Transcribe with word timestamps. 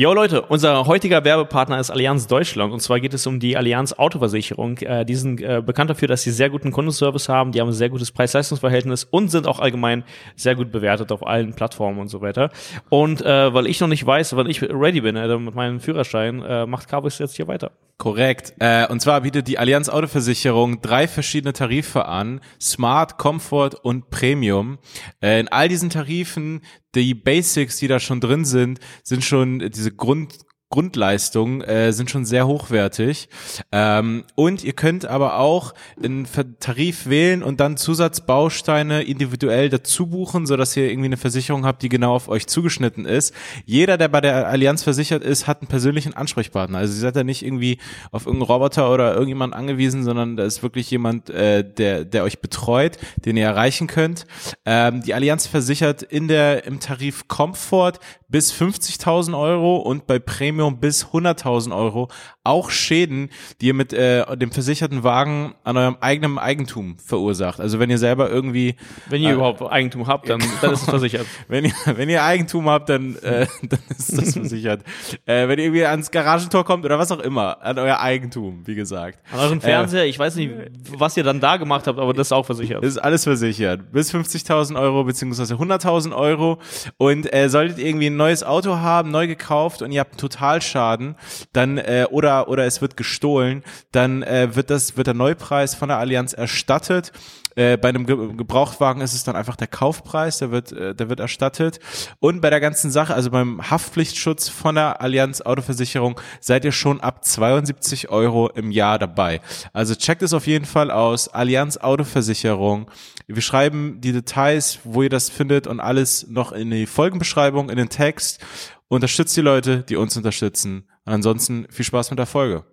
Jo 0.00 0.14
Leute, 0.14 0.42
unser 0.42 0.86
heutiger 0.86 1.24
Werbepartner 1.24 1.80
ist 1.80 1.90
Allianz 1.90 2.28
Deutschland 2.28 2.72
und 2.72 2.78
zwar 2.78 3.00
geht 3.00 3.14
es 3.14 3.26
um 3.26 3.40
die 3.40 3.56
Allianz 3.56 3.92
Autoversicherung. 3.92 4.78
Äh, 4.78 5.04
die 5.04 5.16
sind 5.16 5.40
äh, 5.40 5.60
bekannt 5.60 5.90
dafür, 5.90 6.06
dass 6.06 6.22
sie 6.22 6.30
sehr 6.30 6.50
guten 6.50 6.70
Kundenservice 6.70 7.28
haben, 7.28 7.50
die 7.50 7.60
haben 7.60 7.66
ein 7.66 7.72
sehr 7.72 7.88
gutes 7.88 8.12
Preis-Leistungs-Verhältnis 8.12 9.02
und 9.02 9.28
sind 9.28 9.48
auch 9.48 9.58
allgemein 9.58 10.04
sehr 10.36 10.54
gut 10.54 10.70
bewertet 10.70 11.10
auf 11.10 11.26
allen 11.26 11.52
Plattformen 11.52 11.98
und 11.98 12.06
so 12.06 12.20
weiter. 12.20 12.50
Und 12.90 13.22
äh, 13.22 13.52
weil 13.52 13.66
ich 13.66 13.80
noch 13.80 13.88
nicht 13.88 14.06
weiß, 14.06 14.36
wann 14.36 14.48
ich 14.48 14.62
ready 14.62 15.00
bin 15.00 15.16
äh, 15.16 15.36
mit 15.36 15.56
meinem 15.56 15.80
Führerschein, 15.80 16.44
äh, 16.44 16.64
macht 16.64 16.86
Carbis 16.86 17.18
jetzt 17.18 17.34
hier 17.34 17.48
weiter. 17.48 17.72
Korrekt. 17.98 18.54
Äh, 18.60 18.86
und 18.86 19.02
zwar 19.02 19.22
bietet 19.22 19.48
die 19.48 19.58
Allianz 19.58 19.88
Autoversicherung 19.88 20.80
drei 20.80 21.08
verschiedene 21.08 21.52
Tarife 21.52 22.06
an. 22.06 22.40
Smart, 22.60 23.18
Comfort 23.18 23.70
und 23.82 24.10
Premium. 24.10 24.78
Äh, 25.20 25.40
in 25.40 25.48
all 25.48 25.68
diesen 25.68 25.90
Tarifen, 25.90 26.60
die 26.94 27.14
Basics, 27.14 27.76
die 27.76 27.88
da 27.88 28.00
schon 28.00 28.20
drin 28.20 28.44
sind, 28.44 28.80
sind 29.02 29.24
schon 29.24 29.58
diese 29.58 29.92
Grund, 29.92 30.38
Grundleistungen 30.70 31.62
äh, 31.62 31.94
sind 31.94 32.10
schon 32.10 32.26
sehr 32.26 32.46
hochwertig. 32.46 33.30
Ähm, 33.72 34.24
und 34.34 34.62
ihr 34.64 34.74
könnt 34.74 35.06
aber 35.06 35.38
auch 35.38 35.72
einen 36.02 36.26
Tarif 36.60 37.08
wählen 37.08 37.42
und 37.42 37.58
dann 37.58 37.78
Zusatzbausteine 37.78 39.02
individuell 39.02 39.70
dazu 39.70 40.08
buchen, 40.08 40.46
sodass 40.46 40.76
ihr 40.76 40.90
irgendwie 40.90 41.06
eine 41.06 41.16
Versicherung 41.16 41.64
habt, 41.64 41.82
die 41.82 41.88
genau 41.88 42.14
auf 42.14 42.28
euch 42.28 42.46
zugeschnitten 42.46 43.06
ist. 43.06 43.34
Jeder, 43.64 43.96
der 43.96 44.08
bei 44.08 44.20
der 44.20 44.46
Allianz 44.48 44.82
versichert 44.82 45.22
ist, 45.22 45.46
hat 45.46 45.62
einen 45.62 45.68
persönlichen 45.68 46.12
Ansprechpartner. 46.12 46.78
Also 46.78 46.92
ihr 46.92 47.00
seid 47.00 47.16
da 47.16 47.24
nicht 47.24 47.42
irgendwie 47.42 47.78
auf 48.12 48.26
irgendeinen 48.26 48.50
Roboter 48.50 48.92
oder 48.92 49.14
irgendjemand 49.14 49.54
angewiesen, 49.54 50.04
sondern 50.04 50.36
da 50.36 50.44
ist 50.44 50.62
wirklich 50.62 50.90
jemand, 50.90 51.30
äh, 51.30 51.64
der, 51.64 52.04
der 52.04 52.24
euch 52.24 52.40
betreut, 52.40 52.98
den 53.24 53.38
ihr 53.38 53.46
erreichen 53.46 53.86
könnt. 53.86 54.26
Ähm, 54.66 55.02
die 55.02 55.14
Allianz 55.14 55.46
versichert 55.46 56.02
in 56.02 56.28
der 56.28 56.66
im 56.66 56.78
Tarif 56.78 57.26
Comfort 57.26 57.94
bis 58.28 58.52
50.000 58.52 59.38
Euro 59.38 59.76
und 59.76 60.06
bei 60.06 60.18
Premium 60.18 60.57
bis 60.80 61.06
100.000 61.06 61.76
Euro 61.76 62.08
auch 62.44 62.70
Schäden, 62.70 63.30
die 63.60 63.66
ihr 63.68 63.74
mit 63.74 63.92
äh, 63.92 64.36
dem 64.36 64.50
versicherten 64.50 65.04
Wagen 65.04 65.54
an 65.64 65.76
eurem 65.76 65.96
eigenen 66.00 66.38
Eigentum 66.38 66.96
verursacht. 66.98 67.60
Also 67.60 67.78
wenn 67.78 67.90
ihr 67.90 67.98
selber 67.98 68.30
irgendwie 68.30 68.76
wenn 69.08 69.22
ihr 69.22 69.30
äh, 69.30 69.34
überhaupt 69.34 69.62
Eigentum 69.62 70.06
habt, 70.06 70.28
dann, 70.28 70.40
dann 70.62 70.72
ist 70.72 70.82
es 70.82 70.88
versichert. 70.88 71.26
wenn 71.48 71.66
ihr 71.66 71.72
wenn 71.84 72.08
ihr 72.08 72.24
Eigentum 72.24 72.68
habt, 72.68 72.88
dann 72.88 73.16
äh, 73.16 73.46
dann 73.62 73.80
ist 73.90 74.16
das 74.16 74.32
versichert. 74.32 74.82
äh, 75.26 75.46
wenn 75.46 75.58
ihr 75.58 75.66
irgendwie 75.66 75.84
ans 75.84 76.10
Garagentor 76.10 76.64
kommt 76.64 76.84
oder 76.84 76.98
was 76.98 77.12
auch 77.12 77.20
immer, 77.20 77.62
an 77.62 77.78
euer 77.78 78.00
Eigentum, 78.00 78.66
wie 78.66 78.74
gesagt. 78.74 79.18
An 79.32 79.40
euren 79.40 79.60
Fernseher, 79.60 80.04
äh, 80.04 80.08
ich 80.08 80.18
weiß 80.18 80.36
nicht, 80.36 80.52
was 80.96 81.16
ihr 81.16 81.24
dann 81.24 81.40
da 81.40 81.56
gemacht 81.58 81.86
habt, 81.86 81.98
aber 81.98 82.14
das 82.14 82.28
ist 82.28 82.32
auch 82.32 82.46
versichert. 82.46 82.82
Das 82.82 82.90
ist 82.90 82.98
alles 82.98 83.24
versichert. 83.24 83.92
Bis 83.92 84.12
50.000 84.12 84.80
Euro 84.80 85.04
beziehungsweise 85.04 85.54
100.000 85.54 86.16
Euro 86.16 86.58
und 86.96 87.32
äh, 87.32 87.48
solltet 87.48 87.78
ihr 87.78 87.86
irgendwie 87.86 88.06
ein 88.06 88.16
neues 88.16 88.42
Auto 88.42 88.76
haben, 88.76 89.10
neu 89.10 89.26
gekauft 89.26 89.82
und 89.82 89.92
ihr 89.92 90.00
habt 90.00 90.12
einen 90.12 90.18
Totalschaden, 90.48 91.16
dann 91.52 91.78
äh, 91.78 92.06
oder 92.10 92.48
oder 92.48 92.64
es 92.64 92.80
wird 92.80 92.96
gestohlen, 92.96 93.62
dann 93.92 94.22
äh, 94.22 94.54
wird 94.54 94.70
das 94.70 94.96
wird 94.96 95.06
der 95.06 95.14
Neupreis 95.14 95.74
von 95.74 95.88
der 95.88 95.98
Allianz 95.98 96.32
erstattet. 96.32 97.12
Äh, 97.54 97.76
bei 97.76 97.88
einem 97.88 98.06
Ge 98.06 98.16
Gebrauchtwagen 98.36 99.02
ist 99.02 99.14
es 99.14 99.24
dann 99.24 99.36
einfach 99.36 99.56
der 99.56 99.66
Kaufpreis, 99.66 100.38
der 100.38 100.50
wird 100.50 100.72
äh, 100.72 100.94
der 100.94 101.10
wird 101.10 101.20
erstattet. 101.20 101.80
Und 102.20 102.40
bei 102.40 102.50
der 102.50 102.60
ganzen 102.60 102.90
Sache, 102.90 103.14
also 103.14 103.30
beim 103.30 103.70
Haftpflichtschutz 103.70 104.48
von 104.48 104.76
der 104.76 105.02
Allianz 105.02 105.42
Autoversicherung, 105.42 106.20
seid 106.40 106.64
ihr 106.64 106.72
schon 106.72 107.00
ab 107.00 107.24
72 107.24 108.08
Euro 108.08 108.48
im 108.48 108.70
Jahr 108.70 108.98
dabei. 108.98 109.40
Also 109.72 109.94
checkt 109.94 110.22
es 110.22 110.32
auf 110.32 110.46
jeden 110.46 110.66
Fall 110.66 110.90
aus. 110.90 111.28
Allianz 111.28 111.76
Autoversicherung. 111.76 112.90
Wir 113.26 113.42
schreiben 113.42 114.00
die 114.00 114.12
Details, 114.12 114.78
wo 114.84 115.02
ihr 115.02 115.10
das 115.10 115.28
findet 115.28 115.66
und 115.66 115.80
alles 115.80 116.28
noch 116.28 116.52
in 116.52 116.70
die 116.70 116.86
Folgenbeschreibung, 116.86 117.68
in 117.68 117.76
den 117.76 117.90
Text. 117.90 118.40
Unterstützt 118.90 119.36
die 119.36 119.42
Leute, 119.42 119.84
die 119.86 119.96
uns 119.96 120.16
unterstützen. 120.16 120.88
Und 121.04 121.12
ansonsten 121.12 121.66
viel 121.68 121.84
Spaß 121.84 122.10
mit 122.10 122.18
der 122.18 122.26
Folge. 122.26 122.64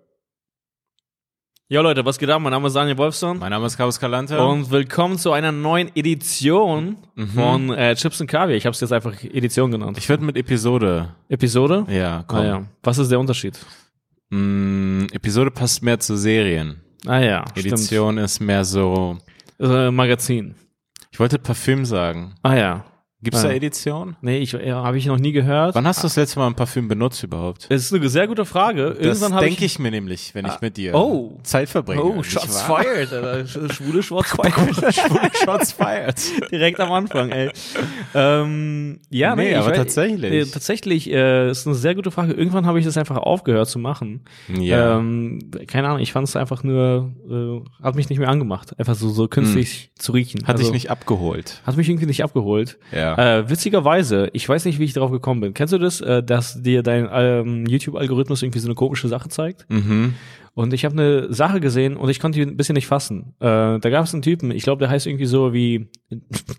Ja 1.68 1.82
Leute, 1.82 2.06
was 2.06 2.18
geht 2.18 2.30
ab? 2.30 2.40
Mein 2.40 2.52
Name 2.52 2.68
ist 2.68 2.74
Daniel 2.74 2.96
Wolfson. 2.96 3.38
Mein 3.38 3.50
Name 3.50 3.66
ist 3.66 3.76
Carlos 3.76 4.00
Calante. 4.00 4.42
Und 4.42 4.70
willkommen 4.70 5.18
zu 5.18 5.32
einer 5.32 5.52
neuen 5.52 5.90
Edition 5.94 6.96
mhm. 7.16 7.28
von 7.28 7.70
äh, 7.74 7.94
Chips 7.96 8.18
und 8.22 8.28
Kaviar. 8.28 8.56
Ich 8.56 8.64
habe 8.64 8.72
es 8.72 8.80
jetzt 8.80 8.92
einfach 8.92 9.12
Edition 9.24 9.70
genannt. 9.70 9.98
Ich 9.98 10.08
würde 10.08 10.24
mit 10.24 10.38
Episode. 10.38 11.14
Episode? 11.28 11.84
Ja, 11.90 12.24
komm. 12.26 12.38
Ah, 12.38 12.44
ja. 12.44 12.64
Was 12.82 12.96
ist 12.96 13.10
der 13.10 13.20
Unterschied? 13.20 13.58
Mm, 14.30 15.06
Episode 15.12 15.50
passt 15.50 15.82
mehr 15.82 15.98
zu 16.00 16.16
Serien. 16.16 16.80
Ah 17.04 17.18
ja, 17.18 17.44
Edition 17.54 18.14
stimmt. 18.14 18.24
ist 18.24 18.40
mehr 18.40 18.64
so... 18.64 19.18
Äh, 19.60 19.90
Magazin. 19.90 20.54
Ich 21.10 21.20
wollte 21.20 21.38
Parfüm 21.38 21.84
sagen. 21.84 22.34
Ah 22.42 22.54
ja. 22.54 22.84
Gibt's 23.22 23.42
ja. 23.42 23.48
da 23.48 23.54
Edition? 23.54 24.16
Nee, 24.20 24.38
ich, 24.38 24.52
ja, 24.52 24.82
habe 24.82 24.98
ich 24.98 25.06
noch 25.06 25.18
nie 25.18 25.32
gehört. 25.32 25.74
Wann 25.74 25.86
hast 25.86 26.00
du 26.00 26.02
das 26.02 26.16
letzte 26.16 26.38
Mal 26.38 26.48
ein 26.48 26.54
Parfüm 26.54 26.86
benutzt 26.86 27.22
überhaupt? 27.22 27.66
Das 27.70 27.84
ist 27.84 27.94
eine 27.94 28.06
sehr 28.10 28.28
gute 28.28 28.44
Frage. 28.44 28.94
Irgendwann 29.00 29.32
das 29.32 29.40
denke 29.40 29.64
ich, 29.64 29.72
ich, 29.72 29.78
mir 29.78 29.90
nämlich, 29.90 30.34
wenn 30.34 30.44
ah, 30.44 30.52
ich 30.54 30.60
mit 30.60 30.76
dir 30.76 30.94
oh, 30.94 31.40
Zeit 31.42 31.70
verbringe. 31.70 32.04
Oh, 32.04 32.22
Shots 32.22 32.60
fired. 32.60 33.08
Schwule 33.72 34.02
Shots 34.02 34.32
fired. 34.32 34.94
Schwule 34.94 35.30
Shots 35.32 35.72
fired. 35.72 36.50
Direkt 36.52 36.78
am 36.78 36.92
Anfang, 36.92 37.30
ey. 37.30 37.50
Ähm, 38.14 39.00
ja, 39.08 39.34
nee, 39.34 39.48
nee 39.48 39.54
aber 39.54 39.70
weiß, 39.70 39.78
tatsächlich. 39.78 40.32
Äh, 40.32 40.44
tatsächlich 40.44 41.10
äh, 41.10 41.50
ist 41.50 41.66
eine 41.66 41.74
sehr 41.74 41.94
gute 41.94 42.10
Frage. 42.10 42.34
Irgendwann 42.34 42.66
habe 42.66 42.78
ich 42.78 42.84
das 42.84 42.98
einfach 42.98 43.16
aufgehört 43.16 43.70
zu 43.70 43.78
machen. 43.78 44.26
Ja. 44.60 44.98
Ähm, 44.98 45.50
keine 45.66 45.88
Ahnung, 45.88 46.00
ich 46.00 46.12
fand 46.12 46.28
es 46.28 46.36
einfach 46.36 46.62
nur, 46.62 47.14
äh, 47.30 47.82
hat 47.82 47.94
mich 47.94 48.10
nicht 48.10 48.18
mehr 48.18 48.28
angemacht. 48.28 48.78
Einfach 48.78 48.94
so, 48.94 49.08
so 49.08 49.26
künstlich 49.26 49.84
hm. 49.84 49.90
zu 50.00 50.12
riechen. 50.12 50.42
Hat 50.42 50.56
also, 50.56 50.64
dich 50.64 50.72
nicht 50.72 50.90
abgeholt. 50.90 51.62
Hat 51.64 51.78
mich 51.78 51.88
irgendwie 51.88 52.06
nicht 52.06 52.22
abgeholt. 52.22 52.78
Ja. 52.92 53.15
Äh, 53.16 53.48
witzigerweise 53.48 54.30
ich 54.32 54.48
weiß 54.48 54.64
nicht, 54.64 54.78
wie 54.78 54.84
ich 54.84 54.92
darauf 54.92 55.10
gekommen 55.10 55.40
bin. 55.40 55.54
Kennst 55.54 55.72
du 55.72 55.78
das, 55.78 56.00
äh, 56.00 56.22
dass 56.22 56.62
dir 56.62 56.82
dein 56.82 57.08
ähm, 57.10 57.66
YouTube-Algorithmus 57.66 58.42
irgendwie 58.42 58.58
so 58.58 58.68
eine 58.68 58.74
komische 58.74 59.08
Sache 59.08 59.28
zeigt? 59.28 59.66
Mhm. 59.68 60.14
Und 60.54 60.72
ich 60.72 60.84
habe 60.86 60.94
eine 60.94 61.32
Sache 61.34 61.60
gesehen 61.60 61.96
und 61.96 62.08
ich 62.08 62.18
konnte 62.18 62.38
die 62.38 62.46
ein 62.46 62.56
bisschen 62.56 62.74
nicht 62.74 62.86
fassen. 62.86 63.34
Äh, 63.40 63.78
da 63.78 63.90
gab 63.90 64.04
es 64.04 64.14
einen 64.14 64.22
Typen, 64.22 64.50
ich 64.50 64.62
glaube, 64.62 64.80
der 64.80 64.88
heißt 64.88 65.06
irgendwie 65.06 65.26
so 65.26 65.52
wie 65.52 65.88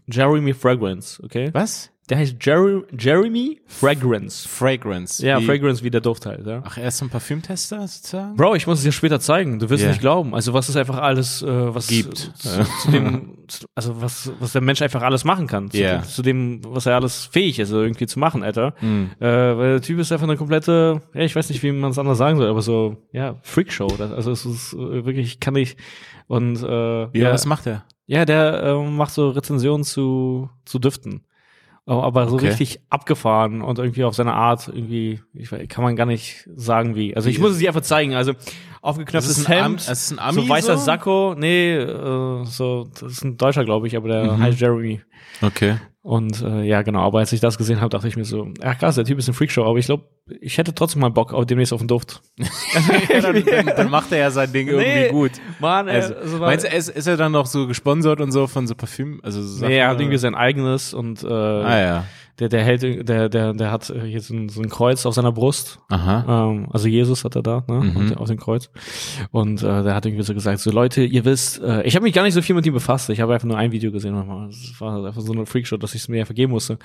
Jeremy 0.07 0.53
Fragrance, 0.53 1.21
okay? 1.23 1.49
Was? 1.53 1.91
Der 2.09 2.17
heißt 2.17 2.37
Jer 2.39 2.83
Jeremy 2.97 3.59
Fragrance. 3.67 4.47
Fragrance. 4.47 5.25
Ja, 5.25 5.39
wie? 5.39 5.45
Fragrance 5.45 5.83
wie 5.83 5.89
der 5.89 5.99
Duft 5.99 6.25
halt. 6.25 6.47
Ja. 6.47 6.63
Ach, 6.65 6.77
er 6.77 6.87
ist 6.87 7.01
ein 7.01 7.09
Parfümtester 7.09 7.85
sozusagen? 7.85 8.35
Bro, 8.37 8.55
ich 8.55 8.65
muss 8.65 8.77
es 8.77 8.85
dir 8.85 8.93
später 8.93 9.19
zeigen. 9.19 9.59
Du 9.59 9.69
wirst 9.69 9.81
yeah. 9.81 9.91
nicht 9.91 9.99
glauben. 9.99 10.33
Also 10.33 10.53
was 10.53 10.69
es 10.69 10.77
einfach 10.77 10.97
alles, 10.97 11.41
äh, 11.41 11.75
was 11.75 11.87
gibt, 11.87 12.17
zu, 12.17 12.29
zu 12.81 12.91
dem, 12.91 13.37
also 13.75 14.01
was 14.01 14.31
was 14.39 14.53
der 14.53 14.61
Mensch 14.61 14.81
einfach 14.81 15.01
alles 15.01 15.25
machen 15.25 15.47
kann. 15.47 15.69
Zu, 15.69 15.77
yeah. 15.77 15.97
dem, 15.97 16.03
zu 16.07 16.21
dem, 16.21 16.61
was 16.63 16.85
er 16.85 16.95
alles 16.95 17.25
fähig 17.25 17.59
ist, 17.59 17.71
irgendwie 17.71 18.07
zu 18.07 18.19
machen, 18.19 18.41
Alter. 18.41 18.73
Mm. 18.79 19.05
Äh, 19.19 19.57
weil 19.57 19.69
der 19.73 19.81
Typ 19.81 19.99
ist 19.99 20.11
einfach 20.13 20.27
eine 20.27 20.37
komplette, 20.37 21.01
ja, 21.13 21.21
ich 21.21 21.35
weiß 21.35 21.49
nicht, 21.49 21.61
wie 21.61 21.73
man 21.73 21.91
es 21.91 21.99
anders 21.99 22.17
sagen 22.17 22.37
soll, 22.37 22.47
aber 22.47 22.61
so, 22.61 22.95
ja, 23.11 23.35
Freakshow. 23.41 23.87
Also 23.99 24.31
es 24.31 24.45
ist 24.45 24.73
äh, 24.73 25.05
wirklich, 25.05 25.41
kann 25.41 25.57
ich 25.57 25.75
und 26.27 26.61
äh, 26.63 27.01
ja, 27.01 27.09
ja, 27.13 27.31
was 27.33 27.45
macht 27.45 27.67
er? 27.67 27.83
Ja, 28.05 28.23
der 28.23 28.63
äh, 28.63 28.89
macht 28.89 29.11
so 29.11 29.29
Rezensionen 29.29 29.83
zu 29.83 30.49
zu 30.63 30.79
Düften. 30.79 31.26
Aber 31.87 32.27
so 32.27 32.35
okay. 32.35 32.49
richtig 32.49 32.81
abgefahren 32.89 33.61
und 33.61 33.79
irgendwie 33.79 34.03
auf 34.03 34.13
seine 34.13 34.33
Art 34.33 34.67
irgendwie, 34.67 35.21
ich, 35.33 35.49
kann 35.69 35.83
man 35.83 35.95
gar 35.95 36.05
nicht 36.05 36.47
sagen 36.53 36.95
wie. 36.95 37.15
Also 37.15 37.29
ich 37.29 37.39
muss 37.39 37.51
es 37.51 37.59
dir 37.59 37.69
einfach 37.69 37.81
zeigen. 37.81 38.13
Also 38.13 38.33
aufgeknöpftes 38.87 39.47
Hemd, 39.47 39.85
Am, 39.87 39.93
ist 39.93 40.11
ein 40.11 40.19
Ami 40.19 40.41
so 40.41 40.49
weißer 40.49 40.77
so? 40.77 40.85
Sakko, 40.85 41.35
nee, 41.37 41.75
äh, 41.75 42.45
so 42.45 42.87
das 42.93 43.11
ist 43.11 43.23
ein 43.23 43.37
Deutscher, 43.37 43.65
glaube 43.65 43.87
ich, 43.87 43.97
aber 43.97 44.07
der 44.07 44.33
mhm. 44.33 44.41
heißt 44.41 44.59
Jeremy. 44.59 45.01
Okay. 45.41 45.77
Und 46.01 46.41
äh, 46.41 46.63
ja, 46.63 46.83
genau, 46.83 47.01
aber 47.01 47.19
als 47.19 47.33
ich 47.33 47.41
das 47.41 47.57
gesehen 47.57 47.81
habe, 47.81 47.89
dachte 47.89 48.07
ich 48.07 48.15
mir 48.15 48.23
so, 48.23 48.47
ja 48.63 48.75
krass, 48.75 48.95
der 48.95 49.03
Typ 49.03 49.19
ist 49.19 49.27
ein 49.27 49.33
Freakshow, 49.33 49.65
aber 49.65 49.77
ich 49.77 49.87
glaube, 49.87 50.05
ich 50.39 50.57
hätte 50.57 50.73
trotzdem 50.73 51.01
mal 51.01 51.09
Bock 51.09 51.33
auf 51.33 51.45
demnächst 51.45 51.73
auf 51.73 51.81
den 51.81 51.89
Duft. 51.89 52.21
ja, 53.09 53.19
dann, 53.19 53.43
dann, 53.43 53.65
dann, 53.65 53.89
macht 53.89 54.13
er 54.13 54.19
ja 54.19 54.31
sein 54.31 54.51
Ding 54.53 54.69
irgendwie 54.69 54.87
nee, 54.87 55.09
gut. 55.09 55.31
Mann, 55.59 55.89
also, 55.89 56.15
also 56.15 56.37
meinst 56.37 56.65
du, 56.65 56.69
ist, 56.69 56.87
ist 56.87 57.07
er 57.07 57.17
dann 57.17 57.33
noch 57.33 57.45
so 57.45 57.67
gesponsert 57.67 58.21
und 58.21 58.31
so 58.31 58.47
von 58.47 58.67
so 58.67 58.75
Parfüm? 58.75 59.19
Also 59.21 59.41
so 59.41 59.57
Sachen, 59.57 59.67
nee, 59.67 59.79
er 59.79 59.89
hat 59.89 59.99
irgendwie 59.99 60.17
sein 60.17 60.33
eigenes 60.33 60.93
und 60.93 61.23
äh, 61.23 61.27
ah, 61.27 61.79
ja 61.79 62.05
der, 62.39 62.49
der 62.49 62.63
hält, 62.63 63.09
der, 63.09 63.29
der, 63.29 63.53
der 63.53 63.71
hat 63.71 63.85
hier 63.85 64.21
so 64.21 64.35
ein, 64.35 64.49
so 64.49 64.61
ein 64.61 64.69
Kreuz 64.69 65.05
auf 65.07 65.15
seiner 65.15 65.31
Brust. 65.31 65.79
Aha. 65.89 66.49
Ähm, 66.49 66.67
also 66.71 66.87
Jesus 66.87 67.23
hat 67.23 67.35
er 67.35 67.41
da, 67.41 67.63
ne? 67.67 67.79
Mhm. 67.79 68.13
auf 68.13 68.27
dem 68.27 68.37
Kreuz. 68.37 68.69
Und 69.31 69.63
äh, 69.63 69.83
der 69.83 69.95
hat 69.95 70.05
irgendwie 70.05 70.23
so 70.23 70.35
gesagt, 70.35 70.59
so 70.59 70.71
Leute, 70.71 71.03
ihr 71.03 71.25
wisst, 71.25 71.59
äh, 71.61 71.81
ich 71.83 71.95
habe 71.95 72.03
mich 72.03 72.13
gar 72.13 72.21
nicht 72.23 72.35
so 72.35 72.41
viel 72.43 72.55
mit 72.55 72.65
ihm 72.67 72.73
befasst. 72.73 73.09
Ich 73.09 73.21
habe 73.21 73.33
einfach 73.33 73.47
nur 73.47 73.57
ein 73.57 73.71
Video 73.71 73.91
gesehen. 73.91 74.15
Das 74.15 74.79
war 74.79 75.03
einfach 75.03 75.21
so 75.21 75.33
eine 75.33 75.47
Freakshow, 75.47 75.77
dass 75.77 75.95
ich 75.95 76.01
es 76.01 76.09
mir 76.09 76.17
ja 76.17 76.25
vergeben 76.25 76.51
musste. 76.51 76.77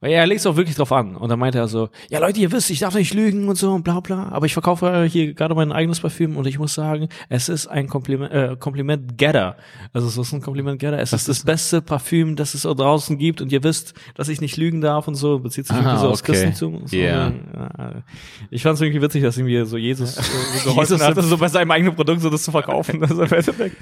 Weil 0.00 0.12
er 0.12 0.26
legt 0.26 0.40
es 0.40 0.46
auch 0.46 0.56
wirklich 0.56 0.76
drauf 0.76 0.92
an. 0.92 1.16
Und 1.16 1.28
dann 1.28 1.38
meinte 1.38 1.58
er 1.58 1.66
so, 1.66 1.88
ja 2.08 2.20
Leute, 2.20 2.38
ihr 2.38 2.52
wisst, 2.52 2.70
ich 2.70 2.78
darf 2.78 2.94
nicht 2.94 3.12
lügen 3.12 3.48
und 3.48 3.56
so 3.56 3.72
und 3.72 3.82
bla 3.82 3.98
bla. 3.98 4.28
Aber 4.30 4.46
ich 4.46 4.52
verkaufe 4.52 5.04
hier 5.04 5.34
gerade 5.34 5.56
mein 5.56 5.72
eigenes 5.72 5.98
Parfüm 5.98 6.36
und 6.36 6.46
ich 6.46 6.60
muss 6.60 6.74
sagen, 6.74 7.08
es 7.28 7.48
ist 7.48 7.66
ein 7.66 7.88
Kompliment, 7.88 8.32
äh, 8.32 8.56
Kompliment 8.56 9.18
Getter. 9.18 9.56
Also 9.92 10.06
es 10.06 10.16
ist 10.16 10.32
ein 10.32 10.42
Kompliment 10.42 10.78
Getter. 10.78 11.00
Es 11.00 11.12
Was 11.12 11.22
ist 11.22 11.28
das 11.28 11.44
beste 11.44 11.82
Parfüm, 11.82 12.36
das 12.36 12.54
es 12.54 12.62
da 12.62 12.72
draußen 12.72 13.18
gibt. 13.18 13.40
Und 13.40 13.50
ihr 13.50 13.64
wisst, 13.64 13.94
dass 14.14 14.28
ich 14.28 14.40
nicht 14.40 14.56
lügen 14.56 14.80
darf 14.80 14.91
darf 14.92 15.08
und 15.08 15.14
so, 15.14 15.38
bezieht 15.38 15.66
sich 15.66 15.76
irgendwie 15.76 15.94
Ah, 15.94 15.98
so 15.98 16.08
aufs 16.08 16.22
okay. 16.22 16.32
Christentum. 16.32 16.86
So. 16.86 16.96
Ja. 16.96 17.30
Ja. 17.30 18.02
Ich 18.50 18.62
fand 18.62 18.74
es 18.76 18.80
irgendwie 18.80 19.02
witzig, 19.02 19.22
dass 19.22 19.36
irgendwie 19.36 19.64
so 19.64 19.76
Jesus 19.76 20.14
so, 20.14 20.22
so 20.22 20.64
geholfen 20.70 21.00
hat, 21.02 21.22
so 21.22 21.38
bei 21.38 21.48
seinem 21.48 21.70
eigenen 21.70 21.94
Produkt 21.94 22.20
so 22.20 22.30
das 22.30 22.42
zu 22.42 22.50
verkaufen. 22.50 23.02
Also 23.08 23.22
im 23.22 23.32
Endeffekt. 23.32 23.76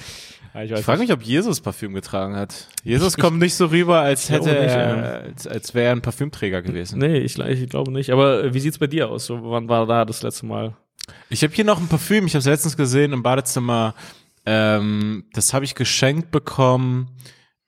Ich 0.64 0.70
Ich 0.72 0.80
frage 0.84 1.00
mich, 1.00 1.12
ob 1.12 1.22
Jesus 1.22 1.60
Parfüm 1.60 1.94
getragen 1.94 2.34
hat. 2.34 2.68
Jesus 2.82 3.16
kommt 3.16 3.38
nicht 3.38 3.54
so 3.54 3.66
rüber, 3.66 4.00
als 4.00 4.30
hätte 4.30 4.48
nicht, 4.48 4.58
er, 4.58 5.22
als, 5.22 5.46
als 5.46 5.74
wäre 5.74 5.86
er 5.86 5.92
ein 5.92 6.02
Parfümträger 6.02 6.62
gewesen. 6.62 6.98
Nee, 6.98 7.18
ich, 7.18 7.38
ich 7.38 7.68
glaube 7.68 7.92
nicht. 7.92 8.10
Aber 8.10 8.44
äh, 8.44 8.54
wie 8.54 8.60
sieht's 8.60 8.78
bei 8.78 8.86
dir 8.88 9.08
aus? 9.08 9.26
So, 9.26 9.38
wann 9.50 9.68
war 9.68 9.86
da 9.86 10.04
das 10.04 10.22
letzte 10.22 10.46
Mal? 10.46 10.74
Ich 11.28 11.42
habe 11.42 11.54
hier 11.54 11.64
noch 11.64 11.78
ein 11.80 11.86
Parfüm, 11.88 12.26
ich 12.26 12.34
habe 12.34 12.40
es 12.40 12.46
letztens 12.46 12.76
gesehen 12.76 13.12
im 13.12 13.22
Badezimmer. 13.22 13.94
Ähm, 14.46 15.24
das 15.32 15.52
habe 15.54 15.64
ich 15.64 15.74
geschenkt 15.74 16.30
bekommen. 16.30 17.08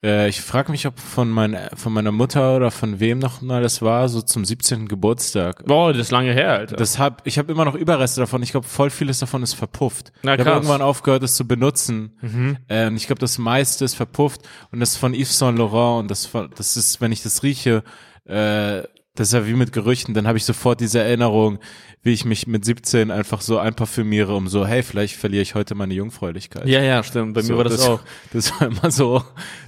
Äh, 0.05 0.29
ich 0.29 0.41
frage 0.41 0.73
mich, 0.73 0.87
ob 0.87 0.99
von, 0.99 1.31
mein, 1.31 1.57
von 1.75 1.93
meiner 1.93 2.13
Mutter 2.13 2.57
oder 2.57 2.71
von 2.71 2.99
wem 2.99 3.19
noch 3.19 3.41
mal 3.41 3.63
das 3.63 3.83
war, 3.83 4.09
so 4.09 4.21
zum 4.21 4.45
17. 4.45 4.89
Geburtstag. 4.89 5.65
Boah, 5.65 5.93
das 5.93 6.03
ist 6.03 6.11
lange 6.11 6.33
her, 6.33 6.53
Alter. 6.53 6.77
Das 6.77 6.99
hab, 6.99 7.27
ich 7.27 7.39
habe 7.39 7.53
immer 7.53 7.65
noch 7.65 7.75
Überreste 7.75 8.21
davon. 8.21 8.43
Ich 8.43 8.51
glaube, 8.51 8.67
voll 8.67 8.91
vieles 8.91 9.21
davon 9.21 9.43
ist 9.43 9.55
verpufft. 9.55 10.13
Na, 10.23 10.35
ich 10.35 10.41
habe 10.41 10.51
irgendwann 10.51 10.83
aufgehört, 10.83 11.23
es 11.23 11.37
zu 11.37 11.47
benutzen. 11.47 12.19
Mhm. 12.21 12.57
Ähm, 12.69 12.97
ich 12.97 13.07
glaube, 13.07 13.21
das 13.21 13.39
meiste 13.39 13.85
ist 13.85 13.95
verpufft 13.95 14.43
und 14.73 14.81
das 14.81 14.91
ist 14.91 14.97
von 14.97 15.15
Yves 15.15 15.39
Saint 15.39 15.59
Laurent 15.59 16.01
und 16.01 16.11
das, 16.11 16.31
das 16.57 16.77
ist, 16.77 17.01
wenn 17.01 17.13
ich 17.13 17.23
das 17.23 17.43
rieche, 17.43 17.85
äh, 18.27 18.83
das 19.15 19.29
ist 19.29 19.35
ja 19.35 19.47
wie 19.47 19.53
mit 19.53 19.73
Gerüchten, 19.73 20.15
dann 20.15 20.27
habe 20.27 20.39
ich 20.39 20.45
sofort 20.45 20.81
diese 20.81 21.01
Erinnerung, 21.01 21.59
wie 22.03 22.13
ich 22.13 22.25
mich 22.25 22.47
mit 22.47 22.65
17 22.65 23.11
einfach 23.11 23.43
so 23.43 23.59
einparfümiere, 23.59 24.35
um 24.35 24.49
so, 24.49 24.67
hey, 24.67 24.83
vielleicht 24.83 25.17
verliere 25.17 25.43
ich 25.43 25.55
heute 25.55 25.75
meine 25.75 25.93
Jungfräulichkeit. 25.95 26.67
ja, 26.67 26.81
ja, 26.83 27.03
stimmt. 27.03 27.35
Bei 27.35 27.43
So, 27.43 27.53
mir 27.53 27.59
war 27.59 27.65
das, 27.65 27.87
auch. 27.87 28.01
Das 28.33 28.51
war 28.59 28.69
immer 28.69 28.91
so 28.91 29.23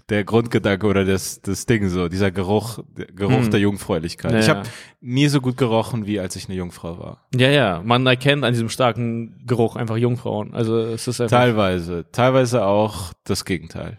der 0.08 0.25
Grundgedanke 0.25 0.87
oder 0.87 1.05
das, 1.05 1.43
das 1.43 1.67
Ding 1.67 1.88
so, 1.91 2.08
dieser 2.08 2.31
Geruch, 2.31 2.79
der 2.96 3.06
Geruch 3.06 3.43
Hm. 3.44 3.50
der 3.50 3.61
Jungfräulichkeit. 3.61 4.32
Ja, 4.32 4.38
ich 4.38 4.46
ja. 4.46 4.56
habe 4.56 4.69
nie 5.00 5.29
so 5.29 5.41
gut 5.43 5.56
gerochen, 5.58 6.06
wie 6.06 6.19
als 6.20 6.37
ich 6.37 6.49
eine 6.49 6.56
Jungfrau 6.56 6.99
war. 6.99 7.26
Ja, 7.35 7.50
ja. 7.50 7.82
Man 7.85 8.06
erkennt 8.06 8.44
an 8.44 8.52
diesem 8.55 8.70
starken 8.70 9.43
Geruch 9.47 9.76
einfach 9.76 9.97
Jungfrauen. 9.99 10.55
Also 10.55 10.79
es 10.79 11.06
ist 11.06 11.20
einfach. 11.20 11.37
Teilweise, 11.38 12.06
teilweise 12.12 12.64
auch 12.64 13.12
das 13.25 13.44
Gegenteil. 13.44 13.99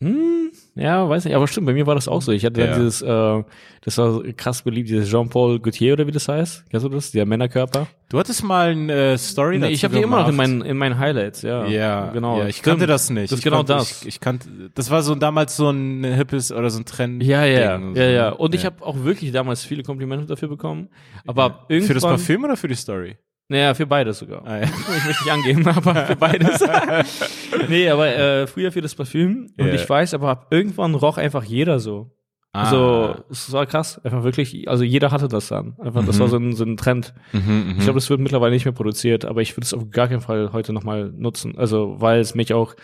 Hm, 0.00 0.43
ja, 0.76 1.08
weiß 1.08 1.24
nicht, 1.24 1.34
aber 1.34 1.46
stimmt, 1.46 1.66
bei 1.66 1.72
mir 1.72 1.86
war 1.86 1.94
das 1.94 2.08
auch 2.08 2.20
so. 2.22 2.32
Ich 2.32 2.44
hatte 2.44 2.60
Ja. 2.60 2.66
dann 2.68 2.80
dieses, 2.80 3.00
äh, 3.02 3.42
das 3.82 3.98
war 3.98 4.22
krass 4.36 4.62
beliebt, 4.62 4.88
dieses 4.88 5.08
Jean-Paul 5.08 5.60
Gaultier 5.60 5.92
oder 5.92 6.06
wie 6.06 6.10
das 6.10 6.26
heißt. 6.28 6.64
Kennst 6.70 6.84
du 6.84 6.88
das? 6.88 7.12
Der 7.12 7.26
Männerkörper. 7.26 7.86
Du 8.08 8.18
hattest 8.18 8.42
mal 8.44 8.70
eine 8.70 8.92
äh, 9.12 9.18
Story 9.18 9.56
Nee, 9.56 9.60
dazu 9.62 9.72
ich 9.72 9.84
habe 9.84 9.96
die 9.96 10.02
immer 10.02 10.22
noch 10.22 10.28
in 10.28 10.36
meinen, 10.36 10.62
in 10.62 10.76
meinen 10.76 10.98
Highlights, 10.98 11.42
ja. 11.42 11.66
Ja, 11.66 12.10
genau. 12.10 12.38
Ja, 12.38 12.46
ich 12.48 12.56
Stimmt. 12.56 12.78
kannte 12.78 12.86
das 12.86 13.10
nicht. 13.10 13.30
Das 13.32 13.38
ist 13.38 13.44
genau 13.44 13.58
konnte, 13.58 13.74
das. 13.74 14.02
Ich, 14.02 14.08
ich 14.08 14.20
kannte, 14.20 14.48
das 14.74 14.90
war 14.90 15.02
so 15.02 15.14
damals 15.14 15.56
so 15.56 15.70
ein 15.70 16.02
hippes 16.04 16.50
oder 16.52 16.70
so 16.70 16.80
ein 16.80 16.84
Trend. 16.84 17.22
Ja, 17.22 17.44
ja, 17.44 17.76
Ding, 17.78 17.94
ja, 17.96 18.02
so. 18.04 18.10
ja. 18.10 18.28
Und 18.30 18.54
ich 18.54 18.64
habe 18.66 18.84
auch 18.84 19.04
wirklich 19.04 19.32
damals 19.32 19.64
viele 19.64 19.82
Komplimente 19.82 20.26
dafür 20.26 20.48
bekommen. 20.48 20.88
Aber 21.26 21.44
ab 21.44 21.64
irgendwann. 21.68 21.86
Für 21.88 21.94
das 21.94 22.02
Parfüm 22.02 22.44
oder 22.44 22.56
für 22.56 22.68
die 22.68 22.74
Story? 22.74 23.16
Naja, 23.48 23.74
für 23.74 23.86
beides 23.86 24.18
sogar. 24.18 24.44
Ah, 24.46 24.58
ja. 24.58 24.62
Ich 24.96 25.04
möchte 25.06 25.24
nicht 25.24 25.30
angeben, 25.32 25.68
aber 25.68 26.06
für 26.06 26.16
beides. 26.16 26.60
nee, 27.68 27.88
aber 27.90 28.08
äh, 28.08 28.46
früher 28.46 28.72
für 28.72 28.80
das 28.80 28.94
Parfüm. 28.94 29.50
Und 29.58 29.66
Ja. 29.66 29.74
ich 29.74 29.88
weiß, 29.88 30.14
aber 30.14 30.28
ab 30.30 30.46
irgendwann 30.50 30.94
roch 30.94 31.18
einfach 31.18 31.44
jeder 31.44 31.78
so. 31.78 32.10
Also, 32.52 32.76
Ah. 32.76 33.24
es 33.30 33.52
war 33.52 33.66
krass. 33.66 34.00
Einfach 34.04 34.22
wirklich, 34.22 34.68
also 34.68 34.84
jeder 34.84 35.10
hatte 35.10 35.26
das 35.28 35.48
dann. 35.48 35.76
Einfach, 35.80 36.04
das 36.06 36.16
Mhm. 36.16 36.20
war 36.20 36.28
so 36.28 36.36
ein, 36.36 36.52
so 36.54 36.64
ein 36.64 36.76
Trend. 36.76 37.12
Mhm, 37.32 37.40
mhm. 37.40 37.74
Ich 37.78 37.84
glaube, 37.84 37.98
das 37.98 38.08
wird 38.08 38.20
mittlerweile 38.20 38.52
nicht 38.54 38.64
mehr 38.64 38.72
produziert, 38.72 39.24
aber 39.24 39.42
ich 39.42 39.54
würde 39.56 39.64
es 39.64 39.74
auf 39.74 39.90
gar 39.90 40.06
keinen 40.08 40.20
Fall 40.20 40.50
heute 40.52 40.72
nochmal 40.72 41.12
nutzen. 41.16 41.58
Also, 41.58 41.96
weil 41.98 42.20
es 42.20 42.34
mich 42.36 42.54
auch, 42.54 42.74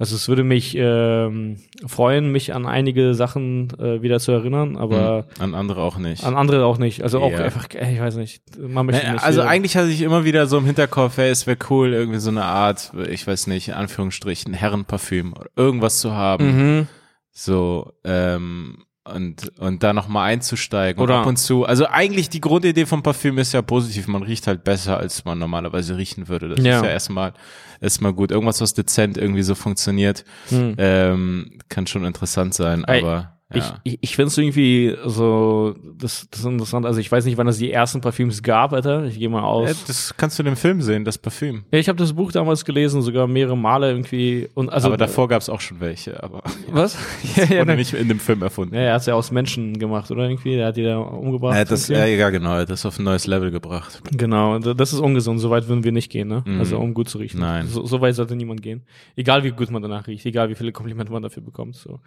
also 0.00 0.16
es 0.16 0.28
würde 0.28 0.42
mich 0.42 0.74
ähm, 0.76 1.58
freuen, 1.86 2.32
mich 2.32 2.52
an 2.54 2.66
einige 2.66 3.14
Sachen 3.14 3.68
äh, 3.78 4.02
wieder 4.02 4.18
zu 4.18 4.32
erinnern, 4.32 4.76
aber 4.76 5.26
Mhm. 5.38 5.42
an 5.42 5.54
andere 5.54 5.82
auch 5.82 5.98
nicht. 5.98 6.24
an 6.24 6.34
andere 6.34 6.64
auch 6.64 6.78
nicht. 6.78 7.02
Also 7.04 7.20
auch 7.20 7.30
Ja. 7.30 7.44
einfach, 7.44 7.68
ey, 7.74 7.94
ich 7.94 8.00
weiß 8.00 8.16
nicht, 8.16 8.42
man 8.58 8.86
möchte 8.86 9.02
Naja, 9.02 9.12
nicht. 9.12 9.22
also 9.24 9.42
äh, 9.42 9.44
eigentlich 9.44 9.76
hatte 9.76 9.90
ich 9.90 10.02
immer 10.02 10.24
wieder 10.24 10.46
so 10.48 10.58
im 10.58 10.64
Hinterkopf, 10.64 11.16
hey, 11.18 11.30
es 11.30 11.46
wäre 11.46 11.58
cool, 11.70 11.92
irgendwie 11.92 12.18
so 12.18 12.30
eine 12.30 12.44
Art, 12.44 12.92
ich 13.08 13.24
weiß 13.26 13.46
nicht, 13.46 13.68
in 13.68 13.74
Anführungsstrichen, 13.74 14.52
Herrenparfüm 14.54 15.34
oder 15.34 15.50
irgendwas 15.54 16.00
zu 16.00 16.12
haben. 16.12 16.46
Mhm. 16.78 16.86
So, 17.32 17.92
ähm, 18.04 18.78
und, 19.04 19.58
und 19.58 19.82
da 19.82 19.92
nochmal 19.92 20.30
einzusteigen. 20.32 21.02
Oder- 21.02 21.14
und 21.16 21.20
ab 21.22 21.26
und 21.26 21.36
zu. 21.36 21.64
Also 21.64 21.86
eigentlich 21.86 22.28
die 22.28 22.40
Grundidee 22.40 22.86
vom 22.86 23.02
Parfüm 23.02 23.38
ist 23.38 23.52
ja 23.52 23.62
positiv. 23.62 24.06
Man 24.08 24.22
riecht 24.22 24.46
halt 24.46 24.62
besser, 24.64 24.98
als 24.98 25.24
man 25.24 25.38
normalerweise 25.38 25.96
riechen 25.96 26.28
würde. 26.28 26.48
Das 26.50 26.64
Ja. 26.64 26.76
ist 26.76 26.84
ja 26.84 26.90
erstmal, 26.90 27.32
erstmal 27.80 28.12
gut. 28.12 28.30
Irgendwas, 28.30 28.60
was 28.60 28.74
dezent 28.74 29.16
irgendwie 29.16 29.42
so 29.42 29.54
funktioniert, 29.54 30.24
Hm. 30.50 30.74
ähm, 30.78 31.58
kann 31.68 31.86
schon 31.86 32.04
interessant 32.04 32.54
sein, 32.54 32.84
aber 32.84 33.38
ja. 33.58 33.80
ich, 33.84 33.98
ich 34.00 34.16
finde 34.16 34.28
es 34.28 34.38
irgendwie 34.38 34.96
so, 35.06 35.74
das, 35.98 36.28
das 36.30 36.40
ist 36.40 36.46
interessant. 36.46 36.86
Also 36.86 37.00
ich 37.00 37.10
weiß 37.10 37.24
nicht, 37.24 37.36
wann 37.36 37.48
es 37.48 37.58
die 37.58 37.72
ersten 37.72 38.00
Parfüms 38.00 38.42
gab, 38.42 38.72
Alter. 38.72 39.04
Ich 39.04 39.18
gehe 39.18 39.28
mal 39.28 39.42
aus. 39.42 39.70
Äh, 39.70 39.74
das 39.86 40.14
kannst 40.16 40.38
du 40.38 40.42
in 40.42 40.46
dem 40.46 40.56
Film 40.56 40.82
sehen, 40.82 41.04
das 41.04 41.18
Parfüm. 41.18 41.64
ja, 41.72 41.78
ich 41.78 41.88
habe 41.88 41.98
das 41.98 42.12
Buch 42.12 42.32
damals 42.32 42.64
gelesen, 42.64 43.02
sogar 43.02 43.26
mehrere 43.26 43.56
Male 43.56 43.90
irgendwie. 43.90 44.48
Und 44.54 44.68
also 44.70 44.88
aber 44.88 44.96
davor 44.96 45.28
gab 45.28 45.42
es 45.42 45.48
auch 45.48 45.60
schon 45.60 45.80
welche, 45.80 46.22
aber 46.22 46.42
was? 46.68 46.96
ja, 47.36 47.44
ja, 47.44 47.50
wurde 47.60 47.66
ne- 47.72 47.76
nicht 47.76 47.92
in 47.94 48.08
dem 48.08 48.20
Film 48.20 48.42
erfunden. 48.42 48.74
ja, 48.74 48.82
er 48.82 48.94
hat 48.94 49.00
es 49.00 49.06
ja 49.06 49.14
aus 49.14 49.30
Menschen 49.30 49.78
gemacht, 49.78 50.10
oder 50.10 50.24
irgendwie? 50.24 50.56
Der 50.56 50.68
hat 50.68 50.76
die 50.76 50.84
da 50.84 50.98
umgebracht. 50.98 51.56
Hat 51.56 51.70
das, 51.70 51.88
ja, 51.88 52.04
ja, 52.06 52.30
genau, 52.30 52.54
er 52.54 52.60
hat 52.60 52.70
das 52.70 52.86
auf 52.86 52.98
ein 52.98 53.04
neues 53.04 53.26
Level 53.26 53.50
gebracht. 53.50 54.00
Genau, 54.12 54.58
das 54.58 54.92
ist 54.92 55.00
ungesund. 55.00 55.40
So 55.40 55.50
weit 55.50 55.68
würden 55.68 55.84
wir 55.84 55.92
nicht 55.92 56.10
gehen, 56.10 56.28
ne? 56.28 56.42
Mhm. 56.46 56.60
Also 56.60 56.78
um 56.78 56.94
gut 56.94 57.08
zu 57.08 57.18
riechen. 57.18 57.40
Nein. 57.40 57.66
So, 57.66 57.84
so 57.86 58.00
weit 58.00 58.14
sollte 58.14 58.36
niemand 58.36 58.62
gehen. 58.62 58.82
Egal 59.16 59.42
wie 59.44 59.50
gut 59.50 59.70
man 59.70 59.82
danach 59.82 60.06
riecht, 60.06 60.24
egal 60.26 60.48
wie 60.50 60.54
viele 60.54 60.72
Komplimente 60.72 61.12
man 61.12 61.22
dafür 61.22 61.42
bekommt. 61.42 61.76
So. 61.76 62.00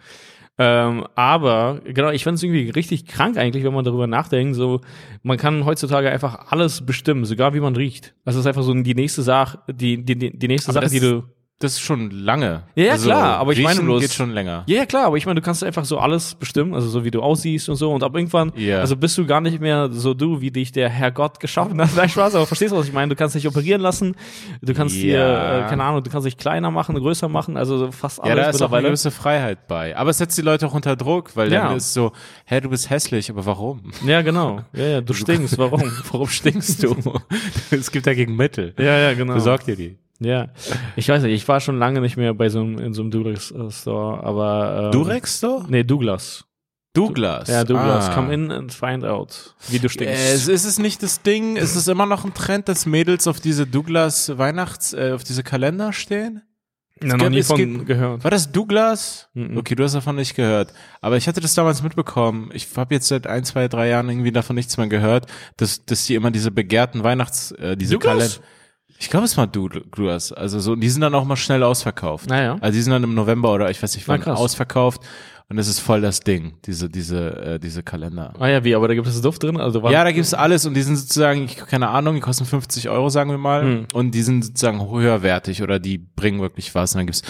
Ähm, 0.56 1.04
aber 1.16 1.80
genau, 1.84 2.10
ich 2.10 2.22
finde 2.22 2.36
es 2.36 2.42
irgendwie 2.44 2.70
richtig 2.70 3.06
krank 3.06 3.36
eigentlich, 3.36 3.64
wenn 3.64 3.74
man 3.74 3.84
darüber 3.84 4.06
nachdenkt. 4.06 4.54
So, 4.54 4.82
man 5.22 5.36
kann 5.36 5.64
heutzutage 5.64 6.10
einfach 6.10 6.52
alles 6.52 6.86
bestimmen, 6.86 7.24
sogar 7.24 7.54
wie 7.54 7.60
man 7.60 7.74
riecht. 7.74 8.14
Das 8.24 8.36
ist 8.36 8.46
einfach 8.46 8.62
so 8.62 8.72
die 8.72 8.94
nächste 8.94 9.22
Sache, 9.22 9.58
die 9.68 10.04
die 10.04 10.16
die, 10.16 10.48
nächste 10.48 10.70
Aber 10.70 10.86
Sache, 10.86 10.90
die 10.90 11.00
du 11.00 11.24
Das 11.60 11.74
ist 11.74 11.80
schon 11.80 12.10
lange. 12.10 12.64
Ja, 12.74 12.84
ja, 12.84 12.96
klar, 12.98 13.38
aber 13.38 13.52
ich 13.52 13.62
meine 13.62 13.80
bloß- 13.80 14.00
geht 14.00 14.12
schon 14.12 14.30
länger. 14.32 14.64
Ja, 14.66 14.78
ja, 14.78 14.86
klar, 14.86 15.06
aber 15.06 15.16
ich 15.16 15.24
meine, 15.24 15.40
du 15.40 15.44
kannst 15.44 15.62
einfach 15.62 15.84
so 15.84 15.98
alles 15.98 16.34
bestimmen, 16.34 16.74
also 16.74 16.88
so 16.88 17.04
wie 17.04 17.12
du 17.12 17.22
aussiehst 17.22 17.68
und 17.68 17.76
so. 17.76 17.92
Und 17.92 18.02
ab 18.02 18.14
irgendwann, 18.16 18.52
Ja. 18.56 18.80
also 18.80 18.96
bist 18.96 19.16
du 19.16 19.24
gar 19.24 19.40
nicht 19.40 19.60
mehr 19.60 19.88
so 19.92 20.14
du, 20.14 20.40
wie 20.40 20.50
dich 20.50 20.72
der 20.72 20.88
Herrgott 20.90 21.38
geschaffen 21.38 21.80
hat. 21.80 21.90
Nein, 21.96 22.08
Spaß, 22.08 22.34
aber 22.34 22.46
verstehst 22.46 22.72
du, 22.72 22.76
was 22.76 22.88
ich 22.88 22.92
meine? 22.92 23.10
Du 23.10 23.16
kannst 23.16 23.36
dich 23.36 23.46
operieren 23.46 23.80
lassen, 23.80 24.16
du 24.62 24.74
kannst 24.74 24.96
dir, 24.96 25.16
Ja. 25.18 25.66
äh, 25.66 25.68
keine 25.68 25.84
Ahnung, 25.84 26.02
du 26.02 26.10
kannst 26.10 26.26
dich 26.26 26.36
kleiner 26.36 26.72
machen, 26.72 26.96
größer 26.96 27.28
machen, 27.28 27.56
also 27.56 27.92
fast 27.92 28.20
alles 28.20 28.36
Ja, 28.36 28.42
da 28.42 28.50
ist 28.50 28.60
auch 28.60 28.72
eine 28.72 28.88
gewisse 28.88 29.12
Freiheit 29.12 29.68
bei. 29.68 29.96
Aber 29.96 30.10
es 30.10 30.18
setzt 30.18 30.36
die 30.36 30.42
Leute 30.42 30.66
auch 30.66 30.74
unter 30.74 30.96
Druck, 30.96 31.36
weil 31.36 31.52
Ja. 31.52 31.68
dann 31.68 31.76
ist 31.76 31.94
so, 31.94 32.12
hä, 32.46 32.60
du 32.60 32.68
bist 32.68 32.90
hässlich, 32.90 33.30
aber 33.30 33.46
warum? 33.46 33.92
Ja, 34.04 34.22
genau. 34.22 34.62
Ja, 34.74 34.84
ja, 34.86 35.00
du 35.00 35.14
stinkst, 35.14 35.56
warum? 35.58 35.84
Warum 36.10 36.28
stinkst 36.28 36.82
du? 36.82 36.96
es 37.70 37.92
gibt 37.92 38.06
dagegen 38.08 38.34
Mittel. 38.34 38.74
Ja, 38.76 38.98
ja, 38.98 39.14
genau. 39.14 39.34
Besorg 39.34 39.64
dir 39.64 39.76
die. 39.76 39.96
Ja. 40.24 40.48
Ich 40.96 41.08
weiß 41.08 41.22
nicht, 41.22 41.32
ich 41.32 41.46
war 41.46 41.60
schon 41.60 41.78
lange 41.78 42.00
nicht 42.00 42.16
mehr 42.16 42.34
bei 42.34 42.48
so 42.48 42.60
einem, 42.60 42.78
in 42.78 42.92
so 42.94 43.02
einem 43.02 43.10
Durex-Store, 43.10 44.22
aber. 44.24 44.84
Ähm, 44.86 44.90
Durex 44.92 45.38
Store? 45.38 45.64
Nee, 45.68 45.84
Douglas. 45.84 46.44
Douglas. 46.94 47.48
Ja, 47.48 47.64
Douglas. 47.64 48.08
Ah. 48.08 48.14
Come 48.14 48.32
in 48.32 48.52
and 48.52 48.72
find 48.72 49.04
out, 49.04 49.54
wie 49.68 49.80
du 49.80 49.88
stinkst. 49.88 50.14
Äh, 50.14 50.32
es 50.32 50.46
ist 50.46 50.64
es 50.64 50.78
nicht 50.78 51.02
das 51.02 51.22
Ding, 51.22 51.56
ist 51.56 51.74
es 51.74 51.88
immer 51.88 52.06
noch 52.06 52.24
ein 52.24 52.34
Trend, 52.34 52.68
dass 52.68 52.86
Mädels 52.86 53.26
auf 53.26 53.40
diese 53.40 53.66
Douglas 53.66 54.38
Weihnachts, 54.38 54.92
äh, 54.92 55.10
auf 55.12 55.24
diese 55.24 55.42
Kalender 55.42 55.92
stehen? 55.92 56.42
Na, 57.00 57.16
noch 57.16 57.28
nie 57.28 57.42
von 57.42 57.56
gibt- 57.56 57.86
gehört. 57.86 58.22
War 58.22 58.30
das 58.30 58.52
Douglas? 58.52 59.28
Mhm. 59.34 59.56
Okay, 59.58 59.74
du 59.74 59.82
hast 59.82 59.96
davon 59.96 60.14
nicht 60.14 60.36
gehört. 60.36 60.72
Aber 61.00 61.16
ich 61.16 61.26
hatte 61.26 61.40
das 61.40 61.52
damals 61.54 61.82
mitbekommen. 61.82 62.50
Ich 62.54 62.68
habe 62.76 62.94
jetzt 62.94 63.08
seit 63.08 63.26
ein, 63.26 63.42
zwei, 63.42 63.66
drei 63.66 63.88
Jahren 63.88 64.08
irgendwie 64.08 64.30
davon 64.30 64.54
nichts 64.54 64.76
mehr 64.76 64.86
gehört, 64.86 65.26
dass, 65.56 65.84
dass 65.84 66.06
die 66.06 66.14
immer 66.14 66.30
diese 66.30 66.52
begehrten 66.52 67.02
Weihnachts, 67.02 67.50
äh, 67.50 67.76
diese? 67.76 67.98
Kalender. 67.98 68.32
Ich 68.98 69.10
glaube, 69.10 69.26
es 69.26 69.36
war 69.36 69.46
Douglas. 69.46 70.32
Also 70.32 70.60
so, 70.60 70.76
die 70.76 70.88
sind 70.88 71.00
dann 71.00 71.14
auch 71.14 71.24
mal 71.24 71.36
schnell 71.36 71.62
ausverkauft. 71.62 72.28
Naja. 72.28 72.56
Also 72.60 72.76
die 72.76 72.82
sind 72.82 72.92
dann 72.92 73.04
im 73.04 73.14
November 73.14 73.52
oder 73.52 73.70
ich 73.70 73.82
weiß 73.82 73.94
nicht 73.94 74.08
wann 74.08 74.22
ausverkauft. 74.24 75.02
Und 75.50 75.58
das 75.58 75.68
ist 75.68 75.78
voll 75.78 76.00
das 76.00 76.20
Ding, 76.20 76.54
diese, 76.64 76.88
diese, 76.88 77.36
äh, 77.36 77.58
diese 77.58 77.82
Kalender. 77.82 78.32
Ah 78.38 78.48
ja, 78.48 78.64
wie, 78.64 78.74
aber 78.74 78.88
da 78.88 78.94
gibt 78.94 79.06
es 79.06 79.20
Duft 79.20 79.42
drin? 79.42 79.58
Also 79.58 79.86
Ja, 79.90 80.02
da 80.02 80.10
gibt's 80.10 80.32
alles 80.32 80.64
und 80.64 80.72
die 80.72 80.80
sind 80.80 80.96
sozusagen, 80.96 81.44
ich 81.44 81.56
keine 81.56 81.90
Ahnung, 81.90 82.14
die 82.14 82.22
kosten 82.22 82.46
50 82.46 82.88
Euro, 82.88 83.10
sagen 83.10 83.30
wir 83.30 83.36
mal. 83.36 83.62
Hm. 83.62 83.86
Und 83.92 84.12
die 84.12 84.22
sind 84.22 84.42
sozusagen 84.42 84.90
höherwertig 84.90 85.62
oder 85.62 85.78
die 85.78 85.98
bringen 85.98 86.40
wirklich 86.40 86.74
was. 86.74 86.94
Und 86.94 87.00
dann 87.00 87.06
gibt's 87.06 87.22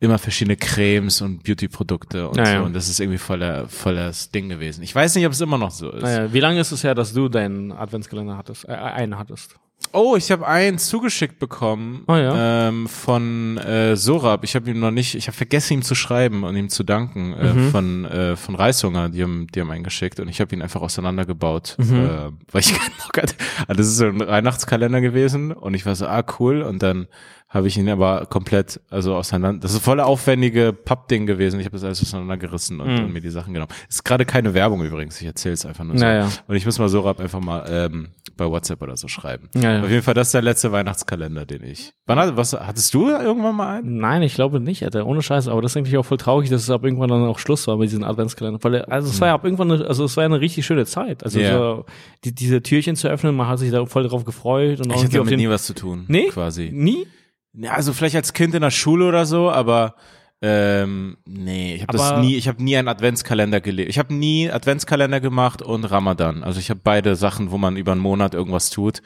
immer 0.00 0.16
verschiedene 0.16 0.56
Cremes 0.56 1.20
und 1.20 1.44
Beauty-Produkte 1.44 2.30
und 2.30 2.38
Ja, 2.38 2.60
so. 2.60 2.64
Und 2.64 2.72
das 2.72 2.88
ist 2.88 3.00
irgendwie 3.00 3.18
voll, 3.18 3.40
der, 3.40 3.68
voll 3.68 3.96
das 3.96 4.30
Ding 4.30 4.48
gewesen. 4.48 4.82
Ich 4.82 4.94
weiß 4.94 5.14
nicht, 5.16 5.26
ob 5.26 5.32
es 5.32 5.40
immer 5.42 5.58
noch 5.58 5.70
so 5.70 5.90
ist. 5.90 6.02
Naja, 6.02 6.32
wie 6.32 6.40
lange 6.40 6.60
ist 6.60 6.72
es 6.72 6.84
her, 6.84 6.94
dass 6.94 7.12
du 7.12 7.28
deinen 7.28 7.72
Adventskalender 7.72 8.38
hattest? 8.38 8.66
Äh, 8.66 8.72
einen 8.72 9.18
hattest? 9.18 9.56
Oh, 9.92 10.16
ich 10.16 10.30
habe 10.30 10.46
einen 10.46 10.78
zugeschickt 10.78 11.38
bekommen 11.38 12.02
Oh 12.06 12.14
ja. 12.14 12.68
ähm, 12.68 12.86
von 12.88 13.56
äh, 13.58 13.96
Sorab. 13.96 14.44
Ich 14.44 14.54
habe 14.54 14.70
ihm 14.70 14.80
noch 14.80 14.90
nicht, 14.90 15.14
ich 15.14 15.26
habe 15.26 15.36
vergessen 15.36 15.74
ihm 15.74 15.82
zu 15.82 15.94
schreiben 15.94 16.44
und 16.44 16.56
ihm 16.56 16.68
zu 16.68 16.84
danken 16.84 17.32
äh, 17.34 17.52
Mhm. 17.52 17.70
von 17.70 18.04
äh, 18.04 18.36
von 18.36 18.54
Reishunger. 18.54 19.08
Die 19.08 19.22
haben, 19.22 19.46
die 19.54 19.60
haben 19.60 19.70
einen 19.70 19.84
geschickt 19.84 20.20
und 20.20 20.28
ich 20.28 20.40
habe 20.40 20.54
ihn 20.54 20.62
einfach 20.62 20.80
auseinandergebaut, 20.82 21.76
Mhm. 21.78 21.94
äh, 22.04 22.08
weil 22.52 22.60
ich 22.60 22.72
keinen 22.78 22.94
Bock 23.02 23.16
hatte. 23.22 23.34
Also 23.66 23.78
das 23.78 23.86
ist 23.88 23.96
so 23.96 24.06
ein 24.06 24.20
Weihnachtskalender 24.20 25.00
gewesen 25.00 25.52
und 25.52 25.74
ich 25.74 25.84
war 25.86 25.94
so, 25.94 26.06
ah 26.06 26.24
cool 26.38 26.62
und 26.62 26.82
dann 26.82 27.06
habe 27.50 27.66
ich 27.66 27.78
ihn 27.78 27.88
aber 27.88 28.26
komplett, 28.26 28.78
also 28.90 29.14
auseinander. 29.16 29.60
Das 29.62 29.72
ist 29.72 29.82
voll 29.82 30.00
aufwendige 30.00 30.74
Pappding 30.74 31.24
gewesen. 31.24 31.58
Ich 31.60 31.64
habe 31.64 31.76
das 31.76 31.82
alles 31.84 32.02
auseinandergerissen 32.02 32.78
und, 32.78 32.92
Mhm. 32.98 33.04
und 33.06 33.12
mir 33.14 33.22
die 33.22 33.30
Sachen 33.30 33.54
genommen. 33.54 33.72
Ist 33.88 34.04
gerade 34.04 34.26
keine 34.26 34.52
Werbung 34.52 34.84
übrigens. 34.84 35.18
Ich 35.22 35.26
erzähle 35.26 35.54
es 35.54 35.64
einfach 35.64 35.84
nur 35.84 35.96
so. 35.96 36.04
Naja. 36.04 36.28
Und 36.46 36.56
ich 36.56 36.66
muss 36.66 36.78
mal 36.78 36.90
Sorab 36.90 37.20
einfach 37.20 37.40
mal 37.40 37.64
ähm, 37.66 38.08
bei 38.38 38.46
WhatsApp 38.50 38.80
oder 38.80 38.96
so 38.96 39.06
schreiben. 39.08 39.50
Ja, 39.54 39.74
ja. 39.74 39.82
Auf 39.82 39.90
jeden 39.90 40.02
Fall, 40.02 40.14
das 40.14 40.28
ist 40.28 40.32
der 40.34 40.40
letzte 40.40 40.72
Weihnachtskalender, 40.72 41.44
den 41.44 41.62
ich. 41.62 41.92
Wann 42.06 42.18
hat, 42.18 42.36
was, 42.38 42.54
hattest 42.54 42.94
du 42.94 43.08
irgendwann 43.10 43.54
mal 43.56 43.78
einen? 43.78 43.98
Nein, 43.98 44.22
ich 44.22 44.34
glaube 44.34 44.60
nicht, 44.60 44.82
Alter. 44.84 45.04
Ohne 45.06 45.20
Scheiß. 45.20 45.48
Aber 45.48 45.60
das 45.60 45.72
ist 45.72 45.76
eigentlich 45.76 45.98
auch 45.98 46.04
voll 46.06 46.16
traurig, 46.16 46.48
dass 46.48 46.62
es 46.62 46.70
ab 46.70 46.84
irgendwann 46.84 47.10
dann 47.10 47.24
auch 47.24 47.38
Schluss 47.38 47.66
war 47.66 47.76
mit 47.76 47.90
diesen 47.90 48.04
Adventskalendern. 48.04 48.64
Weil, 48.64 48.82
also 48.86 49.10
es 49.10 49.20
war 49.20 49.28
ja 49.28 49.34
ab 49.34 49.44
irgendwann, 49.44 49.70
eine, 49.72 49.86
also 49.86 50.04
es 50.04 50.16
war 50.16 50.24
ja 50.24 50.28
eine 50.28 50.40
richtig 50.40 50.64
schöne 50.64 50.86
Zeit. 50.86 51.22
Also 51.22 51.38
Ja. 51.38 51.52
so, 51.52 51.84
die, 52.24 52.34
diese 52.34 52.62
Türchen 52.62 52.96
zu 52.96 53.08
öffnen, 53.08 53.36
man 53.36 53.48
hat 53.48 53.58
sich 53.58 53.70
da 53.70 53.84
voll 53.84 54.08
drauf 54.08 54.24
gefreut 54.24 54.80
und 54.80 54.90
Ich 54.94 55.04
hatte 55.04 55.18
damit 55.18 55.32
den, 55.32 55.40
nie 55.40 55.48
was 55.50 55.64
zu 55.66 55.74
tun. 55.74 56.04
Nee? 56.08 56.28
Quasi. 56.28 56.70
nie? 56.72 57.06
Ja, 57.52 57.72
also 57.72 57.92
vielleicht 57.92 58.16
als 58.16 58.32
Kind 58.32 58.54
in 58.54 58.62
der 58.62 58.70
Schule 58.70 59.06
oder 59.06 59.26
so, 59.26 59.50
aber 59.50 59.94
ähm, 60.40 61.16
nee, 61.26 61.74
ich 61.74 61.82
habe 61.82 61.98
das 61.98 62.20
nie, 62.20 62.36
ich 62.36 62.46
habe 62.46 62.62
nie 62.62 62.76
einen 62.76 62.88
Adventskalender 62.88 63.60
gelebt. 63.60 63.90
Ich 63.90 63.98
habe 63.98 64.14
nie 64.14 64.50
Adventskalender 64.50 65.20
gemacht 65.20 65.62
und 65.62 65.84
Ramadan. 65.84 66.44
Also 66.44 66.60
ich 66.60 66.70
habe 66.70 66.80
beide 66.82 67.16
Sachen, 67.16 67.50
wo 67.50 67.58
man 67.58 67.76
über 67.76 67.92
einen 67.92 68.00
Monat 68.00 68.34
irgendwas 68.34 68.70
tut 68.70 69.02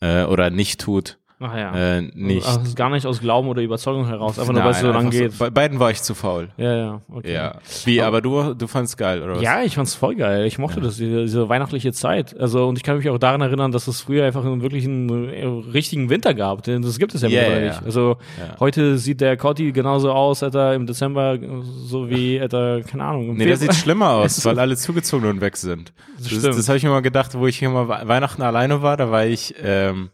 äh, 0.00 0.24
oder 0.24 0.50
nicht 0.50 0.80
tut, 0.80 1.18
Ach 1.38 1.54
ja. 1.54 1.98
äh, 1.98 2.00
nicht. 2.14 2.46
Also, 2.46 2.74
gar 2.74 2.88
nicht 2.88 3.06
aus 3.06 3.20
Glauben 3.20 3.48
oder 3.48 3.60
Überzeugung 3.60 4.06
heraus, 4.06 4.38
einfach 4.38 4.54
nur, 4.54 4.64
weil 4.64 4.70
es 4.70 4.80
so 4.80 4.90
lang 4.90 5.10
geht. 5.10 5.38
Bei 5.38 5.50
beiden 5.50 5.78
war 5.78 5.90
ich 5.90 6.00
zu 6.02 6.14
faul. 6.14 6.48
Ja, 6.56 6.74
ja, 6.76 7.00
okay. 7.10 7.32
Ja. 7.34 7.56
Wie, 7.84 8.00
aber 8.00 8.22
du, 8.22 8.54
du 8.54 8.66
fandst 8.66 8.96
geil, 8.96 9.22
oder 9.22 9.36
was? 9.36 9.42
Ja, 9.42 9.62
ich 9.62 9.74
fand's 9.74 9.94
voll 9.94 10.14
geil. 10.14 10.46
Ich 10.46 10.58
mochte 10.58 10.80
das, 10.80 10.96
diese, 10.96 11.22
diese 11.24 11.46
weihnachtliche 11.50 11.92
Zeit. 11.92 12.34
Also, 12.40 12.66
und 12.66 12.78
ich 12.78 12.82
kann 12.84 12.96
mich 12.96 13.10
auch 13.10 13.18
daran 13.18 13.42
erinnern, 13.42 13.70
dass 13.70 13.86
es 13.86 14.00
früher 14.00 14.24
einfach 14.24 14.44
einen 14.46 14.62
wirklichen 14.62 15.28
äh, 15.28 15.44
richtigen 15.44 16.08
Winter 16.08 16.32
gab. 16.32 16.62
Denn 16.62 16.80
das 16.80 16.98
gibt 16.98 17.14
es 17.14 17.20
ja 17.20 17.28
Ja, 17.28 17.40
mittlerweile 17.40 17.66
ja, 17.66 17.70
nicht. 17.72 17.80
ja. 17.80 17.86
Also, 17.86 18.16
Ja. 18.38 18.58
heute 18.58 18.96
sieht 18.96 19.20
der 19.20 19.36
Cotti 19.36 19.72
genauso 19.72 20.12
aus, 20.12 20.42
Alter, 20.42 20.74
im 20.74 20.86
Dezember, 20.86 21.38
so 21.84 22.08
wie, 22.08 22.40
Alter, 22.40 22.80
keine 22.80 23.04
Ahnung. 23.04 23.36
Nee, 23.36 23.44
der 23.44 23.58
sieht 23.58 23.74
schlimmer 23.74 24.08
aus, 24.14 24.42
weil 24.46 24.58
alle 24.58 24.74
zugezogen 24.76 25.28
und 25.28 25.42
weg 25.42 25.58
sind. 25.58 25.92
Das, 26.18 26.30
das, 26.40 26.56
das 26.56 26.68
habe 26.68 26.78
ich 26.78 26.84
mir 26.84 26.88
mal 26.90 27.02
gedacht, 27.02 27.34
wo 27.38 27.46
ich 27.46 27.58
hier 27.58 27.68
mal 27.68 27.88
We- 27.90 28.08
Weihnachten 28.08 28.40
alleine 28.40 28.80
war, 28.80 28.96
da 28.96 29.10
war 29.10 29.26
ich, 29.26 29.54
ähm, 29.62 30.08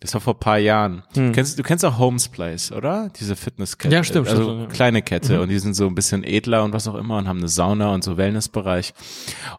das 0.00 0.14
war 0.14 0.20
vor 0.20 0.34
ein 0.34 0.40
paar 0.40 0.58
Jahren. 0.58 1.02
Kennst, 1.12 1.58
du 1.58 1.62
kennst 1.62 1.84
auch 1.84 1.98
Homes 1.98 2.28
Place, 2.28 2.70
oder? 2.72 3.10
Diese 3.18 3.34
Fitnesskette. 3.34 3.88
Hm. 3.88 3.98
Ja, 3.98 4.04
stimmt, 4.04 4.28
Also 4.28 4.42
stimmt, 4.44 4.72
kleine 4.72 5.02
Kette 5.02 5.40
und 5.40 5.48
die 5.48 5.58
sind 5.58 5.74
so 5.74 5.86
ein 5.86 5.94
bisschen 5.94 6.22
edler 6.24 6.62
und 6.64 6.72
was 6.72 6.86
auch 6.86 6.94
immer 6.94 7.18
und 7.18 7.26
haben 7.26 7.38
eine 7.38 7.48
Sauna 7.48 7.92
und 7.92 8.04
so 8.04 8.16
Wellnessbereich. 8.16 8.94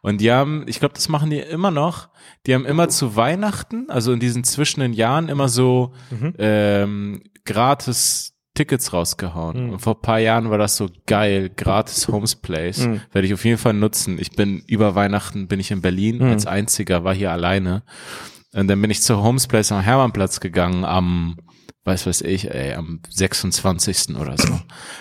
Und 0.02 0.22
die 0.22 0.32
haben, 0.32 0.64
ich 0.68 0.80
glaube, 0.80 0.94
das 0.94 1.10
machen 1.10 1.30
die 1.30 1.40
immer 1.40 1.72
noch. 1.72 2.10
Die 2.46 2.54
haben 2.56 2.66
immer 2.66 2.88
zu 2.90 3.16
Weihnachten, 3.18 3.90
also 3.90 4.14
in 4.14 4.20
diesen 4.20 4.44
zwischen 4.44 4.80
den 4.80 4.94
Jahren 4.94 5.28
immer 5.30 5.50
so 5.50 5.94
Mhm. 6.12 6.34
ähm, 6.40 7.22
gratis 7.46 8.34
Tickets 8.56 8.92
rausgehauen. 8.94 9.68
Mhm. 9.68 9.74
Und 9.74 9.80
vor 9.80 9.96
ein 9.96 10.02
paar 10.02 10.20
Jahren 10.20 10.50
war 10.50 10.58
das 10.58 10.76
so 10.78 10.90
geil, 11.06 11.50
gratis 11.56 12.08
Homes 12.08 12.36
Place. 12.36 12.80
Mhm. 12.88 13.02
Werde 13.12 13.28
ich 13.28 13.34
auf 13.34 13.46
jeden 13.46 13.58
Fall 13.58 13.74
nutzen. 13.74 14.18
Ich 14.20 14.32
bin 14.32 14.64
über 14.68 14.96
Weihnachten 14.96 15.48
bin 15.48 15.60
ich 15.60 15.72
in 15.72 15.82
Berlin 15.82 16.18
Mhm. 16.18 16.24
als 16.32 16.46
einziger, 16.46 17.04
war 17.04 17.14
hier 17.14 17.32
alleine. 17.32 17.84
Und 18.54 18.68
dann 18.68 18.82
bin 18.82 18.92
ich 18.92 19.02
zur 19.02 19.22
Homes 19.22 19.48
Place 19.48 19.72
am 19.72 19.82
Hermannplatz 19.82 20.40
gegangen 20.40 20.86
am 20.86 21.38
weiß 21.90 22.06
weiß 22.06 22.22
ich, 22.22 22.50
ey, 22.54 22.74
am 22.74 23.02
26. 23.10 24.16
oder 24.16 24.38
so. 24.38 24.60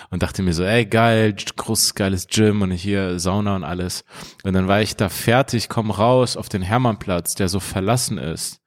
Und 0.09 0.23
dachte 0.23 0.41
mir 0.41 0.53
so, 0.53 0.63
ey, 0.63 0.85
geil, 0.85 1.35
großes, 1.55 1.95
geiles 1.95 2.27
Gym 2.27 2.61
und 2.61 2.71
hier 2.71 3.19
Sauna 3.19 3.55
und 3.55 3.63
alles. 3.63 4.03
Und 4.43 4.53
dann 4.53 4.67
war 4.67 4.81
ich 4.81 4.95
da 4.95 5.09
fertig, 5.09 5.69
komm 5.69 5.91
raus 5.91 6.35
auf 6.35 6.49
den 6.49 6.61
Hermannplatz, 6.61 7.35
der 7.35 7.47
so 7.47 7.59
verlassen 7.59 8.17
ist. 8.17 8.59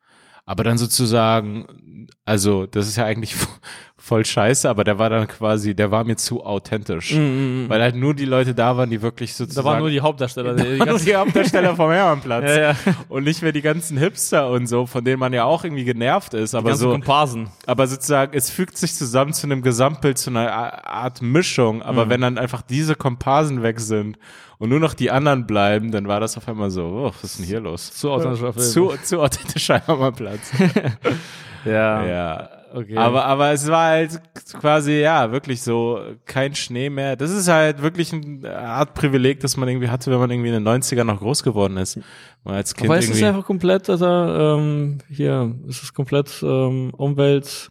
Aber 0.44 0.64
dann 0.64 0.78
sozusagen, 0.78 2.06
also 2.24 2.66
das 2.66 2.88
ist 2.88 2.96
ja 2.96 3.04
eigentlich 3.04 3.34
voll 4.04 4.25
scheiße, 4.25 4.68
aber 4.68 4.82
der 4.82 4.99
war 4.99 5.09
dann 5.11 5.28
quasi, 5.28 5.75
der 5.76 5.92
war 5.92 6.02
mir 6.02 6.16
zu 6.16 6.44
authentisch. 6.44 7.14
Weil 7.14 7.80
halt 7.80 7.94
nur 7.94 8.14
die 8.14 8.25
Leute 8.25 8.52
da 8.54 8.76
waren, 8.76 8.90
die 8.90 9.00
wirklich 9.00 9.30
Mhm, 9.30 9.35
Da 9.35 9.44
sozusagen 9.44 9.66
waren 9.66 9.78
nur 9.78 9.90
die 9.90 10.00
Hauptdarsteller. 10.00 10.54
Die, 10.56 10.78
die 10.78 11.04
die 11.04 11.14
Hauptdarsteller 11.14 11.76
vom 11.76 11.90
Hermannplatz. 11.92 12.44
ja, 12.44 12.61
ja. 12.73 12.76
Und 13.09 13.25
nicht 13.25 13.42
mehr 13.42 13.52
die 13.52 13.62
ganzen 13.62 13.97
Hipster 13.97 14.50
und 14.50 14.66
so, 14.66 14.87
von 14.87 15.04
denen 15.04 15.21
man 15.21 15.32
ja 15.32 15.44
auch 15.44 15.62
irgendwie 15.64 15.85
genervt 15.85 16.35
ist. 16.35 16.52
Die 16.52 16.56
Aber 16.56 16.75
so, 16.75 16.90
Komparsen. 16.90 17.49
aber 17.66 17.87
sozusagen, 17.87 18.37
es 18.37 18.50
fügt 18.50 18.76
sich 18.76 18.94
zusammen 18.94 19.32
zu 19.32 19.47
einem 19.47 19.62
Gesamtbild, 19.62 20.18
zu 20.18 20.30
einer 20.30 20.50
Art 20.87 21.23
Mischung. 21.23 21.80
Aber 21.82 22.09
wenn 22.09 22.21
dann 22.21 22.38
einfach 22.38 22.62
diese 22.62 22.97
Komparsen 22.97 23.62
weg 23.62 23.78
sind 23.80 24.18
und 24.59 24.68
nur 24.68 24.80
noch 24.80 24.94
die 24.94 25.11
anderen 25.12 25.47
bleiben, 25.47 25.92
dann 25.92 26.09
war 26.09 26.18
das 26.21 26.37
auf 26.37 26.49
einmal 26.49 26.71
so, 26.71 26.85
oh, 26.87 27.12
was 27.14 27.23
ist 27.25 27.38
denn 27.38 27.47
hier 27.47 27.61
los? 27.61 27.92
Zu 27.92 28.11
authentischer 28.11 28.52
Film. 28.52 28.66
Zu, 28.66 28.92
zu 29.04 29.21
authentischer 29.21 29.78
Hermannplatz. 29.87 30.50
Ja. 31.64 32.04
ja. 32.04 32.49
Okay. 32.75 32.97
Aber, 32.97 33.25
aber 33.26 33.50
es 33.52 33.69
war 33.69 33.88
halt 33.91 34.21
quasi, 34.55 34.93
ja, 35.00 35.31
wirklich 35.31 35.61
so 35.62 36.00
kein 36.25 36.55
Schnee 36.55 36.88
mehr. 36.91 37.17
Das 37.17 37.31
ist 37.31 37.49
halt 37.49 37.83
wirklich 37.83 38.12
eine 38.12 38.57
Art 38.57 38.95
Privileg, 38.95 39.41
das 39.41 39.57
man 39.57 39.69
irgendwie 39.69 39.88
hatte, 39.88 40.11
wenn 40.11 40.19
man 40.19 40.31
irgendwie 40.31 40.49
in 40.49 40.55
den 40.64 40.67
90ern 40.67 41.05
noch 41.05 41.19
groß 41.21 41.43
geworden 41.43 41.76
ist. 41.76 41.99
Man 42.45 42.55
als 42.55 42.75
Kind 42.75 42.88
Aber 42.88 42.99
es 42.99 43.05
ist 43.05 43.11
irgendwie. 43.11 43.26
einfach 43.26 43.45
komplett, 43.47 43.91
Alter, 43.91 44.57
ähm, 44.59 44.99
hier, 45.11 45.55
es 45.69 45.83
ist 45.83 45.93
komplett 45.95 46.43
ähm, 46.43 46.93
Umwelt, 46.97 47.71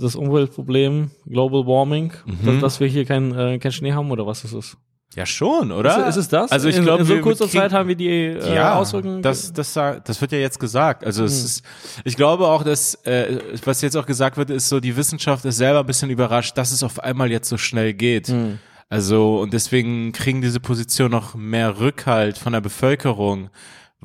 das 0.00 0.16
Umweltproblem, 0.16 1.10
Global 1.26 1.66
Warming, 1.66 2.12
Mhm. 2.26 2.46
dass, 2.46 2.60
dass 2.60 2.80
wir 2.80 2.86
hier 2.88 3.04
kein, 3.04 3.32
äh, 3.38 3.58
kein 3.58 3.72
Schnee 3.72 3.92
haben 3.92 4.10
oder 4.10 4.26
was 4.26 4.42
ist 4.44 4.54
es? 4.54 4.76
Ja, 5.14 5.26
schon, 5.26 5.70
oder? 5.70 6.08
Ist, 6.08 6.16
ist 6.16 6.24
es 6.24 6.28
das? 6.28 6.50
Also 6.50 6.68
ich 6.68 6.80
glaube, 6.80 7.02
in 7.02 7.06
so 7.06 7.18
kurzer 7.20 7.48
Zeit 7.48 7.72
haben 7.72 7.88
wir 7.88 7.94
die 7.94 8.08
äh, 8.08 8.54
ja, 8.54 8.74
Auswirkungen. 8.74 9.22
das, 9.22 9.52
das, 9.52 9.72
das 9.72 10.20
wird 10.20 10.32
ja 10.32 10.38
jetzt 10.38 10.58
gesagt. 10.58 11.04
Also 11.04 11.24
es 11.24 11.38
Hm. 11.38 11.44
ist, 11.44 11.62
ich 12.04 12.16
glaube 12.16 12.48
auch, 12.48 12.64
dass, 12.64 12.94
äh, 13.04 13.38
was 13.64 13.80
jetzt 13.82 13.96
auch 13.96 14.06
gesagt 14.06 14.36
wird, 14.36 14.50
ist 14.50 14.68
so, 14.68 14.80
die 14.80 14.96
Wissenschaft 14.96 15.44
ist 15.44 15.56
selber 15.58 15.80
ein 15.80 15.86
bisschen 15.86 16.10
überrascht, 16.10 16.58
dass 16.58 16.72
es 16.72 16.82
auf 16.82 16.98
einmal 17.00 17.30
jetzt 17.30 17.48
so 17.48 17.56
schnell 17.56 17.94
geht. 17.94 18.28
Hm. 18.28 18.58
Also, 18.88 19.40
und 19.40 19.52
deswegen 19.52 20.12
kriegen 20.12 20.42
diese 20.42 20.60
Position 20.60 21.10
noch 21.10 21.34
mehr 21.34 21.80
Rückhalt 21.80 22.36
von 22.38 22.52
der 22.52 22.60
Bevölkerung, 22.60 23.50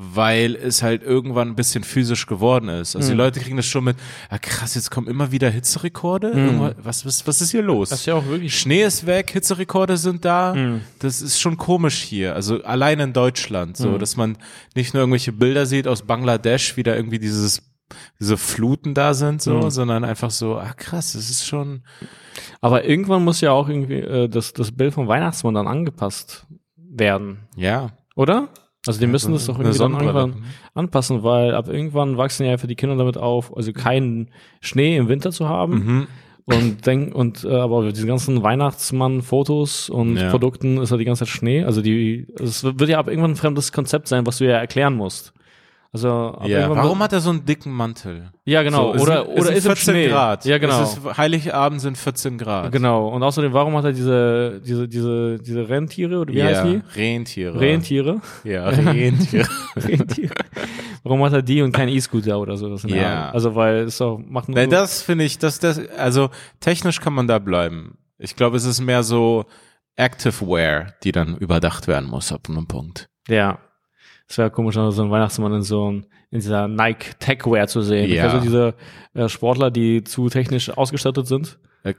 weil 0.01 0.55
es 0.55 0.81
halt 0.81 1.03
irgendwann 1.03 1.49
ein 1.49 1.55
bisschen 1.55 1.83
physisch 1.83 2.25
geworden 2.25 2.69
ist. 2.69 2.95
Also 2.95 3.09
die 3.09 3.11
Hm. 3.11 3.17
Leute 3.17 3.39
kriegen 3.41 3.57
das 3.57 3.65
schon 3.65 3.83
mit, 3.83 3.97
ja 4.31 4.37
krass, 4.37 4.75
jetzt 4.75 4.91
kommen 4.91 5.07
immer 5.07 5.33
wieder 5.33 5.49
Hitzerekorde. 5.49 6.29
Irgendwas- 6.29 6.75
Was, 6.81 7.05
was, 7.05 7.27
was 7.27 7.41
ist 7.41 7.51
hier 7.51 7.63
los? 7.63 7.89
Hm. 7.89 7.91
das 7.91 7.99
ist 7.99 8.05
ja 8.05 8.13
auch 8.15 8.25
wirklich 8.25 8.57
Schnee 8.57 8.83
ist 8.83 9.05
weg, 9.05 9.29
Hitzerekorde 9.31 9.97
sind 9.97 10.23
da. 10.23 10.53
Mhm. 10.53 10.81
Das 10.99 11.21
ist 11.21 11.39
schon 11.41 11.57
komisch 11.57 11.97
hier. 12.01 12.33
Also 12.33 12.63
allein 12.63 13.01
in 13.01 13.11
Deutschland, 13.11 13.75
so, 13.75 13.89
Mhm. 13.89 13.99
dass 13.99 14.15
man 14.15 14.37
nicht 14.73 14.93
nur 14.93 15.01
irgendwelche 15.01 15.33
Bilder 15.33 15.65
sieht 15.65 15.85
aus 15.85 16.03
Bangladesch, 16.03 16.77
wie 16.77 16.83
da 16.83 16.95
irgendwie 16.95 17.19
dieses 17.19 17.61
diese 18.19 18.37
Fluten 18.37 18.93
da 18.93 19.15
sind, 19.15 19.41
so, 19.41 19.55
Mhm. 19.55 19.69
sondern 19.71 20.03
einfach 20.05 20.29
so, 20.29 20.57
ah 20.59 20.73
krass, 20.77 21.13
das 21.13 21.29
ist 21.31 21.45
schon. 21.47 21.81
Aber 22.61 22.85
irgendwann 22.85 23.23
muss 23.23 23.41
ja 23.41 23.51
auch 23.51 23.67
irgendwie 23.67 23.95
äh, 23.95 24.29
das, 24.29 24.53
das 24.53 24.71
Bild 24.71 24.93
vom 24.93 25.07
Weihnachtsmann 25.07 25.55
dann 25.55 25.67
angepasst 25.67 26.45
werden, 26.77 27.39
Ja. 27.55 27.89
oder? 28.15 28.49
Also 28.87 28.99
die 28.99 29.07
müssen 29.07 29.33
das 29.33 29.45
doch 29.45 29.59
irgendwie 29.59 29.77
dann 29.77 29.93
irgendwann 29.93 30.43
anpassen, 30.73 31.23
weil 31.23 31.53
ab 31.53 31.67
irgendwann 31.67 32.17
wachsen 32.17 32.45
ja 32.45 32.57
für 32.57 32.67
die 32.67 32.75
Kinder 32.75 32.95
damit 32.95 33.17
auf, 33.17 33.55
also 33.55 33.73
keinen 33.73 34.29
Schnee 34.61 34.95
im 34.95 35.09
Winter 35.09 35.31
zu 35.31 35.49
haben. 35.49 35.73
Mhm. 35.73 36.07
Und 36.45 36.85
denk, 36.87 37.13
und 37.13 37.43
äh, 37.43 37.49
aber 37.49 37.91
diese 37.91 38.07
ganzen 38.07 38.41
Weihnachtsmann-Fotos 38.41 39.89
und 39.89 40.17
Ja. 40.17 40.31
Produkten 40.31 40.77
ist 40.77 40.89
ja 40.89 40.97
die 40.97 41.05
ganze 41.05 41.25
Zeit 41.25 41.29
Schnee. 41.29 41.63
Also 41.63 41.81
die, 41.81 42.25
es 42.39 42.63
wird 42.63 42.89
ja 42.89 42.97
ab 42.97 43.07
irgendwann 43.07 43.31
ein 43.31 43.35
fremdes 43.35 43.71
Konzept 43.71 44.07
sein, 44.07 44.25
was 44.25 44.39
du 44.39 44.45
ja 44.45 44.57
erklären 44.57 44.95
musst. 44.95 45.33
Also 45.91 46.39
Ja, 46.45 46.69
warum 46.69 46.99
hat 46.99 47.13
er 47.13 47.19
so 47.19 47.31
einen 47.31 47.45
dicken 47.45 47.71
Mantel? 47.71 48.31
ja 48.45 48.61
genau 48.61 48.95
So, 48.95 49.03
oder 49.03 49.23
es 49.23 49.41
oder 49.41 49.51
ist 49.53 49.65
im 49.65 49.75
14 49.75 49.93
Schnee. 49.93 50.07
Grad. 50.09 50.45
Ja 50.45 50.59
genau. 50.59 50.83
Ist, 50.83 50.99
Heiligabend 51.17 51.81
sind 51.81 51.97
14 51.97 52.37
Grad. 52.37 52.71
Genau. 52.71 53.07
Und 53.07 53.23
außerdem, 53.23 53.53
warum 53.53 53.75
hat 53.75 53.85
er 53.85 53.91
diese 53.93 54.61
diese 54.63 54.87
diese 54.87 55.39
diese 55.39 55.67
Rentiere 55.67 56.19
oder 56.19 56.31
wie 56.33 56.37
ja, 56.37 56.45
heißt 56.45 56.65
die? 56.65 56.81
Rentiere. 56.95 57.59
Rentiere. 57.59 58.21
Ja, 58.43 58.69
Rentiere. 58.69 59.47
Rentiere. 59.75 60.33
Warum 61.03 61.23
hat 61.23 61.33
er 61.33 61.41
die 61.41 61.61
und 61.63 61.71
kein 61.71 61.89
E-Scooter 61.89 62.39
oder 62.39 62.55
so? 62.55 62.75
Ja. 62.87 63.31
Also 63.31 63.55
weil 63.55 63.85
es 63.85 63.97
doch 63.97 64.19
macht 64.19 64.47
nur 64.47 64.57
Nein, 64.57 64.69
das 64.69 65.01
finde 65.01 65.23
ich, 65.23 65.39
das, 65.39 65.57
das, 65.59 65.81
also 65.97 66.29
technisch 66.59 66.99
kann 67.01 67.13
man 67.13 67.27
da 67.27 67.39
bleiben. 67.39 67.97
Ich 68.19 68.35
glaube, 68.35 68.57
es 68.57 68.65
ist 68.65 68.79
mehr 68.81 69.01
so 69.01 69.45
Active 69.95 70.45
Wear, 70.47 70.93
die 71.03 71.11
dann 71.11 71.35
überdacht 71.37 71.87
werden 71.87 72.09
muss 72.09 72.31
ab 72.31 72.41
einem 72.47 72.67
Punkt. 72.67 73.09
Ja. 73.27 73.59
Es 74.29 74.37
wäre 74.37 74.51
komisch, 74.51 74.75
so 74.75 74.81
einen 75.01 75.09
Weihnachtsmann 75.11 75.53
in 75.53 75.61
so 75.63 75.91
ein, 75.91 76.05
in 76.29 76.39
dieser 76.39 76.67
Nike 76.67 77.15
Techwear 77.19 77.67
zu 77.67 77.81
sehen. 77.81 78.11
Ja. 78.11 78.25
Also 78.25 78.39
diese 78.39 78.75
äh, 79.15 79.27
Sportler, 79.27 79.71
die 79.71 80.03
zu 80.03 80.29
technisch 80.29 80.69
ausgestattet 80.69 81.25
sind. 81.27 81.57
Äh, 81.83 81.93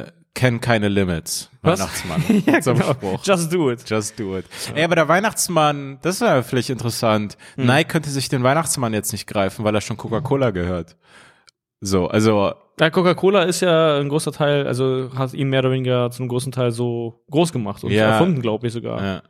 äh, 0.00 0.06
kennt 0.34 0.60
keine 0.60 0.88
Limits. 0.88 1.50
Was? 1.62 1.80
Weihnachtsmann. 1.80 2.22
ja, 2.46 2.60
Zum 2.60 2.78
genau. 2.78 2.92
Spruch. 2.92 3.20
Just 3.24 3.50
do 3.52 3.70
it. 3.70 3.88
Just 3.88 4.18
do 4.20 4.36
it. 4.36 4.44
Ey, 4.74 4.84
aber 4.84 4.96
der 4.96 5.08
Weihnachtsmann, 5.08 5.98
das 6.02 6.20
wäre 6.20 6.42
vielleicht 6.42 6.68
interessant. 6.68 7.38
Hm. 7.56 7.64
Nike 7.66 7.88
könnte 7.88 8.10
sich 8.10 8.28
den 8.28 8.42
Weihnachtsmann 8.42 8.92
jetzt 8.92 9.12
nicht 9.12 9.26
greifen, 9.26 9.64
weil 9.64 9.74
er 9.74 9.80
schon 9.80 9.96
Coca-Cola 9.96 10.50
gehört. 10.50 10.96
So, 11.80 12.08
also, 12.08 12.52
Ja, 12.80 12.90
Coca-Cola 12.90 13.44
ist 13.44 13.60
ja 13.60 13.98
ein 14.00 14.08
großer 14.10 14.32
Teil, 14.32 14.66
also 14.66 15.10
hat 15.16 15.32
ihn 15.32 15.48
mehr 15.48 15.60
oder 15.60 15.70
weniger 15.70 16.10
zum 16.10 16.28
großen 16.28 16.52
Teil 16.52 16.72
so 16.72 17.22
groß 17.30 17.52
gemacht 17.52 17.84
und 17.84 17.90
Ja. 17.92 18.10
erfunden, 18.10 18.42
glaube 18.42 18.66
ich 18.66 18.72
sogar. 18.74 19.02
ja. 19.02 19.22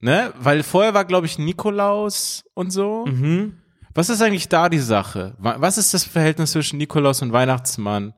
Ne? 0.00 0.32
Weil 0.38 0.62
vorher 0.62 0.94
war, 0.94 1.04
glaube 1.04 1.26
ich, 1.26 1.38
Nikolaus 1.38 2.44
und 2.54 2.70
so. 2.72 3.04
Mhm. 3.06 3.54
Was 3.94 4.10
ist 4.10 4.22
eigentlich 4.22 4.48
da 4.48 4.68
die 4.68 4.78
Sache? 4.78 5.34
Wa- 5.38 5.56
Was 5.58 5.76
ist 5.78 5.92
das 5.94 6.04
Verhältnis 6.04 6.52
zwischen 6.52 6.76
Nikolaus 6.78 7.20
und 7.22 7.32
Weihnachtsmann? 7.32 8.14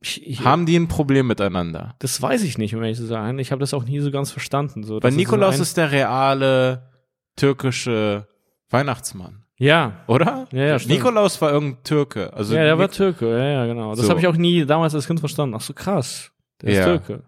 Ich, 0.00 0.24
ich, 0.26 0.44
Haben 0.44 0.66
die 0.66 0.76
ein 0.76 0.86
Problem 0.86 1.26
miteinander? 1.26 1.94
das 1.98 2.20
weiß 2.20 2.42
ich 2.42 2.58
nicht, 2.58 2.74
um 2.76 2.82
ehrlich 2.82 2.98
zu 2.98 3.06
sein. 3.06 3.38
Ich 3.38 3.50
habe 3.52 3.60
das 3.60 3.72
auch 3.74 3.84
nie 3.84 4.00
so 4.00 4.10
ganz 4.10 4.30
verstanden. 4.30 4.84
So, 4.84 5.02
Weil 5.02 5.10
ist 5.10 5.16
Nikolaus 5.16 5.56
ein- 5.56 5.62
ist 5.62 5.76
der 5.76 5.90
reale 5.90 6.90
türkische 7.36 8.26
Weihnachtsmann, 8.70 9.44
Ja, 9.58 10.04
oder? 10.06 10.46
Ja, 10.52 10.62
ja, 10.64 10.78
stimmt. 10.78 10.94
Nikolaus 10.98 11.40
war 11.40 11.50
irgendein 11.52 11.82
Türke. 11.84 12.32
Also 12.32 12.54
ja, 12.54 12.62
der 12.64 12.78
war 12.78 12.86
Nik- 12.86 12.92
Türke, 12.94 13.28
ja, 13.30 13.44
ja, 13.44 13.66
genau. 13.66 13.94
Das 13.94 14.04
So. 14.04 14.10
habe 14.10 14.20
ich 14.20 14.26
auch 14.26 14.36
nie 14.36 14.64
damals 14.64 14.94
als 14.94 15.06
Kind 15.06 15.20
verstanden. 15.20 15.54
Ach 15.56 15.60
so, 15.60 15.72
krass. 15.72 16.30
Der 16.62 16.68
ist 16.70 16.78
Ja. 16.78 16.84
Türke. 16.84 17.24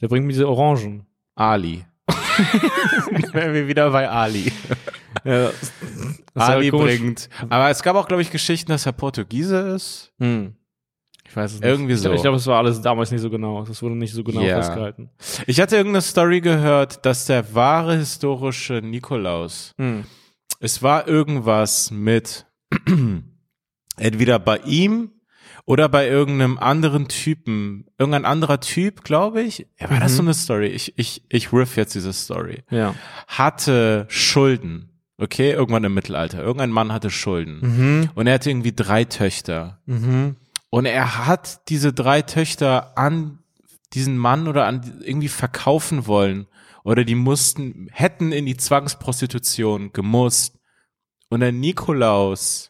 Der 0.00 0.08
bringt 0.08 0.26
mir 0.26 0.32
diese 0.32 0.48
Orangen. 0.48 1.06
Ali. 1.34 1.84
Wären 3.32 3.54
wir 3.54 3.66
wieder 3.68 3.90
bei 3.90 4.08
Ali. 4.08 4.52
Ja, 5.24 5.50
Ali 6.34 6.70
bringt. 6.70 7.28
Aber 7.48 7.70
es 7.70 7.82
gab 7.82 7.96
auch, 7.96 8.06
glaube 8.08 8.22
ich, 8.22 8.30
Geschichten, 8.30 8.70
dass 8.70 8.86
er 8.86 8.92
Portugiese 8.92 9.58
ist. 9.74 10.12
Hm. 10.20 10.54
Ich 11.28 11.36
weiß 11.36 11.54
es 11.54 11.60
nicht. 11.60 11.68
Irgendwie 11.68 11.94
so. 11.94 12.10
Ich 12.12 12.22
glaube, 12.22 12.36
es 12.38 12.46
war 12.46 12.58
alles 12.58 12.80
damals 12.80 13.10
nicht 13.10 13.20
so 13.20 13.28
genau. 13.28 13.62
Das 13.64 13.82
wurde 13.82 13.94
nicht 13.96 14.14
so 14.14 14.24
genau 14.24 14.40
Ja. 14.40 14.56
festgehalten. 14.62 15.10
Ich 15.46 15.60
hatte 15.60 15.76
irgendeine 15.76 16.00
Story 16.02 16.40
gehört, 16.40 17.04
dass 17.04 17.26
der 17.26 17.54
wahre 17.54 17.96
historische 17.96 18.74
Nikolaus, 18.82 19.74
Hm. 19.78 20.04
es 20.60 20.82
war 20.82 21.06
irgendwas 21.06 21.90
mit 21.90 22.46
entweder 23.96 24.38
bei 24.38 24.58
ihm 24.58 25.10
oder 25.68 25.90
bei 25.90 26.08
irgendeinem 26.08 26.56
anderen 26.56 27.08
Typen, 27.08 27.84
irgendein 27.98 28.24
anderer 28.24 28.58
Typ, 28.58 29.04
glaube 29.04 29.42
ich. 29.42 29.66
Ja, 29.78 29.90
war 29.90 30.00
das 30.00 30.12
Mhm. 30.12 30.16
so 30.16 30.22
eine 30.22 30.34
Story? 30.34 30.66
Ich, 30.68 30.94
ich, 30.96 31.22
ich 31.28 31.52
riff 31.52 31.76
jetzt 31.76 31.94
diese 31.94 32.14
Story. 32.14 32.62
Ja. 32.70 32.94
Hatte 33.26 34.06
Schulden. 34.08 34.88
Okay, 35.18 35.50
irgendwann 35.52 35.84
im 35.84 35.92
Mittelalter. 35.92 36.40
Irgendein 36.42 36.70
Mann 36.70 36.90
hatte 36.90 37.10
Schulden. 37.10 37.58
Mhm. 37.60 38.10
Und 38.14 38.26
er 38.26 38.34
hatte 38.34 38.48
irgendwie 38.48 38.72
drei 38.74 39.04
Töchter. 39.04 39.78
Mhm. 39.84 40.36
Und 40.70 40.86
er 40.86 41.26
hat 41.26 41.68
diese 41.68 41.92
drei 41.92 42.22
Töchter 42.22 42.96
an 42.96 43.40
diesen 43.92 44.16
Mann 44.16 44.48
oder 44.48 44.64
an 44.64 45.00
irgendwie 45.04 45.28
verkaufen 45.28 46.06
wollen. 46.06 46.46
Oder 46.82 47.04
die 47.04 47.14
mussten, 47.14 47.88
hätten 47.92 48.32
in 48.32 48.46
die 48.46 48.56
Zwangsprostitution 48.56 49.92
gemusst. 49.92 50.54
Und 51.28 51.40
der 51.40 51.52
Nikolaus 51.52 52.67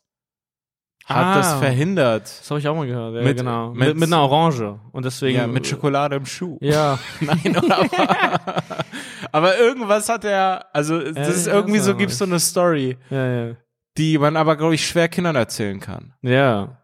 hat 1.09 1.27
Ah. 1.27 1.35
das 1.37 1.55
verhindert. 1.55 2.23
Das 2.25 2.51
habe 2.51 2.61
ich 2.61 2.69
auch 2.69 2.75
mal 2.77 2.87
gehört. 2.87 3.15
Ja, 3.17 3.23
Mit- 3.23 3.39
genau. 3.39 3.71
mit- 3.73 3.97
Mit, 3.97 4.09
einer 4.13 4.23
Orange. 4.23 4.79
Und 4.93 5.05
deswegen. 5.05 5.39
Ja, 5.39 5.47
mit 5.47 5.67
Schokolade 5.67 6.17
im 6.17 6.27
Schuh. 6.27 6.59
Ja. 6.61 6.99
Nein, 7.21 7.57
oder? 7.57 7.79
aber, 7.81 8.63
aber 9.33 9.59
irgendwas 9.59 10.09
hat 10.09 10.25
er, 10.25 10.67
also 10.73 10.99
das 11.01 11.29
ist 11.29 11.47
ich 11.47 11.53
irgendwie 11.53 11.79
so, 11.79 11.93
auch 11.93 11.97
gibt's 11.99 12.19
so 12.19 12.25
eine 12.25 12.39
Story, 12.41 12.97
Ja, 13.11 13.27
ja. 13.49 13.55
die 13.97 14.19
man 14.19 14.37
aber, 14.37 14.57
glaube 14.57 14.75
ich, 14.75 14.87
schwer 14.87 15.09
Kindern 15.09 15.37
erzählen 15.37 15.81
kann. 15.81 16.15
Ja. 16.23 16.78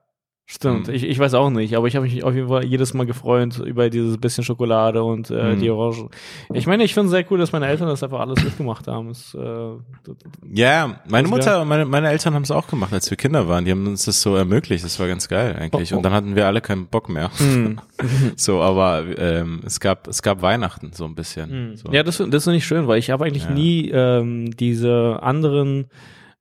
Stimmt, 0.47 0.89
Hm. 0.89 0.95
ich, 0.95 1.05
ich 1.05 1.19
weiß 1.19 1.33
auch 1.33 1.49
nicht, 1.49 1.75
aber 1.75 1.87
ich 1.87 1.97
habe 1.97 2.05
mich 2.05 2.23
auf 2.23 2.35
jeden 2.35 2.49
Fall 2.49 2.67
jedes 2.67 2.93
Mal 2.93 3.07
gefreut 3.07 3.59
über 3.65 3.89
dieses 3.89 4.19
bisschen 4.19 4.45
Schokolade 4.45 5.03
und 5.03 5.31
äh, 5.31 5.53
Hm. 5.53 5.59
die 5.61 5.71
Orange. 5.71 6.09
Ich 6.53 6.67
meine, 6.67 6.85
ich 6.85 6.93
finde 6.93 7.07
es 7.07 7.13
sehr 7.13 7.25
cool, 7.31 7.39
dass 7.39 7.53
meine 7.53 7.67
Eltern 7.67 7.89
das 7.89 8.03
einfach 8.03 8.21
alles 8.21 8.45
mitgemacht 8.45 8.87
haben. 8.87 9.09
Es, 9.09 9.33
äh, 9.35 9.39
das- 9.39 10.17
Ja, 10.53 11.01
meine 11.09 11.23
Das 11.23 11.31
Mutter 11.31 11.63
und 11.63 11.69
meine, 11.69 11.87
meine 11.87 12.11
Eltern 12.11 12.35
haben 12.35 12.43
es 12.43 12.51
auch 12.51 12.67
gemacht, 12.67 12.93
als 12.93 13.09
wir 13.09 13.17
Kinder 13.17 13.49
waren. 13.49 13.65
Die 13.65 13.71
haben 13.71 13.87
uns 13.87 14.05
das 14.05 14.21
so 14.21 14.37
ermöglicht. 14.37 14.85
Das 14.85 15.01
war 15.01 15.09
ganz 15.09 15.29
geil 15.29 15.57
eigentlich. 15.59 15.93
Oh, 15.93 15.95
oh. 15.95 15.97
Und 15.99 16.03
dann 16.05 16.13
hatten 16.13 16.37
wir 16.37 16.47
alle 16.47 16.61
keinen 16.61 16.89
Bock 16.89 17.09
mehr. 17.09 17.31
Hm. 17.39 17.81
So, 18.37 18.61
aber 18.61 19.05
ähm, 19.17 19.61
es 19.65 19.81
gab 19.81 20.09
es 20.09 20.21
gab 20.21 20.43
Weihnachten 20.43 20.91
so 20.93 21.05
ein 21.07 21.15
bisschen. 21.15 21.77
So. 21.77 21.91
Ja, 21.91 22.03
das, 22.03 22.19
das 22.19 22.45
finde 22.45 22.57
ich 22.59 22.67
schön, 22.67 22.87
weil 22.87 22.99
ich 22.99 23.09
habe 23.11 23.25
eigentlich 23.25 23.45
Ja. 23.45 23.51
nie 23.51 23.89
ähm, 23.91 24.51
diese 24.57 25.21
anderen 25.23 25.87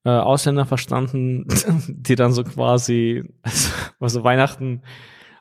äh, 0.05 0.09
Ausländer 0.09 0.65
verstanden, 0.65 1.45
die 1.87 2.15
dann 2.15 2.33
so 2.33 2.43
quasi, 2.43 3.23
also, 3.41 3.69
also 3.99 4.23
Weihnachten, 4.23 4.81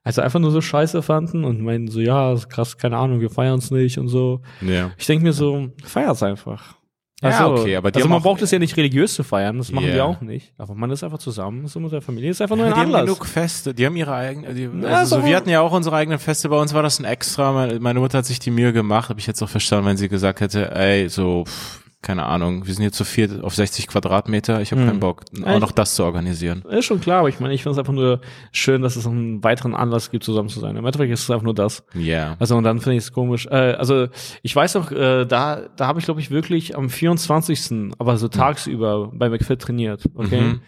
also 0.05 0.21
einfach 0.23 0.41
nur 0.41 0.51
so 0.51 0.61
scheiße 0.61 1.03
fanden 1.03 1.45
und 1.45 1.61
meinen 1.61 1.89
so, 1.89 2.01
ja, 2.01 2.33
ist 2.33 2.49
krass, 2.49 2.77
keine 2.77 2.97
Ahnung, 2.97 3.21
wir 3.21 3.31
feiern 3.31 3.59
es 3.59 3.71
nicht 3.71 3.99
und 3.99 4.09
so. 4.09 4.41
ja. 4.61 4.91
Ich 4.99 5.07
denke 5.07 5.25
mir 5.25 5.33
so, 5.33 5.69
feiert's 5.85 6.23
einfach. 6.23 6.77
Ja, 7.25 7.47
okay, 7.47 7.77
aber 7.77 7.93
die 7.93 7.99
also 7.99 8.07
haben 8.07 8.11
man 8.11 8.19
auch- 8.19 8.23
braucht 8.25 8.43
es 8.43 8.51
ja 8.51 8.59
nicht 8.59 8.77
religiös 8.77 9.15
zu 9.15 9.23
feiern, 9.23 9.57
das 9.59 9.71
machen 9.71 9.87
Ja. 9.87 9.93
die 9.95 10.01
auch 10.01 10.21
nicht. 10.23 10.53
Aber 10.59 10.75
man 10.75 10.91
ist 10.91 11.05
einfach 11.05 11.19
zusammen, 11.19 11.69
so 11.69 11.79
mit 11.79 11.93
der 11.93 12.03
Familie, 12.03 12.31
ist 12.31 12.43
einfach 12.43 12.57
nur 12.57 12.67
ein 12.67 12.73
die 12.75 12.81
haben 12.81 12.87
Anlass. 12.87 13.03
genug 13.05 13.27
Feste, 13.27 13.73
die 13.73 13.87
haben 13.87 13.95
ihre 13.95 14.13
eigenen, 14.13 14.57
die, 14.57 14.69
Ja, 14.85 14.99
also 14.99 15.15
so, 15.17 15.21
so- 15.23 15.27
wir 15.29 15.37
hatten 15.37 15.49
ja 15.49 15.61
auch 15.61 15.71
unsere 15.71 15.95
eigenen 15.95 16.19
Feste, 16.19 16.49
bei 16.49 16.61
uns 16.61 16.75
war 16.75 16.83
das 16.83 16.99
ein 16.99 17.05
extra, 17.05 17.53
meine, 17.53 17.79
meine 17.79 18.01
Mutter 18.01 18.19
hat 18.19 18.27
sich 18.27 18.41
die 18.41 18.51
Mühe 18.51 18.73
gemacht, 18.73 19.09
habe 19.09 19.21
ich 19.21 19.29
jetzt 19.29 19.41
auch 19.41 19.49
verstanden, 19.49 19.87
wenn 19.87 19.97
sie 19.97 20.09
gesagt 20.09 20.41
hätte, 20.41 20.75
ey, 20.75 21.09
so, 21.09 21.45
pff, 21.47 21.82
keine 22.03 22.27
Ahnung, 22.27 22.67
wir 22.67 22.75
sind 22.75 22.83
jetzt 22.83 22.97
zu 22.97 23.05
viert 23.05 23.43
auf 23.43 23.55
60 23.55 23.87
Quadratmeter, 23.87 24.61
ich 24.61 24.73
habe 24.73 24.83
Hm. 24.83 24.89
keinen 24.89 25.01
Bock, 25.01 25.23
auch 25.45 25.61
noch 25.61 25.71
das 25.73 25.95
zu 25.95 26.05
organisieren. 26.05 26.63
Ist 26.69 26.85
schon 26.87 27.01
klar, 27.01 27.21
aber 27.21 27.29
ich 27.29 27.39
meine, 27.39 27.55
ich 27.55 27.63
finde 27.63 27.75
es 27.75 27.79
einfach 27.79 27.93
nur 27.93 28.21
schön, 28.51 28.83
dass 28.83 28.97
es 28.97 29.07
einen 29.07 29.43
weiteren 29.45 29.75
Anlass 29.75 30.11
gibt, 30.11 30.25
zusammen 30.25 30.49
zu 30.49 30.59
sein. 30.61 30.77
Im 30.77 30.85
Endeffekt 30.85 31.13
ist 31.13 31.23
es 31.23 31.31
einfach 31.31 31.45
nur 31.45 31.55
das. 31.55 31.85
Ja. 31.95 32.37
Also 32.41 32.57
und 32.57 32.65
dann 32.65 32.81
finde 32.81 32.97
ich 32.97 33.05
es 33.05 33.13
komisch. 33.13 33.47
Äh, 33.47 33.55
also 33.75 34.09
ich 34.43 34.55
weiß 34.55 34.75
noch, 34.75 34.91
äh, 34.91 35.25
da, 35.25 35.63
da 35.77 35.87
habe 35.87 36.01
ich 36.01 36.05
glaube 36.05 36.21
ich 36.21 36.31
wirklich 36.31 36.77
am 36.77 36.91
24. 36.91 37.93
aber 37.99 38.17
so 38.17 38.27
tagsüber 38.29 39.11
bei 39.15 39.29
McFit 39.29 39.61
trainiert, 39.63 40.05
okay? 40.15 40.41
Mhm. 40.41 40.61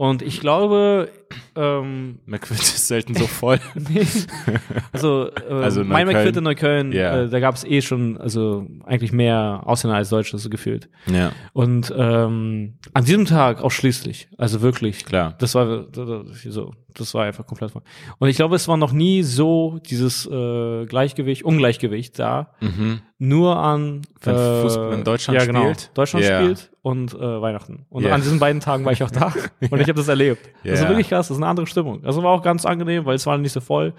Und 0.00 0.22
ich 0.22 0.40
glaube, 0.40 1.10
ähm, 1.54 2.20
McFit 2.24 2.58
ist 2.58 2.88
selten 2.88 3.14
so 3.14 3.26
voll. 3.26 3.60
nee, 3.74 4.06
also, 4.92 5.28
äh, 5.46 5.52
Also 5.52 5.84
mein. 5.84 6.06
McFit 6.06 6.38
in 6.38 6.44
Neukölln, 6.44 6.90
Ja. 6.92 7.24
äh, 7.24 7.28
da 7.28 7.38
gab 7.38 7.54
es 7.54 7.64
eh 7.64 7.82
schon, 7.82 8.16
also 8.16 8.66
eigentlich 8.86 9.12
mehr 9.12 9.60
Ausländer 9.66 9.98
als 9.98 10.08
Deutsche 10.08 10.38
so 10.38 10.48
gefühlt. 10.48 10.88
ja, 11.06 11.32
Und 11.52 11.92
ähm, 11.94 12.78
an 12.94 13.04
diesem 13.04 13.26
Tag 13.26 13.60
ausschließlich, 13.60 14.28
also 14.38 14.62
wirklich, 14.62 15.04
klar. 15.04 15.34
das 15.38 15.54
war 15.54 15.84
so, 16.48 16.72
das 16.94 17.14
war 17.14 17.24
einfach 17.24 17.46
komplett. 17.46 17.72
Und 18.18 18.28
ich 18.28 18.36
glaube, 18.36 18.56
es 18.56 18.66
war 18.68 18.76
noch 18.76 18.92
nie 18.92 19.22
so 19.22 19.78
dieses 19.88 20.26
äh, 20.26 20.86
Gleichgewicht, 20.86 21.42
Ungleichgewicht 21.44 22.18
da, 22.18 22.50
Mhm. 22.60 23.00
nur 23.18 23.56
an 23.56 24.02
Wenn 24.22 24.34
äh, 24.34 24.62
Fußball 24.62 24.92
in 24.94 25.04
Deutschland 25.04 25.38
ja, 25.38 25.46
genau, 25.46 25.62
spielt? 25.62 25.90
Deutschland 25.96 26.24
Ja. 26.26 26.40
spielt 26.42 26.70
und 26.82 27.14
äh, 27.14 27.18
Weihnachten. 27.40 27.86
Und 27.90 28.04
Ja. 28.04 28.14
an 28.14 28.22
diesen 28.22 28.38
beiden 28.38 28.60
Tagen 28.60 28.84
war 28.84 28.92
ich 28.92 29.02
auch 29.02 29.10
da 29.10 29.32
und 29.70 29.80
ich 29.80 29.88
habe 29.88 29.94
das 29.94 30.08
erlebt. 30.08 30.48
Das 30.64 30.80
ist 30.80 30.88
wirklich 30.88 31.08
krass, 31.08 31.28
das 31.28 31.36
ist 31.36 31.42
eine 31.42 31.50
andere 31.50 31.66
Stimmung. 31.66 32.04
Also 32.04 32.22
war 32.22 32.30
auch 32.32 32.42
ganz 32.42 32.64
angenehm, 32.64 33.04
weil 33.06 33.14
es 33.16 33.26
war 33.26 33.36
nicht 33.38 33.52
so 33.52 33.60
voll. 33.60 33.94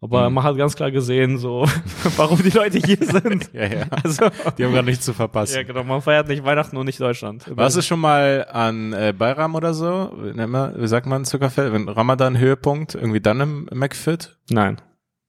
Aber 0.00 0.28
Mhm. 0.28 0.34
man 0.34 0.44
hat 0.44 0.56
ganz 0.56 0.76
klar 0.76 0.90
gesehen, 0.90 1.38
so 1.38 1.64
warum 2.16 2.42
die 2.42 2.50
Leute 2.50 2.78
hier 2.78 2.96
sind. 3.00 3.50
Ja, 3.52 3.66
ja. 3.66 3.86
Also 4.02 4.28
Die 4.58 4.64
haben 4.64 4.74
gar 4.74 4.82
nichts 4.82 5.04
zu 5.04 5.12
verpassen. 5.14 5.56
ja, 5.56 5.62
genau, 5.62 5.84
man 5.84 6.02
feiert 6.02 6.28
nicht 6.28 6.44
Weihnachten 6.44 6.76
und 6.76 6.86
nicht 6.86 7.00
Deutschland. 7.00 7.44
Warst 7.56 7.76
du 7.76 7.82
schon 7.82 8.00
mal 8.00 8.46
an 8.52 8.92
äh, 8.92 9.14
Bayram 9.16 9.54
oder 9.54 9.72
so? 9.74 10.12
Wie 10.16 10.86
sagt 10.88 11.06
man 11.06 11.24
Zuckerfeld? 11.24 11.72
Wenn 11.72 11.88
Ramadan 11.88 12.38
Höhepunkt, 12.38 12.94
irgendwie 12.94 13.20
dann 13.20 13.40
im 13.40 13.68
McFit? 13.72 14.36
Nein, 14.50 14.80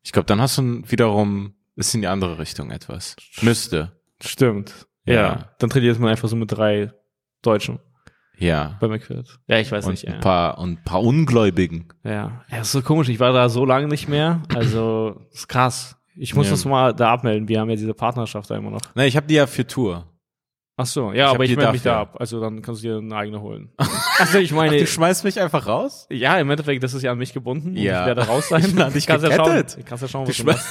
Ich 0.03 0.12
glaube, 0.12 0.25
dann 0.25 0.41
hast 0.41 0.58
du 0.58 0.82
wiederum, 0.86 1.53
ist 1.75 1.93
in 1.95 2.01
die 2.01 2.08
andere 2.08 2.38
Richtung 2.39 2.71
etwas. 2.71 3.15
Müsste. 3.41 3.91
stimmt. 4.21 4.88
Ja. 5.06 5.13
Ja. 5.13 5.45
dann 5.60 5.69
trainiert 5.69 5.97
man 5.99 6.10
einfach 6.10 6.27
so 6.27 6.36
mit 6.36 6.51
drei 6.51 6.91
Deutschen 7.41 7.80
Ja. 8.39 8.78
bei 8.80 8.88
McFit. 8.88 9.39
Ja, 9.47 9.58
ich 9.60 9.71
weiß 9.71 9.86
Und 9.86 9.91
nicht. 9.91 10.08
ein 10.08 10.13
Ja. 10.15 10.19
paar, 10.19 10.58
und 10.60 10.69
ein 10.80 10.84
paar 10.84 11.02
Ungläubigen. 11.04 11.88
ja, 12.04 12.43
ja, 12.52 12.62
ist 12.62 12.71
so 12.71 12.82
komisch. 12.82 13.10
Ich 13.10 13.19
war 13.19 13.34
da 13.34 13.50
so 13.50 13.65
lange 13.65 13.88
nicht 13.88 14.08
mehr. 14.08 14.41
Also 14.56 15.21
ist 15.32 15.47
krass. 15.47 15.97
Ich 16.15 16.34
muss 16.36 16.47
Ja. 16.47 16.52
das 16.52 16.65
mal 16.65 16.93
da 16.93 17.12
abmelden. 17.12 17.47
Wir 17.47 17.60
haben 17.60 17.69
ja 17.69 17.76
diese 17.76 17.93
Partnerschaft 17.93 18.50
da 18.50 18.56
immer 18.58 18.71
noch. 18.71 18.82
Ne, 18.95 19.06
ich 19.08 19.15
habe 19.15 19.28
die 19.28 19.36
ja 19.36 19.45
für 19.47 19.65
Tour. 19.67 20.06
Ach 20.80 20.86
so, 20.86 21.12
Ich 21.12 21.17
ja, 21.17 21.28
hab 21.30 21.36
aber 21.36 21.43
ich 21.45 21.56
melde 21.56 21.71
mich 21.71 21.82
da 21.82 22.02
ab. 22.02 22.17
Also 22.19 22.39
dann 22.39 22.62
kannst 22.62 22.84
du 22.84 22.88
dir 22.88 22.97
eine 22.97 23.15
eigene 23.15 23.41
holen. 23.41 23.69
also 24.19 24.38
ich 24.38 24.52
meine, 24.52 24.78
Du 24.78 24.86
schmeißt 24.86 25.23
mich 25.23 25.39
einfach 25.41 25.65
raus? 25.65 26.06
ja, 26.12 26.38
im 26.38 26.50
Endeffekt, 26.52 26.84
das 26.84 26.93
ist 26.93 27.02
ja 27.02 27.12
an 27.12 27.17
mich 27.17 27.34
gebunden. 27.34 27.69
und 27.69 27.78
Ja. 27.78 28.02
Ich 28.02 28.06
werde 28.08 28.28
raus 28.28 28.50
sein. 28.50 28.62
Ich 28.88 28.93
dich 28.93 29.08
kannst 29.08 29.26
ja 29.26 29.32
schauen, 29.36 29.45
gekettet. 29.56 29.86
kannst 29.88 30.02
ja 30.04 30.08
schauen, 30.08 30.26
Du 30.26 30.30
was 30.30 30.38
du 30.38 30.43
machst. 30.45 30.67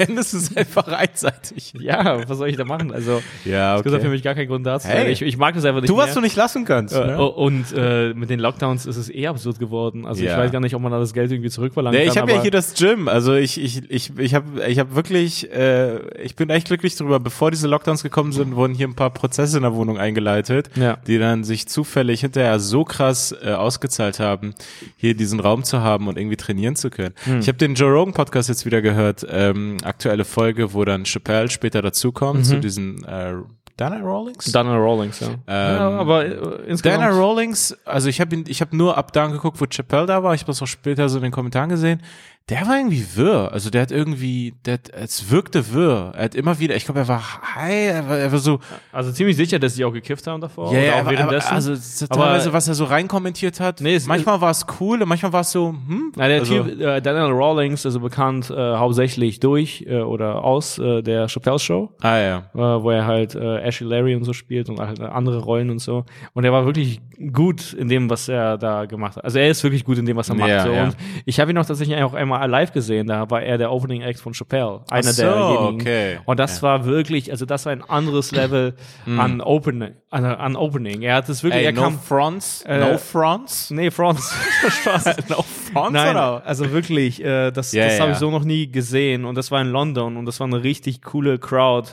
schmeißt, 0.06 0.08
endest 0.10 0.34
es 0.34 0.56
einfach 0.56 0.88
einseitig. 0.88 1.72
Ja, 1.78 2.28
was 2.28 2.38
soll 2.38 2.48
ich 2.48 2.56
da 2.56 2.64
machen? 2.64 2.92
Also, 2.92 3.22
Ja, 3.44 3.76
es 3.76 3.82
gibt 3.82 4.00
für 4.02 4.08
mich 4.08 4.22
gar 4.22 4.34
keinen 4.34 4.48
Grund 4.48 4.66
dazu. 4.66 4.88
Hey. 4.88 5.10
Ich, 5.12 5.22
ich 5.22 5.36
mag 5.36 5.54
das 5.54 5.64
einfach 5.64 5.80
nicht 5.80 5.90
Du, 5.90 5.96
was 5.96 6.06
mehr. 6.06 6.14
du 6.16 6.20
nicht 6.22 6.36
lassen 6.36 6.64
kannst. 6.64 6.94
Äh, 6.94 7.06
ne? 7.06 7.28
Und 7.30 7.66
äh, 7.76 8.14
mit 8.14 8.30
den 8.30 8.40
Lockdowns 8.40 8.86
ist 8.86 8.96
es 8.96 9.10
eh 9.10 9.26
absurd 9.26 9.58
geworden. 9.58 10.06
Also 10.06 10.22
Ja. 10.22 10.32
ich 10.32 10.38
weiß 10.38 10.52
gar 10.52 10.60
nicht, 10.60 10.74
ob 10.74 10.82
man 10.82 10.92
da 10.92 10.98
das 10.98 11.12
Geld 11.12 11.30
irgendwie 11.32 11.50
zurückverlangen 11.50 11.98
Ja, 11.98 12.04
kann. 12.06 12.12
ich 12.12 12.18
habe 12.20 12.32
ja 12.32 12.42
hier 12.42 12.50
das 12.50 12.74
Gym. 12.74 13.08
Also 13.08 13.34
ich 13.34 13.60
ich 13.60 13.90
ich 13.90 14.12
ich 14.18 14.34
habe 14.34 14.66
ich 14.68 14.78
habe 14.78 14.94
wirklich 14.94 15.50
äh, 15.52 15.98
ich 16.22 16.36
bin 16.36 16.50
echt 16.50 16.66
glücklich 16.68 16.96
drüber. 16.96 17.20
Bevor 17.20 17.50
diese 17.50 17.68
Lockdowns 17.68 18.02
gekommen 18.02 18.32
sind, 18.32 18.54
wurden 18.56 18.74
hier 18.74 18.88
ein 18.88 18.94
paar 18.94 19.10
Prozesse 19.10 19.56
in 19.56 19.62
der 19.62 19.74
Wohnung 19.74 19.98
eingeleitet, 19.98 20.70
Ja. 20.76 20.96
die 21.06 21.18
dann 21.18 21.44
sich 21.44 21.68
zufällig 21.68 22.20
hinterher 22.20 22.58
so 22.60 22.84
krass 22.84 23.34
äh, 23.42 23.52
ausgezahlt 23.52 24.20
haben, 24.20 24.54
hier 24.96 25.14
diesen 25.14 25.40
Raum 25.40 25.64
zu 25.64 25.80
haben 25.80 26.08
und 26.08 26.16
irgendwie 26.18 26.36
trainieren 26.36 26.76
zu 26.76 26.90
können. 26.90 27.14
Hm. 27.24 27.40
Ich 27.40 27.48
habe 27.48 27.58
den 27.58 27.74
Joe 27.74 27.90
Rogan 27.92 28.14
Podcast 28.14 28.48
jetzt 28.48 28.64
wieder 28.66 28.82
gehört, 28.82 29.26
ähm, 29.30 29.76
aktuelle 29.90 30.24
Folge, 30.24 30.72
wo 30.72 30.84
dann 30.84 31.04
Chappelle 31.04 31.50
später 31.50 31.82
dazukommt, 31.82 32.40
mhm. 32.40 32.44
zu 32.44 32.60
diesen 32.60 33.04
äh, 33.04 33.34
Dana 33.76 34.00
Rawlings? 34.00 34.52
Dana 34.52 34.76
Rawlings, 34.76 35.20
ja. 35.20 35.28
Ähm, 35.28 35.36
ja 35.46 35.90
aber 35.90 36.24
äh, 36.24 36.30
insgesamt. 36.66 37.02
Dana 37.02 37.08
Rawlings, 37.10 37.76
also 37.84 38.08
ich 38.08 38.20
habe 38.20 38.34
ihn, 38.34 38.44
ich 38.46 38.60
habe 38.60 38.76
nur 38.76 38.96
ab 38.96 39.12
da 39.12 39.26
geguckt, 39.26 39.60
wo 39.60 39.66
Chappelle 39.66 40.06
da 40.06 40.22
war. 40.22 40.34
Ich 40.34 40.42
habe 40.42 40.48
das 40.48 40.62
auch 40.62 40.66
später 40.66 41.08
so 41.08 41.18
in 41.18 41.22
den 41.22 41.32
Kommentaren 41.32 41.68
gesehen 41.68 42.02
der 42.50 42.66
war 42.66 42.76
irgendwie 42.76 43.06
wirr. 43.14 43.52
Also 43.52 43.70
der 43.70 43.82
hat 43.82 43.92
irgendwie, 43.92 44.54
der 44.64 44.74
hat, 44.74 44.90
es 44.90 45.30
wirkte 45.30 45.72
wirr. 45.72 46.12
Er 46.16 46.24
hat 46.24 46.34
immer 46.34 46.58
wieder, 46.58 46.74
ich 46.74 46.84
glaube, 46.84 47.00
er 47.00 47.08
war 47.08 47.22
high, 47.54 47.94
er 47.94 48.08
war, 48.08 48.18
er 48.18 48.32
war 48.32 48.38
so. 48.40 48.58
Also 48.92 49.12
ziemlich 49.12 49.36
sicher, 49.36 49.60
dass 49.60 49.76
sie 49.76 49.84
auch 49.84 49.92
gekifft 49.92 50.26
haben 50.26 50.40
davor. 50.40 50.72
Ja, 50.72 50.80
ja, 50.80 51.00
aber, 51.00 51.16
aber, 51.16 51.52
also 51.52 51.74
teilweise, 52.06 52.52
was 52.52 52.66
er 52.66 52.74
so 52.74 52.84
reinkommentiert 52.84 53.60
hat. 53.60 53.80
Nee, 53.80 54.00
manchmal 54.06 54.40
war 54.40 54.50
es 54.50 54.66
cool 54.80 55.00
und 55.00 55.08
manchmal 55.08 55.32
war 55.32 55.42
es 55.42 55.52
so, 55.52 55.68
hm. 55.68 56.12
Na, 56.16 56.26
der 56.26 56.40
also, 56.40 56.64
Typ, 56.64 56.80
äh, 56.80 57.00
Daniel 57.00 57.32
Rawlings, 57.32 57.86
also 57.86 58.00
bekannt 58.00 58.50
äh, 58.50 58.54
hauptsächlich 58.54 59.38
durch 59.38 59.84
äh, 59.86 60.00
oder 60.00 60.42
aus 60.44 60.78
äh, 60.78 61.02
der 61.02 61.28
Chappelle 61.28 61.60
Show. 61.60 61.90
Ah 62.00 62.18
ja. 62.18 62.38
Äh, 62.52 62.58
wo 62.82 62.90
er 62.90 63.06
halt 63.06 63.36
äh, 63.36 63.60
Ashley 63.60 63.88
Larry 63.88 64.16
und 64.16 64.24
so 64.24 64.32
spielt 64.32 64.68
und 64.68 64.80
halt 64.80 65.00
andere 65.00 65.38
Rollen 65.38 65.70
und 65.70 65.78
so. 65.78 66.04
Und 66.34 66.44
er 66.44 66.52
war 66.52 66.66
wirklich 66.66 67.00
gut 67.32 67.72
in 67.74 67.88
dem, 67.88 68.10
was 68.10 68.28
er 68.28 68.58
da 68.58 68.86
gemacht 68.86 69.16
hat. 69.16 69.24
Also 69.24 69.38
er 69.38 69.48
ist 69.48 69.62
wirklich 69.62 69.84
gut 69.84 69.98
in 69.98 70.06
dem, 70.06 70.16
was 70.16 70.28
er 70.28 70.34
macht. 70.34 70.48
Ja, 70.48 70.64
so. 70.64 70.72
ja. 70.72 70.84
Und 70.84 70.96
ich 71.26 71.38
habe 71.38 71.52
ihn 71.52 71.58
auch 71.58 71.66
tatsächlich 71.66 72.02
auch 72.02 72.14
einmal 72.14 72.39
live 72.46 72.72
gesehen, 72.72 73.06
da 73.08 73.28
war 73.30 73.42
er 73.42 73.58
der 73.58 73.72
Opening 73.72 74.02
Act 74.02 74.20
von 74.20 74.32
Chappelle, 74.32 74.80
einer 74.90 75.12
so, 75.12 75.22
derjenigen. 75.22 75.80
Okay. 75.80 76.18
Und 76.24 76.38
das 76.38 76.56
ja. 76.56 76.62
war 76.62 76.84
wirklich, 76.84 77.30
also 77.30 77.46
das 77.46 77.66
war 77.66 77.72
ein 77.72 77.82
anderes 77.82 78.32
Level 78.32 78.74
mm. 79.06 79.20
an 79.20 79.40
Opening, 79.40 79.94
an, 80.10 80.24
an, 80.24 80.56
Opening. 80.56 81.02
Er 81.02 81.16
hat 81.16 81.28
es 81.28 81.42
wirklich, 81.42 81.62
Ey, 81.62 81.66
er 81.66 81.72
no 81.72 81.82
kam, 81.82 81.98
fronts, 81.98 82.62
äh, 82.66 82.78
no 82.78 82.98
fronts? 82.98 83.70
Nee, 83.70 83.90
fronts. 83.90 84.34
Spaß. 84.68 85.04
no 85.28 85.42
fronts 85.42 85.92
Nein, 85.92 86.16
oder? 86.16 86.42
also 86.44 86.70
wirklich, 86.72 87.22
äh, 87.22 87.50
das, 87.50 87.72
yeah, 87.72 87.84
das 87.84 87.94
yeah. 87.94 88.02
habe 88.02 88.12
ich 88.12 88.18
so 88.18 88.30
noch 88.30 88.44
nie 88.44 88.70
gesehen 88.70 89.24
und 89.24 89.36
das 89.36 89.50
war 89.50 89.60
in 89.60 89.68
London 89.68 90.16
und 90.16 90.26
das 90.26 90.40
war 90.40 90.46
eine 90.46 90.62
richtig 90.62 91.02
coole 91.02 91.38
Crowd. 91.38 91.92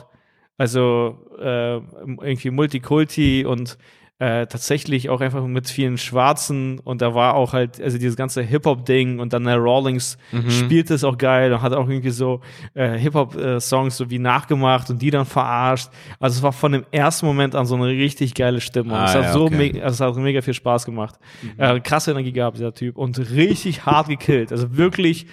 Also 0.56 1.16
äh, 1.38 1.76
irgendwie 1.76 2.50
Multikulti 2.50 3.44
und 3.44 3.78
äh, 4.20 4.46
tatsächlich 4.46 5.10
auch 5.10 5.20
einfach 5.20 5.46
mit 5.46 5.68
vielen 5.68 5.96
Schwarzen 5.96 6.80
und 6.80 7.02
da 7.02 7.14
war 7.14 7.34
auch 7.34 7.52
halt, 7.52 7.80
also 7.80 7.98
dieses 7.98 8.16
ganze 8.16 8.42
Hip-Hop-Ding 8.42 9.20
und 9.20 9.32
dann 9.32 9.44
der 9.44 9.58
Rawlings 9.58 10.18
mhm. 10.32 10.50
spielt 10.50 10.90
es 10.90 11.04
auch 11.04 11.16
geil 11.16 11.52
und 11.52 11.62
hat 11.62 11.72
auch 11.72 11.88
irgendwie 11.88 12.10
so 12.10 12.40
äh, 12.74 12.98
Hip-Hop-Songs 12.98 13.96
so 13.96 14.10
wie 14.10 14.18
nachgemacht 14.18 14.90
und 14.90 15.00
die 15.00 15.10
dann 15.10 15.24
verarscht. 15.24 15.90
Also 16.18 16.38
es 16.38 16.42
war 16.42 16.52
von 16.52 16.72
dem 16.72 16.84
ersten 16.90 17.26
Moment 17.26 17.54
an 17.54 17.66
so 17.66 17.76
eine 17.76 17.86
richtig 17.86 18.34
geile 18.34 18.60
Stimme. 18.60 18.94
Ah, 18.94 19.04
es 19.04 19.14
hat 19.14 19.22
ja, 19.22 19.32
so 19.32 19.44
okay. 19.44 19.80
also 19.80 20.04
es 20.04 20.16
hat 20.16 20.20
mega 20.20 20.42
viel 20.42 20.54
Spaß 20.54 20.84
gemacht. 20.84 21.14
Mhm. 21.42 21.52
Äh, 21.56 21.80
krasse 21.80 22.10
Energie 22.10 22.32
gehabt, 22.32 22.56
dieser 22.56 22.74
Typ 22.74 22.96
und 22.96 23.18
richtig 23.30 23.86
hart 23.86 24.08
gekillt. 24.08 24.50
Also 24.50 24.76
wirklich 24.76 25.26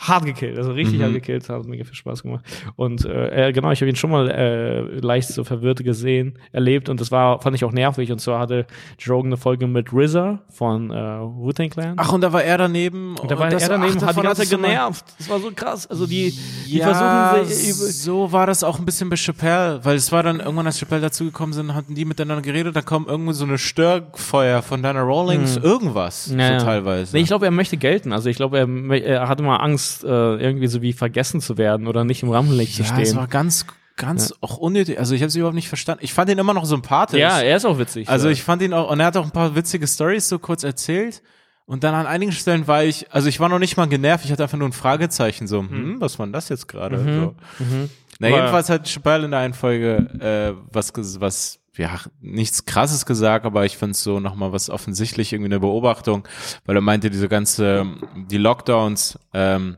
hart 0.00 0.24
gekillt, 0.24 0.56
also 0.56 0.72
richtig 0.72 0.98
mhm. 0.98 1.04
hart 1.04 1.12
gekillt, 1.12 1.48
hat 1.48 1.66
mega 1.66 1.84
viel 1.84 1.94
Spaß 1.94 2.22
gemacht. 2.22 2.44
Und 2.76 3.04
äh, 3.04 3.52
genau, 3.52 3.70
ich 3.70 3.80
habe 3.80 3.90
ihn 3.90 3.96
schon 3.96 4.10
mal 4.10 4.30
äh, 4.30 4.80
leicht 5.00 5.28
so 5.28 5.44
verwirrt 5.44 5.84
gesehen, 5.84 6.38
erlebt 6.52 6.88
und 6.88 7.00
das 7.00 7.10
war, 7.10 7.40
fand 7.40 7.54
ich 7.54 7.64
auch 7.64 7.72
nervig. 7.72 8.10
Und 8.10 8.20
zwar 8.20 8.40
hatte 8.40 8.66
Joe 8.98 9.22
eine 9.22 9.36
Folge 9.36 9.66
mit 9.66 9.92
RZA 9.92 10.40
von 10.48 10.90
äh, 10.90 10.94
Wu-Tang 10.94 11.70
Clan. 11.70 11.94
Ach, 11.96 12.12
und 12.12 12.22
da 12.22 12.32
war 12.32 12.42
er 12.42 12.58
daneben. 12.58 13.16
Und 13.18 13.30
da 13.30 13.38
war 13.38 13.52
er 13.52 13.58
daneben, 13.68 13.98
ach, 14.00 14.06
hat 14.06 14.16
die 14.16 14.22
ganze 14.22 14.46
genervt. 14.46 15.04
Das 15.18 15.28
war 15.28 15.38
so 15.38 15.50
krass. 15.54 15.86
Also 15.86 16.06
die, 16.06 16.34
die 16.66 16.78
ja, 16.78 16.94
versuchen 16.94 17.54
sich. 17.54 17.74
So 18.02 18.32
war 18.32 18.46
das 18.46 18.64
auch 18.64 18.78
ein 18.78 18.84
bisschen 18.84 19.10
bei 19.10 19.16
Chappelle, 19.16 19.80
weil 19.84 19.96
es 19.96 20.10
war 20.12 20.22
dann 20.22 20.40
irgendwann, 20.40 20.66
als 20.66 20.78
Chappelle 20.78 21.02
dazugekommen 21.02 21.52
sind, 21.52 21.74
hatten 21.74 21.94
die 21.94 22.04
miteinander 22.04 22.42
geredet, 22.42 22.74
da 22.74 22.82
kommt 22.82 23.08
irgendwie 23.08 23.34
so 23.34 23.44
eine 23.44 23.58
Störfeuer 23.58 24.62
von 24.62 24.82
Dana 24.82 25.02
Rawlings, 25.02 25.56
hm. 25.56 25.62
irgendwas, 25.62 26.32
ja, 26.34 26.58
so 26.58 26.64
teilweise. 26.64 27.14
Nee, 27.14 27.22
ich 27.22 27.28
glaube, 27.28 27.44
er 27.44 27.50
möchte 27.50 27.76
gelten. 27.76 28.12
Also 28.12 28.28
ich 28.28 28.36
glaube, 28.36 28.58
er, 28.58 29.04
er 29.04 29.28
hatte 29.28 29.42
mal 29.42 29.56
Angst, 29.56 29.89
Angst, 29.90 30.04
äh, 30.04 30.36
irgendwie 30.36 30.66
so 30.66 30.82
wie 30.82 30.92
vergessen 30.92 31.40
zu 31.40 31.58
werden 31.58 31.86
oder 31.86 32.04
nicht 32.04 32.22
im 32.22 32.30
Rampenlicht 32.30 32.78
ja, 32.78 32.84
zu 32.84 32.84
stehen. 32.84 33.04
Ja, 33.04 33.10
es 33.10 33.16
war 33.16 33.26
ganz 33.26 33.66
ganz 33.96 34.30
ja. 34.30 34.36
auch 34.40 34.56
unnötig. 34.56 34.98
Also 34.98 35.14
ich 35.14 35.20
habe 35.20 35.28
es 35.28 35.36
überhaupt 35.36 35.54
nicht 35.54 35.68
verstanden. 35.68 36.02
Ich 36.04 36.14
fand 36.14 36.30
ihn 36.30 36.38
immer 36.38 36.54
noch 36.54 36.64
sympathisch. 36.64 37.20
Ja, 37.20 37.40
er 37.40 37.56
ist 37.56 37.66
auch 37.66 37.78
witzig. 37.78 38.08
Also 38.08 38.26
ja. 38.26 38.32
ich 38.32 38.42
fand 38.42 38.62
ihn 38.62 38.72
auch 38.72 38.90
und 38.90 39.00
er 39.00 39.06
hat 39.06 39.16
auch 39.16 39.24
ein 39.24 39.30
paar 39.30 39.54
witzige 39.54 39.86
Stories 39.86 40.28
so 40.28 40.38
kurz 40.38 40.64
erzählt. 40.64 41.22
Und 41.66 41.84
dann 41.84 41.94
an 41.94 42.06
einigen 42.06 42.32
Stellen 42.32 42.66
war 42.66 42.82
ich, 42.82 43.12
also 43.12 43.28
ich 43.28 43.38
war 43.38 43.48
noch 43.48 43.60
nicht 43.60 43.76
mal 43.76 43.86
genervt, 43.86 44.24
ich 44.24 44.32
hatte 44.32 44.42
einfach 44.42 44.58
nur 44.58 44.68
ein 44.68 44.72
Fragezeichen, 44.72 45.46
so, 45.46 45.60
hm, 45.60 45.68
hm 45.68 46.00
was 46.00 46.18
war 46.18 46.26
denn 46.26 46.32
das 46.32 46.48
jetzt 46.48 46.66
gerade? 46.66 46.96
Mhm. 46.96 47.14
So. 47.14 47.64
Mhm. 47.64 47.90
Na, 48.18 48.28
jedenfalls 48.28 48.68
hat 48.70 48.88
Chappelle 48.88 49.26
in 49.26 49.30
der 49.30 49.40
einen 49.40 49.54
Folge 49.54 50.08
äh, 50.18 50.60
was, 50.72 50.92
was 51.20 51.59
ja, 51.76 52.00
nichts 52.20 52.64
krasses 52.64 53.06
gesagt, 53.06 53.46
aber 53.46 53.64
ich 53.64 53.76
fand 53.76 53.94
es 53.94 54.02
so 54.02 54.20
nochmal 54.20 54.52
was 54.52 54.70
offensichtlich 54.70 55.32
irgendwie 55.32 55.48
eine 55.48 55.60
Beobachtung, 55.60 56.26
weil 56.66 56.76
er 56.76 56.82
meinte, 56.82 57.10
diese 57.10 57.28
ganze, 57.28 57.86
die 58.28 58.38
Lockdowns 58.38 59.18
ähm, 59.32 59.76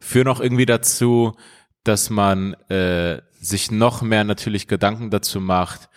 führen 0.00 0.28
auch 0.28 0.40
irgendwie 0.40 0.66
dazu, 0.66 1.34
dass 1.84 2.10
man 2.10 2.54
äh, 2.70 3.20
sich 3.40 3.70
noch 3.70 4.02
mehr 4.02 4.24
natürlich 4.24 4.66
Gedanken 4.66 5.10
dazu 5.10 5.40
macht, 5.40 5.88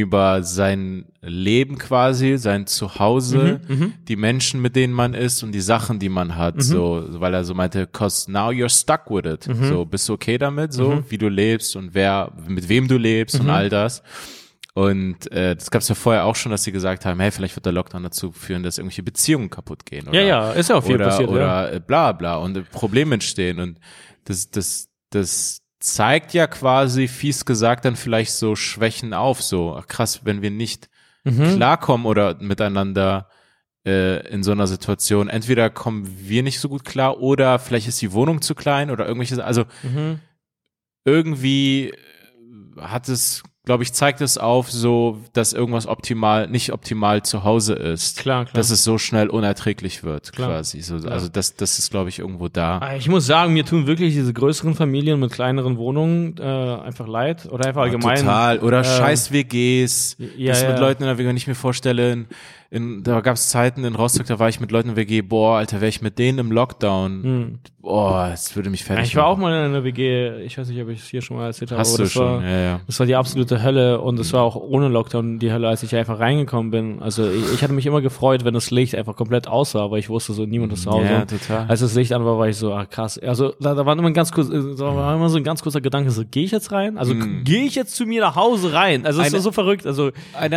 über 0.00 0.42
sein 0.42 1.06
Leben 1.22 1.78
quasi, 1.78 2.36
sein 2.36 2.66
Zuhause, 2.66 3.60
mhm, 3.66 3.76
mhm, 3.76 3.92
die 4.06 4.16
Menschen, 4.16 4.60
mit 4.60 4.76
denen 4.76 4.92
man 4.92 5.14
ist 5.14 5.42
und 5.42 5.52
die 5.52 5.60
Sachen, 5.60 5.98
die 5.98 6.08
man 6.08 6.36
hat, 6.36 6.56
mhm. 6.56 6.60
so, 6.60 7.04
weil 7.08 7.32
er 7.32 7.44
so 7.44 7.54
meinte, 7.54 7.86
cause 7.86 8.30
now 8.30 8.50
you're 8.50 8.68
stuck 8.68 9.10
with 9.10 9.24
it. 9.24 9.48
Mhm. 9.48 9.64
So, 9.64 9.84
bist 9.84 10.08
du 10.08 10.12
okay 10.12 10.38
damit, 10.38 10.72
so, 10.72 10.90
mhm. 10.90 11.04
wie 11.08 11.18
du 11.18 11.28
lebst 11.28 11.76
und 11.76 11.94
wer, 11.94 12.32
mit 12.46 12.68
wem 12.68 12.88
du 12.88 12.98
lebst 12.98 13.40
und 13.40 13.46
mhm. 13.46 13.52
all 13.52 13.68
das. 13.68 14.02
Und 14.74 15.32
äh, 15.32 15.54
das 15.54 15.70
gab 15.70 15.80
es 15.80 15.88
ja 15.88 15.94
vorher 15.94 16.26
auch 16.26 16.36
schon, 16.36 16.52
dass 16.52 16.64
sie 16.64 16.72
gesagt 16.72 17.06
haben, 17.06 17.18
hey, 17.18 17.30
vielleicht 17.30 17.56
wird 17.56 17.64
der 17.64 17.72
Lockdown 17.72 18.02
dazu 18.02 18.30
führen, 18.30 18.62
dass 18.62 18.76
irgendwelche 18.76 19.02
Beziehungen 19.02 19.48
kaputt 19.48 19.86
gehen. 19.86 20.06
Oder, 20.06 20.20
ja, 20.20 20.26
ja, 20.26 20.52
ist 20.52 20.68
ja 20.68 20.76
auch 20.76 20.84
viel 20.84 20.96
oder, 20.96 21.06
passiert. 21.06 21.30
Oder 21.30 21.40
ja. 21.40 21.68
Äh, 21.70 21.80
bla 21.80 22.12
bla 22.12 22.36
und 22.36 22.70
Probleme 22.72 23.14
entstehen. 23.14 23.58
Und 23.58 23.80
das, 24.24 24.50
das, 24.50 24.90
das 25.08 25.62
zeigt 25.78 26.34
ja 26.34 26.46
quasi, 26.46 27.08
fies 27.08 27.44
gesagt, 27.44 27.84
dann 27.84 27.96
vielleicht 27.96 28.32
so 28.32 28.56
Schwächen 28.56 29.12
auf. 29.12 29.42
So, 29.42 29.82
krass, 29.86 30.20
wenn 30.24 30.42
wir 30.42 30.50
nicht 30.50 30.88
mhm. 31.24 31.56
klarkommen 31.56 32.06
oder 32.06 32.36
miteinander 32.40 33.28
äh, 33.84 34.26
in 34.28 34.42
so 34.42 34.52
einer 34.52 34.66
Situation, 34.66 35.28
entweder 35.28 35.70
kommen 35.70 36.06
wir 36.28 36.42
nicht 36.42 36.60
so 36.60 36.68
gut 36.68 36.84
klar 36.84 37.20
oder 37.20 37.58
vielleicht 37.58 37.88
ist 37.88 38.00
die 38.02 38.12
Wohnung 38.12 38.42
zu 38.42 38.54
klein 38.54 38.90
oder 38.90 39.06
irgendwelche, 39.06 39.44
also 39.44 39.64
mhm. 39.82 40.20
irgendwie 41.04 41.92
hat 42.78 43.08
es 43.08 43.42
glaube 43.66 43.82
ich, 43.82 43.92
zeigt 43.92 44.20
es 44.20 44.38
auf, 44.38 44.70
so, 44.70 45.18
dass 45.32 45.52
irgendwas 45.52 45.88
optimal, 45.88 46.46
nicht 46.46 46.72
optimal 46.72 47.22
zu 47.22 47.42
Hause 47.42 47.74
ist. 47.74 48.16
Klar, 48.18 48.44
klar. 48.44 48.54
Dass 48.54 48.70
es 48.70 48.84
so 48.84 48.96
schnell 48.96 49.28
unerträglich 49.28 50.04
wird, 50.04 50.32
klar. 50.32 50.50
quasi. 50.50 50.80
So, 50.80 50.96
ja. 50.98 51.10
Also 51.10 51.28
das, 51.28 51.56
das 51.56 51.80
ist, 51.80 51.90
glaube 51.90 52.08
ich, 52.08 52.20
irgendwo 52.20 52.46
da. 52.46 52.78
Ah, 52.78 52.94
ich 52.94 53.08
muss 53.08 53.26
sagen, 53.26 53.52
mir 53.52 53.66
tun 53.66 53.88
wirklich 53.88 54.14
diese 54.14 54.32
größeren 54.32 54.76
Familien 54.76 55.18
mit 55.18 55.32
kleineren 55.32 55.78
Wohnungen 55.78 56.36
äh, 56.38 56.42
einfach 56.42 57.08
leid. 57.08 57.46
Oder 57.50 57.66
einfach 57.66 57.82
allgemein. 57.82 58.18
Total. 58.18 58.60
Oder 58.60 58.80
äh, 58.80 58.84
scheiß 58.84 59.32
WGs. 59.32 60.16
Ja, 60.36 60.52
das 60.52 60.62
ja. 60.62 60.70
mit 60.70 60.78
Leuten 60.78 61.02
in 61.02 61.08
der 61.08 61.18
WG 61.18 61.32
nicht 61.32 61.48
mehr 61.48 61.56
vorstellen 61.56 62.28
in, 62.70 63.02
da 63.04 63.20
gab 63.20 63.36
es 63.36 63.48
Zeiten 63.48 63.84
in 63.84 63.94
Rostock, 63.94 64.26
da 64.26 64.38
war 64.38 64.48
ich 64.48 64.60
mit 64.60 64.72
Leuten 64.72 64.90
in 64.90 64.96
WG, 64.96 65.22
boah, 65.22 65.58
Alter, 65.58 65.80
wäre 65.80 65.88
ich 65.88 66.02
mit 66.02 66.18
denen 66.18 66.38
im 66.38 66.50
Lockdown, 66.50 67.22
hm. 67.22 67.58
boah, 67.80 68.30
es 68.32 68.56
würde 68.56 68.70
mich 68.70 68.84
fertig 68.84 69.06
Ich 69.06 69.16
war 69.16 69.26
auch 69.26 69.36
mal 69.36 69.52
in 69.52 69.70
einer 69.70 69.84
WG, 69.84 70.42
ich 70.42 70.58
weiß 70.58 70.68
nicht, 70.68 70.82
ob 70.82 70.88
ich 70.88 71.00
es 71.00 71.06
hier 71.06 71.22
schon 71.22 71.36
mal 71.36 71.46
erzählt 71.46 71.70
habe, 71.70 71.80
Hast 71.80 71.94
aber 71.94 72.02
das, 72.02 72.12
schon? 72.12 72.24
War, 72.24 72.42
ja, 72.42 72.60
ja. 72.60 72.80
das 72.86 72.98
war 72.98 73.06
die 73.06 73.14
absolute 73.14 73.62
Hölle 73.62 74.00
und 74.00 74.18
es 74.18 74.32
war 74.32 74.42
auch 74.42 74.56
ohne 74.56 74.88
Lockdown 74.88 75.38
die 75.38 75.52
Hölle, 75.52 75.68
als 75.68 75.84
ich 75.84 75.94
einfach 75.94 76.18
reingekommen 76.18 76.72
bin. 76.72 77.02
Also 77.02 77.30
ich, 77.30 77.54
ich 77.54 77.62
hatte 77.62 77.72
mich 77.72 77.86
immer 77.86 78.00
gefreut, 78.00 78.44
wenn 78.44 78.54
das 78.54 78.70
Licht 78.72 78.96
einfach 78.96 79.14
komplett 79.14 79.46
aus 79.46 79.74
war, 79.74 79.90
weil 79.92 80.00
ich 80.00 80.08
wusste 80.08 80.32
so, 80.32 80.44
niemand 80.44 80.72
ist 80.72 80.82
zu 80.82 80.90
Hause. 80.90 81.06
Ja, 81.06 81.24
total. 81.24 81.66
Als 81.68 81.80
das 81.80 81.94
Licht 81.94 82.12
an 82.12 82.24
war, 82.24 82.38
war 82.38 82.48
ich 82.48 82.56
so, 82.56 82.72
ah 82.72 82.84
krass. 82.84 83.18
Also 83.18 83.54
da, 83.60 83.74
da 83.74 83.86
war 83.86 83.96
immer 83.96 84.08
ein 84.08 84.14
ganz 84.14 84.32
kurz, 84.32 84.48
da 84.48 84.96
war 84.96 85.14
immer 85.14 85.28
so 85.28 85.36
ein 85.36 85.44
ganz 85.44 85.62
kurzer 85.62 85.80
Gedanke, 85.80 86.10
so, 86.10 86.24
gehe 86.28 86.44
ich 86.44 86.50
jetzt 86.50 86.72
rein? 86.72 86.98
Also 86.98 87.14
mm. 87.14 87.44
gehe 87.44 87.64
ich 87.64 87.76
jetzt 87.76 87.94
zu 87.94 88.06
mir 88.06 88.22
nach 88.22 88.34
Hause 88.34 88.72
rein? 88.72 89.06
Also 89.06 89.22
es 89.22 89.32
ist 89.32 89.42
so 89.44 89.52
verrückt, 89.52 89.86
also 89.86 90.10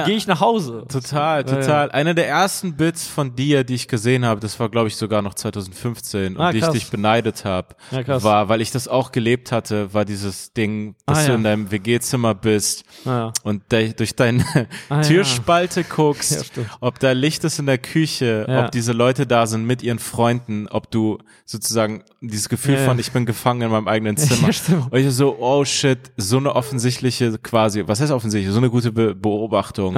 gehe 0.06 0.16
ich 0.16 0.26
nach 0.26 0.42
Hause? 0.42 0.86
Total, 0.92 1.44
total. 1.44 1.88
Ja, 1.88 1.99
Einer 2.00 2.14
der 2.14 2.30
ersten 2.30 2.78
Bits 2.78 3.08
von 3.08 3.36
dir, 3.36 3.66
die 3.66 3.76
ich 3.76 3.90
gesehen 3.90 4.24
habe, 4.24 4.40
das 4.40 4.58
war 4.58 4.70
glaube 4.70 4.88
ich 4.88 4.96
sogar 4.96 5.22
noch 5.22 5.34
2015 5.34 6.38
ah, 6.38 6.48
und 6.48 6.54
die 6.54 6.60
ich 6.60 6.68
dich 6.68 6.90
beneidet 6.90 7.44
habe, 7.44 7.76
ja, 7.92 8.24
war, 8.24 8.48
weil 8.48 8.62
ich 8.62 8.72
das 8.72 8.88
auch 8.88 9.12
gelebt 9.12 9.52
hatte, 9.52 9.94
war 9.94 10.06
dieses 10.06 10.54
Ding, 10.54 10.96
dass 11.06 11.18
ah, 11.18 11.22
du 11.24 11.28
ja. 11.32 11.36
in 11.36 11.44
deinem 11.44 11.72
WG-Zimmer 11.72 12.36
bist 12.36 12.86
ah, 13.06 13.34
und 13.44 13.70
de 13.74 13.92
durch 13.92 14.16
deine 14.16 14.46
ah, 14.90 15.02
Türspalte 15.02 15.84
guckst, 15.84 16.54
ob 16.80 17.00
da 17.00 17.12
Licht 17.12 17.44
ist 17.44 17.60
in 17.60 17.66
der 17.66 17.80
Küche, 17.80 18.46
ob 18.48 18.72
diese 18.72 18.94
Leute 18.94 19.28
da 19.28 19.46
sind 19.46 19.66
mit 19.66 19.84
ihren 19.84 20.00
Freunden, 20.00 20.70
ob 20.70 20.90
du 20.92 21.18
sozusagen 21.44 22.06
dieses 22.22 22.50
Gefühl 22.50 22.78
von 22.78 23.00
ich 23.00 23.12
bin 23.12 23.26
gefangen 23.26 23.62
in 23.62 23.72
meinem 23.72 23.88
eigenen 23.88 24.18
Zimmer. 24.18 24.50
und 24.90 24.98
ich 24.98 25.12
so, 25.14 25.38
oh 25.40 25.64
shit, 25.66 26.00
so 26.18 26.38
eine 26.38 26.56
offensichtliche 26.56 27.38
quasi, 27.38 27.88
was 27.88 28.02
heißt 28.02 28.12
offensichtlich, 28.12 28.52
so 28.52 28.60
eine 28.60 28.70
gute 28.70 28.92
Be 28.92 29.16
Beobachtung. 29.16 29.96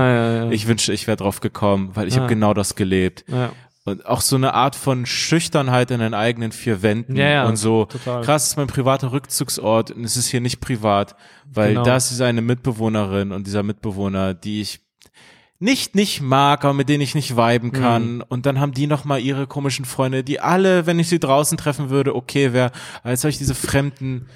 Ich 0.52 0.68
wünsche, 0.68 0.94
ich 0.94 1.08
wäre 1.08 1.18
drauf 1.18 1.40
gekommen, 1.40 1.92
weil 1.94 2.08
ich 2.08 2.18
habe 2.18 2.28
genau 2.28 2.54
das 2.54 2.76
gelebt. 2.76 3.26
Ja. 3.28 3.52
Und 3.84 4.06
auch 4.06 4.22
so 4.22 4.36
eine 4.36 4.54
Art 4.54 4.76
von 4.76 5.08
Schüchternheit 5.08 5.90
in 5.90 6.02
den 6.02 6.14
eigenen 6.14 6.52
vier 6.52 6.84
Wänden 6.84 7.16
ja, 7.16 7.30
ja, 7.30 7.46
und 7.48 7.56
so. 7.56 7.86
Total. 7.86 8.22
Krass, 8.24 8.50
ist 8.50 8.58
mein 8.58 8.68
privater 8.68 9.12
Rückzugsort 9.12 9.90
und 9.90 10.04
es 10.04 10.16
ist 10.18 10.28
hier 10.28 10.40
nicht 10.40 10.60
privat, 10.60 11.16
weil 11.52 11.70
genau. 11.70 11.84
da 11.84 11.96
ist 11.96 12.22
eine 12.22 12.44
Mitbewohnerin 12.44 13.32
und 13.32 13.48
dieser 13.48 13.64
Mitbewohner, 13.64 14.36
die 14.36 14.62
ich 14.62 14.82
nicht 15.62 15.96
nicht 15.96 16.22
mag, 16.22 16.66
aber 16.66 16.74
mit 16.74 16.90
denen 16.90 17.02
ich 17.02 17.16
nicht 17.16 17.38
viben 17.38 17.68
Mhm. 17.70 17.72
kann. 17.72 18.22
Und 18.22 18.46
dann 18.46 18.60
haben 18.60 18.74
die 18.74 18.88
noch 18.88 19.06
mal 19.06 19.20
ihre 19.20 19.48
komischen 19.48 19.86
Freunde, 19.86 20.24
die 20.24 20.40
alle, 20.40 20.86
wenn 20.88 21.00
ich 21.00 21.08
sie 21.08 21.20
draußen 21.20 21.58
treffen 21.58 21.90
würde, 21.90 22.16
okay 22.16 22.52
wäre. 22.52 22.72
Aber 23.04 23.12
jetzt 23.12 23.24
habe 23.24 23.30
ich 23.30 23.38
diese 23.38 23.56
Fremden 23.56 24.28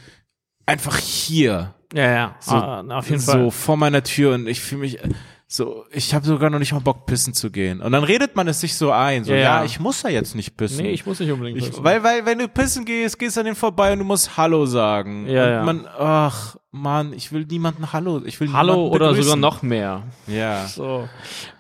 einfach 0.66 0.98
hier, 0.98 1.74
Ja, 1.94 2.12
ja, 2.12 2.36
so, 2.40 2.56
ah, 2.56 2.84
auf 2.98 3.10
jeden 3.10 3.22
so 3.22 3.32
Fall. 3.32 3.52
vor 3.52 3.78
meiner 3.78 4.04
Tür 4.04 4.34
und 4.36 4.48
ich 4.48 4.60
fühle 4.62 4.82
mich 4.82 5.00
so, 5.48 5.86
ich 5.92 6.14
habe 6.16 6.26
sogar 6.26 6.50
noch 6.50 6.58
nicht 6.60 6.74
mal 6.74 6.80
Bock 6.80 7.06
pissen 7.06 7.34
zu 7.34 7.52
gehen. 7.52 7.80
Und 7.80 7.92
dann 7.92 8.04
redet 8.04 8.36
man 8.36 8.48
es 8.48 8.60
sich 8.62 8.76
so 8.76 8.92
ein, 8.92 9.24
so 9.24 9.32
Ja, 9.32 9.38
ja, 9.38 9.44
ja. 9.60 9.64
ich 9.64 9.80
muss 9.80 10.02
da 10.02 10.10
jetzt 10.10 10.34
nicht 10.36 10.58
pissen. 10.58 10.84
Nee, 10.84 10.92
ich 10.92 11.06
muss 11.06 11.20
nicht 11.20 11.32
unbedingt. 11.32 11.58
Ich, 11.60 11.68
pissen. 11.70 11.84
weil, 11.84 12.04
weil, 12.04 12.26
wenn 12.26 12.40
du 12.40 12.48
pissen 12.48 12.84
gehst, 12.84 13.20
gehst 13.20 13.38
du 13.38 13.42
an 13.42 13.46
den 13.46 13.56
vorbei 13.56 13.94
und 13.94 14.00
du 14.00 14.06
musst 14.06 14.38
Hallo 14.38 14.66
sagen. 14.66 15.28
Ja, 15.28 15.44
und 15.46 15.52
ja. 15.52 15.64
man, 15.64 15.88
ach, 16.00 16.56
Mann, 16.76 17.14
ich 17.14 17.32
will 17.32 17.46
niemanden 17.50 17.94
Hallo, 17.94 18.22
ich 18.26 18.40
will 18.40 18.52
Hallo 18.52 18.88
oder 18.88 19.08
begrüßen. 19.10 19.24
sogar 19.24 19.38
noch 19.38 19.62
mehr. 19.62 20.04
Ja. 20.28 20.66
So. 20.68 21.08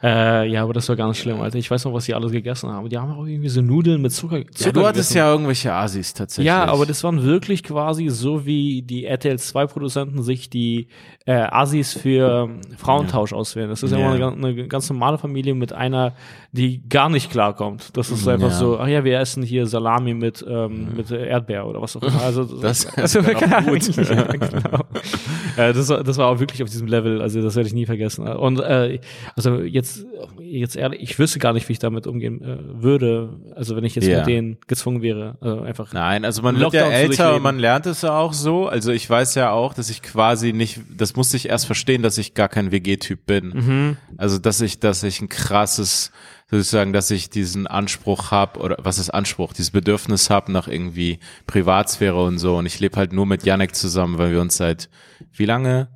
Äh, 0.03 0.47
ja, 0.49 0.63
aber 0.63 0.73
das 0.73 0.89
war 0.89 0.95
ganz 0.95 1.17
schlimm, 1.17 1.39
Alter. 1.41 1.57
Ich 1.57 1.71
weiß 1.71 1.85
noch, 1.85 1.93
was 1.93 2.05
die 2.05 2.13
alles 2.13 2.31
gegessen 2.31 2.69
haben. 2.69 2.89
Die 2.89 2.97
haben 2.97 3.11
auch 3.13 3.25
irgendwie 3.25 3.49
so 3.49 3.61
Nudeln 3.61 4.01
mit 4.01 4.11
Zucker. 4.11 4.39
ja 4.39 4.43
Zucker 4.53 4.73
du 4.73 4.79
hattest 4.85 5.09
gegessen. 5.09 5.17
ja 5.17 5.31
irgendwelche 5.31 5.73
Asis 5.73 6.13
tatsächlich. 6.13 6.47
Ja, 6.47 6.65
aber 6.65 6.85
das 6.85 7.03
waren 7.03 7.23
wirklich 7.23 7.63
quasi 7.63 8.09
so, 8.09 8.45
wie 8.45 8.81
die 8.81 9.05
RTL 9.05 9.39
2 9.39 9.65
Produzenten 9.67 10.21
sich 10.21 10.49
die 10.49 10.87
äh, 11.25 11.33
Assis 11.33 11.93
für 11.93 12.49
Frauentausch 12.77 13.33
auswählen. 13.33 13.69
Das 13.69 13.81
ist 13.81 13.91
ja 13.91 13.97
Ja. 13.99 14.13
immer 14.15 14.27
eine, 14.33 14.49
eine 14.49 14.67
ganz 14.67 14.89
normale 14.89 15.17
Familie 15.17 15.55
mit 15.55 15.73
einer, 15.73 16.13
die 16.51 16.87
gar 16.87 17.09
nicht 17.09 17.31
klarkommt. 17.31 17.95
Das 17.97 18.11
ist 18.11 18.27
einfach 18.27 18.49
Ja. 18.49 18.53
so, 18.55 18.79
ach 18.79 18.87
ja, 18.87 19.03
wir 19.03 19.19
essen 19.19 19.41
hier 19.43 19.65
Salami 19.65 20.13
mit, 20.13 20.45
ähm, 20.47 20.89
mit 20.95 21.09
Erdbeer 21.09 21.65
oder 21.65 21.81
was 21.81 21.95
auch 21.95 22.03
immer. 22.03 22.21
Also, 22.21 22.43
Das- 22.43 22.85
also, 22.97 23.21
das 23.21 23.27
wäre 23.39 23.57
auch 23.57 23.65
gut. 23.65 23.95
ja, 23.95 24.23
genau. 24.23 24.79
äh, 25.57 25.73
das, 25.73 25.89
war, 25.89 26.03
das 26.03 26.17
war 26.17 26.27
auch 26.27 26.39
wirklich 26.39 26.63
auf 26.63 26.69
diesem 26.69 26.87
Level, 26.87 27.21
also 27.21 27.41
das 27.41 27.55
werde 27.55 27.67
ich 27.67 27.73
nie 27.73 27.85
vergessen. 27.85 28.27
Und 28.27 28.59
äh, 28.59 28.99
also 29.35 29.61
jetzt, 29.61 30.05
jetzt 30.39 30.75
ehrlich, 30.75 31.01
ich 31.01 31.19
wüsste 31.19 31.39
gar 31.39 31.53
nicht, 31.53 31.67
wie 31.69 31.73
ich 31.73 31.79
damit 31.79 32.07
umgehen 32.07 32.41
äh, 32.41 32.57
würde, 32.83 33.29
also 33.55 33.75
wenn 33.75 33.83
ich 33.83 33.95
jetzt 33.95 34.07
Ja. 34.07 34.19
mit 34.19 34.27
denen 34.27 34.57
gezwungen 34.67 35.01
wäre, 35.01 35.37
also 35.41 35.61
einfach 35.61 35.93
Nein, 35.93 36.25
also 36.25 36.41
man 36.41 36.59
wird 36.59 36.73
ja 36.73 36.87
älter 36.89 37.35
und 37.35 37.41
man 37.43 37.59
lernt 37.59 37.85
es 37.85 38.01
ja 38.01 38.17
auch 38.17 38.33
so. 38.33 38.67
Also 38.67 38.91
ich 38.91 39.09
weiß 39.09 39.35
ja 39.35 39.51
auch, 39.51 39.73
dass 39.73 39.89
ich 39.89 40.01
quasi 40.01 40.53
nicht, 40.53 40.79
das 40.95 41.15
musste 41.15 41.37
ich 41.37 41.49
erst 41.49 41.65
verstehen, 41.65 42.01
dass 42.01 42.17
ich 42.17 42.33
gar 42.33 42.49
kein 42.49 42.71
WG-Typ 42.71 43.25
bin. 43.25 43.47
Mhm. 43.49 43.97
Also 44.17 44.37
dass 44.37 44.61
ich, 44.61 44.79
dass 44.79 45.03
ich 45.03 45.21
ein 45.21 45.29
krasses, 45.29 46.11
sozusagen, 46.49 46.93
dass 46.93 47.09
ich 47.11 47.29
diesen 47.29 47.65
Anspruch 47.67 48.31
habe 48.31 48.59
oder 48.59 48.77
was 48.79 48.99
ist 48.99 49.09
Anspruch, 49.09 49.53
dieses 49.53 49.71
Bedürfnis 49.71 50.29
habe 50.29 50.51
nach 50.51 50.67
irgendwie 50.67 51.19
Privatsphäre 51.47 52.23
und 52.23 52.37
so. 52.37 52.57
Und 52.57 52.65
ich 52.65 52.79
lebe 52.79 52.97
halt 52.97 53.13
nur 53.13 53.25
mit 53.25 53.43
Janek 53.45 53.75
zusammen, 53.75 54.17
weil 54.17 54.31
wir 54.31 54.41
uns 54.41 54.57
seit 54.57 54.89
wie 55.33 55.45
lange? 55.45 55.89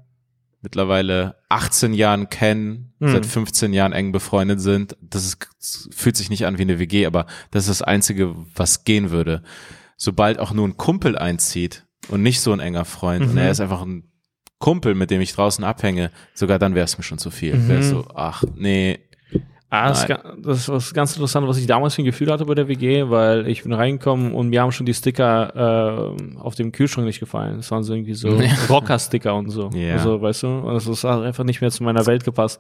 Mittlerweile 0.62 1.36
18 1.48 1.94
Jahren 1.94 2.30
kennen, 2.30 2.94
Mhm. 3.00 3.12
seit 3.14 3.26
15 3.26 3.72
Jahren 3.72 3.94
eng 3.94 4.12
befreundet 4.12 4.60
sind. 4.60 4.98
Das 5.02 5.26
ist, 5.26 5.88
fühlt 5.96 6.18
sich 6.18 6.30
nicht 6.30 6.46
an 6.46 6.58
wie 6.58 6.64
eine 6.64 6.80
WG, 6.80 7.06
aber 7.06 7.28
das 7.52 7.64
ist 7.64 7.70
das 7.70 7.82
Einzige, 7.82 8.36
was 8.56 8.84
gehen 8.84 9.10
würde. 9.10 9.42
Sobald 9.96 10.38
auch 10.40 10.52
nur 10.52 10.68
ein 10.68 10.76
Kumpel 10.76 11.18
einzieht 11.18 11.86
und 12.10 12.24
nicht 12.24 12.42
so 12.42 12.52
ein 12.52 12.60
enger 12.60 12.84
Freund 12.84 13.22
und 13.24 13.32
Mhm. 13.34 13.38
er 13.38 13.52
ist 13.52 13.62
einfach 13.62 13.82
ein 13.84 14.04
Kumpel, 14.58 14.96
mit 14.96 15.12
dem 15.12 15.22
ich 15.22 15.32
draußen 15.32 15.64
abhänge, 15.64 16.12
sogar 16.34 16.60
dann 16.60 16.76
wäre 16.76 16.84
es 16.84 16.98
mir 16.98 17.06
schon 17.06 17.20
zu 17.20 17.32
viel. 17.32 17.70
Wäre 17.70 17.80
Mhm. 17.80 17.84
so, 17.90 18.08
ach, 18.14 18.44
nee, 18.56 19.00
Ah, 19.72 19.90
das, 19.90 20.08
das 20.08 20.58
ist 20.58 20.70
was 20.70 20.94
ganz 20.96 21.16
interessant, 21.16 21.48
was 21.48 21.58
ich 21.60 21.68
damals 21.68 21.94
für 21.94 22.02
ein 22.02 22.06
Gefühl 22.06 22.32
hatte 22.32 22.46
bei 22.46 22.56
der 22.56 22.68
WG, 22.68 23.10
weil 23.10 23.48
ich 23.48 23.62
bin 23.62 23.72
reingekommen 23.72 24.34
und 24.34 24.50
mir 24.50 24.62
haben 24.64 24.72
schon 24.72 24.88
die 24.88 24.96
Sticker 24.96 26.16
äh, 26.18 26.40
auf 26.40 26.56
dem 26.56 26.72
Kühlschrank 26.72 27.06
nicht 27.06 27.20
gefallen. 27.20 27.58
Das 27.58 27.70
waren 27.70 27.84
so 27.84 27.94
irgendwie 27.94 28.16
so 28.16 28.30
Rocker-Sticker 28.70 29.36
und 29.36 29.52
so. 29.52 29.70
Ja. 29.76 29.94
Also, 29.94 30.20
weißt 30.22 30.44
du, 30.44 30.48
und 30.48 30.74
das 30.74 30.88
ist 30.88 31.06
einfach 31.06 31.44
nicht 31.44 31.62
mehr 31.62 31.70
zu 31.70 31.84
meiner 31.84 32.08
Welt 32.08 32.24
gepasst. 32.24 32.60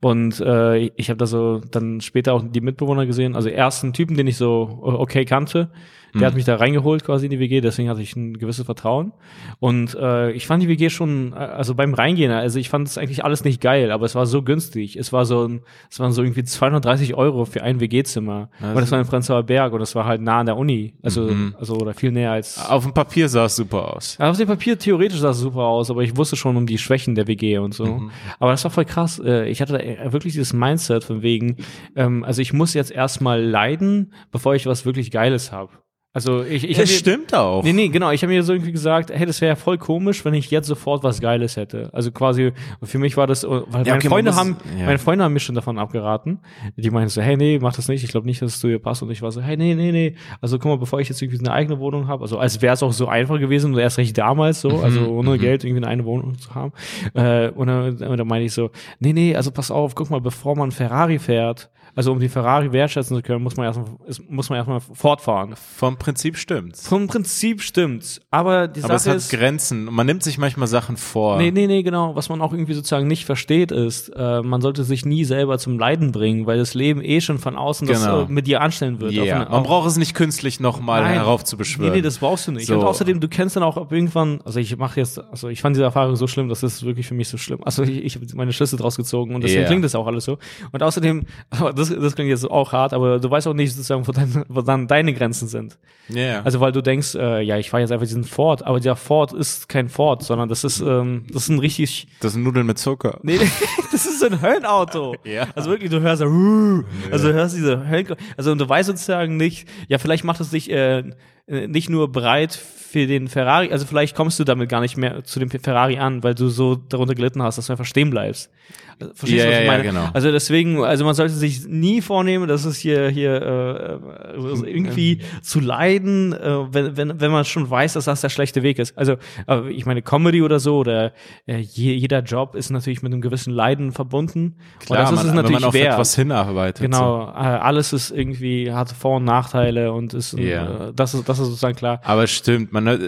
Und 0.00 0.40
äh, 0.40 0.86
ich 0.96 1.10
habe 1.10 1.18
da 1.18 1.26
so 1.26 1.60
dann 1.70 2.00
später 2.00 2.32
auch 2.32 2.42
die 2.42 2.62
Mitbewohner 2.62 3.04
gesehen. 3.04 3.36
Also 3.36 3.50
erst 3.50 3.84
einen 3.84 3.92
Typen, 3.92 4.16
den 4.16 4.26
ich 4.26 4.38
so 4.38 4.78
okay 4.82 5.26
kannte, 5.26 5.68
der 6.18 6.26
hat 6.28 6.34
mich 6.34 6.44
da 6.44 6.56
reingeholt 6.56 7.04
quasi 7.04 7.26
in 7.26 7.30
die 7.30 7.38
WG, 7.38 7.60
deswegen 7.60 7.88
hatte 7.88 8.02
ich 8.02 8.14
ein 8.16 8.38
gewisses 8.38 8.64
Vertrauen. 8.64 9.12
Und 9.58 9.94
äh, 9.94 10.30
ich 10.32 10.46
fand 10.46 10.62
die 10.62 10.68
WG 10.68 10.90
schon, 10.90 11.32
äh, 11.32 11.36
also 11.36 11.74
beim 11.74 11.94
Reingehen, 11.94 12.30
also 12.32 12.58
ich 12.58 12.68
fand 12.68 12.88
es 12.88 12.98
eigentlich 12.98 13.24
alles 13.24 13.44
nicht 13.44 13.60
geil, 13.60 13.90
aber 13.90 14.06
es 14.06 14.14
war 14.14 14.26
so 14.26 14.42
günstig. 14.42 14.96
Es 14.96 15.12
war 15.12 15.24
so 15.24 15.46
ein, 15.46 15.60
es 15.90 15.98
waren 16.00 16.12
so 16.12 16.22
irgendwie 16.22 16.44
230 16.44 17.14
Euro 17.14 17.44
für 17.44 17.62
ein 17.62 17.80
WG-Zimmer. 17.80 18.48
Und 18.60 18.74
das 18.76 18.90
war 18.90 19.00
in 19.00 19.06
Prenzlauer 19.06 19.42
Berg 19.42 19.72
und 19.72 19.80
das 19.80 19.94
war 19.94 20.04
halt 20.06 20.20
nah 20.20 20.40
an 20.40 20.46
der 20.46 20.56
Uni. 20.56 20.94
Also, 21.02 21.30
also 21.58 21.76
oder 21.76 21.94
viel 21.94 22.12
näher 22.12 22.32
als. 22.32 22.58
auf 22.68 22.84
dem 22.84 22.92
Papier 22.94 23.28
sah 23.28 23.44
es 23.46 23.56
super 23.56 23.94
aus. 23.96 24.18
Auf 24.20 24.36
dem 24.36 24.46
Papier 24.48 24.78
theoretisch 24.78 25.18
sah 25.20 25.30
es 25.30 25.38
super 25.40 25.62
aus, 25.62 25.90
aber 25.90 26.02
ich 26.02 26.16
wusste 26.16 26.36
schon 26.36 26.56
um 26.56 26.66
die 26.66 26.78
Schwächen 26.78 27.14
der 27.14 27.26
WG 27.26 27.58
und 27.58 27.74
so. 27.74 28.02
Aber 28.38 28.50
das 28.50 28.64
war 28.64 28.70
voll 28.70 28.84
krass. 28.84 29.18
Äh, 29.24 29.48
Ich 29.48 29.60
hatte 29.60 29.72
da 29.74 30.12
wirklich 30.12 30.32
dieses 30.34 30.52
Mindset 30.52 31.04
von 31.04 31.22
wegen, 31.22 31.56
ähm, 31.94 32.24
also 32.24 32.42
ich 32.42 32.52
muss 32.52 32.74
jetzt 32.74 32.90
erstmal 32.90 33.42
leiden, 33.42 34.12
bevor 34.32 34.54
ich 34.54 34.66
was 34.66 34.84
wirklich 34.84 35.10
Geiles 35.10 35.52
habe. 35.52 35.70
Also 36.16 36.42
ich, 36.44 36.64
ich 36.66 36.78
mir- 36.78 36.86
stimmt 36.86 37.34
auch. 37.34 37.62
Nee, 37.62 37.74
nee, 37.74 37.88
genau. 37.88 38.10
Ich 38.10 38.22
habe 38.22 38.32
mir 38.32 38.42
so 38.42 38.54
irgendwie 38.54 38.72
gesagt, 38.72 39.10
hey, 39.12 39.26
das 39.26 39.42
wäre 39.42 39.50
ja 39.50 39.54
voll 39.54 39.76
komisch, 39.76 40.24
wenn 40.24 40.32
ich 40.32 40.50
jetzt 40.50 40.66
sofort 40.66 41.04
was 41.04 41.20
Geiles 41.20 41.56
hätte. 41.58 41.90
Also 41.92 42.10
quasi, 42.10 42.52
für 42.82 42.98
mich 42.98 43.18
war 43.18 43.26
das, 43.26 43.44
äh, 43.44 43.48
weil 43.50 43.60
Ja, 43.60 43.68
meine 43.72 43.94
okay, 43.96 44.08
Freunde 44.08 44.30
muss- 44.30 44.40
haben, 44.40 44.56
ja. 44.78 44.86
meine 44.86 44.98
Freunde 44.98 45.24
haben 45.24 45.34
mich 45.34 45.42
schon 45.42 45.54
davon 45.54 45.76
abgeraten. 45.78 46.38
Die 46.78 46.88
meinten 46.88 47.10
so, 47.10 47.20
hey, 47.20 47.36
nee, 47.36 47.58
mach 47.60 47.74
das 47.76 47.88
nicht. 47.88 48.02
Ich 48.02 48.10
glaube 48.12 48.24
nicht, 48.26 48.40
dass 48.40 48.54
es 48.54 48.60
zu 48.60 48.66
dir 48.68 48.78
passt. 48.78 49.02
Und 49.02 49.10
ich 49.10 49.20
war 49.20 49.30
so, 49.30 49.42
hey, 49.42 49.58
nee, 49.58 49.74
nee, 49.74 49.92
nee. 49.92 50.14
Also 50.40 50.58
guck 50.58 50.70
mal, 50.70 50.78
bevor 50.78 51.00
ich 51.00 51.10
jetzt 51.10 51.20
irgendwie 51.20 51.38
eine 51.40 51.52
eigene 51.52 51.78
Wohnung 51.80 52.08
habe, 52.08 52.22
also 52.22 52.38
als 52.38 52.62
wäre 52.62 52.72
es 52.72 52.82
auch 52.82 52.94
so 52.94 53.08
einfach 53.08 53.38
gewesen 53.38 53.74
und 53.74 53.78
erst 53.78 53.98
recht 53.98 54.16
damals 54.16 54.62
so, 54.62 54.70
also 54.80 55.00
Mhm, 55.02 55.08
ohne 55.18 55.36
Geld 55.38 55.64
irgendwie 55.64 55.84
eine 55.84 55.88
eigene 55.92 56.06
Wohnung 56.06 56.38
zu 56.38 56.54
haben. 56.54 56.72
Äh, 57.12 57.50
und 57.50 57.66
dann, 57.66 57.94
und 57.98 58.16
dann 58.16 58.26
meinte 58.26 58.46
ich 58.46 58.54
so, 58.54 58.70
nee, 59.00 59.12
nee, 59.12 59.36
also 59.36 59.50
pass 59.50 59.70
auf, 59.70 59.94
guck 59.94 60.08
mal, 60.08 60.22
bevor 60.22 60.56
man 60.56 60.70
Ferrari 60.70 61.18
fährt, 61.18 61.68
also 61.96 62.12
um 62.12 62.20
die 62.20 62.28
Ferrari 62.28 62.70
wertschätzen 62.72 63.16
zu 63.16 63.22
können, 63.22 63.42
muss 63.42 63.56
man 63.56 63.66
erstmal, 63.66 63.86
muss 64.28 64.48
man 64.50 64.58
erstmal 64.58 64.80
fortfahren. 64.80 65.54
Vom 65.76 65.96
Prinzip 65.96 66.36
stimmt's. 66.36 66.86
Vom 66.86 67.08
Prinzip 67.08 67.62
stimmt's, 67.62 68.20
aber 68.30 68.68
die 68.68 68.84
Aber 68.84 68.94
es 68.94 69.06
hat 69.08 69.16
ist, 69.16 69.30
Grenzen. 69.30 69.86
Man 69.86 70.06
nimmt 70.06 70.22
sich 70.22 70.38
manchmal 70.38 70.68
Sachen 70.68 70.96
vor. 70.96 71.38
nee, 71.38 71.50
nee, 71.50 71.66
nee, 71.66 71.82
genau, 71.82 72.14
was 72.14 72.28
man 72.28 72.40
auch 72.42 72.52
irgendwie 72.52 72.74
sozusagen 72.74 73.08
nicht 73.08 73.24
versteht 73.24 73.72
ist, 73.72 74.10
äh, 74.10 74.42
man 74.42 74.60
sollte 74.60 74.84
sich 74.84 75.04
nie 75.04 75.24
selber 75.24 75.58
zum 75.58 75.78
Leiden 75.78 76.12
bringen, 76.12 76.46
weil 76.46 76.58
das 76.58 76.74
Leben 76.74 77.02
eh 77.02 77.20
schon 77.20 77.38
von 77.38 77.56
außen 77.56 77.86
Genau. 77.88 78.20
das 78.22 78.28
äh, 78.28 78.32
mit 78.32 78.46
dir 78.46 78.60
anstellen 78.60 79.00
wird. 79.00 79.18
Auf 79.18 79.28
eine- 79.28 79.48
man 79.50 79.62
braucht 79.64 79.88
es 79.88 79.96
nicht 79.96 80.14
künstlich 80.14 80.60
nochmal 80.60 81.04
heraufzubeschwören. 81.08 81.92
Nee, 81.92 81.98
nee, 81.98 82.02
das 82.02 82.18
brauchst 82.18 82.46
du 82.46 82.52
nicht. 82.52 82.66
So. 82.66 82.74
Und 82.78 82.84
außerdem, 82.84 83.20
du 83.20 83.28
kennst 83.28 83.56
dann 83.56 83.62
auch 83.62 83.76
ab 83.76 83.90
irgendwann, 83.90 84.40
also 84.44 84.60
ich 84.60 84.76
mache 84.76 85.00
jetzt, 85.00 85.18
also 85.18 85.48
ich 85.48 85.60
fand 85.60 85.74
diese 85.76 85.84
Erfahrung 85.84 86.16
so 86.16 86.26
schlimm, 86.26 86.48
das 86.48 86.62
ist 86.62 86.84
wirklich 86.84 87.06
für 87.06 87.14
mich 87.14 87.28
so 87.28 87.36
schlimm. 87.38 87.60
Also 87.64 87.82
ich, 87.82 88.04
ich 88.04 88.14
habe 88.16 88.26
meine 88.34 88.52
Schlüsse 88.52 88.76
draus 88.76 88.96
gezogen 88.96 89.34
und 89.34 89.42
deswegen 89.42 89.62
Ja. 89.62 89.66
klingt 89.66 89.84
das 89.84 89.94
auch 89.94 90.06
alles 90.06 90.24
so. 90.24 90.38
Und 90.72 90.82
außerdem, 90.82 91.24
aber 91.50 91.72
das, 91.90 92.02
das 92.02 92.14
klingt 92.14 92.30
jetzt 92.30 92.48
auch 92.50 92.72
hart, 92.72 92.92
aber 92.92 93.18
du 93.18 93.30
weißt 93.30 93.46
auch 93.46 93.54
nicht 93.54 93.70
sozusagen, 93.72 94.06
wo, 94.06 94.12
dein, 94.12 94.44
wo 94.48 94.60
dann 94.62 94.86
deine 94.86 95.12
Grenzen 95.14 95.48
sind. 95.48 95.78
Ja. 96.08 96.42
Also 96.42 96.60
weil 96.60 96.72
du 96.72 96.82
denkst, 96.82 97.14
äh, 97.14 97.40
ja, 97.42 97.58
ich 97.58 97.70
fahre 97.70 97.80
jetzt 97.82 97.90
einfach 97.92 98.06
diesen 98.06 98.24
Ford, 98.24 98.64
aber 98.64 98.78
der 98.80 98.96
Ford 98.96 99.32
ist 99.32 99.68
kein 99.68 99.88
Ford, 99.88 100.22
sondern 100.22 100.48
das 100.48 100.64
ist, 100.64 100.80
ähm, 100.80 101.24
das 101.32 101.44
ist 101.44 101.48
ein 101.48 101.58
richtig, 101.58 102.08
das 102.20 102.32
sind 102.34 102.42
Nudeln 102.44 102.66
mit 102.66 102.78
Zucker. 102.78 103.18
nee, 103.22 103.38
das 103.92 104.06
ist 104.06 104.22
ein 104.24 104.40
Höllenauto. 104.40 105.14
Ja. 105.24 105.48
Also 105.54 105.70
wirklich, 105.70 105.90
du 105.90 106.00
hörst 106.00 106.22
"Ruh", 106.22 106.84
also 107.10 107.28
du 107.28 107.34
hörst 107.34 107.56
diese 107.56 107.88
Höllen, 107.88 108.06
also 108.36 108.52
und 108.52 108.58
du 108.60 108.68
weißt 108.68 108.86
sozusagen 108.86 109.36
nicht, 109.36 109.68
ja, 109.88 109.98
vielleicht 109.98 110.24
macht 110.24 110.40
es 110.40 110.50
dich 110.50 110.70
äh, 110.70 111.02
äh, 111.48 111.66
nicht 111.68 111.90
nur 111.90 112.10
bereit 112.12 112.52
für 112.54 113.06
den 113.06 113.28
Ferrari, 113.28 113.70
also 113.72 113.84
vielleicht 113.86 114.14
kommst 114.16 114.38
du 114.38 114.44
damit 114.44 114.68
gar 114.68 114.80
nicht 114.80 114.96
mehr 114.96 115.24
zu 115.24 115.40
dem 115.40 115.50
Ferrari 115.50 115.98
an, 115.98 116.22
weil 116.22 116.34
du 116.34 116.48
so 116.48 116.76
darunter 116.76 117.14
gelitten 117.14 117.42
hast, 117.42 117.58
dass 117.58 117.66
du 117.66 117.72
einfach 117.72 117.84
stehen 117.84 118.10
bleibst. 118.10 118.50
Also, 118.98 119.12
Verstehst 119.14 119.44
Ja, 119.44 119.50
du, 119.50 119.50
was 119.50 119.54
ja, 119.56 119.60
ich 119.60 119.66
ja, 119.66 119.72
meine? 119.72 119.82
genau. 119.84 120.08
Also 120.14 120.32
deswegen, 120.32 120.82
also 120.84 121.04
man 121.04 121.14
sollte 121.14 121.34
sich 121.34 121.66
nie 121.66 122.00
vornehmen, 122.00 122.48
dass 122.48 122.64
es 122.64 122.78
hier 122.78 123.08
hier 123.10 123.42
äh, 123.42 124.36
also 124.38 124.64
irgendwie 124.64 125.20
zu 125.42 125.60
leiden, 125.60 126.32
äh, 126.32 126.72
wenn, 126.72 126.96
wenn, 126.96 127.20
wenn 127.20 127.30
man 127.30 127.44
schon 127.44 127.68
weiß, 127.68 127.92
dass 127.94 128.06
das 128.06 128.20
der 128.22 128.28
schlechte 128.30 128.62
Weg 128.62 128.78
ist. 128.78 128.96
Also 128.96 129.16
äh, 129.48 129.70
ich 129.70 129.84
meine 129.86 130.02
Comedy 130.02 130.42
oder 130.42 130.60
so 130.60 130.78
oder 130.78 131.12
äh, 131.46 131.58
je, 131.58 131.92
jeder 131.94 132.20
Job 132.22 132.54
ist 132.54 132.70
natürlich 132.70 133.02
mit 133.02 133.12
einem 133.12 133.20
gewissen 133.20 133.52
Leiden 133.52 133.92
verbunden. 133.92 134.54
Klar, 134.80 135.00
und 135.00 135.04
das 135.04 135.10
ist 135.12 135.16
man, 135.16 135.26
es 135.26 135.28
wenn 135.30 135.36
natürlich 135.36 135.60
man 135.60 135.68
auf 135.68 135.74
wert. 135.74 135.92
etwas 135.94 136.14
hinarbeitet. 136.16 136.80
Genau, 136.82 137.22
äh, 137.28 137.32
alles 137.34 137.92
ist 137.92 138.10
irgendwie, 138.10 138.72
hat 138.72 138.90
Vor- 138.92 139.16
und 139.18 139.24
Nachteile 139.24 139.92
und 139.92 140.14
ist, 140.14 140.32
Ja. 140.38 140.88
äh, 140.88 140.92
das 140.94 141.14
ist, 141.14 141.28
das 141.28 141.38
ist 141.38 141.46
sozusagen 141.48 141.76
klar. 141.76 142.00
Aber 142.04 142.24
es 142.24 142.30
stimmt, 142.30 142.72
man 142.72 142.86
äh, 142.86 142.98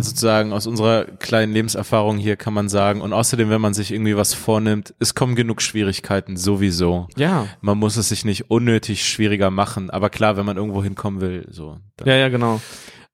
sozusagen 0.00 0.52
aus 0.52 0.66
unserer 0.66 1.04
kleinen 1.04 1.52
Lebenserfahrung 1.52 2.18
hier 2.18 2.36
kann 2.36 2.52
man 2.54 2.68
sagen, 2.68 3.00
und 3.00 3.12
außerdem, 3.12 3.50
wenn 3.50 3.60
man 3.60 3.74
sich 3.74 3.92
irgendwie 3.92 4.16
was 4.16 4.34
vornimmt, 4.34 4.94
es 4.98 5.14
kommen 5.30 5.36
genug 5.36 5.62
Schwierigkeiten 5.62 6.36
sowieso. 6.36 7.06
Ja. 7.16 7.46
Man 7.60 7.78
muss 7.78 7.96
es 7.96 8.08
sich 8.08 8.24
nicht 8.24 8.50
unnötig 8.50 9.06
schwieriger 9.06 9.50
machen, 9.50 9.88
aber 9.90 10.10
klar, 10.10 10.36
wenn 10.36 10.44
man 10.44 10.56
irgendwo 10.56 10.82
hinkommen 10.82 11.20
will, 11.20 11.46
so. 11.50 11.78
dann- 11.96 12.08
Ja, 12.08 12.14
ja, 12.16 12.28
genau. 12.28 12.60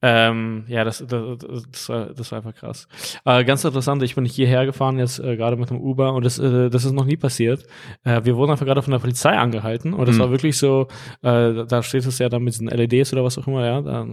Ähm, 0.02 0.64
ja, 0.68 0.84
das, 0.84 0.98
das, 1.08 1.38
das, 1.72 1.88
war, 1.88 2.06
das 2.14 2.30
war 2.30 2.36
einfach 2.38 2.54
krass. 2.54 2.86
Äh, 3.24 3.44
ganz 3.44 3.64
interessant, 3.64 4.02
ich 4.02 4.14
bin 4.14 4.26
hierher 4.26 4.66
gefahren 4.66 4.98
jetzt 4.98 5.18
äh, 5.18 5.36
gerade 5.36 5.56
mit 5.56 5.70
dem 5.70 5.80
Uber 5.80 6.12
und 6.12 6.24
das, 6.24 6.38
äh, 6.38 6.68
das 6.68 6.84
ist 6.84 6.92
noch 6.92 7.06
nie 7.06 7.16
passiert. 7.16 7.64
Äh, 8.04 8.20
wir 8.24 8.36
wurden 8.36 8.50
einfach 8.52 8.66
gerade 8.66 8.82
von 8.82 8.90
der 8.92 8.98
Polizei 8.98 9.30
angehalten 9.36 9.94
und 9.94 10.06
das 10.06 10.16
Mhm. 10.16 10.20
war 10.20 10.30
wirklich 10.30 10.58
so, 10.58 10.86
äh, 11.22 11.64
da 11.66 11.82
steht 11.82 12.04
es 12.04 12.18
ja 12.18 12.28
dann 12.28 12.42
mit 12.42 12.52
diesen 12.54 12.68
LEDs 12.68 13.12
oder 13.14 13.24
was 13.24 13.38
auch 13.38 13.46
immer, 13.46 13.64
ja, 13.64 13.80
da 13.80 14.06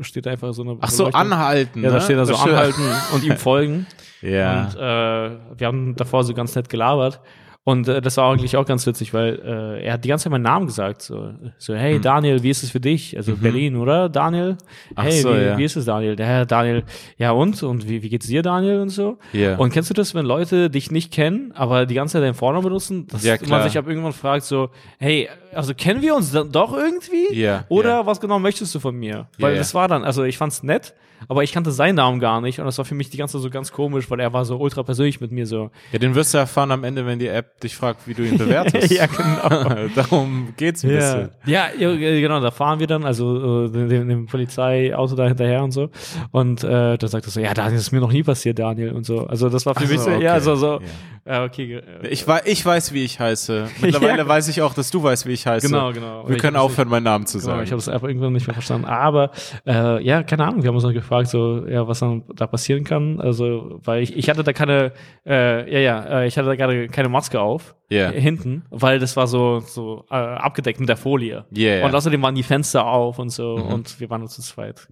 steht 0.00 0.26
einfach 0.26 0.52
so 0.54 0.62
eine 0.62 0.78
Ach 0.80 0.88
so, 0.88 1.04
Beleuchtung. 1.04 1.20
anhalten. 1.20 1.82
Ja, 1.82 1.90
da 1.90 1.94
ne? 1.96 2.00
steht 2.00 2.16
da 2.16 2.24
so 2.24 2.34
anhalten 2.34 2.82
und 3.12 3.22
ihm 3.24 3.36
folgen. 3.36 3.86
Ja. 4.20 4.62
Und 4.64 4.74
äh, 4.74 5.38
wir 5.58 5.66
haben 5.68 5.94
davor 5.94 6.24
so 6.24 6.34
ganz 6.34 6.52
nett 6.56 6.68
gelabert. 6.68 7.20
Und 7.64 7.86
äh, 7.86 8.00
das 8.00 8.16
war 8.16 8.32
eigentlich 8.32 8.56
auch 8.56 8.64
ganz 8.64 8.86
witzig, 8.86 9.12
weil 9.12 9.40
äh, 9.44 9.84
er 9.84 9.92
hat 9.94 10.04
die 10.04 10.08
ganze 10.08 10.24
Zeit 10.24 10.30
meinen 10.30 10.42
Namen 10.42 10.66
gesagt. 10.66 11.02
So, 11.02 11.34
so 11.58 11.74
hey 11.74 12.00
Daniel, 12.00 12.42
wie 12.42 12.48
ist 12.48 12.62
es 12.62 12.70
für 12.70 12.80
dich? 12.80 13.14
Also 13.14 13.36
Berlin, 13.36 13.76
oder? 13.76 14.08
Daniel? 14.08 14.56
Ach 14.94 15.04
Hey, 15.04 15.20
so, 15.20 15.34
wie, 15.34 15.42
ja. 15.42 15.58
wie 15.58 15.64
ist 15.64 15.76
es, 15.76 15.84
Daniel? 15.84 16.16
Der 16.16 16.26
Herr 16.26 16.46
Daniel, 16.46 16.84
ja 17.18 17.32
und? 17.32 17.62
Und 17.62 17.86
wie, 17.86 18.02
wie 18.02 18.08
geht's 18.08 18.26
dir, 18.26 18.40
Daniel? 18.40 18.80
Und 18.80 18.88
so. 18.88 19.18
Ja. 19.34 19.56
Und 19.56 19.70
kennst 19.70 19.90
du 19.90 19.94
das, 19.94 20.14
wenn 20.14 20.24
Leute 20.24 20.70
dich 20.70 20.90
nicht 20.90 21.12
kennen, 21.12 21.52
aber 21.54 21.84
die 21.84 21.94
ganze 21.94 22.14
Zeit 22.14 22.22
deinen 22.22 22.32
Vornamen 22.34 22.64
benutzen? 22.64 23.06
Dass 23.08 23.22
Ja, 23.22 23.34
man 23.34 23.42
klar. 23.44 23.62
sich 23.64 23.76
ab 23.76 23.86
irgendwann 23.86 24.14
fragt, 24.14 24.44
so, 24.44 24.70
hey, 24.98 25.28
also 25.54 25.74
kennen 25.74 26.02
wir 26.02 26.14
uns 26.14 26.32
dann 26.32 26.52
doch 26.52 26.76
irgendwie? 26.76 27.32
Ja, 27.34 27.64
Oder 27.68 27.90
ja. 27.90 28.06
was 28.06 28.20
genau 28.20 28.38
möchtest 28.38 28.74
du 28.74 28.80
von 28.80 28.94
mir? 28.94 29.28
Weil 29.38 29.52
ja. 29.52 29.58
das 29.58 29.74
war 29.74 29.88
dann, 29.88 30.04
also 30.04 30.24
ich 30.24 30.38
fand's 30.38 30.62
nett, 30.62 30.94
aber 31.26 31.42
ich 31.42 31.52
kannte 31.52 31.72
seinen 31.72 31.96
Namen 31.96 32.20
gar 32.20 32.40
nicht 32.40 32.60
und 32.60 32.66
das 32.66 32.78
war 32.78 32.84
für 32.84 32.94
mich 32.94 33.10
die 33.10 33.16
ganze 33.16 33.38
Zeit 33.38 33.42
so 33.42 33.50
ganz 33.50 33.72
komisch, 33.72 34.08
weil 34.10 34.20
er 34.20 34.32
war 34.32 34.44
so 34.44 34.56
ultra 34.56 34.82
persönlich 34.84 35.20
mit 35.20 35.32
mir 35.32 35.46
so. 35.46 35.70
Ja, 35.90 35.98
den 35.98 36.14
wirst 36.14 36.32
du 36.32 36.38
erfahren 36.38 36.70
am 36.70 36.84
Ende, 36.84 37.06
wenn 37.06 37.18
die 37.18 37.26
App 37.26 37.60
dich 37.60 37.74
fragt, 37.74 38.06
wie 38.06 38.14
du 38.14 38.22
ihn 38.22 38.38
bewertest. 38.38 38.92
Ja, 38.98 39.06
genau. 39.06 39.88
Darum 39.94 40.54
geht's 40.56 40.82
ein 40.84 40.90
bisschen. 40.90 41.28
Ja, 41.46 41.68
genau, 41.76 42.40
da 42.40 42.50
fahren 42.50 42.80
wir 42.80 42.86
dann, 42.86 43.04
also 43.04 43.66
äh, 43.66 43.70
dem, 43.70 44.08
dem 44.08 44.26
Polizeiauto 44.26 45.14
da 45.14 45.26
hinterher 45.26 45.62
und 45.62 45.72
so. 45.72 45.90
Und 46.30 46.64
äh, 46.64 46.96
da 46.96 47.08
sagt 47.08 47.26
er 47.26 47.30
so, 47.30 47.40
ja, 47.40 47.54
Daniel, 47.54 47.74
das 47.74 47.82
ist 47.82 47.92
mir 47.92 48.00
noch 48.00 48.12
nie 48.12 48.22
passiert, 48.22 48.58
Daniel 48.58 48.92
und 48.92 49.04
so. 49.04 49.26
Also 49.26 49.48
das 49.48 49.66
war 49.66 49.74
für 49.74 49.84
Ach 49.84 49.88
mich 49.88 49.98
so, 49.98 50.04
so, 50.04 50.10
ja, 50.10 50.34
okay. 50.34 50.40
so, 50.40 50.56
so, 50.56 50.80
Ja. 51.26 51.44
okay. 51.44 51.80
Ich, 52.08 52.26
ich 52.44 52.66
weiß, 52.66 52.92
wie 52.92 53.04
ich 53.04 53.20
heiße. 53.20 53.68
Mittlerweile 53.80 54.26
weiß 54.26 54.48
ich 54.48 54.62
auch, 54.62 54.74
dass 54.74 54.90
du 54.90 55.02
weißt, 55.02 55.26
wie 55.26 55.32
ich 55.32 55.37
heiße. 55.46 55.66
Genau, 55.68 55.92
genau. 55.92 56.26
Wir 56.28 56.36
Ich 56.36 56.42
können 56.42 56.56
aufhören, 56.56 56.88
meinen 56.88 57.04
Namen 57.04 57.26
zu 57.26 57.38
Genau, 57.38 57.50
sagen. 57.52 57.62
ich 57.64 57.70
habe 57.70 57.78
es 57.80 57.88
einfach 57.88 58.08
irgendwann 58.08 58.32
nicht 58.32 58.46
mehr 58.46 58.54
verstanden. 58.54 58.86
Aber 58.86 59.30
äh, 59.66 60.02
ja, 60.04 60.22
keine 60.22 60.44
Ahnung, 60.46 60.62
wir 60.62 60.68
haben 60.68 60.74
uns 60.76 60.84
dann 60.84 60.94
gefragt, 60.94 61.28
so, 61.28 61.66
ja, 61.66 61.86
was 61.86 62.00
dann 62.00 62.24
da 62.34 62.46
passieren 62.46 62.84
kann. 62.84 63.20
Also, 63.20 63.80
weil 63.84 64.02
ich, 64.02 64.16
ich 64.16 64.28
hatte 64.30 64.42
da 64.44 64.52
keine, 64.52 64.92
äh, 65.26 65.72
ja, 65.72 65.78
ja, 65.80 66.20
äh, 66.20 66.26
ich 66.26 66.36
hatte 66.38 66.48
da 66.48 66.56
gerade 66.56 66.88
keine 66.88 67.08
Maske 67.08 67.40
auf. 67.40 67.74
Äh, 67.90 68.12
Hinten, 68.20 68.64
weil 68.70 68.98
das 68.98 69.16
war 69.16 69.26
so, 69.26 69.60
so 69.60 70.04
äh, 70.10 70.14
abgedeckt 70.14 70.78
mit 70.80 70.88
der 70.88 70.96
Folie. 70.98 71.44
Ja. 71.50 71.86
Und 71.86 71.94
außerdem 71.94 72.20
waren 72.22 72.34
die 72.34 72.42
Fenster 72.42 72.86
auf 72.86 73.18
und 73.18 73.30
so 73.30 73.56
Mhm. 73.56 73.72
und 73.72 74.00
wir 74.00 74.10
waren 74.10 74.20
nur 74.20 74.28
zu 74.28 74.42
zweit. 74.42 74.86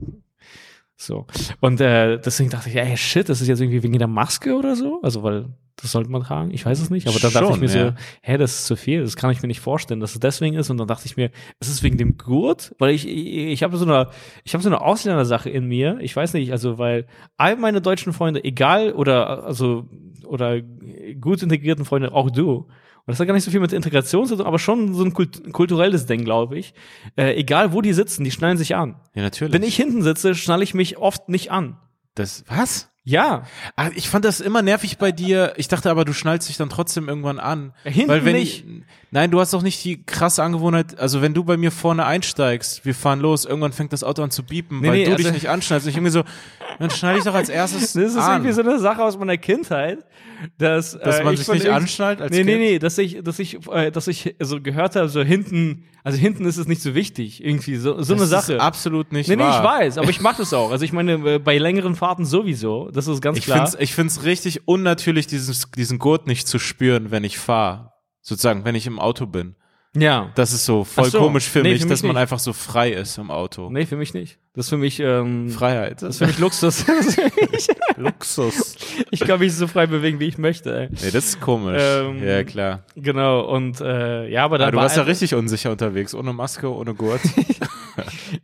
So. 0.98 1.26
Und 1.60 1.78
äh, 1.82 2.18
deswegen 2.18 2.48
dachte 2.48 2.70
ich, 2.70 2.76
ey, 2.76 2.96
shit, 2.96 3.28
das 3.28 3.42
ist 3.42 3.48
jetzt 3.48 3.60
irgendwie 3.60 3.82
wegen 3.82 3.98
der 3.98 4.08
Maske 4.08 4.54
oder 4.56 4.74
so? 4.76 5.00
Also, 5.02 5.22
weil 5.22 5.46
das 5.76 5.92
sollte 5.92 6.10
man 6.10 6.22
tragen, 6.22 6.50
ich 6.52 6.64
weiß 6.64 6.80
es 6.80 6.88
nicht. 6.88 7.06
Aber 7.06 7.18
dann 7.18 7.32
dachte 7.32 7.46
ich 7.46 7.50
Schon, 7.52 7.60
mir 7.60 7.68
so, 7.68 7.78
ja. 7.78 7.94
hä, 8.22 8.38
das 8.38 8.60
ist 8.60 8.66
zu 8.66 8.76
viel, 8.76 9.02
das 9.02 9.14
kann 9.14 9.30
ich 9.30 9.42
mir 9.42 9.48
nicht 9.48 9.60
vorstellen, 9.60 10.00
dass 10.00 10.14
es 10.14 10.20
deswegen 10.20 10.56
ist. 10.56 10.70
Und 10.70 10.78
dann 10.78 10.88
dachte 10.88 11.04
ich 11.06 11.16
mir, 11.16 11.30
ist 11.60 11.68
es 11.68 11.82
wegen 11.82 11.98
dem 11.98 12.16
Gurt? 12.16 12.74
Weil 12.78 12.94
ich, 12.94 13.06
ich, 13.06 13.36
ich 13.36 13.62
habe 13.62 13.76
so 13.76 13.84
eine, 13.84 14.08
ich 14.44 14.54
habe 14.54 14.62
so 14.62 14.70
eine 14.70 14.80
Ausländersache 14.80 15.50
in 15.50 15.66
mir. 15.66 15.98
Ich 16.00 16.16
weiß 16.16 16.32
nicht, 16.32 16.50
also 16.52 16.78
weil 16.78 17.06
all 17.36 17.56
meine 17.56 17.82
deutschen 17.82 18.12
Freunde, 18.14 18.42
egal 18.42 18.92
oder 18.92 19.44
also 19.44 19.88
oder 20.24 20.60
gut 21.20 21.42
integrierten 21.42 21.84
Freunde, 21.84 22.12
auch 22.12 22.30
du. 22.30 22.56
Und 23.06 23.12
das 23.12 23.20
hat 23.20 23.28
gar 23.28 23.34
nicht 23.34 23.44
so 23.44 23.52
viel 23.52 23.60
mit 23.60 23.72
Integration 23.72 24.26
zu 24.26 24.36
tun, 24.36 24.46
aber 24.46 24.58
schon 24.58 24.92
so 24.94 25.04
ein 25.04 25.12
kult 25.12 25.52
kulturelles 25.52 26.06
Ding, 26.06 26.24
glaube 26.24 26.58
ich. 26.58 26.74
Äh, 27.16 27.34
egal 27.36 27.72
wo 27.72 27.80
die 27.80 27.92
sitzen, 27.92 28.24
die 28.24 28.32
schnallen 28.32 28.56
sich 28.56 28.74
an. 28.74 28.96
ja, 29.14 29.22
natürlich. 29.22 29.54
Wenn 29.54 29.62
ich 29.62 29.76
hinten 29.76 30.02
sitze, 30.02 30.34
schnalle 30.34 30.64
ich 30.64 30.74
mich 30.74 30.96
oft 30.96 31.28
nicht 31.28 31.52
an. 31.52 31.76
das, 32.16 32.44
was? 32.48 32.90
Ja, 33.08 33.44
Ah, 33.76 33.90
ich 33.94 34.08
fand 34.08 34.24
das 34.24 34.40
immer 34.40 34.62
nervig 34.62 34.98
bei 34.98 35.12
dir. 35.12 35.54
Ich 35.56 35.68
dachte 35.68 35.90
aber, 35.90 36.04
du 36.04 36.12
schnallst 36.12 36.48
dich 36.48 36.56
dann 36.56 36.68
trotzdem 36.68 37.08
irgendwann 37.08 37.38
an. 37.38 37.72
Hinten 37.84 38.08
Weil 38.08 38.24
wenn 38.24 38.34
nicht. 38.34 38.64
Ich, 38.66 38.82
nein, 39.10 39.30
du 39.30 39.40
hast 39.40 39.52
doch 39.52 39.62
nicht 39.62 39.82
die 39.84 40.02
krasse 40.04 40.42
Angewohnheit, 40.42 40.98
also 40.98 41.22
wenn 41.22 41.34
du 41.34 41.44
bei 41.44 41.56
mir 41.56 41.70
vorne 41.70 42.04
einsteigst, 42.04 42.84
wir 42.84 42.94
fahren 42.94 43.20
los, 43.20 43.44
irgendwann 43.44 43.72
fängt 43.72 43.92
das 43.92 44.04
Auto 44.04 44.22
an 44.22 44.30
zu 44.30 44.42
biepen, 44.42 44.80
Nee, 44.80 44.88
weil 44.88 44.96
nee, 44.98 45.04
du 45.04 45.12
also- 45.12 45.24
dich 45.24 45.32
nicht 45.32 45.48
anschnallst. 45.48 45.86
Und 45.86 45.90
ich 45.90 45.96
irgendwie 45.96 46.12
so, 46.12 46.22
dann 46.78 46.90
schneide 46.90 47.18
ich 47.18 47.24
doch 47.24 47.34
als 47.34 47.48
erstes 47.48 47.92
Das 47.94 48.12
ist 48.12 48.16
an. 48.16 48.42
irgendwie 48.42 48.52
so 48.52 48.60
eine 48.62 48.78
Sache 48.78 49.02
aus 49.02 49.18
meiner 49.18 49.36
Kindheit, 49.38 49.98
dass, 50.58 50.98
Dass 50.98 51.20
äh, 51.20 51.24
man 51.24 51.34
ich 51.34 51.40
sich 51.40 51.48
nicht 51.54 51.68
anschnallt 51.70 52.20
als 52.20 52.30
nee, 52.30 52.44
nee, 52.44 52.52
Kind? 52.52 52.60
nee, 52.60 52.78
dass 52.78 52.98
ich, 52.98 53.22
dass 53.22 53.38
ich, 53.38 53.58
äh, 53.70 53.90
dass 53.90 54.06
ich 54.06 54.34
so 54.40 54.60
gehört 54.60 54.94
habe, 54.96 55.08
so 55.08 55.22
hinten, 55.22 55.84
also 56.04 56.18
hinten 56.18 56.44
ist 56.44 56.58
es 56.58 56.66
nicht 56.68 56.82
so 56.82 56.94
wichtig, 56.94 57.42
irgendwie 57.42 57.76
so, 57.76 58.02
so 58.02 58.12
eine 58.12 58.20
das 58.22 58.30
Sache. 58.30 58.54
Ist 58.54 58.60
absolut 58.60 59.12
nicht 59.12 59.28
nee, 59.28 59.36
nee, 59.36 59.42
wahr. 59.42 59.58
ich 59.58 59.64
weiß, 59.86 59.98
aber 59.98 60.10
ich 60.10 60.20
mache 60.20 60.38
das 60.38 60.52
auch. 60.52 60.70
Also 60.70 60.84
ich 60.84 60.92
meine, 60.92 61.12
äh, 61.34 61.38
bei 61.38 61.56
längeren 61.56 61.94
Fahrten 61.94 62.24
sowieso, 62.26 62.90
das 62.90 63.06
ist 63.08 63.22
ganz 63.22 63.38
Ich 63.38 63.44
klar. 63.44 63.58
find's, 63.66 63.76
ich 63.80 63.94
find's 63.94 64.24
richtig 64.24 64.68
unnatürlich, 64.68 65.26
dieses, 65.26 65.70
diesen 65.70 65.98
Gurt 65.98 66.26
nicht 66.26 66.46
zu 66.46 66.58
spüren, 66.58 67.10
wenn 67.10 67.24
ich 67.24 67.38
fahre. 67.38 67.92
Sozusagen, 68.28 68.64
wenn 68.64 68.74
ich 68.74 68.88
im 68.88 68.98
Auto 68.98 69.24
bin. 69.26 69.54
ja. 69.96 70.30
Das 70.34 70.52
ist 70.52 70.64
so 70.66 70.82
voll 70.82 71.10
so. 71.10 71.20
komisch 71.20 71.48
für 71.48 71.60
Nee, 71.62 71.70
mich, 71.74 71.82
für 71.82 71.86
mich 71.86 71.92
dass 71.92 72.02
man 72.02 72.16
einfach 72.16 72.40
so 72.40 72.52
frei 72.52 72.90
ist 72.90 73.18
im 73.18 73.30
Auto. 73.30 73.70
Nee, 73.70 73.86
für 73.86 73.96
mich 73.96 74.14
nicht. 74.14 74.38
Das 74.52 74.66
ist 74.66 74.70
für 74.70 74.78
mich, 74.78 74.98
ähm, 74.98 75.48
Freiheit. 75.50 76.02
das 76.02 76.08
ist 76.10 76.18
für 76.18 76.26
mich 76.26 76.38
Luxus. 76.40 76.84
Luxus. 77.96 78.76
ich 79.12 79.20
kann 79.20 79.38
mich 79.38 79.54
so 79.54 79.68
frei 79.68 79.86
bewegen, 79.86 80.18
wie 80.18 80.26
ich 80.26 80.38
möchte. 80.38 80.76
Ey. 80.76 80.88
Nee, 80.90 81.10
das 81.12 81.26
ist 81.26 81.40
komisch. 81.40 81.80
Ähm, 81.80 82.26
ja, 82.26 82.42
klar. 82.42 82.82
Genau, 82.96 83.42
und 83.42 83.80
äh, 83.80 84.28
ja, 84.28 84.44
aber 84.44 84.58
da 84.58 84.64
Aber 84.64 84.72
du 84.72 84.76
war 84.78 84.84
warst 84.84 84.96
ja 84.96 85.04
richtig 85.04 85.34
unsicher 85.36 85.70
unterwegs, 85.70 86.14
ohne 86.14 86.32
Maske, 86.32 86.68
ohne 86.72 86.94
Gurt. 86.94 87.20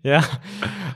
Ja, 0.04 0.24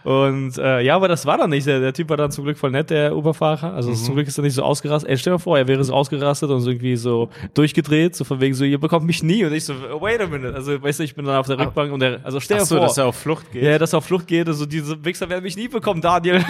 und 0.02 0.58
äh, 0.58 0.80
ja, 0.80 0.96
aber 0.96 1.06
das 1.06 1.26
war 1.26 1.38
dann 1.38 1.50
nicht. 1.50 1.64
Der, 1.66 1.78
der 1.78 1.92
Typ 1.92 2.08
war 2.08 2.16
dann 2.16 2.32
zum 2.32 2.42
Glück 2.44 2.58
voll 2.58 2.72
nett, 2.72 2.90
der 2.90 3.16
Uberfahrer. 3.16 3.72
Also 3.72 3.94
zum 3.94 4.14
Glück 4.14 4.26
ist 4.26 4.36
er 4.36 4.42
nicht 4.42 4.54
so 4.54 4.64
ausgerastet. 4.64 5.08
Ey, 5.08 5.16
stell 5.16 5.30
dir 5.30 5.34
mal 5.36 5.42
vor, 5.42 5.56
er 5.56 5.68
wäre 5.68 5.84
so 5.84 5.94
ausgerastet 5.94 6.50
und 6.50 6.60
so 6.60 6.70
irgendwie 6.70 6.96
so 6.96 7.28
durchgedreht, 7.54 8.16
so 8.16 8.24
von 8.24 8.40
wegen 8.40 8.54
so, 8.54 8.64
ihr 8.64 8.80
bekommt 8.80 9.06
mich 9.06 9.22
nie. 9.22 9.44
Und 9.44 9.52
ich 9.52 9.64
so, 9.64 9.74
wait 10.00 10.20
a 10.20 10.26
minute. 10.26 10.54
Also, 10.54 10.82
weißt 10.82 10.98
du, 10.98 11.04
ich 11.04 11.14
bin 11.14 11.24
dann 11.24 11.36
auf 11.36 11.46
der 11.46 11.58
Rückbank 11.58 11.92
und 11.92 12.00
der, 12.00 12.20
also 12.24 12.40
stell 12.40 12.58
dir 12.58 12.64
so, 12.64 12.76
vor. 12.76 12.86
dass 12.86 12.98
er 12.98 13.06
auf 13.06 13.16
Flucht 13.16 13.52
geht. 13.52 13.62
ja, 13.62 13.78
dass 13.78 13.92
er 13.92 13.98
auf 13.98 14.04
Flucht 14.06 14.26
geht, 14.26 14.48
also 14.48 14.66
diese 14.66 15.04
Wichser 15.04 15.28
werden 15.30 15.44
mich 15.44 15.56
nie 15.56 15.68
bekommen, 15.68 16.00
Daniel. 16.00 16.44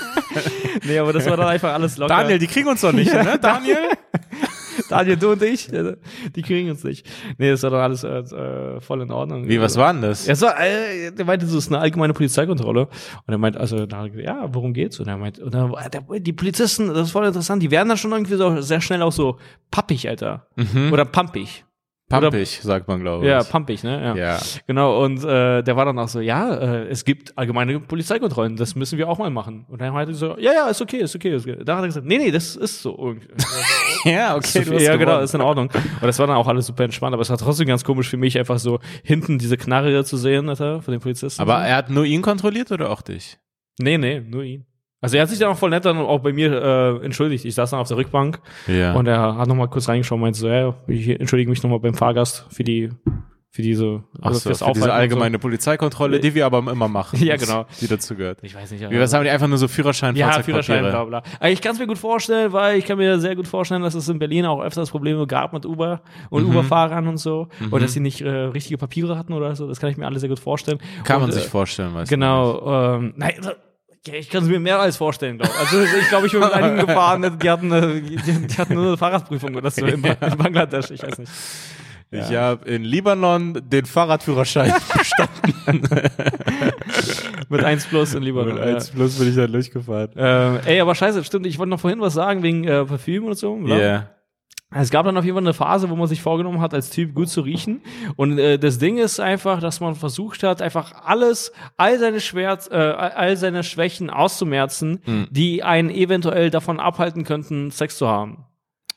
nee, 0.84 0.98
aber 0.98 1.12
das 1.12 1.26
war 1.26 1.36
dann 1.36 1.48
einfach 1.48 1.72
alles 1.72 1.96
locker. 1.96 2.14
Daniel, 2.14 2.38
die 2.38 2.46
kriegen 2.48 2.68
uns 2.68 2.80
doch 2.80 2.92
nicht, 2.92 3.12
ne? 3.14 3.38
Daniel? 3.40 3.78
Daniel, 4.90 5.16
du 5.16 5.32
und 5.32 5.42
ich, 5.42 5.72
äh, 5.72 5.96
die 6.34 6.42
kriegen 6.42 6.70
uns 6.70 6.84
nicht. 6.84 7.06
Nee, 7.38 7.50
das 7.50 7.62
war 7.62 7.70
dann 7.70 7.80
alles 7.80 8.04
äh, 8.04 8.18
äh, 8.18 8.80
voll 8.80 9.02
in 9.02 9.10
Ordnung. 9.10 9.48
Wie, 9.48 9.60
was 9.60 9.76
war 9.76 9.92
denn 9.92 10.02
das? 10.02 10.26
Ja, 10.26 10.34
so, 10.34 10.46
äh, 10.46 11.12
der 11.12 11.24
meinte, 11.24 11.46
das 11.46 11.54
ist 11.54 11.68
eine 11.68 11.78
allgemeine 11.80 12.12
Polizeikontrolle. 12.12 12.82
Und 13.26 13.32
er 13.32 13.38
meint, 13.38 13.56
also, 13.56 13.86
da, 13.86 14.06
ja, 14.06 14.48
worum 14.52 14.72
geht's? 14.72 15.00
Und 15.00 15.08
er 15.08 15.16
meint, 15.16 15.38
und 15.38 15.54
dann, 15.54 15.74
der, 15.92 16.20
die 16.20 16.32
Polizisten, 16.32 16.88
das 16.88 17.08
ist 17.08 17.10
voll 17.12 17.26
interessant, 17.26 17.62
die 17.62 17.70
werden 17.70 17.88
dann 17.88 17.98
schon 17.98 18.12
irgendwie 18.12 18.36
so 18.36 18.60
sehr 18.60 18.80
schnell 18.80 19.02
auch 19.02 19.12
so 19.12 19.38
pappig, 19.70 20.08
Alter. 20.08 20.46
Oder 20.92 21.04
pumpig. 22.08 22.30
Pampig, 22.30 22.48
sagt 22.62 22.88
man, 22.88 23.00
glaube 23.00 23.24
ich. 23.24 23.30
Ja, 23.30 23.42
pumpig, 23.42 23.82
ne? 23.82 24.00
Ja. 24.02 24.16
Ja. 24.16 24.38
Genau, 24.66 25.02
und 25.04 25.24
äh, 25.24 25.62
der 25.62 25.76
war 25.76 25.84
dann 25.84 25.98
auch 25.98 26.08
so, 26.08 26.20
ja, 26.20 26.54
äh, 26.54 26.86
es 26.88 27.04
gibt 27.04 27.36
allgemeine 27.36 27.80
Polizeikontrollen, 27.80 28.56
das 28.56 28.74
müssen 28.76 28.96
wir 28.98 29.08
auch 29.08 29.18
mal 29.18 29.30
machen. 29.30 29.66
Und 29.68 29.80
dann 29.80 29.92
meinte 29.92 30.12
er 30.12 30.14
so, 30.14 30.36
ja, 30.38 30.52
ja, 30.52 30.68
ist 30.68 30.80
okay, 30.82 30.98
ist 30.98 31.14
okay. 31.16 31.34
Ist 31.34 31.46
okay. 31.46 31.58
Da 31.64 31.76
hat 31.76 31.82
er 31.84 31.86
gesagt, 31.88 32.06
nee, 32.06 32.18
nee, 32.18 32.30
das 32.30 32.56
ist 32.56 32.82
so. 32.82 33.14
Ja, 34.04 34.36
Ist 34.36 34.52
so 34.52 34.60
okay. 34.60 34.70
viel- 34.70 34.82
ja, 34.82 34.94
genau, 34.96 35.18
ist 35.20 35.34
in 35.34 35.40
Ordnung. 35.40 35.68
Und 35.68 36.02
das 36.02 36.18
war 36.20 36.28
dann 36.28 36.36
auch 36.36 36.46
alles 36.46 36.66
super 36.66 36.84
entspannt, 36.84 37.12
aber 37.12 37.22
es 37.22 37.30
war 37.30 37.38
trotzdem 37.38 37.66
ganz 37.66 37.82
komisch 37.82 38.08
für 38.08 38.16
mich, 38.16 38.38
einfach 38.38 38.58
so 38.58 38.78
hinten 39.02 39.38
diese 39.38 39.56
Knarre 39.56 40.04
zu 40.04 40.16
sehen, 40.16 40.48
Alter, 40.48 40.80
von 40.80 40.92
den 40.92 41.00
Polizisten. 41.00 41.42
Aber 41.42 41.56
er 41.58 41.76
hat 41.76 41.90
nur 41.90 42.04
ihn 42.04 42.22
kontrolliert 42.22 42.70
oder 42.70 42.90
auch 42.90 43.02
dich? 43.02 43.38
Nee, 43.80 43.98
nee, 43.98 44.20
nur 44.20 44.44
ihn. 44.44 44.64
Also 45.06 45.18
er 45.18 45.22
hat 45.22 45.28
sich 45.28 45.38
dann 45.38 45.50
auch 45.52 45.56
voll 45.56 45.70
nett 45.70 45.84
dann 45.84 45.98
auch 45.98 46.18
bei 46.18 46.32
mir 46.32 46.50
äh, 47.00 47.04
entschuldigt. 47.04 47.44
Ich 47.44 47.54
saß 47.54 47.70
dann 47.70 47.78
auf 47.78 47.86
der 47.86 47.96
Rückbank 47.96 48.40
Ja. 48.66 48.92
und 48.94 49.06
er 49.06 49.36
hat 49.36 49.46
nochmal 49.46 49.68
kurz 49.68 49.88
reingeschaut 49.88 50.16
und 50.16 50.22
meinte 50.22 50.36
so, 50.40 50.48
ja, 50.48 50.74
ich 50.88 51.08
entschuldige 51.08 51.48
mich 51.48 51.62
nochmal 51.62 51.78
beim 51.78 51.94
Fahrgast 51.94 52.44
für 52.50 52.64
die, 52.64 52.88
für 53.52 53.62
diese, 53.62 54.02
Ach 54.20 54.34
so, 54.34 54.40
für 54.40 54.48
diese 54.48 54.64
Aufhalten 54.66 54.82
und 54.82 54.90
allgemeine 54.90 55.38
Polizeikontrolle, 55.38 56.18
die 56.18 56.34
wir 56.34 56.44
aber 56.44 56.58
immer 56.58 56.88
machen. 56.88 57.18
Ja, 57.24 57.36
genau. 57.36 57.66
Die 57.80 57.86
dazu 57.86 58.16
gehört. 58.16 58.40
So. 58.40 58.46
Ich 58.46 58.56
weiß 58.56 58.68
nicht. 58.72 58.90
Wie, 58.90 58.98
was 58.98 59.14
haben 59.14 59.22
die 59.22 59.30
einfach 59.30 59.46
nur 59.46 59.58
so 59.58 59.68
Führerschein, 59.68 60.16
ja? 60.16 60.42
Führerschein, 60.42 60.82
bla 60.82 61.04
bla. 61.04 61.22
Aber 61.38 61.50
ich 61.50 61.60
kann 61.62 61.74
es 61.74 61.78
mir 61.78 61.86
gut 61.86 61.98
vorstellen, 61.98 62.52
weil 62.52 62.76
ich 62.76 62.84
kann 62.84 62.98
mir 62.98 63.20
sehr 63.20 63.36
gut 63.36 63.46
vorstellen, 63.46 63.82
dass 63.82 63.94
es 63.94 64.08
in 64.08 64.18
Berlin 64.18 64.44
auch 64.44 64.60
öfters 64.60 64.90
Probleme 64.90 65.24
gab 65.28 65.52
mit 65.52 65.64
Uber 65.64 66.00
und 66.30 66.42
Mhm. 66.42 66.50
Uber-Fahrern 66.50 67.06
und 67.06 67.18
so. 67.18 67.46
Oder 67.70 67.82
dass 67.82 67.92
sie 67.92 68.00
nicht 68.00 68.22
äh, 68.22 68.28
richtige 68.28 68.76
Papiere 68.76 69.16
hatten 69.16 69.32
oder 69.34 69.54
so. 69.54 69.68
Das 69.68 69.78
kann 69.78 69.88
ich 69.88 69.96
mir 69.98 70.06
alles 70.06 70.20
sehr 70.20 70.28
gut 70.30 70.40
vorstellen. 70.40 70.78
Kann 71.04 71.18
und, 71.18 71.28
man 71.28 71.30
sich 71.32 71.44
äh, 71.46 71.48
vorstellen, 71.48 71.94
weißt 71.94 72.10
du. 72.10 72.14
Genau. 72.16 72.96
Ähm, 72.96 73.14
nein, 73.16 73.34
also, 73.38 73.50
ich 74.12 74.30
kann 74.30 74.42
es 74.42 74.48
mir 74.48 74.60
mehr 74.60 74.78
als 74.80 74.96
vorstellen, 74.96 75.38
glaube 75.38 75.52
ich. 75.54 75.60
Also 75.60 75.82
ich 75.98 76.08
glaube, 76.08 76.26
ich 76.26 76.32
bin 76.32 76.40
mit 76.40 76.52
einigen 76.52 76.86
gefahren, 76.86 77.38
die 77.42 77.50
hatten, 77.50 77.72
äh, 77.72 78.00
die, 78.00 78.16
die 78.46 78.58
hatten 78.58 78.74
nur 78.74 78.86
eine 78.88 78.96
Fahrradprüfung 78.96 79.54
oder 79.54 79.70
so 79.70 79.84
in, 79.86 80.00
Ba- 80.02 80.16
in 80.20 80.36
Bangladesch, 80.36 80.90
ich 80.90 81.02
weiß 81.02 81.18
nicht. 81.18 81.32
Ich 82.12 82.32
habe 82.34 82.68
in 82.68 82.84
Libanon 82.84 83.60
den 83.68 83.84
Fahrradführerschein 83.84 84.72
bestanden. 84.96 85.90
Mit 87.48 87.64
1 87.64 87.86
plus 87.86 88.14
in 88.14 88.22
Libanon. 88.22 88.54
Mit 88.54 88.64
ja. 88.64 88.74
1 88.74 88.90
plus 88.90 89.18
bin 89.18 89.28
ich 89.28 89.36
dann 89.36 89.50
durchgefahren. 89.52 90.10
Ähm, 90.16 90.58
ey, 90.64 90.80
aber 90.80 90.94
scheiße, 90.94 91.22
stimmt, 91.24 91.46
ich 91.46 91.58
wollte 91.58 91.70
noch 91.70 91.80
vorhin 91.80 92.00
was 92.00 92.14
sagen 92.14 92.42
wegen 92.42 92.64
äh, 92.64 92.84
Parfüm 92.84 93.24
und 93.24 93.36
so. 93.36 93.56
Ja. 93.66 93.74
oder? 93.74 94.10
Es 94.74 94.90
gab 94.90 95.06
dann 95.06 95.16
auf 95.16 95.24
jeden 95.24 95.36
Fall 95.36 95.44
eine 95.44 95.54
Phase, 95.54 95.88
wo 95.90 95.96
man 95.96 96.08
sich 96.08 96.20
vorgenommen 96.20 96.60
hat, 96.60 96.74
als 96.74 96.90
Typ 96.90 97.14
gut 97.14 97.28
zu 97.28 97.40
riechen. 97.42 97.82
Und 98.16 98.36
äh, 98.38 98.58
das 98.58 98.78
Ding 98.78 98.98
ist 98.98 99.20
einfach, 99.20 99.60
dass 99.60 99.78
man 99.80 99.94
versucht 99.94 100.42
hat, 100.42 100.60
einfach 100.60 100.92
alles, 101.04 101.52
all 101.76 101.98
seine 102.00 102.20
Schmerz, 102.20 102.68
äh, 102.70 102.74
all 102.74 103.36
seine 103.36 103.62
Schwächen 103.62 104.10
auszumerzen, 104.10 105.00
Hm. 105.04 105.28
die 105.30 105.62
einen 105.62 105.88
eventuell 105.90 106.50
davon 106.50 106.80
abhalten 106.80 107.22
könnten, 107.24 107.70
Sex 107.70 107.96
zu 107.96 108.08
haben. 108.08 108.44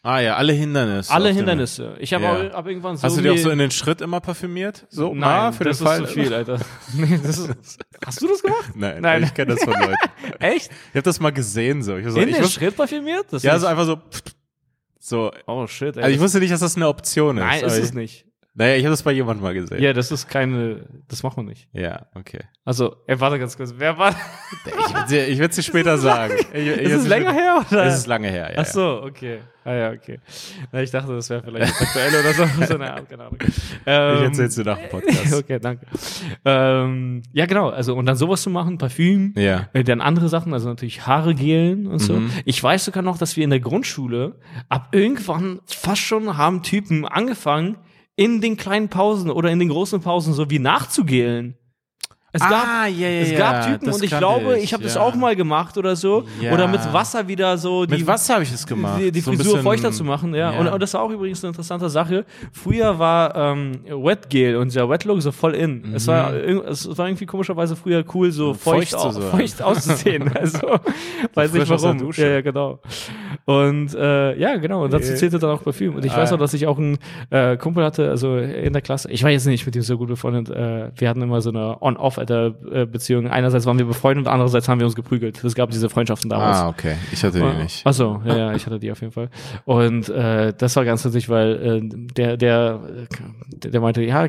Ah 0.02 0.20
ja, 0.22 0.38
alle 0.38 0.54
Hindernisse. 0.54 1.14
Alle 1.14 1.30
Hindernisse. 1.30 1.96
Ich 2.00 2.14
habe 2.14 2.24
Ja. 2.24 2.32
auch 2.34 2.54
hab 2.54 2.68
irgendwann 2.68 2.96
so. 2.98 3.04
Hast 3.04 3.18
du 3.18 3.22
die 3.22 3.30
auch 3.30 3.38
so 3.38 3.50
in 3.50 3.60
den 3.60 3.70
Schritt 3.70 4.00
immer 4.02 4.22
parfümiert? 4.22 4.88
So, 4.90 5.10
Nein, 5.10 5.20
mal 5.20 5.52
für 5.52 5.66
das 5.66 5.78
den 5.80 5.88
Fall. 5.88 6.02
ist 6.04 6.08
zu 6.08 6.14
viel, 6.20 6.34
Alter. 6.34 6.58
Nee, 6.94 7.20
das 7.22 7.38
ist, 7.38 7.80
hast 8.06 8.22
du 8.22 8.28
das 8.28 8.42
gemacht? 8.42 8.72
Nein, 8.76 9.02
Nein. 9.02 9.24
ich 9.24 9.34
kenne 9.34 9.54
das 9.56 9.64
von 9.64 9.74
Leuten. 9.74 9.96
Echt? 10.40 10.72
Ich 10.72 10.96
habe 10.96 11.02
das 11.04 11.20
mal 11.20 11.32
gesehen 11.32 11.84
so. 11.84 11.98
Ich, 11.98 12.08
so, 12.08 12.18
In 12.20 12.30
ich 12.30 12.36
den 12.36 12.44
muss, 12.44 12.54
Schritt 12.54 12.76
parfümiert? 12.78 13.28
Das 13.32 13.44
ja, 13.44 13.54
ist- 13.56 13.62
so 13.62 13.68
einfach 13.68 13.86
so. 13.86 13.98
So. 15.00 15.32
Oh 15.48 15.66
shit. 15.68 15.98
Ey, 15.98 16.04
also 16.04 16.16
ich 16.16 16.22
wusste 16.22 16.40
nicht, 16.40 16.52
dass 16.52 16.60
das 16.60 16.76
eine 16.76 16.88
Option 16.88 17.38
ist. 17.38 17.44
Nein, 17.44 17.64
ist 17.64 17.78
es 17.78 17.94
nicht. 17.94 18.26
Naja, 18.56 18.76
ich 18.76 18.84
habe 18.84 18.92
das 18.92 19.04
bei 19.04 19.14
jemandem 19.14 19.44
mal 19.44 19.54
gesehen. 19.54 19.82
Ja, 19.82 19.94
das 19.94 20.12
ist 20.12 20.28
keine, 20.28 20.86
das 21.08 21.24
macht 21.24 21.38
man 21.38 21.46
nicht. 21.46 21.70
Ja, 21.72 22.08
okay. 22.14 22.42
Also, 22.66 22.98
ey, 23.08 23.18
warte 23.20 23.40
ganz 23.40 23.56
kurz. 23.56 23.74
Wer 23.78 23.98
war? 23.98 24.14
ich 25.10 25.40
werde 25.40 25.46
es 25.46 25.56
dir 25.56 25.64
später 25.64 25.98
sagen. 25.98 26.34
Ich, 26.54 26.68
ich 26.68 26.80
ist 26.80 27.04
es 27.04 27.08
länger 27.08 27.32
her 27.32 27.66
oder? 27.66 27.86
Es 27.86 28.00
ist 28.00 28.08
lange 28.08 28.28
her, 28.28 28.52
ja. 28.54 28.60
Ach 28.60 28.66
so, 28.66 29.02
okay. 29.04 29.40
Ah 29.70 29.76
ja, 29.76 29.92
okay. 29.92 30.18
Na, 30.72 30.82
ich 30.82 30.90
dachte, 30.90 31.14
das 31.14 31.30
wäre 31.30 31.44
vielleicht 31.44 31.80
aktuell 31.80 32.10
oder 32.10 32.34
so. 32.34 32.44
so 32.66 32.74
eine 32.74 33.06
keine 33.08 33.24
Ahnung. 33.24 33.38
Ähm, 33.86 34.16
ich 34.16 34.24
erzähl's 34.24 34.56
dir 34.56 34.64
nach 34.64 34.80
dem 34.80 34.90
Podcast. 34.90 35.34
okay, 35.44 35.60
danke. 35.60 35.86
Ähm, 36.44 37.22
ja, 37.34 37.46
genau. 37.46 37.70
Also, 37.70 37.96
und 37.96 38.08
dann 38.08 38.16
sowas 38.16 38.42
zu 38.42 38.50
machen, 38.50 38.80
Parfüm. 38.80 39.36
Ja. 39.38 39.70
Äh, 39.74 39.84
dann 39.84 40.02
andere 40.02 40.28
Sachen, 40.28 40.56
also 40.56 40.70
natürlich 40.70 41.06
Haare 41.06 41.36
gelen 41.36 41.86
und 41.86 42.00
so. 42.00 42.14
Mhm. 42.14 42.32
Ich 42.46 42.64
weiß 42.64 42.86
sogar 42.86 43.04
noch, 43.04 43.20
dass 43.20 43.38
wir 43.38 43.44
in 43.44 43.52
der 43.52 43.60
Grundschule 43.60 44.40
ab 44.70 44.88
irgendwann 44.92 45.60
fast 45.68 46.02
schon 46.02 46.36
haben 46.36 46.64
Typen 46.64 47.06
angefangen, 47.06 47.78
in 48.16 48.42
den 48.42 48.58
kleinen 48.58 48.90
Pausen 48.90 49.30
oder 49.30 49.52
in 49.52 49.60
den 49.60 49.70
großen 49.70 50.02
Pausen 50.02 50.34
so 50.34 50.50
wie 50.50 50.58
nachzugelen. 50.58 51.59
Es 52.32 52.42
gab, 52.42 52.52
ah, 52.52 52.86
ja, 52.86 53.08
ja, 53.08 53.22
es 53.22 53.38
gab 53.38 53.66
Typen 53.66 53.92
und 53.92 54.04
ich 54.04 54.16
glaube, 54.16 54.58
ich, 54.58 54.66
ich 54.66 54.74
habe 54.74 54.84
ja. 54.84 54.90
das 54.90 54.98
auch 54.98 55.16
mal 55.16 55.36
gemacht 55.36 55.78
oder 55.78 55.96
so. 55.96 56.26
Ja. 56.40 56.54
Oder 56.54 56.68
mit 56.68 56.82
Wasser 56.94 57.28
wieder 57.28 57.58
so 57.58 57.86
die, 57.86 57.98
Mit 57.98 58.08
Wasser 58.08 58.36
habe 58.36 58.44
ich 58.44 58.52
das 58.52 58.68
gemacht. 58.68 59.00
Die, 59.00 59.12
die 59.12 59.20
so 59.20 59.34
Frisur 59.34 59.60
feuchter 59.60 59.92
zu 59.92 60.04
machen, 60.04 60.36
ja. 60.36 60.52
Und, 60.52 60.68
und, 60.68 60.82
das 60.82 60.94
war 60.94 61.02
auch 61.02 61.10
übrigens 61.10 61.44
eine 61.44 61.50
interessante 61.50 61.90
Sache. 61.90 62.26
Früher 62.52 63.00
war 63.00 63.36
ähm, 63.36 63.80
Wetgel 63.86 64.58
und 64.58 64.74
der 64.76 64.88
Wetlook 64.88 65.22
so 65.22 65.32
voll 65.32 65.56
in. 65.56 65.82
Mhm. 65.82 65.96
Es, 65.96 66.06
war, 66.06 66.34
es 66.34 66.98
war 66.98 67.08
irgendwie 67.08 67.26
komischerweise 67.26 67.76
früher 67.76 68.04
cool, 68.14 68.32
so 68.32 68.54
feucht, 68.54 68.92
feucht, 68.92 68.96
au 68.96 69.12
feucht 69.12 69.62
auszusehen. 69.62 70.32
also, 70.36 70.80
weiß 71.34 71.54
nicht 71.54 71.70
warum. 71.70 72.12
Ja, 72.12 72.28
ja, 72.28 72.42
genau. 72.42 72.80
Und 73.46 73.96
äh, 73.96 74.38
ja, 74.38 74.58
genau. 74.58 74.84
Und 74.84 74.94
dazu 74.94 75.16
zählte 75.16 75.40
dann 75.40 75.50
auch 75.50 75.64
Parfüm. 75.64 75.96
Und 75.96 76.06
ich 76.06 76.16
weiß 76.16 76.32
Ah. 76.32 76.36
auch, 76.36 76.40
dass 76.40 76.54
ich 76.54 76.68
auch 76.68 76.78
einen 76.78 77.00
äh, 77.32 77.58
Kumpel 77.58 77.84
hatte, 77.84 78.10
also 78.10 78.38
in 78.38 78.74
der 78.74 78.84
Klasse. 78.84 79.10
Ich 79.12 79.24
war 79.24 79.32
jetzt 79.32 79.48
nicht 79.48 79.66
mit 79.66 79.76
ihm 79.76 79.82
so 79.82 79.98
gut 79.98 80.10
befreundet. 80.10 80.50
Äh, 80.50 80.92
wir 80.96 81.10
hatten 81.10 81.22
immer 81.24 81.42
so 81.42 81.50
eine 81.50 81.82
On-Off 81.82 82.19
alter 82.20 82.54
äh. 82.72 83.28
Einerseits 83.30 83.66
waren 83.66 83.78
wir 83.80 83.86
befreundet 83.86 84.28
und 84.28 84.32
andererseits 84.32 84.68
haben 84.70 84.80
wir 84.80 84.86
uns 84.86 84.96
geprügelt. 84.96 85.44
Es 85.44 85.56
gab 85.56 85.72
diese 85.72 85.90
Freundschaften 85.90 86.30
damals. 86.30 86.58
Ah, 86.58 86.70
okay. 86.70 86.96
Ich 87.12 87.24
hatte 87.24 87.40
die 87.40 87.62
nicht. 87.64 87.86
Achso, 87.86 88.22
ja, 88.26 88.38
ja, 88.38 88.54
ich 88.54 88.66
hatte 88.66 88.80
die 88.80 88.92
auf 88.92 89.02
jeden 89.02 89.14
Fall. 89.14 89.30
Und 89.66 90.10
äh, 90.10 90.54
das 90.58 90.76
war 90.76 90.86
ganz 90.86 91.04
witzig, 91.06 91.30
weil 91.30 91.56
äh, 91.56 91.82
der, 92.14 92.38
der, 92.38 92.80
der, 93.52 93.72
der 93.72 93.82
meinte, 93.82 94.04
ja, 94.04 94.28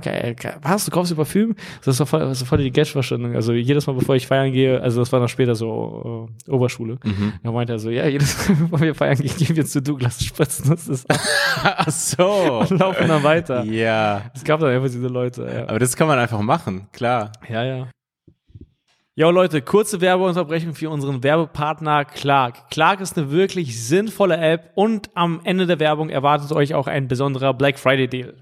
was, 0.62 0.84
du 0.84 0.90
kaufst 0.90 1.12
dir 1.12 1.16
Parfüm? 1.16 1.54
Das 1.78 1.88
ist 1.94 2.00
doch 2.00 2.08
voll, 2.08 2.20
das 2.20 2.40
ist 2.40 2.48
voll 2.48 2.58
die 2.58 2.70
Geldverschwendung. 2.70 3.34
Also 3.34 3.52
jedes 3.52 3.86
Mal, 3.86 3.94
bevor 3.94 4.14
ich 4.16 4.26
feiern 4.26 4.52
gehe, 4.52 4.80
also 4.80 5.00
das 5.00 5.12
war 5.12 5.20
dann 5.20 5.28
später 5.28 5.54
so 5.54 6.28
äh, 6.46 6.50
Oberschule, 6.50 6.98
Mhm. 7.04 7.32
da 7.42 7.50
meinte 7.52 7.72
er 7.72 7.78
so, 7.78 7.90
ja, 7.90 8.06
jedes 8.06 8.48
Mal, 8.48 8.56
bevor 8.70 8.80
wir 8.80 8.94
feiern 8.94 9.16
gehen, 9.18 9.34
gehen 9.36 9.56
wir 9.56 9.64
zu 9.66 9.82
Douglas 9.82 10.22
spritzen. 10.24 10.70
Das 10.70 10.88
ist 10.88 11.06
Ach 11.62 11.90
so. 11.90 12.60
und 12.60 12.70
laufen 12.78 13.08
dann 13.08 13.22
weiter. 13.22 13.64
Ja. 13.64 14.22
Es 14.34 14.44
gab 14.44 14.60
dann 14.60 14.70
einfach 14.70 14.88
diese 14.88 15.08
Leute, 15.08 15.44
ja. 15.52 15.68
Aber 15.68 15.78
das 15.78 15.96
kann 15.96 16.06
man 16.08 16.18
einfach 16.18 16.40
machen, 16.40 16.86
klar. 16.92 17.32
Ja, 17.48 17.64
ja. 17.64 17.79
Jo 19.20 19.30
Leute, 19.30 19.60
kurze 19.60 20.00
Werbeunterbrechung 20.00 20.72
für 20.72 20.88
unseren 20.88 21.22
Werbepartner 21.22 22.06
Clark. 22.06 22.70
Clark 22.70 23.02
ist 23.02 23.18
eine 23.18 23.30
wirklich 23.30 23.86
sinnvolle 23.86 24.38
App 24.38 24.70
und 24.76 25.10
am 25.12 25.42
Ende 25.44 25.66
der 25.66 25.78
Werbung 25.78 26.08
erwartet 26.08 26.52
euch 26.52 26.72
auch 26.72 26.86
ein 26.86 27.06
besonderer 27.06 27.52
Black 27.52 27.78
Friday 27.78 28.08
Deal. 28.08 28.32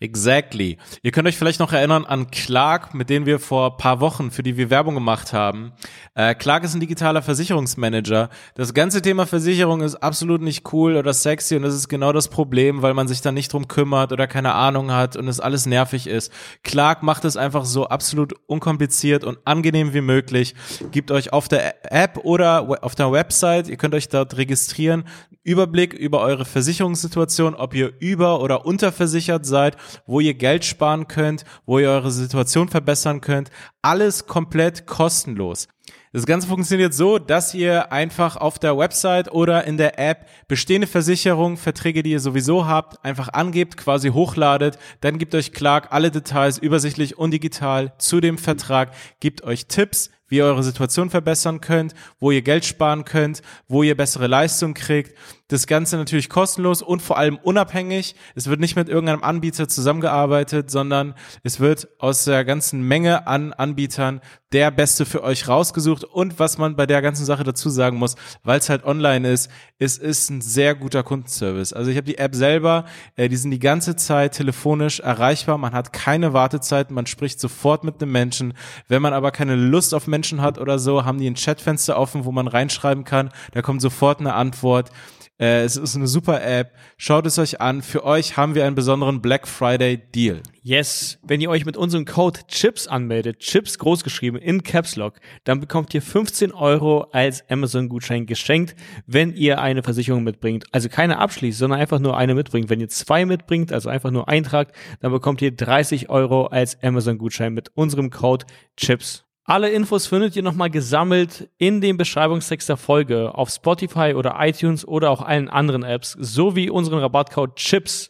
Exactly. 0.00 0.78
Ihr 1.02 1.12
könnt 1.12 1.28
euch 1.28 1.36
vielleicht 1.36 1.60
noch 1.60 1.72
erinnern 1.72 2.04
an 2.04 2.30
Clark, 2.30 2.94
mit 2.94 3.10
denen 3.10 3.26
wir 3.26 3.38
vor 3.38 3.76
paar 3.76 4.00
Wochen, 4.00 4.30
für 4.30 4.42
die 4.42 4.56
wir 4.56 4.70
Werbung 4.70 4.94
gemacht 4.94 5.32
haben. 5.32 5.72
Äh, 6.14 6.34
Clark 6.34 6.64
ist 6.64 6.74
ein 6.74 6.80
digitaler 6.80 7.22
Versicherungsmanager. 7.22 8.28
Das 8.54 8.74
ganze 8.74 9.02
Thema 9.02 9.26
Versicherung 9.26 9.80
ist 9.82 9.96
absolut 9.96 10.42
nicht 10.42 10.72
cool 10.72 10.96
oder 10.96 11.12
sexy 11.12 11.56
und 11.56 11.62
das 11.62 11.74
ist 11.74 11.88
genau 11.88 12.12
das 12.12 12.28
Problem, 12.28 12.82
weil 12.82 12.94
man 12.94 13.08
sich 13.08 13.20
da 13.20 13.32
nicht 13.32 13.52
drum 13.52 13.68
kümmert 13.68 14.12
oder 14.12 14.26
keine 14.26 14.54
Ahnung 14.54 14.92
hat 14.92 15.16
und 15.16 15.28
es 15.28 15.40
alles 15.40 15.66
nervig 15.66 16.06
ist. 16.06 16.32
Clark 16.62 17.02
macht 17.02 17.24
es 17.24 17.36
einfach 17.36 17.64
so 17.64 17.86
absolut 17.86 18.34
unkompliziert 18.46 19.24
und 19.24 19.38
angenehm 19.44 19.94
wie 19.94 20.00
möglich. 20.00 20.54
Gibt 20.90 21.10
euch 21.10 21.32
auf 21.32 21.48
der 21.48 21.92
App 21.92 22.18
oder 22.24 22.84
auf 22.84 22.94
der 22.94 23.12
Website, 23.12 23.68
ihr 23.68 23.76
könnt 23.76 23.94
euch 23.94 24.08
dort 24.08 24.36
registrieren, 24.36 25.04
Überblick 25.44 25.92
über 25.92 26.20
eure 26.20 26.46
Versicherungssituation, 26.46 27.54
ob 27.54 27.74
ihr 27.74 27.92
über- 28.00 28.40
oder 28.40 28.64
unterversichert 28.64 29.44
seid, 29.44 29.76
wo 30.06 30.20
ihr 30.20 30.34
Geld 30.34 30.64
sparen 30.64 31.08
könnt, 31.08 31.44
wo 31.66 31.78
ihr 31.78 31.90
eure 31.90 32.10
Situation 32.10 32.68
verbessern 32.68 33.20
könnt. 33.20 33.50
Alles 33.82 34.26
komplett 34.26 34.86
kostenlos. 34.86 35.68
Das 36.14 36.26
Ganze 36.26 36.46
funktioniert 36.46 36.94
so, 36.94 37.18
dass 37.18 37.54
ihr 37.54 37.90
einfach 37.90 38.36
auf 38.36 38.60
der 38.60 38.78
Website 38.78 39.32
oder 39.32 39.64
in 39.64 39.76
der 39.76 39.98
App 39.98 40.28
bestehende 40.46 40.86
Versicherungen, 40.86 41.56
Verträge, 41.56 42.04
die 42.04 42.12
ihr 42.12 42.20
sowieso 42.20 42.66
habt, 42.66 43.04
einfach 43.04 43.30
angebt, 43.30 43.76
quasi 43.76 44.10
hochladet. 44.10 44.78
Dann 45.00 45.18
gibt 45.18 45.34
euch 45.34 45.52
Clark 45.52 45.88
alle 45.90 46.12
Details 46.12 46.58
übersichtlich 46.58 47.18
und 47.18 47.32
digital 47.32 47.94
zu 47.98 48.20
dem 48.20 48.38
Vertrag, 48.38 48.92
gibt 49.18 49.42
euch 49.42 49.66
Tipps, 49.66 50.10
wie 50.28 50.36
ihr 50.36 50.44
eure 50.44 50.62
Situation 50.62 51.10
verbessern 51.10 51.60
könnt, 51.60 51.94
wo 52.20 52.30
ihr 52.30 52.42
Geld 52.42 52.64
sparen 52.64 53.04
könnt, 53.04 53.42
wo 53.66 53.82
ihr 53.82 53.96
bessere 53.96 54.28
Leistung 54.28 54.74
kriegt. 54.74 55.18
Das 55.48 55.66
Ganze 55.66 55.98
natürlich 55.98 56.30
kostenlos 56.30 56.80
und 56.80 57.02
vor 57.02 57.18
allem 57.18 57.36
unabhängig. 57.36 58.14
Es 58.34 58.46
wird 58.46 58.60
nicht 58.60 58.76
mit 58.76 58.88
irgendeinem 58.88 59.22
Anbieter 59.22 59.68
zusammengearbeitet, 59.68 60.70
sondern 60.70 61.14
es 61.42 61.60
wird 61.60 61.88
aus 61.98 62.24
der 62.24 62.46
ganzen 62.46 62.80
Menge 62.80 63.26
an 63.26 63.52
Anbietern 63.52 64.22
der 64.54 64.70
Beste 64.70 65.04
für 65.04 65.22
euch 65.22 65.46
rausgesucht. 65.46 66.04
Und 66.04 66.38
was 66.38 66.56
man 66.56 66.76
bei 66.76 66.86
der 66.86 67.02
ganzen 67.02 67.26
Sache 67.26 67.44
dazu 67.44 67.68
sagen 67.68 67.98
muss, 67.98 68.14
weil 68.42 68.58
es 68.58 68.70
halt 68.70 68.84
online 68.84 69.30
ist, 69.30 69.50
es 69.78 69.98
ist 69.98 70.30
ein 70.30 70.40
sehr 70.40 70.74
guter 70.74 71.02
Kundenservice. 71.02 71.74
Also 71.74 71.90
ich 71.90 71.98
habe 71.98 72.06
die 72.06 72.16
App 72.16 72.34
selber, 72.34 72.86
äh, 73.16 73.28
die 73.28 73.36
sind 73.36 73.50
die 73.50 73.58
ganze 73.58 73.96
Zeit 73.96 74.32
telefonisch 74.32 75.00
erreichbar. 75.00 75.58
Man 75.58 75.74
hat 75.74 75.92
keine 75.92 76.32
Wartezeit, 76.32 76.90
man 76.90 77.04
spricht 77.04 77.38
sofort 77.38 77.84
mit 77.84 78.00
einem 78.00 78.12
Menschen. 78.12 78.54
Wenn 78.88 79.02
man 79.02 79.12
aber 79.12 79.30
keine 79.30 79.56
Lust 79.56 79.92
auf 79.92 80.06
Menschen 80.06 80.40
hat 80.40 80.56
oder 80.56 80.78
so, 80.78 81.04
haben 81.04 81.18
die 81.18 81.28
ein 81.28 81.34
Chatfenster 81.34 81.98
offen, 81.98 82.24
wo 82.24 82.32
man 82.32 82.48
reinschreiben 82.48 83.04
kann. 83.04 83.28
Da 83.52 83.60
kommt 83.60 83.82
sofort 83.82 84.20
eine 84.20 84.32
Antwort. 84.32 84.90
Äh, 85.38 85.64
es 85.64 85.76
ist 85.76 85.96
eine 85.96 86.06
super 86.06 86.42
App. 86.42 86.72
Schaut 86.96 87.26
es 87.26 87.38
euch 87.38 87.60
an. 87.60 87.82
Für 87.82 88.04
euch 88.04 88.36
haben 88.36 88.54
wir 88.54 88.64
einen 88.64 88.76
besonderen 88.76 89.20
Black 89.20 89.48
Friday 89.48 90.00
Deal. 90.14 90.40
Yes, 90.62 91.18
wenn 91.22 91.40
ihr 91.40 91.50
euch 91.50 91.66
mit 91.66 91.76
unserem 91.76 92.04
Code 92.04 92.40
CHIPS 92.46 92.86
anmeldet, 92.86 93.40
CHIPS 93.40 93.78
großgeschrieben 93.78 94.40
in 94.40 94.62
Caps 94.62 94.94
Lock, 94.94 95.14
dann 95.42 95.60
bekommt 95.60 95.92
ihr 95.92 96.02
15 96.02 96.52
Euro 96.52 97.08
als 97.10 97.48
Amazon-Gutschein 97.50 98.26
geschenkt, 98.26 98.76
wenn 99.06 99.34
ihr 99.34 99.60
eine 99.60 99.82
Versicherung 99.82 100.22
mitbringt. 100.22 100.66
Also 100.70 100.88
keine 100.88 101.18
abschließt, 101.18 101.58
sondern 101.58 101.80
einfach 101.80 101.98
nur 101.98 102.16
eine 102.16 102.34
mitbringt. 102.34 102.70
Wenn 102.70 102.80
ihr 102.80 102.88
zwei 102.88 103.26
mitbringt, 103.26 103.72
also 103.72 103.88
einfach 103.88 104.12
nur 104.12 104.28
eintragt, 104.28 104.74
dann 105.00 105.10
bekommt 105.10 105.42
ihr 105.42 105.50
30 105.50 106.10
Euro 106.10 106.46
als 106.46 106.80
Amazon-Gutschein 106.82 107.52
mit 107.52 107.70
unserem 107.74 108.10
Code 108.10 108.46
CHIPS. 108.76 109.24
Alle 109.46 109.68
Infos 109.68 110.06
findet 110.06 110.34
ihr 110.36 110.42
nochmal 110.42 110.70
gesammelt 110.70 111.50
in 111.58 111.82
dem 111.82 111.98
Beschreibungstext 111.98 112.66
der 112.66 112.78
Folge 112.78 113.34
auf 113.34 113.50
Spotify 113.50 114.14
oder 114.16 114.36
iTunes 114.38 114.88
oder 114.88 115.10
auch 115.10 115.20
allen 115.20 115.50
anderen 115.50 115.82
Apps, 115.82 116.12
sowie 116.18 116.70
unseren 116.70 116.98
Rabattcode 117.00 117.54
CHIPS. 117.56 118.08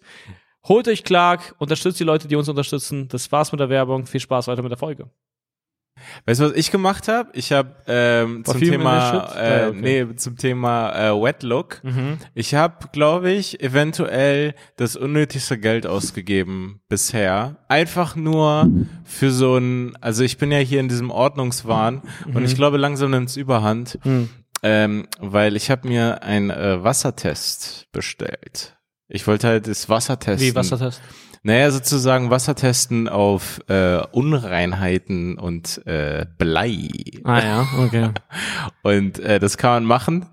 Holt 0.69 0.87
euch 0.87 1.03
Clark, 1.03 1.57
unterstützt 1.59 1.99
die 1.99 2.05
Leute, 2.05 2.29
die 2.29 2.37
uns 2.37 2.49
unterstützen. 2.49 3.09
Das 3.09 3.33
war's 3.33 3.51
mit 3.51 3.61
der 3.61 3.69
Werbung. 3.69 4.07
Viel 4.07 4.21
Spaß 4.21 4.47
weiter 4.47 4.63
mit 4.63 4.71
der 4.71 4.79
Folge. 4.79 5.11
Weißt 6.27 6.41
du, 6.41 6.45
was 6.47 6.53
ich 6.53 6.71
gemacht 6.71 7.09
habe? 7.09 7.31
Ich 7.35 7.53
habe 7.53 7.75
ähm, 7.87 8.45
zum 8.45 8.59
Thema, 8.61 9.33
äh, 9.37 9.65
Ah, 9.65 9.69
okay. 9.69 9.79
nee, 10.07 10.17
zum 10.17 10.37
Thema 10.37 10.93
äh, 10.93 11.13
Wet 11.23 11.43
Look. 11.43 11.83
Mhm. 11.83 12.19
Ich 12.35 12.55
habe, 12.55 12.89
glaube 12.93 13.31
ich, 13.31 13.61
eventuell 13.63 14.55
das 14.77 14.97
unnötigste 14.97 15.59
Geld 15.59 15.87
ausgegeben 15.87 16.81
bisher. 16.89 17.57
Einfach 17.69 18.17
nur 18.17 18.69
für 19.05 19.31
so 19.31 19.57
ein, 19.57 19.97
also 20.01 20.25
ich 20.25 20.37
bin 20.39 20.51
ja 20.53 20.59
hier 20.59 20.81
in 20.81 20.89
diesem 20.89 21.11
Ordnungswahn 21.11 22.03
und 22.35 22.45
ich 22.45 22.55
glaube 22.55 22.77
langsam 22.77 23.11
nimmt 23.11 23.29
es 23.31 23.37
überhand, 23.37 23.99
Mhm. 24.05 24.29
ähm, 24.63 25.07
weil 25.21 25.57
ich 25.57 25.71
habe 25.71 25.89
mir 25.89 26.23
einen 26.23 26.51
äh, 26.51 26.83
Wassertest 26.83 27.87
bestellt. 27.93 28.77
Ich 29.09 29.27
wollte 29.27 29.47
halt 29.49 29.69
das 29.69 29.89
Wasser 29.89 30.19
testen. 30.19 30.49
Wie 30.49 30.55
Wassertest? 30.55 31.01
Naja, 31.47 31.71
sozusagen 31.71 32.31
Wasser 32.31 32.55
testen 32.55 33.07
auf 33.07 33.61
äh, 33.69 33.99
Unreinheiten 34.13 35.39
und 35.39 35.87
äh, 35.87 36.25
Blei. 36.39 36.89
Ah 37.23 37.39
ja, 37.39 37.69
okay. 37.79 38.09
Und 38.83 39.19
äh, 39.19 39.39
das 39.39 39.59
kann 39.59 39.71
man 39.73 39.85
machen. 39.85 40.27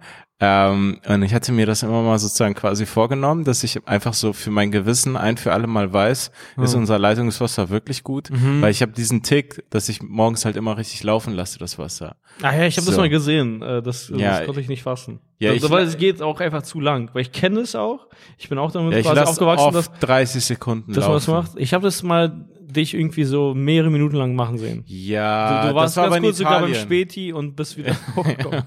Ähm, 0.44 1.00
und 1.08 1.22
ich 1.22 1.36
hatte 1.36 1.52
mir 1.52 1.68
das 1.68 1.84
immer 1.84 2.02
mal 2.02 2.18
sozusagen 2.18 2.56
quasi 2.56 2.88
vorgenommen, 2.88 3.44
dass 3.44 3.64
ich 3.64 3.88
einfach 3.88 4.16
so 4.16 4.34
für 4.34 4.50
mein 4.50 4.72
Gewissen 4.72 5.16
ein 5.16 5.38
für 5.38 5.54
alle 5.54 5.68
Mal 5.68 5.94
weiß, 5.94 6.32
ist 6.64 6.76
Oh. 6.76 6.78
unser 6.80 6.98
Leitungswasser 6.98 7.70
wirklich 7.70 8.04
gut? 8.04 8.32
Mhm. 8.32 8.60
Weil 8.62 8.72
ich 8.72 8.82
habe 8.82 8.92
diesen 8.92 9.22
Tick, 9.22 9.64
dass 9.70 9.88
ich 9.88 10.02
morgens 10.02 10.44
halt 10.44 10.56
immer 10.56 10.78
richtig 10.78 11.04
laufen 11.04 11.34
lasse, 11.34 11.60
das 11.60 11.78
Wasser. 11.78 12.16
Ah 12.42 12.56
ja, 12.56 12.66
ich 12.66 12.78
habe 12.78 12.88
das 12.88 12.96
So. 12.96 13.02
mal 13.02 13.10
gesehen. 13.10 13.62
Äh, 13.62 13.84
Das, 13.84 14.10
Ja, 14.10 14.38
das 14.40 14.46
konnte 14.48 14.62
ich 14.62 14.68
nicht 14.68 14.82
fassen. 14.82 15.20
Ja, 15.38 15.52
also, 15.52 15.68
ich- 15.68 15.72
weil 15.72 15.86
es 15.86 15.98
geht 15.98 16.22
auch 16.24 16.40
einfach 16.40 16.64
zu 16.64 16.80
lang. 16.80 17.10
Weil 17.14 17.22
ich 17.22 17.32
kenne 17.32 17.60
es 17.60 17.76
auch. 17.76 18.08
Ich 18.40 18.50
bin 18.50 18.58
auch 18.58 18.72
damit 18.72 18.94
Ja, 18.94 19.02
quasi 19.02 19.22
aufgewachsen, 19.22 19.74
dass, 19.74 19.90
oft 19.90 20.04
30 20.04 20.44
Sekunden 20.44 20.92
dass 20.94 21.06
man 21.06 21.14
das 21.14 21.28
laufen. 21.28 21.50
macht. 21.50 21.60
Ich 21.60 21.74
habe 21.76 21.84
das 21.84 22.02
mal 22.02 22.46
dich 22.72 22.94
irgendwie 22.94 23.24
so 23.24 23.54
mehrere 23.54 23.90
Minuten 23.92 24.16
lang 24.16 24.36
machen 24.36 24.58
sehen. 24.58 24.84
Ja, 24.88 25.64
Du, 25.64 25.70
du 25.70 25.76
warst 25.76 25.98
das 25.98 26.04
war 26.04 26.10
ganz 26.12 26.24
kurz 26.24 26.38
sogar 26.38 26.62
beim. 26.62 26.74
Späti 26.74 27.34
und 27.34 27.56
bist 27.56 27.78
wieder 27.78 27.96
hochgekommen. 28.16 28.64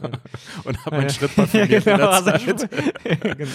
und 0.65 0.85
hab 0.87 0.93
meinen 0.93 1.11
Schritt 1.11 1.35
parfümiert 1.35 1.71
in 1.87 1.97
der 1.97 2.11
also 2.11 2.31
Zeit. 2.31 2.69
genau. 3.39 3.51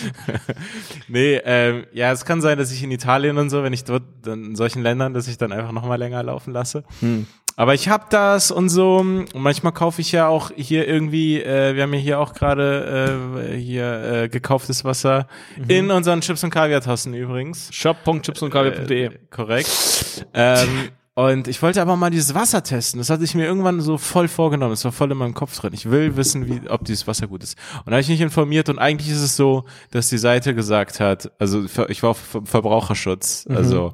Nee, 1.07 1.39
ähm, 1.45 1.85
ja, 1.93 2.11
es 2.11 2.25
kann 2.25 2.41
sein, 2.41 2.57
dass 2.57 2.71
ich 2.71 2.83
in 2.83 2.91
Italien 2.91 3.37
und 3.37 3.49
so, 3.49 3.63
wenn 3.63 3.73
ich 3.73 3.83
dort 3.83 4.03
dann 4.23 4.43
in 4.45 4.55
solchen 4.55 4.81
Ländern, 4.81 5.13
dass 5.13 5.27
ich 5.27 5.37
dann 5.37 5.51
einfach 5.51 5.71
noch 5.71 5.85
mal 5.85 5.95
länger 5.95 6.21
laufen 6.23 6.51
lasse. 6.53 6.83
Hm. 6.99 7.25
Aber 7.55 7.73
ich 7.73 7.89
hab 7.89 8.09
das 8.09 8.51
und 8.51 8.69
so. 8.69 8.97
Und 8.99 9.27
manchmal 9.35 9.73
kaufe 9.73 9.99
ich 9.99 10.13
ja 10.13 10.27
auch 10.29 10.49
hier 10.55 10.87
irgendwie, 10.87 11.41
äh, 11.41 11.75
wir 11.75 11.83
haben 11.83 11.93
ja 11.93 11.99
hier 11.99 12.19
auch 12.21 12.33
gerade 12.33 13.51
äh, 13.51 13.57
hier 13.57 14.01
äh, 14.23 14.29
gekauftes 14.29 14.85
Wasser 14.85 15.27
Mhm. 15.57 15.69
in 15.69 15.91
unseren 15.91 16.21
Chips 16.21 16.41
und 16.45 16.51
Kaviar 16.51 16.79
Tassen 16.79 17.13
übrigens. 17.13 17.67
Shop.chipsundkaviar.de 17.73 19.05
Äh, 19.07 19.11
korrekt. 19.29 19.98
Ähm, 20.33 20.89
und 21.15 21.49
ich 21.49 21.61
wollte 21.61 21.81
aber 21.81 21.97
mal 21.97 22.09
dieses 22.11 22.33
Wasser 22.33 22.63
testen. 22.63 22.97
Das 22.99 23.09
hatte 23.09 23.25
ich 23.25 23.35
mir 23.35 23.43
irgendwann 23.45 23.81
so 23.81 23.97
voll 23.97 24.29
vorgenommen. 24.29 24.71
Das 24.71 24.85
war 24.85 24.93
voll 24.93 25.11
in 25.11 25.17
meinem 25.17 25.33
Kopf 25.33 25.59
drin. 25.59 25.73
Ich 25.73 25.89
will 25.91 26.15
wissen, 26.15 26.47
wie, 26.47 26.61
ob 26.69 26.85
dieses 26.85 27.07
Wasser 27.07 27.27
gut 27.27 27.43
ist. 27.43 27.57
Und 27.79 27.87
da 27.87 27.93
habe 27.93 28.01
ich 28.01 28.07
mich 28.07 28.21
informiert 28.21 28.69
und 28.69 28.79
eigentlich 28.79 29.09
ist 29.11 29.21
es 29.21 29.35
so, 29.35 29.65
dass 29.91 30.07
die 30.07 30.17
Seite 30.17 30.55
gesagt 30.55 31.01
hat, 31.01 31.29
also 31.37 31.65
ich 31.89 32.03
war 32.03 32.11
auf 32.11 32.17
Ver- 32.19 32.43
Verbraucherschutz. 32.45 33.45
Mhm. 33.49 33.57
Also 33.57 33.93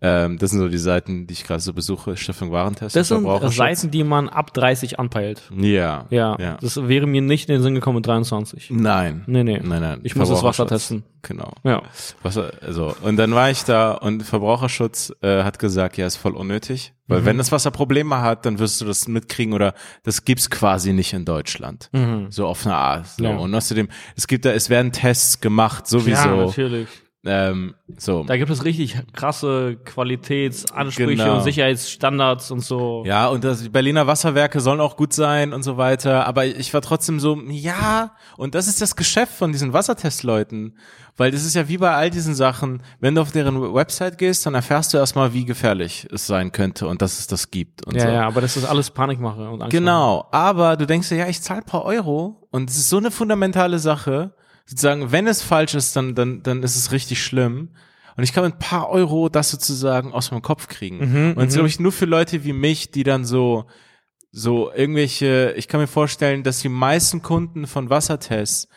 ähm, 0.00 0.38
das 0.38 0.50
sind 0.50 0.58
so 0.58 0.68
die 0.68 0.78
Seiten, 0.78 1.28
die 1.28 1.34
ich 1.34 1.44
gerade 1.44 1.60
so 1.60 1.72
besuche. 1.72 2.16
Stiftung 2.16 2.50
Warentest. 2.50 2.96
Das 2.96 3.08
sind. 3.08 3.24
Seiten, 3.52 3.90
die 3.92 4.02
man 4.02 4.28
ab 4.28 4.52
30 4.52 4.98
anpeilt. 4.98 5.42
Ja. 5.56 6.06
Ja, 6.10 6.36
ja. 6.40 6.56
das 6.60 6.76
wäre 6.88 7.06
mir 7.06 7.22
nicht 7.22 7.48
in 7.48 7.54
den 7.54 7.62
Sinn 7.62 7.74
gekommen 7.76 7.96
mit 7.96 8.06
23. 8.08 8.70
Nein. 8.72 9.22
Nee, 9.28 9.44
nee. 9.44 9.60
Nein, 9.62 9.82
nein. 9.82 10.00
Ich 10.02 10.16
muss 10.16 10.28
das 10.30 10.42
Wasser 10.42 10.66
testen. 10.66 11.04
Genau. 11.26 11.52
Ja. 11.64 11.82
Wasser, 12.22 12.52
also, 12.60 12.94
und 13.02 13.16
dann 13.16 13.34
war 13.34 13.50
ich 13.50 13.64
da 13.64 13.92
und 13.92 14.22
Verbraucherschutz 14.22 15.12
äh, 15.22 15.42
hat 15.42 15.58
gesagt, 15.58 15.96
ja, 15.96 16.06
ist 16.06 16.16
voll 16.16 16.32
unnötig. 16.36 16.92
Weil 17.08 17.20
Mhm. 17.22 17.24
wenn 17.26 17.38
das 17.38 17.50
Wasser 17.52 17.70
Probleme 17.72 18.20
hat, 18.20 18.46
dann 18.46 18.58
wirst 18.60 18.80
du 18.80 18.84
das 18.84 19.08
mitkriegen 19.08 19.52
oder 19.52 19.74
das 20.04 20.24
gibt's 20.24 20.50
quasi 20.50 20.92
nicht 20.92 21.12
in 21.12 21.24
Deutschland. 21.24 21.90
So 22.30 22.46
auf 22.46 22.64
eine 22.66 22.76
Art. 22.76 23.06
So. 23.08 23.24
Mhm. 23.24 23.30
Ja. 23.30 23.36
Und 23.36 23.54
außerdem, 23.54 23.88
es 24.16 24.26
gibt 24.26 24.44
da, 24.44 24.52
es 24.52 24.70
werden 24.70 24.92
Tests 24.92 25.40
gemacht, 25.40 25.84
Ja, 25.84 25.98
sowieso. 25.98 26.46
natürlich. 26.46 26.88
Ähm, 27.26 27.74
so. 27.98 28.24
Da 28.24 28.36
gibt 28.36 28.50
es 28.50 28.64
richtig 28.64 28.96
krasse 29.12 29.76
Qualitätsansprüche 29.84 31.16
Genau. 31.16 31.36
und 31.36 31.42
Sicherheitsstandards 31.42 32.50
und 32.50 32.60
so. 32.60 33.02
Ja, 33.06 33.28
und 33.28 33.44
das, 33.44 33.62
die 33.62 33.68
Berliner 33.68 34.06
Wasserwerke 34.06 34.60
sollen 34.60 34.80
auch 34.80 34.96
gut 34.96 35.12
sein 35.12 35.52
und 35.52 35.62
so 35.62 35.76
weiter. 35.76 36.26
Aber 36.26 36.46
ich 36.46 36.72
war 36.74 36.80
trotzdem 36.82 37.20
so, 37.20 37.38
ja, 37.48 38.12
und 38.36 38.54
das 38.54 38.68
ist 38.68 38.80
das 38.80 38.96
Geschäft 38.96 39.32
von 39.32 39.52
diesen 39.52 39.72
Wassertestleuten. 39.72 40.76
Weil 41.18 41.30
das 41.30 41.44
ist 41.46 41.54
ja 41.54 41.66
wie 41.68 41.78
bei 41.78 41.92
all 41.94 42.10
diesen 42.10 42.34
Sachen, 42.34 42.82
wenn 43.00 43.14
du 43.14 43.22
auf 43.22 43.32
deren 43.32 43.72
Website 43.74 44.18
gehst, 44.18 44.44
dann 44.44 44.54
erfährst 44.54 44.92
du 44.92 44.98
erstmal, 44.98 45.32
wie 45.32 45.46
gefährlich 45.46 46.06
es 46.12 46.26
sein 46.26 46.52
könnte 46.52 46.86
und 46.86 47.00
dass 47.00 47.18
es 47.18 47.26
das 47.26 47.50
gibt. 47.50 47.86
Und 47.86 47.94
Ja, 47.96 48.02
so. 48.02 48.08
ja, 48.08 48.26
aber 48.26 48.42
das 48.42 48.56
ist 48.58 48.66
alles 48.66 48.90
Panikmache 48.90 49.48
und 49.48 49.62
Angst. 49.62 49.70
Genau, 49.70 50.26
aber 50.30 50.76
du 50.76 50.86
denkst 50.86 51.08
dir, 51.08 51.16
ja, 51.16 51.26
ich 51.26 51.40
zahle 51.40 51.62
paar 51.62 51.86
Euro 51.86 52.46
und 52.50 52.68
es 52.68 52.76
ist 52.76 52.90
so 52.90 52.98
eine 52.98 53.10
fundamentale 53.10 53.78
Sache. 53.78 54.34
Sozusagen, 54.66 55.12
wenn 55.12 55.26
es 55.26 55.42
falsch 55.42 55.74
ist, 55.74 55.94
dann, 55.96 56.14
dann, 56.14 56.42
dann 56.42 56.62
ist 56.62 56.76
es 56.76 56.92
richtig 56.92 57.22
schlimm. 57.22 57.70
Und 58.16 58.24
ich 58.24 58.32
kann 58.32 58.44
mit 58.44 58.54
ein 58.54 58.58
paar 58.58 58.88
Euro 58.88 59.28
das 59.28 59.50
sozusagen 59.50 60.12
aus 60.12 60.30
meinem 60.30 60.42
Kopf 60.42 60.68
kriegen. 60.68 60.98
Mhm, 60.98 61.32
und 61.36 61.50
glaube 61.50 61.68
ich 61.68 61.78
nur 61.78 61.92
für 61.92 62.06
Leute 62.06 62.44
wie 62.44 62.52
mich, 62.52 62.90
die 62.90 63.04
dann 63.04 63.24
so, 63.24 63.66
so 64.32 64.72
irgendwelche, 64.72 65.54
ich 65.56 65.68
kann 65.68 65.80
mir 65.80 65.86
vorstellen, 65.86 66.42
dass 66.42 66.60
die 66.60 66.68
meisten 66.68 67.22
Kunden 67.22 67.66
von 67.66 67.90
Wassertests 67.90 68.68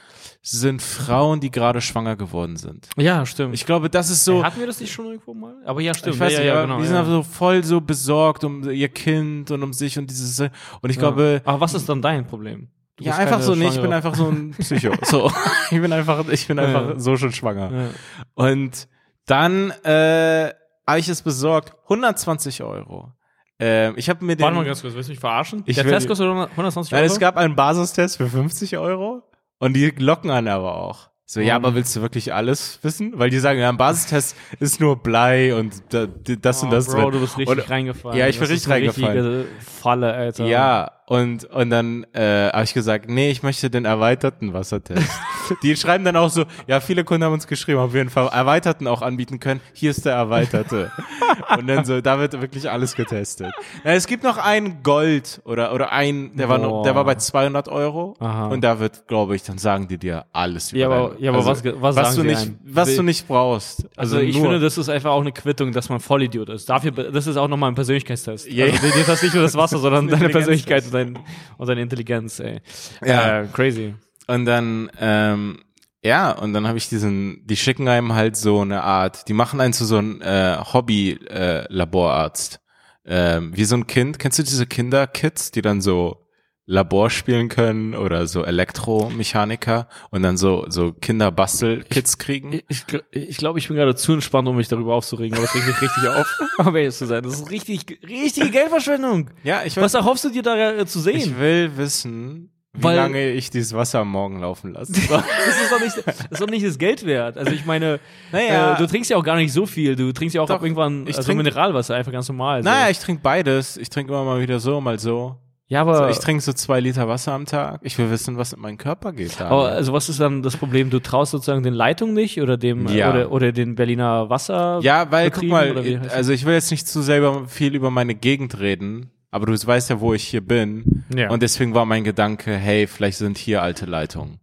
sind 0.41 0.81
Frauen, 0.81 1.39
die 1.39 1.51
gerade 1.51 1.81
schwanger 1.81 2.15
geworden 2.15 2.55
sind. 2.55 2.89
Ja, 2.97 3.25
stimmt. 3.25 3.53
Ich 3.53 3.65
glaube, 3.65 3.89
das 3.89 4.09
ist 4.09 4.23
so, 4.23 4.43
Hatten 4.43 4.59
wir 4.59 4.67
das 4.67 4.79
nicht 4.79 4.91
schon 4.91 5.07
irgendwo 5.07 5.33
mal? 5.33 5.55
Aber 5.65 5.81
ja, 5.81 5.93
stimmt. 5.93 6.15
ich 6.15 6.19
weiß 6.19 6.33
ja, 6.33 6.39
nicht, 6.39 6.47
ja, 6.47 6.53
aber 6.53 6.61
genau, 6.63 6.79
die 6.79 6.85
sind 6.85 6.95
ja. 6.95 7.01
aber 7.01 7.11
so 7.11 7.23
voll 7.23 7.63
so 7.63 7.81
besorgt 7.81 8.43
um 8.43 8.69
ihr 8.69 8.89
Kind 8.89 9.51
und 9.51 9.63
um 9.63 9.73
sich 9.73 9.97
und 9.97 10.09
dieses, 10.09 10.39
und 10.39 10.89
ich 10.89 10.97
glaube, 10.97 11.41
Aber 11.45 11.59
was 11.59 11.73
ist 11.73 11.89
dann 11.89 12.01
dein 12.01 12.25
Problem? 12.25 12.69
Du 12.99 13.05
Ja, 13.05 13.15
einfach 13.15 13.41
so, 13.41 13.55
nee, 13.55 13.67
ich 13.67 13.81
bin 13.81 13.91
einfach 13.93 14.13
so 14.15 14.27
ein 14.27 14.51
Psycho. 14.59 14.91
So, 15.03 15.31
ich 15.71 15.81
bin 15.81 15.91
einfach, 15.91 16.27
ich 16.29 16.47
bin 16.47 16.59
einfach 16.59 16.89
Ja. 16.89 16.99
so 16.99 17.17
schon 17.17 17.31
schwanger. 17.31 17.71
Ja. 17.71 17.87
Und 18.35 18.87
dann 19.25 19.71
äh, 19.83 20.51
habe 20.87 20.99
ich 20.99 21.07
es 21.09 21.21
besorgt, 21.21 21.73
120 21.83 22.61
Euro. 22.63 23.11
Ähm, 23.59 23.93
ich 23.97 24.09
habe 24.09 24.23
mir 24.23 24.35
den, 24.35 24.43
Warte 24.43 24.55
mal 24.55 24.65
ganz 24.65 24.81
kurz, 24.81 24.93
willst 24.95 25.09
du 25.09 25.11
mich 25.13 25.19
verarschen? 25.19 25.63
Ich 25.65 25.75
Der 25.75 25.85
Test 25.85 26.07
kostet 26.07 26.25
100 26.27 26.51
120 26.51 26.91
Nein, 26.91 27.03
Euro? 27.03 27.11
es 27.13 27.19
gab 27.19 27.35
einen 27.37 27.55
Basistest 27.55 28.17
für 28.17 28.27
50 28.27 28.77
Euro 28.77 29.23
und 29.59 29.73
die 29.75 29.89
locken 29.97 30.29
einen 30.31 30.47
aber 30.47 30.75
auch. 30.75 31.09
So, 31.25 31.41
ja, 31.41 31.55
aber 31.57 31.75
willst 31.75 31.95
du 31.95 32.01
wirklich 32.01 32.33
alles 32.33 32.79
wissen? 32.81 33.13
Weil 33.19 33.29
die 33.29 33.37
sagen, 33.37 33.59
ja, 33.59 33.69
ein 33.69 33.77
Basistest 33.77 34.35
ist 34.59 34.79
nur 34.79 34.95
Blei 35.03 35.53
und 35.53 35.73
da, 35.93 36.07
das 36.07 36.63
und 36.63 36.69
Oh, 36.69 36.71
das 36.71 36.87
Bro, 36.87 37.01
drin. 37.01 37.11
du 37.11 37.19
bist 37.19 37.37
richtig 37.37 37.57
Und- 37.63 37.69
reingefallen. 37.69 38.17
Ja, 38.17 38.27
ich 38.27 38.39
bin 38.39 38.47
richtig 38.47 38.67
reingefallen. 38.67 39.45
Falle, 39.59 40.11
Alter. 40.11 40.45
Ja, 40.45 40.89
und, 41.09 41.45
und 41.45 41.71
dann 41.71 42.05
äh, 42.13 42.49
habe 42.51 42.63
ich 42.63 42.73
gesagt, 42.75 43.09
nee, 43.09 43.31
ich 43.31 43.41
möchte 43.41 43.71
den 43.71 43.83
erweiterten 43.85 44.53
Wassertest. 44.53 45.09
Die 45.63 45.75
schreiben 45.75 46.05
dann 46.05 46.15
auch 46.15 46.29
so, 46.29 46.45
ja, 46.67 46.79
viele 46.79 47.03
Kunden 47.03 47.23
haben 47.23 47.33
uns 47.33 47.47
geschrieben, 47.47 47.79
ob 47.79 47.93
wir 47.93 48.01
einen 48.01 48.11
erweiterten 48.11 48.85
auch 48.85 49.01
anbieten 49.01 49.39
können. 49.39 49.59
Hier 49.73 49.89
ist 49.89 50.05
der 50.05 50.13
erweiterte. 50.13 50.91
und 51.57 51.65
dann 51.65 51.83
so, 51.83 51.99
da 52.01 52.19
wird 52.19 52.39
wirklich 52.39 52.69
alles 52.69 52.95
getestet. 52.95 53.51
Ja, 53.83 53.93
es 53.93 54.05
gibt 54.05 54.23
noch 54.23 54.37
einen 54.37 54.83
Gold 54.83 55.41
oder 55.45 55.73
oder 55.73 55.91
ein, 55.91 56.35
der 56.35 56.47
war 56.47 56.59
noch, 56.59 56.83
der 56.83 56.93
war 56.93 57.05
bei 57.05 57.15
200 57.15 57.69
Euro 57.69 58.15
Aha. 58.19 58.49
und 58.49 58.61
da 58.61 58.79
wird, 58.79 59.07
glaube 59.07 59.35
ich, 59.35 59.41
dann 59.41 59.57
sagen 59.57 59.87
die 59.87 59.97
dir 59.97 60.25
alles 60.31 60.71
über 60.73 60.79
Ja, 60.79 60.87
aber- 60.89 61.15
ja, 61.17 61.31
aber 61.31 61.43
was 61.43 61.63
ge- 61.63 61.73
was 61.79 61.95
was 61.95 62.13
sagen 62.13 62.21
du 62.27 62.29
nicht, 62.29 62.41
einem? 62.43 62.59
was 62.63 62.95
du 62.95 63.01
nicht 63.01 63.27
brauchst. 63.27 63.87
Also, 63.95 64.19
ich 64.19 64.35
nur, 64.35 64.43
finde, 64.43 64.59
das 64.59 64.77
ist 64.77 64.89
einfach 64.89 65.09
auch 65.09 65.21
eine 65.21 65.31
Quittung, 65.31 65.71
dass 65.71 65.89
man 65.89 65.99
Vollidiot 65.99 66.49
ist. 66.49 66.69
Dafür, 66.69 66.91
das 66.91 67.25
ist 67.25 67.35
auch 67.37 67.47
nochmal 67.47 67.71
ein 67.71 67.75
Persönlichkeitstest. 67.75 68.47
Ja, 68.51 68.65
also, 68.65 68.77
dir 68.77 68.95
ist 68.95 69.09
das 69.09 69.23
nicht 69.23 69.33
nur 69.33 69.41
das 69.41 69.55
Wasser, 69.55 69.79
sondern 69.79 70.07
Das 70.09 70.19
deine 70.19 70.29
Persönlichkeit 70.31 70.85
und, 70.85 70.91
dein, 70.99 71.19
und 71.57 71.67
deine 71.67 71.81
Intelligenz, 71.81 72.39
ey. 72.39 72.61
Ja. 73.05 73.41
Äh, 73.41 73.47
crazy. 73.47 73.95
Und 74.27 74.45
dann, 74.45 74.91
ähm, 74.99 75.63
ja, 76.03 76.31
und 76.31 76.53
dann 76.53 76.67
habe 76.67 76.77
ich 76.77 76.87
diesen, 76.87 77.45
die 77.45 77.57
schicken 77.57 77.87
einem 77.87 78.13
halt 78.13 78.37
so 78.37 78.61
eine 78.61 78.83
Art, 78.83 79.27
die 79.27 79.33
machen 79.33 79.59
einen 79.59 79.73
zu 79.73 79.85
so 79.85 79.97
einem 79.97 80.21
äh, 80.21 80.57
Hobby-Laborarzt. 80.57 82.59
ähm, 83.05 83.55
wie 83.55 83.65
so 83.65 83.75
ein 83.75 83.87
Kind. 83.87 84.19
Kennst 84.19 84.39
du 84.39 84.43
diese 84.43 84.67
Kinder-Kids, 84.67 85.51
die 85.51 85.61
dann 85.61 85.81
so 85.81 86.25
Labor 86.71 87.09
spielen 87.09 87.49
können 87.49 87.95
oder 87.95 88.27
so 88.27 88.43
Elektromechaniker 88.45 89.87
und 90.11 90.21
dann 90.21 90.37
so, 90.37 90.65
so 90.69 90.93
Kinder-Bastel-Kits 90.93 92.19
kriegen? 92.19 92.53
Ich, 92.67 92.83
ich, 93.11 93.29
ich 93.29 93.37
glaube, 93.37 93.57
ich 93.57 93.67
bin 93.67 93.77
gerade 93.77 93.95
zu 93.95 94.13
entspannt, 94.13 94.47
um 94.47 94.55
mich 94.55 94.67
darüber 94.67 94.93
aufzuregen, 94.93 95.35
aber 95.35 95.47
das 95.47 95.55
regt 95.55 95.65
mich 95.67 95.81
richtig 95.81 96.07
auf, 96.07 96.39
um 96.59 96.75
ehrlich 96.75 96.93
zu 96.95 97.07
sein. 97.07 97.23
Das 97.23 97.33
ist 97.41 97.49
richtig, 97.49 97.99
richtige 98.07 98.51
Geldverschwendung. 98.51 99.31
Ja, 99.43 99.63
ich 99.65 99.75
will, 99.75 99.83
Was 99.83 99.95
erhoffst 99.95 100.25
du 100.25 100.29
dir 100.29 100.43
da 100.43 100.73
äh, 100.73 100.85
zu 100.85 100.99
sehen? 100.99 101.15
ich 101.17 101.39
will 101.39 101.75
wissen, 101.75 102.51
wie 102.73 102.83
Weil- 102.83 102.97
lange 102.97 103.31
ich 103.31 103.49
dieses 103.49 103.73
Wasser 103.73 104.01
am 104.01 104.11
Morgen 104.11 104.39
laufen 104.39 104.73
lasse. 104.73 104.91
das 104.93 105.01
ist 105.01 105.71
doch 105.71 105.79
nicht, 105.81 105.97
das 106.05 106.19
ist 106.29 106.39
doch 106.41 106.47
nicht 106.51 106.63
das 106.65 106.77
Geld 106.77 107.03
wert. 107.03 107.35
Also 107.37 107.51
ich 107.51 107.65
meine, 107.65 107.99
Naja. 108.31 108.75
äh, 108.75 108.77
du 108.77 108.85
trinkst 108.85 109.09
ja 109.09 109.17
auch 109.17 109.23
gar 109.23 109.37
nicht 109.37 109.51
so 109.51 109.65
viel. 109.65 109.95
Du 109.95 110.11
trinkst 110.11 110.35
ja 110.35 110.41
auch 110.43 110.47
Doch, 110.47 110.61
irgendwann 110.61 111.07
ich 111.07 111.17
also 111.17 111.31
trink- 111.31 111.37
Mineralwasser, 111.37 111.95
einfach 111.95 112.11
ganz 112.11 112.27
normal. 112.29 112.61
So. 112.61 112.69
naja, 112.69 112.91
ich 112.91 112.99
trinke 112.99 113.23
beides. 113.23 113.75
Ich 113.75 113.89
trinke 113.89 114.13
immer 114.13 114.23
mal 114.23 114.39
wieder 114.39 114.59
so, 114.59 114.79
mal 114.79 114.99
so. 114.99 115.35
Ja, 115.69 115.85
Also 115.85 116.01
aber, 116.01 116.09
ich 116.11 116.19
trinke 116.19 116.41
so 116.43 116.51
zwei 116.51 116.79
Liter 116.81 117.07
Wasser 117.07 117.31
am 117.31 117.45
Tag. 117.45 117.79
Ich 117.83 117.97
will 117.97 118.09
wissen, 118.09 118.37
was 118.37 118.51
in 118.53 118.59
meinen 118.59 118.77
Körper 118.77 119.13
geht. 119.13 119.39
Daniel. 119.39 119.53
aber 119.53 119.69
also 119.69 119.93
was 119.93 120.09
ist 120.09 120.19
dann 120.19 120.41
das 120.43 120.57
Problem? 120.57 120.89
Du 120.89 120.99
traust 120.99 121.31
sozusagen 121.31 121.63
den 121.63 121.73
Leitungen 121.73 122.13
nicht 122.13 122.41
oder 122.41 122.57
dem 122.57 122.87
Ja. 122.87 123.11
oder, 123.11 123.31
oder 123.31 123.51
den 123.51 123.75
Berliner 123.75 124.29
Wasser? 124.29 124.79
Ja, 124.81 125.09
weil, 125.11 125.31
guck 125.31 125.43
mal, 125.43 126.01
also 126.13 126.33
ich 126.33 126.45
will 126.45 126.53
jetzt 126.55 126.71
nicht 126.71 126.87
zu 126.87 127.01
selber 127.01 127.47
viel 127.47 127.75
über 127.75 127.91
meine 127.91 128.15
Gegend 128.15 128.59
reden, 128.59 129.11
aber 129.31 129.45
du 129.45 129.53
weißt 129.53 129.89
ja, 129.91 129.99
wo 130.01 130.13
ich 130.13 130.23
hier 130.23 130.41
bin. 130.45 131.05
Ja. 131.15 131.29
Und 131.29 131.43
deswegen 131.43 131.73
war 131.73 131.85
mein 131.85 132.03
Gedanke, 132.03 132.51
hey, 132.55 132.87
vielleicht 132.87 133.19
sind 133.19 133.37
hier 133.37 133.61
alte 133.61 133.85
Leitungen. 133.85 134.39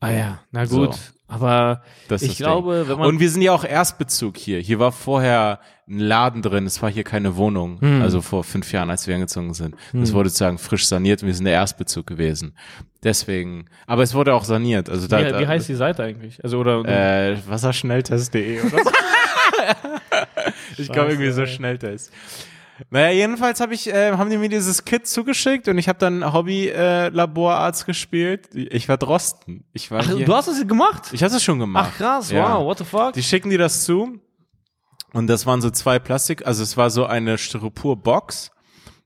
ah 0.00 0.10
ja, 0.10 0.38
na 0.52 0.64
gut. 0.64 0.94
So. 0.94 1.00
Aber 1.32 1.82
Das 2.08 2.20
ich 2.22 2.36
glaube, 2.36 2.80
Ding. 2.80 2.88
wenn 2.88 2.98
man 2.98 3.08
Und 3.08 3.20
wir 3.20 3.30
sind 3.30 3.40
ja 3.42 3.52
auch 3.52 3.64
Erstbezug 3.64 4.36
hier. 4.36 4.58
Hier 4.60 4.78
war 4.78 4.92
vorher 4.92 5.60
ein 5.88 5.98
Laden 5.98 6.42
drin, 6.42 6.66
es 6.66 6.82
war 6.82 6.90
hier 6.90 7.04
keine 7.04 7.36
Wohnung. 7.36 7.80
Hm. 7.80 8.02
Also 8.02 8.20
vor 8.20 8.44
fünf 8.44 8.70
Jahren, 8.70 8.90
als 8.90 9.06
wir 9.06 9.14
angezogen 9.14 9.54
sind. 9.54 9.74
Das 9.92 10.12
wurde 10.12 10.28
sozusagen 10.28 10.58
frisch 10.58 10.86
saniert 10.86 11.22
und 11.22 11.28
wir 11.28 11.34
sind 11.34 11.46
der 11.46 11.54
Erstbezug 11.54 12.06
gewesen. 12.06 12.54
Deswegen, 13.02 13.64
aber 13.86 14.02
es 14.02 14.14
wurde 14.14 14.34
auch 14.34 14.44
saniert. 14.44 14.88
Also 14.90 15.08
da, 15.08 15.18
wie, 15.18 15.30
da, 15.30 15.40
wie 15.40 15.46
heißt 15.46 15.68
die 15.68 15.74
Seite 15.74 16.02
eigentlich? 16.04 16.42
Also 16.44 16.58
oder 16.58 16.84
Äh, 16.84 17.36
wasserschnelltest.de 17.46 18.60
oder 18.60 18.70
so. 18.84 18.90
ich 20.82 20.92
glaube 20.92 21.12
irgendwie 21.12 21.30
so. 21.30 21.46
Schnelltest. 21.46 22.12
Naja, 22.90 23.10
jedenfalls 23.10 23.60
hab 23.60 23.70
ich, 23.72 23.88
äh, 23.88 24.12
haben 24.12 24.30
die 24.30 24.36
mir 24.38 24.48
dieses 24.48 24.84
Kit 24.84 25.06
zugeschickt 25.06 25.68
und 25.68 25.78
ich 25.78 25.88
habe 25.88 25.98
dann 25.98 26.32
Hobby-Laborarzt 26.32 27.86
gespielt. 27.86 28.48
Ich 28.54 28.88
war 28.88 28.96
Drosten. 28.98 29.64
Ich 29.72 29.90
war 29.90 30.00
Ach, 30.00 30.10
hier. 30.10 30.24
du 30.26 30.34
hast 30.34 30.48
es 30.48 30.66
gemacht? 30.66 31.08
ich 31.12 31.22
hatte 31.22 31.36
es 31.36 31.42
schon 31.42 31.58
gemacht. 31.58 31.90
Ach 31.94 31.96
krass, 31.98 32.30
Ja. 32.30 32.54
wow, 32.58 32.64
what 32.66 32.78
the 32.78 32.84
fuck? 32.84 33.12
Die 33.14 33.22
schicken 33.22 33.50
dir 33.50 33.58
das 33.58 33.84
zu 33.84 34.18
und 35.12 35.26
das 35.26 35.46
waren 35.46 35.60
so 35.60 35.70
zwei 35.70 35.98
Plastik, 35.98 36.46
also 36.46 36.62
es 36.62 36.76
war 36.76 36.90
so 36.90 37.06
eine 37.06 37.38
Styropor-Box 37.38 38.50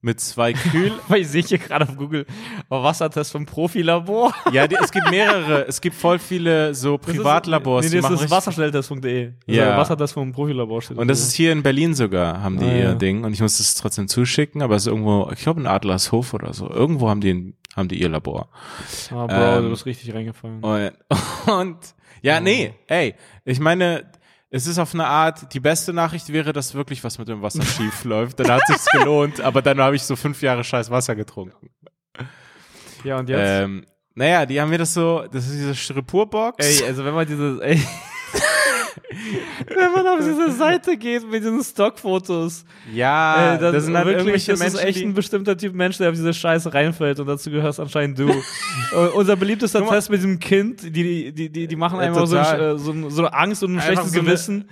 mit 0.01 0.21
zwei 0.21 0.53
Kühl. 0.53 0.93
Weil 1.09 1.21
ich 1.23 1.29
sehe 1.29 1.43
hier 1.43 1.59
gerade 1.59 1.89
auf 1.89 1.97
Google 1.97 2.27
oh, 2.71 2.83
Wassertest 2.83 3.33
vom 3.33 3.47
Profilabor. 3.47 4.33
ja, 4.53 4.67
die, 4.67 4.77
es 4.77 4.91
gibt 4.91 5.11
mehrere. 5.11 5.67
Es 5.67 5.81
gibt 5.81 5.97
voll 5.97 6.19
viele 6.19 6.75
so 6.75 6.99
Privatlabors. 6.99 7.85
Das 7.85 7.93
ist, 7.93 8.03
nee, 8.03 8.09
das 8.09 8.23
ist 8.23 8.31
wasserschnelltest.de. 8.31 9.33
Ja. 9.47 9.65
Also 9.65 9.77
Wassertest 9.79 10.15
vom 10.15 10.33
Profilabor 10.33 10.83
steht. 10.83 10.99
Und 10.99 11.09
das 11.09 11.21
ist 11.21 11.33
hier 11.33 11.53
in 11.53 11.63
Berlin 11.63 11.95
sogar, 11.95 12.43
haben 12.43 12.59
die 12.59 12.67
Ah, 12.67 12.73
ihr 12.73 12.85
ja. 12.85 12.95
Ding. 12.95 13.25
Und 13.25 13.33
ich 13.33 13.41
muss 13.41 13.59
das 13.59 13.75
trotzdem 13.75 14.09
zuschicken, 14.09 14.63
aber 14.63 14.77
es 14.77 14.83
ist 14.83 14.89
irgendwo, 14.89 15.31
ich 15.33 15.41
glaube 15.41 15.61
in 15.61 15.67
Adlershof 15.67 16.35
oder 16.35 16.53
so. 16.53 16.71
Irgendwo 16.71 17.09
haben 17.09 17.21
die, 17.21 17.55
haben 17.75 17.89
die 17.89 18.01
ihr 18.01 18.09
Labor. 18.09 18.49
Ah, 19.11 19.27
Bro, 19.27 19.59
ähm, 19.59 19.65
du 19.65 19.71
bist 19.71 19.87
richtig 19.87 20.15
reingefallen. 20.15 20.63
Und, 20.63 20.93
und 21.47 21.77
ja, 22.23 22.41
nee, 22.41 22.75
ey, 22.87 23.15
ich 23.45 23.61
meine, 23.61 24.05
es 24.57 24.67
ist 24.67 24.79
auf 24.79 24.95
eine 24.95 25.07
Art, 25.07 25.53
die 25.53 25.61
beste 25.61 25.93
Nachricht 25.93 26.33
wäre, 26.33 26.53
dass 26.53 26.75
wirklich 26.75 27.05
was 27.05 27.19
mit 27.19 27.29
dem 27.29 27.43
Wasser 27.43 27.63
schief 27.77 28.05
läuft. 28.05 28.41
Dann 28.41 28.51
hat 28.51 28.63
sich's 28.67 28.87
gelohnt, 28.87 29.41
aber 29.41 29.61
dann 29.61 29.79
habe 29.81 29.97
ich 29.97 30.03
so 30.03 30.17
fünf 30.17 30.41
Jahre 30.41 30.65
scheiß 30.65 30.91
Wasser 30.91 31.15
getrunken. 31.15 31.71
Ja, 33.05 33.19
und 33.19 33.29
jetzt? 33.29 33.41
Ähm, 33.43 33.85
naja, 34.15 34.47
die 34.47 34.59
haben 34.61 34.71
mir 34.71 34.79
das 34.79 34.95
so, 34.95 35.27
das 35.31 35.45
ist 35.45 35.53
diese 35.53 35.75
Styroporbox. 35.75 36.65
Ey, 36.65 36.87
also 36.87 37.05
wenn 37.05 37.15
man 37.15 37.27
dieses, 37.27 37.61
ey, 37.61 37.81
wenn 39.75 39.93
man 39.93 40.07
auf 40.07 40.19
diese 40.19 40.51
Seite 40.53 40.97
geht 40.97 41.29
mit 41.31 41.43
diesen 41.43 41.63
Stockfotos, 41.63 42.65
ja, 42.93 43.57
dann 43.57 43.73
das 43.73 43.85
sind 43.85 43.97
halt 43.97 44.07
wirklich, 44.07 44.27
irgendwelche 44.27 44.51
das 44.53 44.61
Menschen, 44.61 44.79
ist 44.79 44.85
echt 44.85 45.03
ein 45.05 45.15
bestimmter 45.15 45.57
Typ 45.57 45.75
Mensch, 45.75 45.99
der 45.99 46.11
auf 46.11 46.15
diese 46.15 46.35
Scheiße 46.35 46.73
reinfällt 46.75 47.21
und 47.21 47.27
dazu 47.27 47.51
gehörst 47.51 47.81
anscheinend 47.81 48.19
du. 48.19 48.31
Unser 49.15 49.37
beliebtester 49.37 49.81
mal. 49.81 49.91
Test 49.91 50.11
mit 50.11 50.19
diesem 50.19 50.39
Kind, 50.39 50.83
die, 50.83 51.33
die, 51.33 51.51
die, 51.51 51.67
die 51.67 51.77
machen 51.77 51.99
Ja, 52.01 52.07
einfach 52.07 52.27
so, 52.27 52.37
total. 52.37 52.75
äh, 52.75 52.79
so, 52.79 53.11
so 53.11 53.27
Angst 53.27 53.63
und 53.63 53.73
ein 53.73 53.77
Einfach 53.77 53.87
schlechtes 53.87 54.13
so 54.13 54.21
Gewissen. 54.21 54.69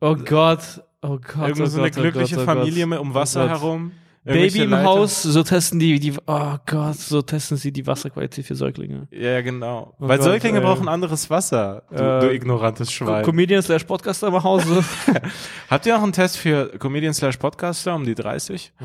Oh 0.00 0.16
Gott, 0.16 0.82
oh 1.02 1.18
Gott, 1.18 1.48
irgendwo 1.48 1.62
oh 1.62 1.66
so 1.66 1.80
eine 1.80 1.90
Gott, 1.90 1.98
oh 1.98 2.02
glückliche 2.02 2.34
Gott, 2.36 2.44
oh 2.44 2.46
Gott. 2.46 2.56
Familie 2.58 2.86
mit 2.86 2.98
um 2.98 3.14
Wasser 3.14 3.46
Oh 3.46 3.48
herum. 3.48 3.92
Baby 4.24 4.62
im 4.62 4.70
Leute. 4.70 4.84
Haus, 4.84 5.22
so 5.22 5.42
testen 5.42 5.78
die, 5.78 6.00
die, 6.00 6.14
oh 6.26 6.56
Gott, 6.66 6.96
so 6.96 7.20
testen 7.20 7.56
sie 7.58 7.72
die 7.72 7.86
Wasserqualität 7.86 8.46
für 8.46 8.54
Säuglinge. 8.54 9.06
Ja, 9.10 9.42
genau. 9.42 9.94
Oh 10.00 10.08
Weil 10.08 10.16
Gott, 10.18 10.24
Säuglinge 10.24 10.58
ey. 10.58 10.64
brauchen 10.64 10.88
anderes 10.88 11.28
Wasser, 11.28 11.82
du, 11.90 12.02
Äh, 12.02 12.20
du 12.20 12.32
ignorantes 12.32 12.90
Schwein. 12.90 13.22
Comedian 13.24 13.62
slash 13.62 13.84
Podcaster 13.84 14.28
im 14.28 14.42
Hause. 14.42 14.82
Habt 15.70 15.86
ihr 15.86 15.96
auch 15.96 16.02
einen 16.02 16.12
Test 16.12 16.38
für 16.38 16.68
Comedian 16.78 17.12
slash 17.12 17.36
Podcaster 17.36 17.94
um 17.94 18.04
die 18.04 18.14
30? 18.14 18.72
Oh, 18.80 18.84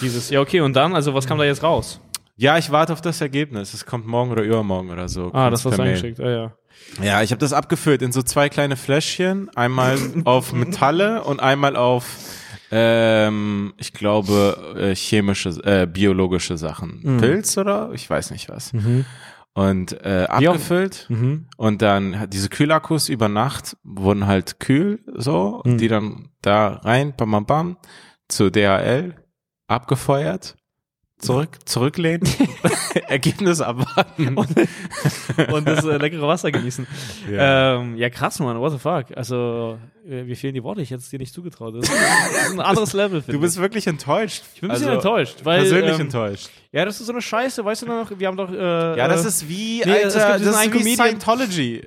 dieses. 0.00 0.30
Ja, 0.30 0.40
okay, 0.40 0.60
und 0.60 0.74
dann, 0.74 0.94
also 0.94 1.12
was 1.12 1.26
kam 1.26 1.36
da 1.38 1.44
jetzt 1.44 1.62
raus? 1.62 2.00
Ja, 2.36 2.56
ich 2.56 2.70
warte 2.70 2.92
auf 2.92 3.00
das 3.00 3.20
Ergebnis. 3.20 3.74
Es 3.74 3.84
kommt 3.84 4.06
morgen 4.06 4.30
oder 4.30 4.42
übermorgen 4.42 4.90
oder 4.90 5.08
so. 5.08 5.32
Ah, 5.32 5.50
das 5.50 5.64
Mail. 5.64 5.80
eingeschickt, 5.80 6.20
ah, 6.20 6.30
ja. 6.30 6.52
Ja, 7.02 7.22
ich 7.22 7.32
habe 7.32 7.40
das 7.40 7.52
abgefüllt 7.52 8.00
in 8.00 8.12
so 8.12 8.22
zwei 8.22 8.48
kleine 8.48 8.76
Fläschchen. 8.76 9.50
Einmal 9.56 9.98
auf 10.24 10.52
Metalle 10.52 11.24
und 11.24 11.40
einmal 11.40 11.74
auf, 11.74 12.04
ähm, 12.70 13.72
ich 13.78 13.92
glaube, 13.92 14.74
äh, 14.78 14.94
chemische, 14.94 15.50
äh, 15.64 15.86
biologische 15.86 16.56
Sachen. 16.58 17.00
Mhm. 17.02 17.16
Pilz 17.18 17.56
oder? 17.56 17.90
Ich 17.94 18.08
weiß 18.08 18.30
nicht 18.30 18.48
was. 18.48 18.72
Und 19.54 19.92
äh, 20.04 20.26
abgefüllt. 20.28 21.06
Mhm. 21.08 21.46
Und 21.56 21.82
dann 21.82 22.28
diese 22.30 22.48
Kühlakkus 22.48 23.08
über 23.08 23.28
Nacht 23.28 23.76
wurden 23.82 24.26
halt 24.26 24.60
kühl, 24.60 25.00
so, 25.14 25.60
und 25.64 25.72
Mhm. 25.74 25.78
die 25.78 25.88
dann 25.88 26.28
da 26.42 26.68
rein, 26.84 27.14
bam, 27.16 27.30
bam, 27.32 27.46
bam, 27.46 27.76
zu 28.28 28.50
DHL, 28.50 29.14
abgefeuert, 29.66 30.56
zurück, 31.18 31.58
zurücklehnen, 31.64 32.22
Ergebnis 33.08 33.60
abwarten. 33.60 34.36
Und 35.52 35.66
das 35.68 35.84
äh, 35.84 35.96
leckere 35.96 36.26
Wasser 36.26 36.50
genießen. 36.50 36.86
Ja. 37.30 37.76
Ähm, 37.76 37.96
ja, 37.96 38.10
krass, 38.10 38.38
Mann, 38.40 38.58
what 38.58 38.72
the 38.72 38.78
fuck. 38.78 39.06
Also, 39.16 39.78
äh, 40.08 40.22
mir 40.22 40.36
fehlen 40.36 40.54
die 40.54 40.62
Worte, 40.62 40.80
ich 40.82 40.90
hätte 40.90 41.00
es 41.00 41.10
dir 41.10 41.18
nicht 41.18 41.34
zugetraut. 41.34 41.74
Das 41.76 41.88
ist, 41.88 42.52
ein 42.52 42.60
anderes 42.60 42.92
Level, 42.92 43.22
Du 43.26 43.40
bist 43.40 43.58
wirklich 43.58 43.86
enttäuscht. 43.86 44.42
Ich 44.54 44.60
bin 44.60 44.70
ein 44.70 44.74
bisschen 44.74 44.88
Also, 44.88 45.08
enttäuscht, 45.08 45.40
weil. 45.44 45.60
Persönlich 45.60 45.94
ähm, 45.94 46.00
enttäuscht. 46.02 46.50
Ja, 46.72 46.84
das 46.84 47.00
ist 47.00 47.06
so 47.06 47.12
eine 47.12 47.22
Scheiße, 47.22 47.64
weißt 47.64 47.82
du 47.82 47.86
noch? 47.86 48.10
Wir 48.18 48.26
haben 48.28 48.36
doch. 48.36 48.50
Äh, 48.52 48.96
Ja, 48.96 49.08
das 49.08 49.24
äh, 49.24 49.28
ist 49.28 49.48
wie, 49.48 49.82
nee, 49.84 49.92
Alter, 50.04 50.38
das 50.38 50.66
ist 50.66 50.74
wie 50.74 50.94
Scientology. 50.94 51.82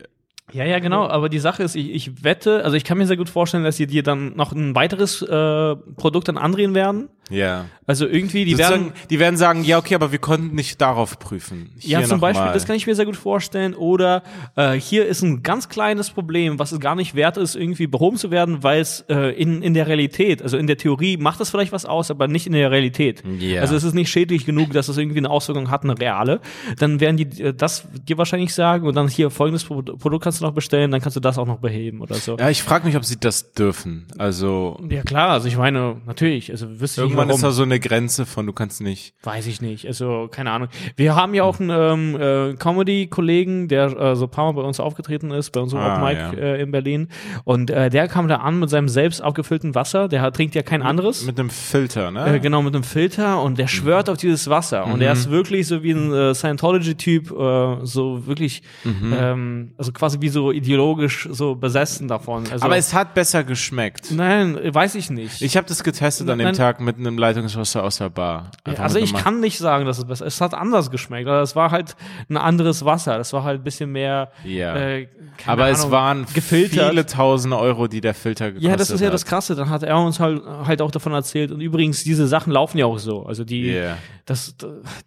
Ja, 0.53 0.65
ja, 0.65 0.79
genau. 0.79 1.07
Aber 1.07 1.29
die 1.29 1.39
Sache 1.39 1.63
ist, 1.63 1.75
ich, 1.75 1.91
ich 1.91 2.23
wette, 2.23 2.63
also 2.63 2.75
ich 2.75 2.83
kann 2.83 2.97
mir 2.97 3.07
sehr 3.07 3.17
gut 3.17 3.29
vorstellen, 3.29 3.63
dass 3.63 3.77
sie 3.77 3.87
dir 3.87 4.03
dann 4.03 4.35
noch 4.35 4.51
ein 4.51 4.75
weiteres 4.75 5.21
äh, 5.21 5.75
Produkt 5.95 6.27
dann 6.27 6.37
andrehen 6.37 6.73
werden. 6.75 7.09
Ja. 7.31 7.65
Also 7.87 8.07
irgendwie, 8.07 8.45
die 8.45 8.51
Sozusagen, 8.51 8.85
werden. 8.85 8.93
die 9.09 9.19
werden 9.19 9.37
sagen, 9.37 9.63
ja, 9.63 9.77
okay, 9.77 9.95
aber 9.95 10.11
wir 10.11 10.19
konnten 10.19 10.55
nicht 10.55 10.79
darauf 10.79 11.19
prüfen. 11.19 11.71
Ja, 11.79 11.99
Hier 11.99 12.07
zum 12.07 12.17
noch 12.17 12.21
Beispiel, 12.21 12.45
mal. 12.45 12.53
das 12.53 12.65
kann 12.65 12.75
ich 12.75 12.87
mir 12.87 12.95
sehr 12.95 13.05
gut 13.05 13.17
vorstellen. 13.17 13.73
Oder 13.73 14.23
äh, 14.55 14.73
hier 14.73 15.05
ist 15.05 15.21
ein 15.23 15.43
ganz 15.43 15.67
kleines 15.67 16.09
Problem, 16.11 16.59
was 16.59 16.71
es 16.71 16.79
gar 16.79 16.95
nicht 16.95 17.15
wert 17.15 17.37
ist, 17.37 17.55
irgendwie 17.55 17.87
behoben 17.87 18.17
zu 18.17 18.31
werden, 18.31 18.63
weil 18.63 18.79
es 18.81 19.01
äh, 19.09 19.31
in, 19.31 19.61
in 19.61 19.73
der 19.73 19.87
Realität, 19.87 20.41
also 20.41 20.57
in 20.57 20.67
der 20.67 20.77
Theorie 20.77 21.17
macht 21.17 21.39
das 21.39 21.49
vielleicht 21.49 21.71
was 21.71 21.85
aus, 21.85 22.11
aber 22.11 22.27
nicht 22.27 22.47
in 22.47 22.53
der 22.53 22.71
Realität. 22.71 23.23
Ja. 23.39 23.61
Also 23.61 23.75
es 23.75 23.83
ist 23.83 23.93
nicht 23.93 24.09
schädlich 24.09 24.45
genug, 24.45 24.71
dass 24.71 24.87
es 24.87 24.97
irgendwie 24.97 25.17
eine 25.19 25.29
Auswirkung 25.29 25.69
hat, 25.69 25.83
eine 25.83 25.97
reale. 25.97 26.39
Dann 26.77 26.99
werden 26.99 27.17
die 27.17 27.41
äh, 27.43 27.53
das 27.53 27.85
dir 28.07 28.17
wahrscheinlich 28.17 28.53
sagen 28.53 28.87
und 28.87 28.95
dann 28.95 29.07
hier 29.07 29.29
folgendes 29.29 29.63
Pro 29.65 29.81
Produkt 29.81 30.23
kannst 30.23 30.41
du 30.41 30.45
noch 30.45 30.53
bestellen, 30.53 30.91
dann 30.91 31.01
kannst 31.01 31.15
du 31.15 31.19
das 31.21 31.37
auch 31.37 31.47
noch 31.47 31.59
beheben 31.59 32.01
oder 32.01 32.15
so. 32.15 32.37
Ja, 32.37 32.49
ich 32.49 32.63
frage 32.63 32.85
mich, 32.85 32.95
ob 32.95 33.03
sie 33.03 33.19
das 33.19 33.53
dürfen. 33.53 34.07
Also, 34.17 34.79
Ja 34.89 35.01
klar, 35.03 35.29
also 35.31 35.47
ich 35.47 35.57
meine, 35.57 35.97
natürlich, 36.05 36.51
also 36.51 36.79
wüsste 36.79 37.03
ich 37.03 37.13
irgendwann 37.29 37.35
ist 37.35 37.43
da 37.43 37.51
so 37.51 37.63
eine 37.63 37.79
Grenze 37.79 38.25
von, 38.25 38.45
du 38.45 38.53
kannst 38.53 38.81
nicht. 38.81 39.13
Weiß 39.23 39.47
ich 39.47 39.61
nicht, 39.61 39.85
also 39.87 40.27
keine 40.31 40.51
Ahnung. 40.51 40.67
Wir 40.95 41.15
haben 41.15 41.33
ja 41.33 41.43
auch 41.43 41.59
einen 41.59 41.69
ähm, 41.69 42.19
äh, 42.21 42.53
Comedy-Kollegen, 42.55 43.67
der 43.67 43.85
äh, 43.97 44.15
so 44.15 44.25
ein 44.25 44.31
paar 44.31 44.45
Mal 44.51 44.61
bei 44.61 44.67
uns 44.67 44.79
aufgetreten 44.79 45.31
ist, 45.31 45.51
bei 45.51 45.59
unserem 45.59 45.83
Ah, 45.83 45.93
Open 45.95 46.03
Mic 46.07 46.17
ja. 46.17 46.31
äh, 46.33 46.61
in 46.61 46.71
Berlin. 46.71 47.07
Und 47.43 47.69
äh, 47.69 47.89
der 47.89 48.07
kam 48.07 48.27
da 48.27 48.37
an 48.37 48.59
mit 48.59 48.69
seinem 48.69 48.89
selbst 48.89 49.23
aufgefüllten 49.23 49.75
Wasser, 49.75 50.07
der 50.07 50.21
hat, 50.21 50.35
trinkt 50.35 50.55
ja 50.55 50.61
kein 50.63 50.81
anderes. 50.81 51.25
Mit 51.25 51.39
einem 51.39 51.49
Filter, 51.49 52.11
ne? 52.11 52.35
Äh, 52.35 52.39
genau, 52.39 52.61
mit 52.61 52.73
einem 52.75 52.83
Filter 52.83 53.41
und 53.41 53.57
der 53.57 53.67
schwört 53.67 54.09
auf 54.09 54.17
dieses 54.17 54.49
Wasser. 54.49 54.85
Und 54.85 54.95
Mhm. 54.97 55.01
er 55.01 55.13
ist 55.13 55.29
wirklich 55.29 55.67
so 55.67 55.83
wie 55.83 55.91
ein 55.91 56.13
äh, 56.13 56.33
Scientology-Typ, 56.35 57.31
äh, 57.31 57.85
so 57.85 58.25
wirklich, 58.27 58.61
Mhm. 58.83 59.13
ähm, 59.17 59.71
also 59.77 59.91
quasi 59.91 60.19
wie 60.21 60.29
so 60.29 60.51
ideologisch 60.51 61.27
so 61.31 61.55
besessen 61.55 62.07
davon. 62.07 62.43
Also, 62.51 62.65
Aber 62.65 62.77
es 62.77 62.93
hat 62.93 63.13
besser 63.13 63.43
geschmeckt. 63.43 64.11
nein, 64.11 64.57
weiß 64.63 64.95
ich 64.95 65.09
nicht. 65.09 65.41
Ich 65.41 65.57
habe 65.57 65.67
das 65.67 65.83
getestet 65.83 66.29
an 66.29 66.37
dem 66.37 66.45
Nein. 66.45 66.55
Tag 66.55 66.79
mit 66.81 66.97
einem 66.97 67.10
Leitungswasser 67.17 67.83
aus 67.83 67.97
der 67.97 68.09
Bar. 68.09 68.51
Einfach 68.63 68.83
also 68.83 68.99
ich 68.99 69.13
kann 69.13 69.39
nicht 69.39 69.57
sagen, 69.57 69.85
dass 69.85 69.97
es 69.97 70.05
besser 70.05 70.25
ist. 70.25 70.35
Es 70.35 70.41
hat 70.41 70.53
anders 70.53 70.91
geschmeckt. 70.91 71.27
aber 71.27 71.41
Es 71.41 71.55
war 71.55 71.71
halt 71.71 71.95
ein 72.29 72.37
anderes 72.37 72.85
Wasser. 72.85 73.17
Das 73.17 73.33
war 73.33 73.43
halt 73.43 73.61
ein 73.61 73.63
bisschen 73.63 73.91
mehr. 73.91 74.31
Ja. 74.43 74.75
Äh, 74.75 75.07
Aber 75.45 75.69
es 75.69 75.79
Ahnung, 75.81 75.91
waren 75.91 76.25
gefiltert. 76.33 76.89
viele 76.89 77.05
tausend 77.05 77.53
Euro, 77.53 77.87
die 77.87 78.01
der 78.01 78.13
Filter 78.13 78.47
gekostet 78.51 78.69
Ja, 78.69 78.75
das 78.77 78.89
ist 78.89 78.99
ja 79.01 79.07
hat. 79.07 79.13
das 79.13 79.25
Krasse. 79.25 79.55
Dann 79.55 79.69
hat 79.69 79.83
er 79.83 79.97
uns 79.99 80.19
halt, 80.19 80.41
halt 80.65 80.81
auch 80.81 80.91
davon 80.91 81.13
erzählt. 81.13 81.51
Und 81.51 81.61
übrigens, 81.61 82.03
diese 82.03 82.27
Sachen 82.27 82.51
laufen 82.53 82.77
ja 82.77 82.85
auch 82.85 82.99
so. 82.99 83.25
Also 83.25 83.43
die, 83.43 83.71
Yeah. 83.71 83.97
Das, 84.31 84.55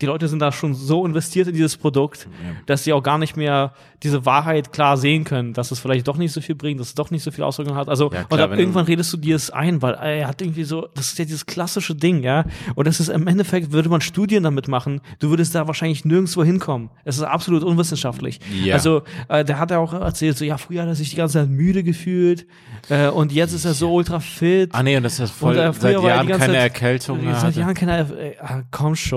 die 0.01 0.07
Leute 0.07 0.29
sind 0.29 0.39
da 0.41 0.53
schon 0.53 0.75
so 0.75 1.05
investiert 1.07 1.49
in 1.49 1.55
dieses 1.55 1.77
Produkt, 1.77 2.29
dass 2.66 2.85
sie 2.85 2.93
auch 2.93 3.03
gar 3.03 3.18
nicht 3.18 3.37
mehr 3.37 3.72
diese 4.03 4.27
Wahrheit 4.27 4.70
klar 4.72 4.97
sehen 4.99 5.25
können, 5.25 5.55
dass 5.55 5.70
es 5.70 5.79
vielleicht 5.79 6.07
doch 6.07 6.18
nicht 6.18 6.33
so 6.33 6.41
viel 6.43 6.55
bringt, 6.55 6.79
dass 6.79 6.89
es 6.89 6.95
doch 6.95 7.11
nicht 7.11 7.22
so 7.22 7.31
viel 7.31 7.43
Auswirkungen 7.43 7.77
hat. 7.79 7.89
Also, 7.89 8.12
Ja, 8.12 8.25
klar, 8.25 8.51
und 8.51 8.59
irgendwann 8.59 8.85
redest 8.85 9.12
du 9.14 9.16
dir 9.16 9.35
es 9.37 9.51
ein, 9.51 9.81
weil 9.81 9.95
äh, 9.95 10.20
er 10.20 10.29
hat 10.29 10.43
irgendwie 10.43 10.64
so, 10.64 10.89
das 10.95 11.07
ist 11.12 11.18
ja 11.18 11.25
dieses 11.25 11.47
klassische 11.47 11.95
Ding, 11.95 12.22
ja. 12.22 12.45
Und 12.75 12.87
das 12.87 13.01
ist 13.01 13.09
im 13.09 13.27
Endeffekt, 13.27 13.72
würde 13.72 13.89
man 13.89 14.03
Studien 14.03 14.43
damit 14.43 14.68
machen, 14.68 15.01
du 15.20 15.31
würdest 15.31 15.55
da 15.55 15.66
wahrscheinlich 15.66 16.05
nirgendwo 16.05 16.45
hinkommen. 16.45 16.91
Es 17.05 17.16
ist 17.16 17.22
absolut 17.22 17.62
unwissenschaftlich. 17.64 18.41
Ja. 18.62 18.75
Also, 18.75 19.03
äh, 19.29 19.43
der 19.45 19.59
hat 19.59 19.70
ja 19.70 19.79
auch 19.79 19.95
erzählt, 19.95 20.37
so, 20.37 20.45
ja, 20.45 20.59
früher 20.59 20.83
hat 20.83 20.89
er 20.89 20.95
sich 20.95 21.09
die 21.11 21.16
ganze 21.16 21.39
Zeit 21.39 21.49
müde 21.49 21.83
gefühlt, 21.83 22.47
äh, 22.91 23.09
und 23.09 23.33
jetzt 23.33 23.55
ist 23.55 23.64
er 23.64 23.72
so 23.72 23.91
ultra 23.95 24.20
fit. 24.20 24.70
Ah 24.75 24.83
nee, 24.83 24.97
und 24.99 25.03
das 25.03 25.18
ist 25.18 25.31
voll 25.31 25.57
Und, 25.57 25.64
äh, 25.64 25.72
seit 25.72 25.93
Jahren 26.03 26.29
keine 26.29 26.39
Zeit- 26.41 26.55
Erkältung 26.55 27.25
mehr. 27.25 27.37
Seit. 27.37 27.57
Jahren 27.57 27.75
keine, 27.75 28.01
äh, 28.01 28.37
ah, 28.41 28.62
komm 28.70 28.95
schon. 28.97 29.14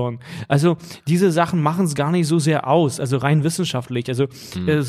Also 0.48 0.78
diese 1.08 1.32
Sachen 1.32 1.62
machen 1.62 1.86
es 1.86 1.96
gar 1.96 2.12
nicht 2.12 2.28
so 2.28 2.40
sehr 2.40 2.68
aus, 2.68 3.00
also 3.00 3.18
rein 3.18 3.44
wissenschaftlich. 3.44 4.08
Also 4.10 4.28
Hm. 4.54 4.68
äh, 4.70 4.84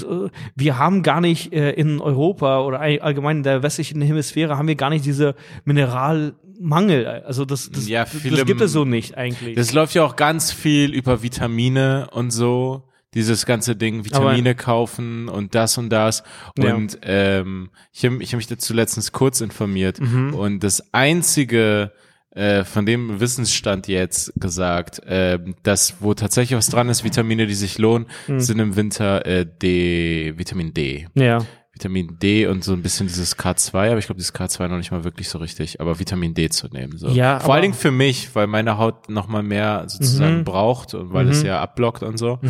wir 0.57 0.79
haben 0.79 1.03
gar 1.03 1.21
nicht 1.21 1.53
äh, 1.53 1.71
in 1.73 2.01
Europa 2.01 2.61
oder 2.63 2.81
all- 2.81 3.01
allgemein 3.01 3.39
in 3.39 3.43
der 3.43 3.63
westlichen 3.63 4.01
Hemisphäre 4.03 4.57
haben 4.59 4.69
wir 4.69 4.75
gar 4.77 4.91
nicht 4.91 5.05
diese 5.05 5.35
Mineralmangel. 5.65 7.07
Also 7.07 7.45
das, 7.45 7.71
das, 7.71 7.89
Ja, 7.89 8.05
viele- 8.07 8.37
das 8.37 8.47
gibt 8.47 8.61
es 8.61 8.73
so 8.73 8.85
nicht 8.85 9.17
eigentlich. 9.17 9.57
Das 9.57 9.73
läuft 9.73 9.95
ja 9.95 10.05
auch 10.05 10.17
ganz 10.17 10.53
viel 10.53 10.93
über 10.95 11.23
Vitamine 11.23 12.09
und 12.13 12.31
so. 12.31 12.85
Dieses 13.15 13.47
ganze 13.47 13.75
Ding, 13.75 14.05
Vitamine 14.05 14.55
kaufen 14.55 15.29
und 15.31 15.55
das 15.55 15.79
und 15.79 15.89
das. 15.89 16.23
Ja. 16.59 16.75
Und 16.75 16.99
ähm, 17.03 17.71
ich 17.91 18.05
habe 18.05 18.23
ich 18.23 18.33
hab 18.33 18.37
mich 18.37 18.47
dazu 18.49 18.75
letztens 18.75 19.13
kurz 19.13 19.41
informiert. 19.41 19.99
Mhm. 19.99 20.35
Und 20.35 20.63
das 20.63 20.93
einzige, 20.93 21.91
äh, 22.33 22.65
von 22.65 22.85
dem 22.87 23.21
Wissensstand 23.21 23.89
jetzt 23.89 24.33
gesagt, 24.41 25.03
äh, 25.05 25.39
das, 25.63 25.97
wo 26.01 26.15
tatsächlich 26.15 26.57
was 26.57 26.69
dran 26.69 26.89
ist, 26.89 27.03
Vitamine, 27.05 27.47
die 27.47 27.55
sich 27.55 27.79
lohnen, 27.79 28.07
Mhm. 28.27 28.41
sind 28.41 28.59
im 28.59 28.77
Winter 28.77 29.25
äh, 29.27 29.47
D, 29.47 30.35
Vitamin 30.37 30.73
D. 30.75 31.07
ja. 31.15 31.39
Vitamin 31.73 32.19
D 32.21 32.49
und 32.49 32.65
so 32.65 32.73
ein 32.73 32.83
bisschen 32.83 33.07
dieses 33.07 33.39
K2, 33.39 33.91
aber 33.91 33.99
ich 33.99 34.07
glaube, 34.07 34.19
dieses 34.19 34.35
K2 34.35 34.67
noch 34.67 34.79
nicht 34.79 34.91
mal 34.91 35.05
wirklich 35.05 35.29
so 35.29 35.39
richtig, 35.39 35.81
aber 35.81 36.01
Vitamin 36.01 36.35
D 36.35 36.49
zu 36.49 36.67
nehmen. 36.67 36.99
So. 36.99 37.07
Ja, 37.11 37.39
Vor 37.39 37.55
allen 37.55 37.63
Dingen 37.63 37.75
für 37.75 37.93
mich, 37.93 38.35
weil 38.35 38.49
meine 38.49 38.79
Haut 38.79 39.09
noch 39.09 39.29
mal 39.29 39.45
mehr 39.45 39.85
sozusagen 39.87 40.39
Mhm. 40.39 40.45
braucht 40.45 40.95
und 40.95 41.13
weil 41.13 41.29
es 41.29 41.45
ja 41.45 41.61
abblockt 41.63 42.03
und 42.03 42.19
so. 42.19 42.41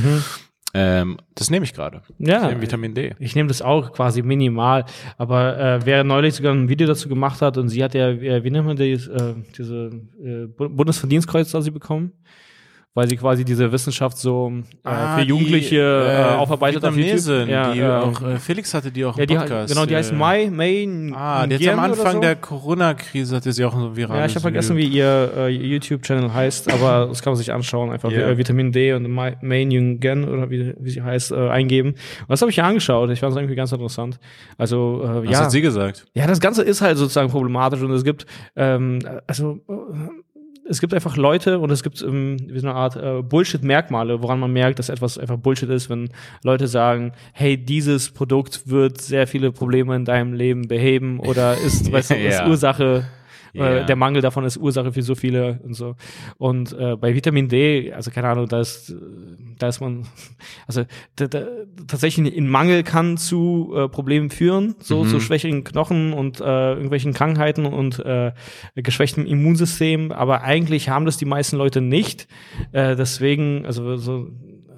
Ähm, 0.75 1.16
das 1.35 1.51
nehme 1.51 1.64
ich 1.64 1.73
gerade. 1.73 2.03
Ja. 2.19 2.43
Ich 2.43 2.49
nehme 2.49 2.61
Vitamin 2.61 2.95
D. 2.95 3.14
Ich 3.19 3.35
nehme 3.35 3.49
das 3.49 3.62
auch 3.62 3.93
quasi 3.93 4.21
minimal. 4.23 4.85
Aber 5.16 5.59
äh, 5.59 5.81
wer 5.87 6.05
neulich 6.05 6.35
sogar 6.35 6.53
ein 6.53 6.69
Video 6.69 6.87
dazu 6.87 7.09
gemacht 7.09 7.41
hat 7.41 7.57
und 7.57 7.69
sie 7.71 7.83
hat 7.83 7.95
ja, 7.95 8.09
äh, 8.11 8.45
wie 8.45 8.51
nennt 8.51 8.66
man 8.66 8.77
das, 8.77 9.07
äh, 9.07 9.35
diese 9.57 9.91
äh, 10.23 10.47
Bu- 10.47 10.69
Bundesverdienstkreuz 10.69 11.51
da 11.53 11.62
sie 11.62 11.71
bekommen? 11.71 12.12
Weil 12.99 13.09
sie 13.09 13.16
quasi 13.16 13.44
diese 13.44 13.70
Wissenschaft 13.70 14.18
so 14.18 14.51
äh, 14.53 14.88
Ah, 14.88 15.16
für 15.18 15.22
Jugendliche 15.22 15.76
äh, 15.78 16.34
aufarbeitet 16.34 16.84
auf 16.84 16.96
YouTube. 16.96 17.46
Ja, 17.46 17.72
die 17.72 17.78
äh, 17.78 17.86
auch, 17.86 18.20
äh, 18.22 18.38
Felix 18.40 18.74
hatte 18.74 18.90
die 18.90 19.05
auch 19.05 19.16
im 19.16 19.20
ja, 19.20 19.26
die, 19.26 19.36
Podcast. 19.36 19.72
genau, 19.72 19.86
die 19.86 19.94
heißt 19.94 20.11
äh, 20.11 20.16
Mai, 20.16 20.51
May. 20.51 21.12
Ah, 21.14 21.46
die 21.46 21.68
hat 21.68 21.74
am 21.74 21.78
Anfang 21.78 22.14
so. 22.14 22.20
der 22.20 22.34
Corona-Krise 22.34 23.36
hatte 23.36 23.53
sie 23.53 23.64
auch 23.64 23.72
so 23.78 23.96
viral. 23.96 24.18
Ja, 24.18 24.26
ich 24.26 24.32
habe 24.34 24.40
vergessen, 24.40 24.76
wie 24.76 24.86
ihr 24.86 25.30
äh, 25.36 25.49
YouTube-Channel 25.49 26.34
heißt, 26.34 26.72
aber 26.72 27.07
das 27.09 27.22
kann 27.22 27.34
man 27.34 27.36
sich 27.38 27.53
anschauen. 27.53 27.92
Einfach 27.92 28.11
Ja. 28.11 28.30
äh, 28.30 28.36
Vitamin 28.36 28.72
D 28.72 28.92
und 28.92 29.09
Mai 29.09 29.36
Main 29.42 29.70
Yungen 29.70 30.28
oder 30.28 30.51
wie, 30.51 30.74
wie 30.80 30.90
sie 30.90 31.01
heißt, 31.01 31.30
äh, 31.30 31.51
eingeben. 31.51 31.90
Und 31.90 32.30
das 32.30 32.40
habe 32.40 32.51
ich 32.51 32.57
ja 32.57 32.64
angeschaut. 32.64 33.11
Ich 33.11 33.20
fand 33.20 33.30
es 33.30 33.36
irgendwie 33.36 33.55
ganz 33.55 33.70
interessant. 33.70 34.18
Also, 34.57 35.05
äh, 35.05 35.22
Was 35.28 35.30
ja. 35.30 35.44
hat 35.44 35.53
sie 35.53 35.61
gesagt? 35.61 36.07
Ja, 36.14 36.26
das 36.26 36.40
Ganze 36.40 36.64
ist 36.64 36.80
halt 36.80 36.99
sozusagen 36.99 37.30
problematisch 37.30 37.80
und 37.80 37.92
es 37.92 38.03
gibt, 38.03 38.26
ähm, 38.57 38.99
also 39.28 39.61
äh, 39.68 39.72
es 40.69 40.81
gibt 40.81 40.95
einfach 40.95 41.16
Leute 41.16 41.59
und 41.59 41.71
es 41.71 41.83
gibt 41.83 42.03
ähm, 42.03 42.37
wie 42.47 42.59
so 42.59 42.69
eine 42.69 42.77
Art 42.77 42.97
äh, 42.97 43.23
Bullshit-Merkmale, 43.23 44.23
woran 44.23 44.39
man 44.39 44.53
merkt, 44.53 44.79
dass 44.79 44.89
etwas 44.89 45.19
einfach 45.19 45.37
Bullshit 45.37 45.69
ist, 45.71 45.89
wenn 45.89 46.11
Leute 46.43 46.69
sagen, 46.69 47.12
hey, 47.33 47.57
dieses 47.57 48.11
Produkt 48.11 48.69
wird 48.69 49.01
sehr 49.01 49.27
viele 49.27 49.51
Probleme 49.51 49.97
in 49.97 50.05
deinem 50.05 50.35
Leben 50.35 50.69
beheben 50.69 51.21
oder 51.21 51.57
ist, 51.57 51.91
weißt 51.91 52.11
du, 52.11 52.14
ist 52.16 52.39
Ja. 52.39 52.49
Ursache 52.49 53.07
Äh, 53.55 53.86
der 53.86 53.96
Mangel 53.96 54.22
davon 54.22 54.44
ist 54.44 54.57
Ursache 54.57 54.92
für 54.92 55.03
so 55.03 55.14
viele 55.14 55.61
und 55.64 55.74
so. 55.74 55.96
Und 56.36 56.72
äh, 56.78 56.96
bei 56.96 57.14
Vitamin 57.14 57.49
D, 57.49 57.92
also 57.92 58.11
keine 58.11 58.28
Ahnung, 58.28 58.46
da 58.49 58.61
ist, 58.61 58.94
da 59.59 59.68
ist 59.68 59.80
man, 59.80 60.07
also 60.66 60.84
da, 61.16 61.26
da, 61.26 61.46
tatsächlich 61.86 62.36
ein 62.36 62.49
Mangel 62.49 62.82
kann 62.82 63.16
zu 63.16 63.72
äh, 63.76 63.88
Problemen 63.88 64.30
führen, 64.30 64.74
so 64.80 65.05
Mhm. 65.05 65.09
zu 65.09 65.20
schwächeren 65.20 65.64
Knochen 65.64 66.12
und 66.12 66.40
äh, 66.40 66.72
irgendwelchen 66.72 67.12
Krankheiten 67.14 67.66
und 67.66 67.99
äh, 68.01 68.32
geschwächtem 68.74 69.26
Immunsystem. 69.26 70.12
Aber 70.12 70.42
eigentlich 70.42 70.88
haben 70.88 71.05
das 71.05 71.16
die 71.16 71.24
meisten 71.24 71.57
Leute 71.57 71.80
nicht. 71.80 72.28
Äh, 72.72 72.96
deswegen, 72.96 73.64
also 73.66 73.96
so 73.96 74.28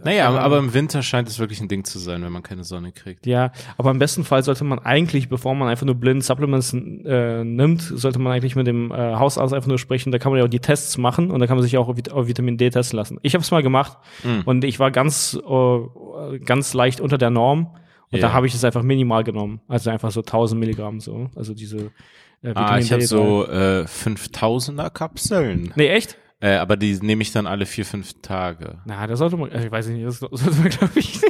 Naja, 0.05 0.31
aber 0.31 0.59
im 0.59 0.73
Winter 0.75 1.03
scheint 1.03 1.29
es 1.29 1.39
wirklich 1.39 1.61
ein 1.61 1.69
Ding 1.69 1.85
zu 1.85 1.99
sein, 1.99 2.23
wenn 2.23 2.33
man 2.33 2.43
keine 2.43 2.65
Sonne 2.65 2.93
kriegt. 2.93 3.27
Ja, 3.27 3.53
aber 3.77 3.91
im 3.91 3.99
besten 3.99 4.25
Fall 4.25 4.43
sollte 4.43 4.65
man 4.65 4.79
eigentlich, 4.79 5.29
bevor 5.29 5.55
man 5.55 5.69
einfach 5.69 5.87
nur 5.87 5.95
blind 5.95 6.25
Supplements 6.25 6.73
äh, 6.73 7.45
nimmt, 7.45 7.83
sollte 7.83 8.19
man 8.19 8.33
eigentlich 8.33 8.57
mit 8.57 8.67
dem 8.67 8.91
äh, 8.91 8.95
Hausarzt 8.97 9.53
einfach 9.55 9.69
nur 9.69 9.79
sprechen. 9.79 10.13
Da 10.13 10.19
kann 10.19 10.33
man 10.33 10.39
ja 10.39 10.45
auch 10.45 10.51
die 10.51 10.61
Tests 10.61 10.97
machen 10.99 11.31
und 11.31 11.41
da 11.41 11.47
kann 11.47 11.57
man 11.57 11.63
sich 11.63 11.77
auch 11.79 11.89
auf, 11.89 11.97
Vit- 11.97 12.11
auf 12.13 12.27
Vitamin 12.29 12.57
D 12.57 12.71
testen 12.71 12.97
lassen. 12.97 13.19
Ich 13.23 13.35
habe 13.35 13.43
es 13.43 13.51
mal 13.51 13.63
gemacht 13.63 13.99
Mhm. 14.25 14.43
und 14.47 14.65
ich 14.65 14.79
war 14.79 14.91
ganz, 14.91 15.39
äh, 15.47 16.39
ganz 16.45 16.75
leicht 16.75 17.01
unter 17.01 17.19
der 17.19 17.31
Norm 17.31 17.77
und 18.11 18.19
Ja. 18.19 18.29
da 18.29 18.33
habe 18.33 18.47
ich 18.47 18.55
es 18.55 18.65
einfach 18.65 18.83
minimal 18.83 19.25
genommen. 19.25 19.61
Also 19.69 19.91
einfach 19.91 20.11
so 20.11 20.23
1000 20.23 20.59
Milligramm 20.59 21.01
so. 21.01 21.31
Also 21.37 21.55
diese 21.55 21.77
äh, 22.43 22.49
Vitamin 22.51 22.69
Ah, 22.71 22.79
ich 22.79 22.91
habe 22.93 23.03
so 23.03 23.47
äh, 23.47 23.85
5000er 23.85 24.91
Kapseln. 24.91 25.73
Nee, 25.77 25.89
echt? 25.89 26.17
Äh, 26.41 26.57
aber 26.57 26.77
die 26.77 26.99
nehme 27.01 27.23
ich 27.23 27.33
dann 27.33 27.47
alle 27.47 27.67
vier, 27.67 27.85
fünf 27.85 28.15
Tage. 28.23 28.79
Na, 28.87 29.07
das 29.07 29.19
sollte 29.19 29.37
man, 29.37 29.53
äh, 29.53 29.67
ich 29.67 29.71
weiß 29.71 29.89
nicht, 29.89 30.07
das 30.07 30.19
sollte 30.19 30.59
man, 30.59 30.69
glaube 30.71 30.99
ich, 30.99 31.21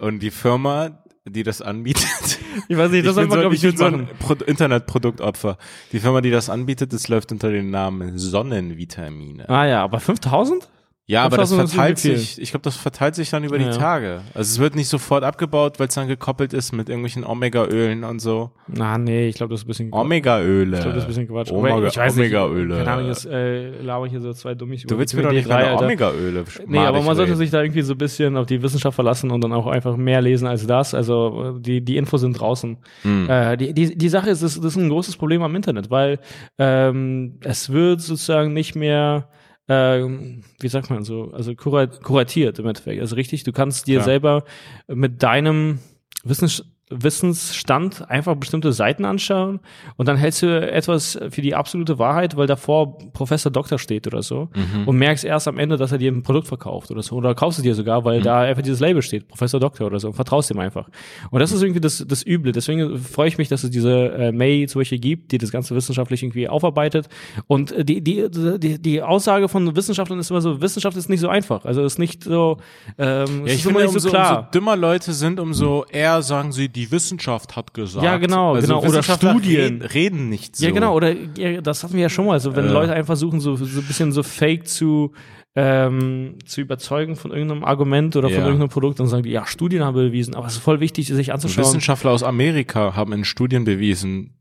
Und 0.00 0.20
die 0.20 0.30
Firma, 0.30 1.02
die 1.24 1.42
das 1.42 1.62
anbietet, 1.62 2.38
ich 2.68 2.76
weiß 2.76 2.90
nicht, 2.90 3.06
das 3.06 3.14
sollte 3.14 3.30
man, 3.30 3.38
so, 3.38 3.40
glaube 3.40 3.54
ich 3.54 3.64
ich, 3.64 3.70
bin 3.70 3.78
so 3.78 3.86
ein 3.86 4.08
Internetproduktopfer. 4.46 5.56
Die 5.92 6.00
Firma, 6.00 6.20
die 6.20 6.30
das 6.30 6.50
anbietet, 6.50 6.92
das 6.92 7.08
läuft 7.08 7.32
unter 7.32 7.50
dem 7.50 7.70
Namen 7.70 8.18
Sonnenvitamine. 8.18 9.48
Ah 9.48 9.66
ja, 9.66 9.82
aber 9.82 10.00
5000? 10.00 10.68
Ja, 11.12 11.24
aber 11.24 11.36
das 11.36 11.50
5000 11.50 11.68
ist 11.68 11.74
verteilt 11.74 11.98
sich, 11.98 12.40
ich 12.42 12.50
glaube, 12.50 12.62
das 12.64 12.76
verteilt 12.76 13.14
sich 13.14 13.30
dann 13.30 13.44
über 13.44 13.58
Ja. 13.58 13.70
die 13.70 13.76
Tage. 13.78 14.20
Also 14.34 14.40
es 14.54 14.58
wird 14.58 14.74
nicht 14.74 14.88
sofort 14.88 15.24
abgebaut, 15.24 15.78
weil 15.78 15.88
es 15.88 15.94
dann 15.94 16.08
gekoppelt 16.08 16.52
ist 16.54 16.72
mit 16.72 16.88
irgendwelchen 16.88 17.24
Omega-Ölen 17.24 18.04
und 18.04 18.20
so. 18.20 18.50
Na, 18.66 18.96
nee, 18.98 19.28
ich 19.28 19.34
glaube, 19.36 19.50
das 19.52 19.60
ist 19.60 19.64
ein 19.64 19.68
bisschen 19.68 19.92
Omega-Öle. 19.92 20.76
Ich 20.78 20.82
glaube, 20.82 20.94
das 20.96 21.04
ist 21.04 21.04
ein 21.04 21.08
bisschen 21.08 21.28
Quatsch. 21.28 21.52
Omega- 21.52 21.86
ich 21.86 21.96
weiß 21.96 22.16
nicht, 22.16 22.34
Omega-Öle. 22.34 22.76
Keine 22.78 22.90
Ahnung, 22.90 23.06
jetzt 23.08 23.26
äh, 23.26 23.80
laber 23.82 24.06
ich 24.06 24.12
hier 24.12 24.20
so 24.20 24.32
zwei 24.32 24.54
Dummis 24.54 24.82
Du 24.84 24.98
willst 24.98 25.14
mir 25.14 25.22
doch 25.22 25.30
nicht 25.32 25.44
Vitamin 25.44 25.64
D3, 25.64 25.66
meine 25.66 25.72
Alter. 25.72 25.84
Omega-Öle 25.84 26.44
Nee, 26.66 26.78
aber 26.78 26.98
man 26.98 27.04
madig 27.04 27.16
sollte 27.16 27.22
reden. 27.32 27.38
sich 27.38 27.50
da 27.50 27.62
irgendwie 27.62 27.82
so 27.82 27.92
ein 27.94 27.98
bisschen 27.98 28.36
auf 28.36 28.46
die 28.46 28.62
Wissenschaft 28.62 28.94
verlassen 28.94 29.30
und 29.30 29.42
dann 29.44 29.52
auch 29.52 29.66
einfach 29.66 29.96
mehr 29.96 30.22
lesen 30.22 30.46
als 30.46 30.66
das. 30.66 30.94
Also 30.94 31.58
die, 31.58 31.84
die 31.84 31.96
Infos 31.98 32.22
sind 32.22 32.40
draußen. 32.40 32.78
Hm. 33.02 33.28
Äh, 33.28 33.56
die, 33.58 33.74
die, 33.74 33.98
die 33.98 34.08
Sache 34.08 34.30
ist, 34.30 34.42
das, 34.42 34.56
das 34.56 34.64
ist 34.64 34.76
ein 34.76 34.88
großes 34.88 35.16
Problem 35.16 35.42
am 35.42 35.54
Internet, 35.54 35.90
weil 35.90 36.18
ähm, 36.58 37.38
es 37.42 37.70
wird 37.70 38.00
sozusagen 38.00 38.52
nicht 38.52 38.74
mehr 38.76 39.28
ähm, 39.68 40.42
wie 40.60 40.68
sagt 40.68 40.90
man 40.90 41.04
so, 41.04 41.30
also 41.32 41.54
kurat, 41.54 42.02
kuratiert 42.02 42.58
im 42.58 42.66
Endeffekt. 42.66 43.00
Also 43.00 43.14
richtig, 43.16 43.44
du 43.44 43.52
kannst 43.52 43.86
dir 43.86 43.96
Klar. 43.98 44.04
selber 44.04 44.44
mit 44.88 45.22
deinem 45.22 45.78
Wissens 46.24 46.64
Wissensstand 46.94 48.08
einfach 48.10 48.34
bestimmte 48.36 48.72
Seiten 48.72 49.04
anschauen 49.04 49.60
und 49.96 50.08
dann 50.08 50.16
hältst 50.16 50.42
du 50.42 50.46
etwas 50.72 51.18
für 51.30 51.40
die 51.42 51.54
absolute 51.54 51.98
Wahrheit, 51.98 52.36
weil 52.36 52.46
davor 52.46 52.98
Professor 53.12 53.50
Doktor 53.52 53.78
steht 53.78 54.06
oder 54.06 54.22
so 54.22 54.48
Mhm. 54.54 54.88
und 54.88 54.96
merkst 54.96 55.24
erst 55.24 55.48
am 55.48 55.58
Ende, 55.58 55.76
dass 55.76 55.92
er 55.92 55.98
dir 55.98 56.10
ein 56.12 56.22
Produkt 56.22 56.48
verkauft 56.48 56.90
oder 56.90 57.02
so 57.02 57.16
oder 57.16 57.34
kaufst 57.34 57.58
du 57.58 57.62
dir 57.62 57.74
sogar, 57.74 58.00
Mhm. 58.00 58.04
weil 58.04 58.20
da 58.22 58.40
einfach 58.40 58.62
dieses 58.62 58.80
Label 58.80 59.02
steht, 59.02 59.28
Professor 59.28 59.60
Doktor 59.60 59.86
oder 59.86 59.98
so 60.00 60.08
und 60.08 60.14
vertraust 60.14 60.50
ihm 60.50 60.58
einfach. 60.58 60.88
Und 61.30 61.40
das 61.40 61.52
ist 61.52 61.62
irgendwie 61.62 61.80
das, 61.80 62.04
das 62.06 62.26
Üble. 62.26 62.52
Deswegen 62.52 62.98
freue 62.98 63.28
ich 63.28 63.38
mich, 63.38 63.48
dass 63.48 63.64
es 63.64 63.70
diese 63.70 63.92
äh, 64.12 64.32
May 64.32 64.66
zum 64.66 64.80
Beispiel 64.80 64.98
gibt, 64.98 65.32
die 65.32 65.38
das 65.38 65.50
Ganze 65.50 65.74
wissenschaftlich 65.74 66.22
irgendwie 66.22 66.48
aufarbeitet 66.48 67.08
und 67.46 67.74
die, 67.88 68.00
die, 68.02 68.28
die, 68.58 68.80
die 68.80 69.02
Aussage 69.02 69.48
von 69.48 69.74
Wissenschaftlern 69.76 70.18
ist 70.18 70.30
immer 70.30 70.40
so, 70.40 70.60
Wissenschaft 70.60 70.96
ist 70.96 71.08
nicht 71.08 71.20
so 71.20 71.28
einfach. 71.28 71.64
Also 71.64 71.82
ist 71.82 71.98
nicht 71.98 72.24
so, 72.24 72.58
ähm, 72.98 73.40
Ja, 73.40 73.46
ich 73.46 73.54
ist 73.54 73.64
immer 73.66 73.78
finde, 73.80 73.80
nicht 73.84 73.88
umso, 73.94 73.98
so 74.00 74.08
klar. 74.10 74.38
umso 74.38 74.50
dümmer 74.50 74.76
Leute 74.76 75.12
sind, 75.12 75.40
umso 75.40 75.84
eher 75.90 76.22
sagen 76.22 76.52
sie, 76.52 76.68
die 76.68 76.81
Wissenschaft 76.90 77.54
hat 77.56 77.74
gesagt. 77.74 78.04
Ja, 78.04 78.16
genau, 78.18 78.54
also 78.54 78.66
genau. 78.80 78.86
Oder 78.88 79.02
Studien. 79.02 79.82
Reden, 79.82 80.28
nicht 80.28 80.56
so. 80.56 80.64
Ja, 80.66 80.72
genau, 80.72 80.94
oder 80.96 81.14
ja, 81.38 81.60
das 81.60 81.84
hatten 81.84 81.94
wir 81.94 82.00
ja 82.02 82.08
schon 82.08 82.26
mal. 82.26 82.40
So, 82.40 82.56
wenn 82.56 82.66
Äh. 82.66 82.72
Leute 82.72 82.92
einfach 82.92 83.06
versuchen, 83.12 83.40
so, 83.40 83.56
so 83.56 83.64
ein 83.80 83.86
bisschen 83.86 84.12
so 84.12 84.22
fake 84.22 84.66
zu, 84.66 85.12
ähm, 85.54 86.36
zu 86.46 86.60
überzeugen 86.62 87.14
von 87.16 87.30
irgendeinem 87.30 87.64
Argument 87.64 88.16
oder 88.16 88.28
von 88.28 88.38
Ja. 88.38 88.44
irgendeinem 88.46 88.70
Produkt, 88.70 88.98
dann 89.00 89.06
sagen 89.06 89.22
die, 89.22 89.30
ja, 89.30 89.46
Studien 89.46 89.84
haben 89.84 89.94
bewiesen, 89.94 90.34
aber 90.34 90.46
es 90.46 90.54
ist 90.54 90.62
voll 90.62 90.80
wichtig, 90.80 91.06
sich 91.08 91.32
anzuschauen. 91.32 91.64
Wissenschaftler 91.66 92.10
aus 92.10 92.22
Amerika 92.22 92.96
haben 92.96 93.12
in 93.12 93.24
Studien 93.24 93.64
bewiesen, 93.64 94.38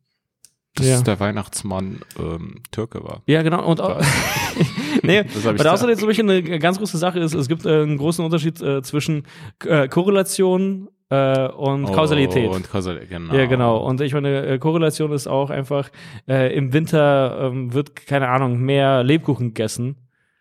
dass 0.75 0.87
Ja. 0.87 1.01
der 1.01 1.19
Weihnachtsmann 1.19 1.97
ähm, 2.17 2.61
Türke 2.71 3.03
war. 3.03 3.23
Ja, 3.27 3.41
genau. 3.41 3.65
Und 3.69 3.81
auch, 3.81 3.99
nee, 5.03 5.23
Das 5.23 5.43
weil 5.43 5.55
da- 5.55 5.73
außerdem 5.73 5.97
zum 5.97 6.07
Beispiel 6.07 6.29
eine 6.29 6.59
ganz 6.59 6.77
große 6.77 6.97
Sache 6.97 7.19
ist, 7.19 7.33
es 7.33 7.49
gibt 7.49 7.65
äh, 7.65 7.81
einen 7.81 7.97
großen 7.97 8.23
Unterschied 8.23 8.61
äh, 8.61 8.81
zwischen 8.81 9.23
äh, 9.65 9.89
Korrelation 9.89 10.87
äh, 11.11 11.47
und 11.49 11.91
Kausalität. 11.91 12.49
Oh, 12.49 12.55
und 12.55 12.69
Kausalität, 12.69 13.09
genau. 13.09 13.33
Ja, 13.33 13.45
genau. 13.45 13.77
Und 13.77 14.01
ich 14.01 14.13
meine, 14.13 14.45
äh, 14.45 14.57
Korrelation 14.57 15.11
ist 15.11 15.27
auch 15.27 15.49
einfach, 15.49 15.89
äh, 16.27 16.55
im 16.55 16.73
Winter 16.73 17.51
ähm, 17.51 17.73
wird, 17.73 18.07
keine 18.07 18.29
Ahnung, 18.29 18.59
mehr 18.59 19.03
Lebkuchen 19.03 19.49
gegessen 19.49 19.97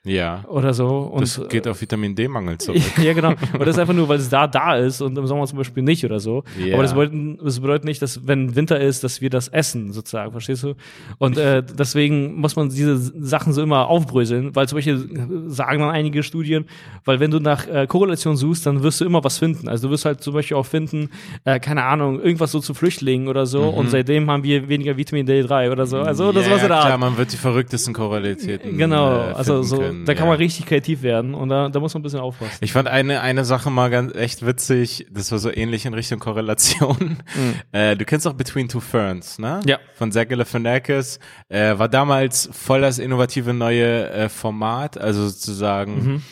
Ja. 0.07 0.45
oder 0.49 0.73
so. 0.73 0.87
Und, 0.87 1.21
Das 1.23 1.41
geht 1.51 1.69
auf 1.69 1.81
Vitamin 1.81 2.15
D-Mangel 2.15 2.57
zurück. 2.59 2.81
ja, 3.03 3.13
genau. 3.13 3.31
Und 3.31 3.61
das 3.61 3.71
ist 3.71 3.79
einfach 3.79 3.93
nur, 3.93 4.09
weil 4.09 4.19
es 4.19 4.31
da 4.31 4.47
da 4.47 4.77
ist 4.77 5.03
und 5.03 5.17
im 5.19 5.27
Sommer 5.27 5.47
zum 5.47 5.59
Beispiel 5.59 5.83
nicht 5.83 6.05
oder 6.07 6.21
so. 6.21 6.43
Ja. 6.59 6.73
Aber 6.75 6.83
das 6.83 6.95
bedeutet, 6.95 7.39
das 7.45 7.61
bedeutet 7.61 7.85
nicht, 7.85 8.01
dass 8.01 8.27
wenn 8.27 8.57
Winter 8.57 8.81
ist, 8.81 9.05
dass 9.05 9.21
wir 9.21 9.29
das 9.29 9.49
essen, 9.49 9.93
sozusagen, 9.93 10.33
verstehst 10.33 10.63
du? 10.63 10.75
Und 11.19 11.37
äh, 11.37 11.63
deswegen 11.63 12.35
muss 12.41 12.57
man 12.57 12.71
diese 12.71 12.97
Sachen 12.97 13.53
so 13.53 13.63
immer 13.63 13.89
aufbröseln, 13.89 14.57
weil 14.57 14.67
zum 14.69 14.77
Beispiel 14.79 15.47
sagen 15.49 15.81
dann 15.81 15.91
einige 15.91 16.23
Studien, 16.23 16.65
weil 17.05 17.21
wenn 17.21 17.31
du 17.31 17.39
nach 17.39 17.67
äh, 17.69 17.87
Korrelation 17.87 18.37
suchst, 18.37 18.65
dann 18.65 18.83
wirst 18.83 19.03
du 19.03 19.05
immer 19.05 19.23
was 19.23 19.37
finden. 19.37 19.69
Also 19.69 19.89
du 19.89 19.93
wirst 19.93 20.07
halt 20.07 20.23
zum 20.23 20.33
Beispiel 20.33 20.57
auch 20.57 20.65
finden, 20.67 21.11
äh, 21.45 21.61
keine 21.61 21.85
Ahnung, 21.85 22.21
irgendwas 22.23 22.53
so 22.53 22.61
zu 22.61 22.73
Flüchtlingen 22.73 23.29
oder 23.29 23.45
so. 23.45 23.65
Und 23.69 23.91
seitdem 23.91 24.31
haben 24.31 24.45
wir 24.45 24.67
weniger 24.69 24.97
Vitamin 24.97 25.27
D3 25.27 25.71
oder 25.71 25.85
so. 25.85 25.99
Also 25.99 26.33
das 26.33 26.47
Mhm. 26.47 26.51
ja, 26.51 26.57
was 26.57 26.63
in 26.63 26.69
der 26.71 26.79
klar, 26.81 26.97
man 26.99 27.19
wird 27.19 27.33
die 27.33 27.37
verrücktesten 27.37 27.93
Korrelitäten 27.93 28.79
Genau, 28.79 29.11
äh, 29.19 29.33
also 29.35 29.63
so, 29.63 29.77
können, 29.79 29.90
da 30.05 30.15
kann 30.15 30.25
ja. 30.25 30.31
man 30.31 30.37
richtig 30.39 30.67
kreativ 30.67 31.03
werden 31.03 31.35
und 31.35 31.49
da, 31.49 31.69
da 31.69 31.81
muss 31.81 31.95
man 31.95 32.01
ein 32.01 32.03
bisschen 32.03 32.21
aufpassen. 32.21 32.59
Ich 32.61 32.73
fand 32.73 32.89
eine, 32.89 33.21
eine 33.21 33.45
Sache 33.45 33.71
mal 33.71 33.91
ganz 33.91 34.15
echt 34.15 34.45
witzig, 34.45 35.07
das 35.11 35.31
war 35.33 35.39
so 35.39 35.51
ähnlich 35.53 35.87
in 35.87 35.95
Richtung 35.95 36.19
Korrelation. 36.19 37.19
Äh, 37.73 37.97
du 37.97 38.05
kennst 38.05 38.27
auch 38.27 38.33
Between 38.33 38.69
Two 38.69 38.81
Ferns, 38.81 39.39
ne? 39.39 39.61
Mhm. 39.63 39.69
Ja. 39.69 39.79
Von 39.95 40.13
Zach 40.13 40.27
Galifianakis. 40.29 41.19
Äh, 41.49 41.79
war 41.79 41.89
damals 41.89 42.49
voll 42.53 42.81
das 42.81 42.99
innovative 42.99 43.55
neue 43.55 44.09
äh, 44.11 44.29
Format, 44.29 44.99
also 44.99 45.29
sozusagen 45.29 45.95
Mhm. 45.95 46.23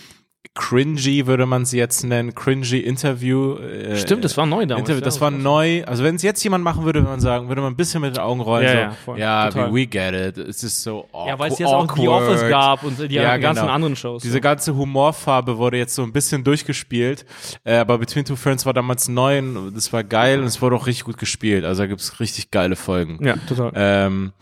Cringy 0.59 1.27
würde 1.29 1.47
man 1.47 1.65
sie 1.65 1.79
jetzt 1.79 2.03
nennen, 2.05 2.35
cringy 2.35 2.79
Interview. 2.79 3.55
Äh, 3.59 3.97
Stimmt, 3.97 4.25
das 4.25 4.37
war 4.37 4.45
neu 4.45 4.67
damals. 4.67 4.81
Interview, 4.81 5.01
ja, 5.01 5.05
das 5.05 5.21
war 5.21 5.31
neu. 5.31 5.85
Also 5.85 6.03
wenn 6.03 6.17
es 6.17 6.23
jetzt 6.23 6.43
jemand 6.43 6.65
machen 6.65 6.85
würde, 6.85 6.99
würde 6.99 7.11
man 7.11 7.21
sagen, 7.21 7.49
würde 7.49 7.63
man 7.63 7.73
ein 7.73 7.77
bisschen 7.77 8.01
mit 8.01 8.17
den 8.17 8.21
Augen 8.21 8.41
rollen. 8.41 8.65
Ja, 8.65 8.97
so, 9.07 9.15
ja, 9.15 9.49
ja 9.49 9.73
we, 9.73 9.87
get 9.87 10.15
it. 10.15 10.37
Es 10.37 10.65
ist 10.65 10.83
so 10.83 11.05
awkward. 11.13 11.29
Ja, 11.29 11.39
weil 11.39 11.53
es 11.53 11.59
jetzt 11.61 11.69
auch 11.69 11.97
The 11.97 12.09
Office 12.09 12.49
gab 12.49 12.83
und 12.83 12.99
die 12.99 13.15
Ja, 13.15 13.37
ganzen 13.37 13.63
genau. 13.63 13.73
anderen 13.73 13.95
Shows. 13.97 14.23
Diese 14.23 14.41
ganze 14.41 14.75
Humorfarbe 14.75 15.59
wurde 15.59 15.79
jetzt 15.79 15.95
so 15.95 16.03
ein 16.03 16.13
bisschen 16.13 16.43
durchgespielt, 16.43 17.25
äh, 17.65 17.77
aber 17.77 17.99
Between 17.99 18.25
Two 18.25 18.37
Ferns 18.37 18.67
war 18.67 18.73
damals 18.73 19.09
neu 19.09 19.39
und 19.39 19.75
das 19.77 19.93
war 19.93 20.03
geil 20.03 20.41
und 20.41 20.47
es 20.47 20.61
wurde 20.61 20.75
auch 20.75 20.89
richtig 20.89 21.05
gut 21.05 21.19
gespielt. 21.19 21.65
Also 21.65 21.83
da 21.83 21.87
gibt's 21.87 22.19
richtig 22.19 22.51
geile 22.51 22.75
Folgen. 22.75 23.25
ja, 23.25 23.37
total. 23.49 23.71
Ähm, 23.77 24.33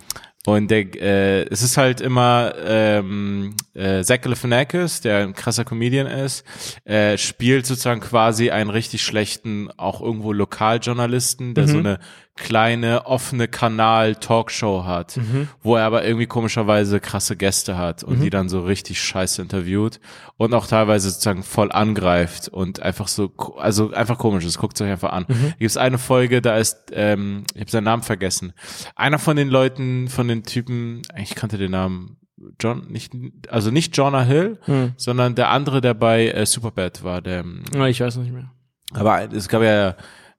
Und 0.47 0.70
der, 0.70 0.94
äh, 0.94 1.42
es 1.51 1.62
ist 1.62 1.76
halt 1.76 2.01
immer 2.01 2.55
ähm, 2.64 3.57
äh, 3.74 4.05
Zach 4.05 4.20
Galifianakis, 4.20 5.01
der 5.01 5.18
ein 5.18 5.34
krasser 5.34 5.64
Comedian 5.64 6.07
ist, 6.07 6.44
äh, 6.84 7.18
spielt 7.18 7.66
sozusagen 7.66 8.01
quasi 8.01 8.51
einen 8.51 8.70
richtig 8.70 9.03
schlechten, 9.03 9.70
auch 9.76 10.01
irgendwo 10.01 10.32
Lokaljournalisten, 10.32 11.55
der 11.55 11.64
mhm. 11.64 11.68
so 11.68 11.78
eine 11.78 11.99
kleine 12.37 13.07
offene 13.07 13.49
Kanal-Talkshow 13.49 14.84
hat, 14.84 15.16
mhm. 15.16 15.49
wo 15.62 15.76
er 15.76 15.84
aber 15.84 16.05
irgendwie 16.05 16.26
komischerweise 16.26 17.01
krasse 17.01 17.34
Gäste 17.34 17.78
hat 17.78 18.05
und 18.05 18.18
mhm. 18.18 18.22
die 18.22 18.30
dann 18.30 18.49
so 18.51 18.62
richtig 18.62 19.01
scheiße 19.01 19.41
interviewt 19.41 20.01
und 20.37 20.53
auch 20.53 20.66
teilweise 20.66 21.09
sozusagen 21.09 21.43
voll 21.43 21.72
angreift 21.72 22.49
und 22.49 22.80
einfach 22.80 23.09
so, 23.09 23.32
also 23.57 23.93
einfach 23.93 24.18
komisch, 24.18 24.45
das 24.45 24.59
guckt 24.59 24.80
euch 24.80 24.91
einfach 24.91 25.12
an. 25.12 25.24
Mhm. 25.28 25.55
Gibt 25.59 25.70
es 25.70 25.78
eine 25.78 25.97
Folge, 25.97 26.43
da 26.43 26.59
ist, 26.59 26.93
ähm, 26.93 27.45
ich 27.55 27.62
habe 27.62 27.70
seinen 27.70 27.84
Namen 27.84 28.03
vergessen, 28.03 28.53
einer 28.95 29.18
von 29.18 29.37
den 29.37 29.49
Leuten, 29.49 30.09
von 30.09 30.28
den 30.28 30.43
Typen, 30.43 31.03
ich 31.18 31.34
kannte 31.34 31.57
den 31.57 31.70
Namen, 31.70 32.18
John, 32.61 32.87
nicht, 32.89 33.12
also 33.49 33.70
nicht 33.70 33.97
Jonah 33.97 34.22
Hill, 34.22 34.59
mhm. 34.66 34.93
sondern 34.99 35.34
der 35.34 35.49
andere, 35.49 35.80
der 35.80 35.95
bei 35.95 36.28
äh, 36.28 36.45
Superbad 36.45 37.03
war, 37.03 37.22
der. 37.22 37.45
Ja, 37.74 37.87
ich 37.87 38.01
weiß 38.01 38.16
nicht 38.16 38.32
mehr. 38.32 38.51
Aber 38.93 39.32
es 39.32 39.49
gab 39.49 39.62
ja 39.62 39.97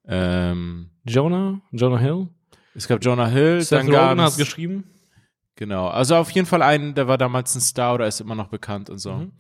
ähm, 0.08 0.90
Jonah, 1.06 1.62
Jonah 1.72 2.00
Hill. 2.00 2.28
Es 2.76 2.88
gab 2.88 3.04
Jonah 3.04 3.28
Hill. 3.28 3.62
Seth 3.62 3.80
dann 3.80 3.88
Rogen 3.88 4.22
hat 4.22 4.38
geschrieben. 4.38 4.84
Genau, 5.56 5.88
also 5.88 6.16
auf 6.16 6.30
jeden 6.32 6.46
Fall 6.46 6.62
einen, 6.62 6.94
der 6.94 7.08
war 7.08 7.18
damals 7.18 7.56
ein 7.56 7.62
Star 7.62 7.96
oder 7.96 8.08
ist 8.08 8.22
immer 8.22 8.36
noch 8.36 8.48
bekannt 8.48 8.90
und 8.90 9.00
so. 9.00 9.14
Mhm. 9.14 9.32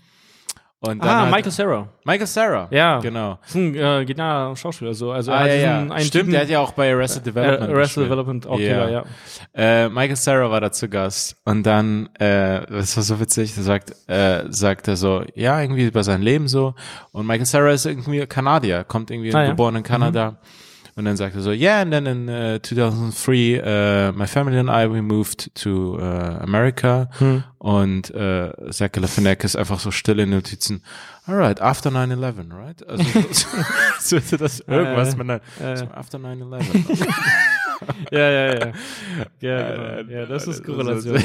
Und 0.80 1.01
ah, 1.01 1.21
hat, 1.21 1.32
Michael 1.32 1.51
Sarah. 1.51 1.88
Michael 2.05 2.28
Sarah. 2.28 2.67
Ja. 2.69 2.99
Genau. 2.99 3.39
Das 3.41 3.49
ist 3.49 3.55
ein 3.55 3.75
äh, 3.75 4.05
genialer 4.05 4.55
Schauspieler. 4.55 4.93
So. 4.93 5.11
Also 5.11 5.32
ah, 5.32 5.47
er 5.47 5.55
ja, 5.55 5.84
ja. 5.84 5.99
Stimmt, 5.99 6.11
Typen, 6.11 6.32
der 6.32 6.41
hat 6.41 6.49
ja 6.49 6.59
auch 6.59 6.71
bei 6.71 6.93
Arrested 6.93 7.25
Development. 7.25 7.71
Äh, 7.71 7.73
Arrested 7.73 8.03
Development 8.05 8.47
auch 8.47 8.59
ja. 8.59 8.67
Killer, 8.67 8.89
ja. 8.91 9.03
Äh, 9.55 9.89
Michael 9.89 10.15
Sarah 10.15 10.51
war 10.51 10.61
da 10.61 10.71
zu 10.71 10.88
Gast. 10.88 11.36
Und 11.45 11.63
dann, 11.63 12.09
äh, 12.19 12.63
das 12.67 12.95
war 12.95 13.03
so 13.03 13.19
witzig, 13.19 13.55
da 13.55 13.63
sagt, 13.63 13.95
äh, 14.07 14.43
sagt 14.49 14.88
er 14.88 14.97
so, 14.97 15.23
ja, 15.34 15.59
irgendwie 15.59 15.86
über 15.86 16.03
sein 16.03 16.21
Leben 16.21 16.47
so. 16.47 16.75
Und 17.11 17.25
Michael 17.25 17.47
Sarah 17.47 17.71
ist 17.71 17.88
irgendwie 17.88 18.28
Kanadier, 18.28 18.84
kommt 18.84 19.09
irgendwie 19.09 19.34
ah, 19.34 19.47
geboren 19.47 19.78
in 19.78 19.84
Kanada. 19.84 20.32
Mhm. 20.32 20.38
Und 20.97 21.05
dann 21.05 21.15
sagte 21.15 21.37
er 21.37 21.43
so, 21.43 21.51
yeah, 21.51 21.79
and 21.79 21.91
then 21.91 22.07
in 22.07 22.27
uh, 22.27 22.57
2003, 22.59 23.61
uh, 23.61 24.11
my 24.13 24.25
family 24.25 24.57
and 24.57 24.67
I, 24.67 24.91
we 24.91 24.99
moved 24.99 25.53
to 25.53 25.99
uh, 25.99 26.39
America. 26.41 27.07
Hm. 27.19 27.43
Und 27.59 28.09
uh, 28.15 28.71
Zach 28.71 28.93
Galifianakis 28.93 29.55
einfach 29.55 29.79
so 29.79 29.91
still 29.91 30.19
in 30.19 30.31
Notizen, 30.31 30.81
alright, 31.27 31.61
after 31.61 31.91
9-11, 31.91 32.51
right? 32.51 32.87
Also 32.87 33.03
so, 33.99 34.17
so 34.17 34.37
das 34.37 34.61
irgendwas, 34.61 35.13
äh, 35.13 35.17
man 35.17 35.27
dann, 35.27 35.41
äh, 35.59 35.77
so 35.77 35.85
after 35.93 36.17
9-11. 36.17 36.63
ja, 38.11 38.30
ja, 38.30 38.53
ja. 38.53 38.71
Ja, 39.39 39.97
genau. 39.97 40.11
ja 40.11 40.25
das 40.25 40.47
ist 40.47 40.63
Korrelation. 40.63 41.15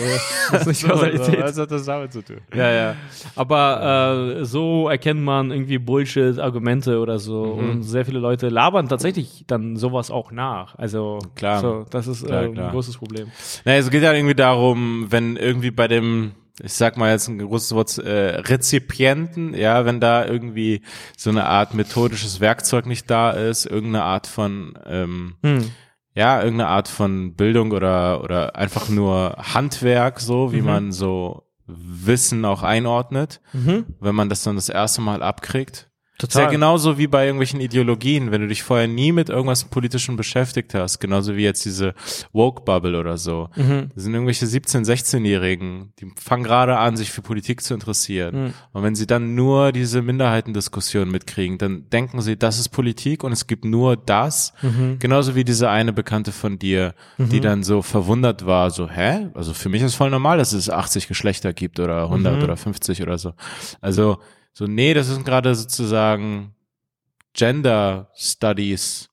Das 0.51 0.61
ist 0.61 0.67
nicht 0.67 0.85
Kausalität. 0.85 1.41
Was 1.41 1.59
hat 1.59 1.71
das 1.71 1.85
damit 1.85 2.13
zu 2.13 2.23
tun? 2.23 2.39
Ja, 2.55 2.71
ja. 2.71 2.97
Aber 3.37 4.39
äh, 4.41 4.45
so 4.45 4.89
erkennt 4.89 5.23
man 5.23 5.51
irgendwie 5.51 5.79
Bullshit-Argumente 5.79 6.99
oder 6.99 7.19
so. 7.19 7.57
Mhm. 7.57 7.71
Und 7.71 7.83
sehr 7.83 8.05
viele 8.05 8.19
Leute 8.19 8.49
labern 8.49 8.89
tatsächlich 8.89 9.45
dann 9.47 9.77
sowas 9.77 10.11
auch 10.11 10.33
nach. 10.33 10.79
Also, 10.79 11.19
klar. 11.35 11.61
So, 11.61 11.87
das 11.91 12.07
ist 12.07 12.27
klar, 12.27 12.43
äh, 12.43 12.47
ein 12.47 12.55
klar. 12.55 12.71
großes 12.73 12.99
Problem. 12.99 13.31
Naja, 13.65 13.79
es 13.79 13.91
geht 13.91 14.03
ja 14.03 14.13
irgendwie 14.13 14.35
darum, 14.35 15.07
wenn 15.11 15.37
irgendwie 15.37 15.71
bei 15.71 15.89
dem 15.89 16.33
ich 16.63 16.75
sag 16.75 16.99
mal 16.99 17.11
jetzt 17.11 17.29
ein 17.29 17.39
großes 17.39 17.75
Wort, 17.75 17.97
äh, 17.99 18.41
Rezipienten, 18.41 19.55
ja, 19.55 19.87
wenn 19.87 20.01
da 20.01 20.27
irgendwie 20.27 20.83
so 21.17 21.31
eine 21.31 21.47
Art 21.47 21.73
methodisches 21.73 22.41
Werkzeug 22.41 22.85
nicht 22.85 23.11
da 23.11 23.31
ist, 23.31 23.65
irgendeine 23.65 24.05
Art 24.05 24.27
von 24.27 24.79
ähm, 24.87 25.35
hm 25.43 25.71
ja, 26.15 26.43
irgendeine 26.43 26.69
Art 26.69 26.89
von 26.89 27.35
Bildung 27.35 27.73
oder, 27.73 28.23
oder 28.23 28.57
einfach 28.57 28.89
nur 28.89 29.37
Handwerk, 29.55 30.21
so 30.21 30.53
wie 30.53 30.61
mhm. 30.61 30.67
man 30.67 30.93
so 30.93 31.45
Wissen 31.67 32.45
auch 32.45 32.63
einordnet, 32.63 33.41
mhm. 33.53 33.87
wenn 34.01 34.15
man 34.15 34.29
das 34.29 34.43
dann 34.43 34.57
das 34.57 34.69
erste 34.69 35.01
Mal 35.01 35.23
abkriegt. 35.23 35.91
Total. 36.23 36.43
Ist 36.43 36.47
ja 36.47 36.51
genauso 36.53 36.99
wie 36.99 37.09
bei 37.09 37.25
irgendwelchen 37.25 37.61
Ideologien, 37.61 38.31
wenn 38.31 38.43
du 38.43 38.47
dich 38.47 38.63
vorher 38.63 38.87
nie 38.87 39.11
mit 39.11 39.29
irgendwas 39.29 39.65
Politischen 39.65 40.15
beschäftigt 40.15 40.73
hast, 40.73 41.01
genauso 41.01 41.35
wie 41.35 41.43
jetzt 41.43 41.65
diese 41.65 41.95
Woke-Bubble 42.33 42.97
oder 42.97 43.19
so. 43.19 43.49
Mhm. 43.57 43.91
Das 43.93 44.05
sind 44.05 44.15
irgendwelche 44.15 44.47
17-, 44.47 44.87
16-Jährigen, 44.87 45.93
die 45.99 46.13
fangen 46.15 46.45
gerade 46.45 46.79
an, 46.79 46.97
sich 46.97 47.11
für 47.11 47.23
Politik 47.23 47.61
zu 47.61 47.75
interessieren. 47.75 48.35
Mhm. 48.37 48.55
Und 48.71 48.83
wenn 48.85 48.95
sie 48.95 49.09
dann 49.09 49.35
nur 49.35 49.73
diese 49.73 50.01
Minderheitendiskussion 50.01 51.11
mitkriegen, 51.11 51.59
dann 51.59 51.91
denken 51.91 52.23
sie, 52.23 52.37
das 52.37 52.61
ist 52.61 52.69
Politik 52.69 53.25
und 53.25 53.33
es 53.33 53.49
gibt 53.49 53.65
nur 53.65 53.97
das. 53.97 54.53
Mhm. 54.63 55.01
Genauso 55.01 55.35
wie 55.35 55.43
diese 55.43 55.71
eine 55.71 55.93
Bekannte 55.93 56.31
von 56.31 56.57
dir, 56.57 56.95
die 57.19 57.39
mhm. 57.39 57.43
dann 57.43 57.63
so 57.65 57.83
verwundert 57.83 58.47
war, 58.47 58.71
so, 58.71 58.89
hä? 58.89 59.27
Also 59.35 59.55
für 59.55 59.69
mich 59.69 59.83
ist 59.83 59.97
voll 59.97 60.11
normal, 60.11 60.39
dass 60.39 60.53
es 60.53 60.71
80 60.71 61.09
Geschlechter 61.09 61.53
gibt 61.53 61.81
oder 61.81 62.05
100 62.05 62.37
mhm. 62.37 62.43
oder 62.45 62.57
50 62.57 63.03
oder 63.03 63.19
so. 63.19 63.33
Also, 63.81 64.19
so, 64.53 64.67
nee, 64.67 64.95
das 64.95 65.09
sind 65.09 65.25
gerade 65.25 65.55
sozusagen 65.55 66.55
Gender 67.33 68.11
Studies 68.15 69.09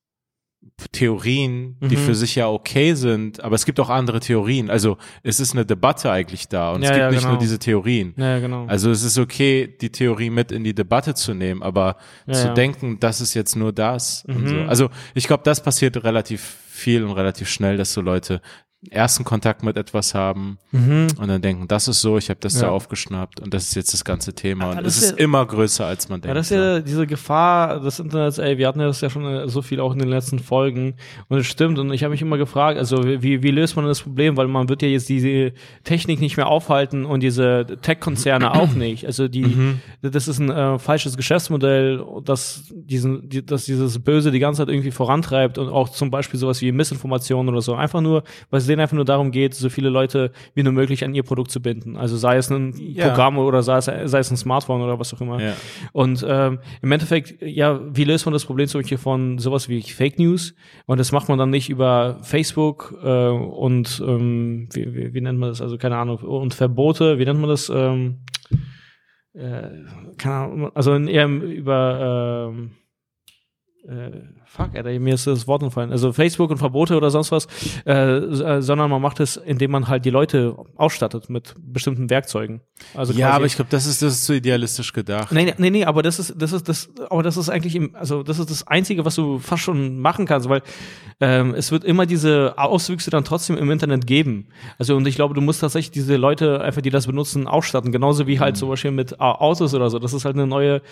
Theorien, 0.92 1.76
die 1.80 1.96
mhm. 1.96 2.00
für 2.00 2.14
sich 2.14 2.34
ja 2.34 2.48
okay 2.48 2.94
sind, 2.94 3.42
aber 3.42 3.54
es 3.54 3.64
gibt 3.64 3.78
auch 3.80 3.90
andere 3.90 4.20
Theorien. 4.20 4.70
Also 4.70 4.96
es 5.22 5.40
ist 5.40 5.52
eine 5.52 5.66
Debatte 5.66 6.10
eigentlich 6.10 6.48
da 6.48 6.72
und 6.72 6.82
ja, 6.82 6.90
es 6.90 6.94
gibt 6.94 7.02
ja, 7.02 7.10
nicht 7.10 7.20
genau. 7.20 7.30
nur 7.32 7.38
diese 7.38 7.58
Theorien. 7.58 8.14
Ja, 8.16 8.38
genau. 8.38 8.66
Also 8.66 8.90
es 8.90 9.02
ist 9.02 9.18
okay, 9.18 9.76
die 9.80 9.90
Theorie 9.90 10.30
mit 10.30 10.52
in 10.52 10.64
die 10.64 10.74
Debatte 10.74 11.14
zu 11.14 11.34
nehmen, 11.34 11.62
aber 11.62 11.96
zu 12.30 12.52
denken, 12.54 12.98
das 13.00 13.20
ist 13.20 13.34
jetzt 13.34 13.56
nur 13.56 13.72
das. 13.72 14.24
Mhm. 14.26 14.46
So. 14.46 14.56
Also 14.62 14.90
ich 15.14 15.26
glaube, 15.26 15.42
das 15.44 15.62
passiert 15.62 16.02
relativ 16.02 16.40
viel 16.68 17.04
und 17.04 17.12
relativ 17.12 17.48
schnell, 17.48 17.76
dass 17.76 17.92
so 17.92 18.00
Leute 18.00 18.40
ersten 18.88 19.24
Kontakt 19.24 19.62
mit 19.62 19.76
etwas 19.76 20.14
haben 20.14 20.58
mhm. 20.72 21.08
und 21.18 21.28
dann 21.28 21.42
denken, 21.42 21.68
das 21.68 21.86
ist 21.86 22.00
so, 22.00 22.16
ich 22.16 22.30
habe 22.30 22.40
das 22.40 22.54
ja. 22.54 22.62
da 22.62 22.70
aufgeschnappt 22.70 23.38
und 23.40 23.52
das 23.52 23.64
ist 23.64 23.74
jetzt 23.74 23.92
das 23.92 24.04
ganze 24.04 24.32
Thema 24.32 24.70
und 24.70 24.86
es 24.86 24.96
ist 24.96 25.10
ja, 25.10 25.16
immer 25.18 25.44
größer, 25.44 25.84
als 25.84 26.08
man 26.08 26.22
denkt. 26.22 26.28
Ja, 26.28 26.34
das 26.34 26.50
ist 26.50 26.56
ja 26.56 26.80
diese 26.80 27.06
Gefahr 27.06 27.80
des 27.80 27.98
Internets, 27.98 28.38
ey, 28.38 28.56
wir 28.56 28.66
hatten 28.66 28.80
ja 28.80 28.86
das 28.86 29.02
ja 29.02 29.10
schon 29.10 29.26
äh, 29.26 29.48
so 29.48 29.60
viel 29.60 29.80
auch 29.80 29.92
in 29.92 29.98
den 29.98 30.08
letzten 30.08 30.38
Folgen 30.38 30.94
und 31.28 31.38
es 31.38 31.46
stimmt 31.46 31.78
und 31.78 31.92
ich 31.92 32.04
habe 32.04 32.12
mich 32.12 32.22
immer 32.22 32.38
gefragt, 32.38 32.78
also 32.78 33.04
wie, 33.04 33.42
wie 33.42 33.50
löst 33.50 33.76
man 33.76 33.84
das 33.84 34.00
Problem, 34.00 34.38
weil 34.38 34.48
man 34.48 34.70
wird 34.70 34.80
ja 34.80 34.88
jetzt 34.88 35.10
diese 35.10 35.52
Technik 35.84 36.20
nicht 36.20 36.38
mehr 36.38 36.46
aufhalten 36.46 37.04
und 37.04 37.22
diese 37.22 37.66
Tech-Konzerne 37.82 38.54
auch 38.54 38.72
nicht, 38.72 39.04
also 39.04 39.28
die, 39.28 39.44
mhm. 39.44 39.80
das 40.00 40.26
ist 40.26 40.38
ein 40.38 40.50
äh, 40.50 40.78
falsches 40.78 41.18
Geschäftsmodell, 41.18 42.02
das 42.24 42.72
diesen, 42.72 43.28
die, 43.28 43.44
das 43.44 43.66
dieses 43.66 43.98
Böse 43.98 44.30
die 44.30 44.38
ganze 44.38 44.62
Zeit 44.62 44.70
irgendwie 44.70 44.90
vorantreibt 44.90 45.58
und 45.58 45.68
auch 45.68 45.90
zum 45.90 46.10
Beispiel 46.10 46.40
sowas 46.40 46.62
wie 46.62 46.72
Missinformation 46.72 47.46
oder 47.46 47.60
so, 47.60 47.74
einfach 47.74 48.00
nur, 48.00 48.24
weil 48.48 48.69
denen 48.70 48.80
einfach 48.80 48.96
nur 48.96 49.04
darum 49.04 49.30
geht, 49.30 49.54
so 49.54 49.68
viele 49.68 49.90
Leute 49.90 50.32
wie 50.54 50.62
nur 50.62 50.72
möglich 50.72 51.04
an 51.04 51.14
ihr 51.14 51.22
Produkt 51.22 51.50
zu 51.50 51.60
binden. 51.60 51.96
Also 51.96 52.16
sei 52.16 52.36
es 52.36 52.50
ein 52.50 52.74
ja. 52.76 53.08
Programm 53.08 53.38
oder 53.38 53.62
sei 53.62 53.76
es, 53.76 53.84
sei 53.84 54.18
es 54.18 54.30
ein 54.30 54.36
Smartphone 54.36 54.80
oder 54.80 54.98
was 54.98 55.12
auch 55.12 55.20
immer. 55.20 55.40
Ja. 55.40 55.54
Und 55.92 56.24
ähm, 56.26 56.60
im 56.80 56.92
Endeffekt, 56.92 57.42
ja, 57.42 57.80
wie 57.94 58.04
löst 58.04 58.26
man 58.26 58.32
das 58.32 58.44
Problem 58.44 58.68
zum 58.68 58.80
Beispiel 58.80 58.98
von 58.98 59.38
sowas 59.38 59.68
wie 59.68 59.82
Fake 59.82 60.18
News? 60.18 60.54
Und 60.86 60.98
das 60.98 61.12
macht 61.12 61.28
man 61.28 61.38
dann 61.38 61.50
nicht 61.50 61.68
über 61.68 62.18
Facebook 62.22 62.94
äh, 63.02 63.28
und 63.28 64.02
ähm, 64.06 64.68
wie, 64.72 64.94
wie, 64.94 65.14
wie 65.14 65.20
nennt 65.20 65.38
man 65.38 65.50
das? 65.50 65.60
Also 65.60 65.76
keine 65.76 65.96
Ahnung, 65.96 66.18
und 66.18 66.54
Verbote, 66.54 67.18
wie 67.18 67.24
nennt 67.24 67.40
man 67.40 67.50
das? 67.50 67.68
Ähm, 67.68 68.20
äh, 69.32 69.68
keine 70.16 70.34
Ahnung, 70.34 70.70
also 70.74 70.96
eher 70.96 71.28
über 71.28 72.50
ähm, 72.52 72.70
äh, 73.88 74.10
fuck, 74.50 74.74
Alter, 74.74 74.98
mir 74.98 75.14
ist 75.14 75.26
das 75.26 75.46
Wort 75.46 75.62
entfallen. 75.62 75.92
Also 75.92 76.12
Facebook 76.12 76.50
und 76.50 76.58
Verbote 76.58 76.96
oder 76.96 77.10
sonst 77.10 77.30
was, 77.30 77.46
äh, 77.86 77.92
äh, 77.92 78.62
sondern 78.62 78.90
man 78.90 79.00
macht 79.00 79.20
es, 79.20 79.36
indem 79.36 79.70
man 79.70 79.86
halt 79.86 80.04
die 80.04 80.10
Leute 80.10 80.56
ausstattet 80.76 81.30
mit 81.30 81.54
bestimmten 81.58 82.10
Werkzeugen. 82.10 82.60
Also 82.94 83.12
ja, 83.12 83.30
aber 83.30 83.46
ich 83.46 83.54
glaube, 83.54 83.70
das 83.70 83.86
ist 83.86 84.02
das 84.02 84.14
ist 84.14 84.24
zu 84.24 84.34
idealistisch 84.34 84.92
gedacht. 84.92 85.30
Nee, 85.30 85.54
nee, 85.56 85.70
nee, 85.70 85.84
aber 85.84 86.02
das 86.02 86.18
ist 86.18 86.34
das 86.36 86.52
ist 86.52 86.68
das, 86.68 86.90
aber 87.10 87.22
das 87.22 87.36
ist 87.36 87.48
eigentlich 87.48 87.76
im, 87.76 87.94
also 87.94 88.22
das 88.22 88.38
ist 88.38 88.50
das 88.50 88.66
einzige, 88.66 89.04
was 89.04 89.14
du 89.14 89.38
fast 89.38 89.62
schon 89.62 90.00
machen 90.00 90.26
kannst, 90.26 90.48
weil 90.48 90.62
ähm, 91.20 91.54
es 91.54 91.70
wird 91.70 91.84
immer 91.84 92.06
diese 92.06 92.54
Auswüchse 92.56 93.10
dann 93.10 93.24
trotzdem 93.24 93.56
im 93.56 93.70
Internet 93.70 94.06
geben. 94.06 94.48
Also 94.78 94.96
und 94.96 95.06
ich 95.06 95.14
glaube, 95.14 95.34
du 95.34 95.40
musst 95.40 95.60
tatsächlich 95.60 95.92
diese 95.92 96.16
Leute 96.16 96.60
einfach, 96.60 96.82
die 96.82 96.90
das 96.90 97.06
benutzen, 97.06 97.46
ausstatten, 97.46 97.92
genauso 97.92 98.26
wie 98.26 98.40
halt 98.40 98.56
mhm. 98.56 98.58
zum 98.58 98.68
Beispiel 98.70 98.90
mit 98.90 99.12
äh, 99.12 99.16
Autos 99.18 99.74
oder 99.74 99.90
so. 99.90 100.00
Das 100.00 100.12
ist 100.12 100.24
halt 100.24 100.34
eine 100.34 100.46
neue 100.46 100.82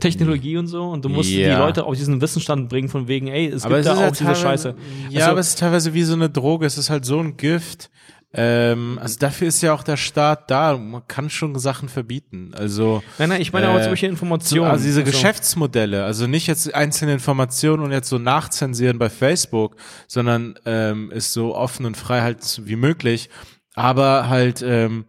Technologie 0.00 0.56
und 0.56 0.68
so 0.68 0.84
und 0.84 1.04
du 1.04 1.10
musst 1.10 1.30
yeah. 1.30 1.54
die 1.54 1.60
Leute 1.60 1.84
auf 1.84 1.94
diesen 1.94 2.20
Wissensstand 2.22 2.70
bringen 2.70 2.88
von 2.88 3.01
wegen, 3.08 3.28
ey, 3.28 3.46
es 3.46 3.64
aber 3.64 3.76
gibt 3.76 3.88
es 3.88 3.94
da 3.98 4.08
auch 4.08 4.12
diese 4.12 4.34
Scheiße. 4.34 4.74
Ja, 5.10 5.20
also, 5.20 5.30
aber 5.30 5.40
es 5.40 5.48
ist 5.48 5.58
teilweise 5.58 5.94
wie 5.94 6.02
so 6.02 6.14
eine 6.14 6.30
Droge, 6.30 6.66
es 6.66 6.78
ist 6.78 6.90
halt 6.90 7.04
so 7.04 7.18
ein 7.20 7.36
Gift. 7.36 7.90
Ähm, 8.34 8.98
also 9.00 9.18
dafür 9.18 9.48
ist 9.48 9.60
ja 9.62 9.74
auch 9.74 9.82
der 9.82 9.98
Staat 9.98 10.50
da. 10.50 10.76
Man 10.76 11.06
kann 11.06 11.28
schon 11.28 11.58
Sachen 11.58 11.88
verbieten. 11.88 12.52
Also 12.56 13.02
nein, 13.18 13.28
nein, 13.28 13.40
ich 13.42 13.52
meine 13.52 13.66
äh, 13.66 13.70
auch 13.70 13.80
zum 13.80 13.90
Beispiel 13.90 14.08
Informationen. 14.08 14.70
also 14.70 14.84
diese 14.84 15.00
also. 15.00 15.12
Geschäftsmodelle, 15.12 16.04
also 16.04 16.26
nicht 16.26 16.46
jetzt 16.46 16.74
einzelne 16.74 17.12
Informationen 17.12 17.82
und 17.82 17.92
jetzt 17.92 18.08
so 18.08 18.18
nachzensieren 18.18 18.98
bei 18.98 19.10
Facebook, 19.10 19.76
sondern 20.08 20.54
ähm, 20.64 21.10
ist 21.10 21.32
so 21.32 21.54
offen 21.54 21.84
und 21.84 21.96
frei 21.96 22.22
halt 22.22 22.38
wie 22.64 22.76
möglich. 22.76 23.28
Aber 23.74 24.28
halt 24.28 24.62
ähm, 24.62 25.04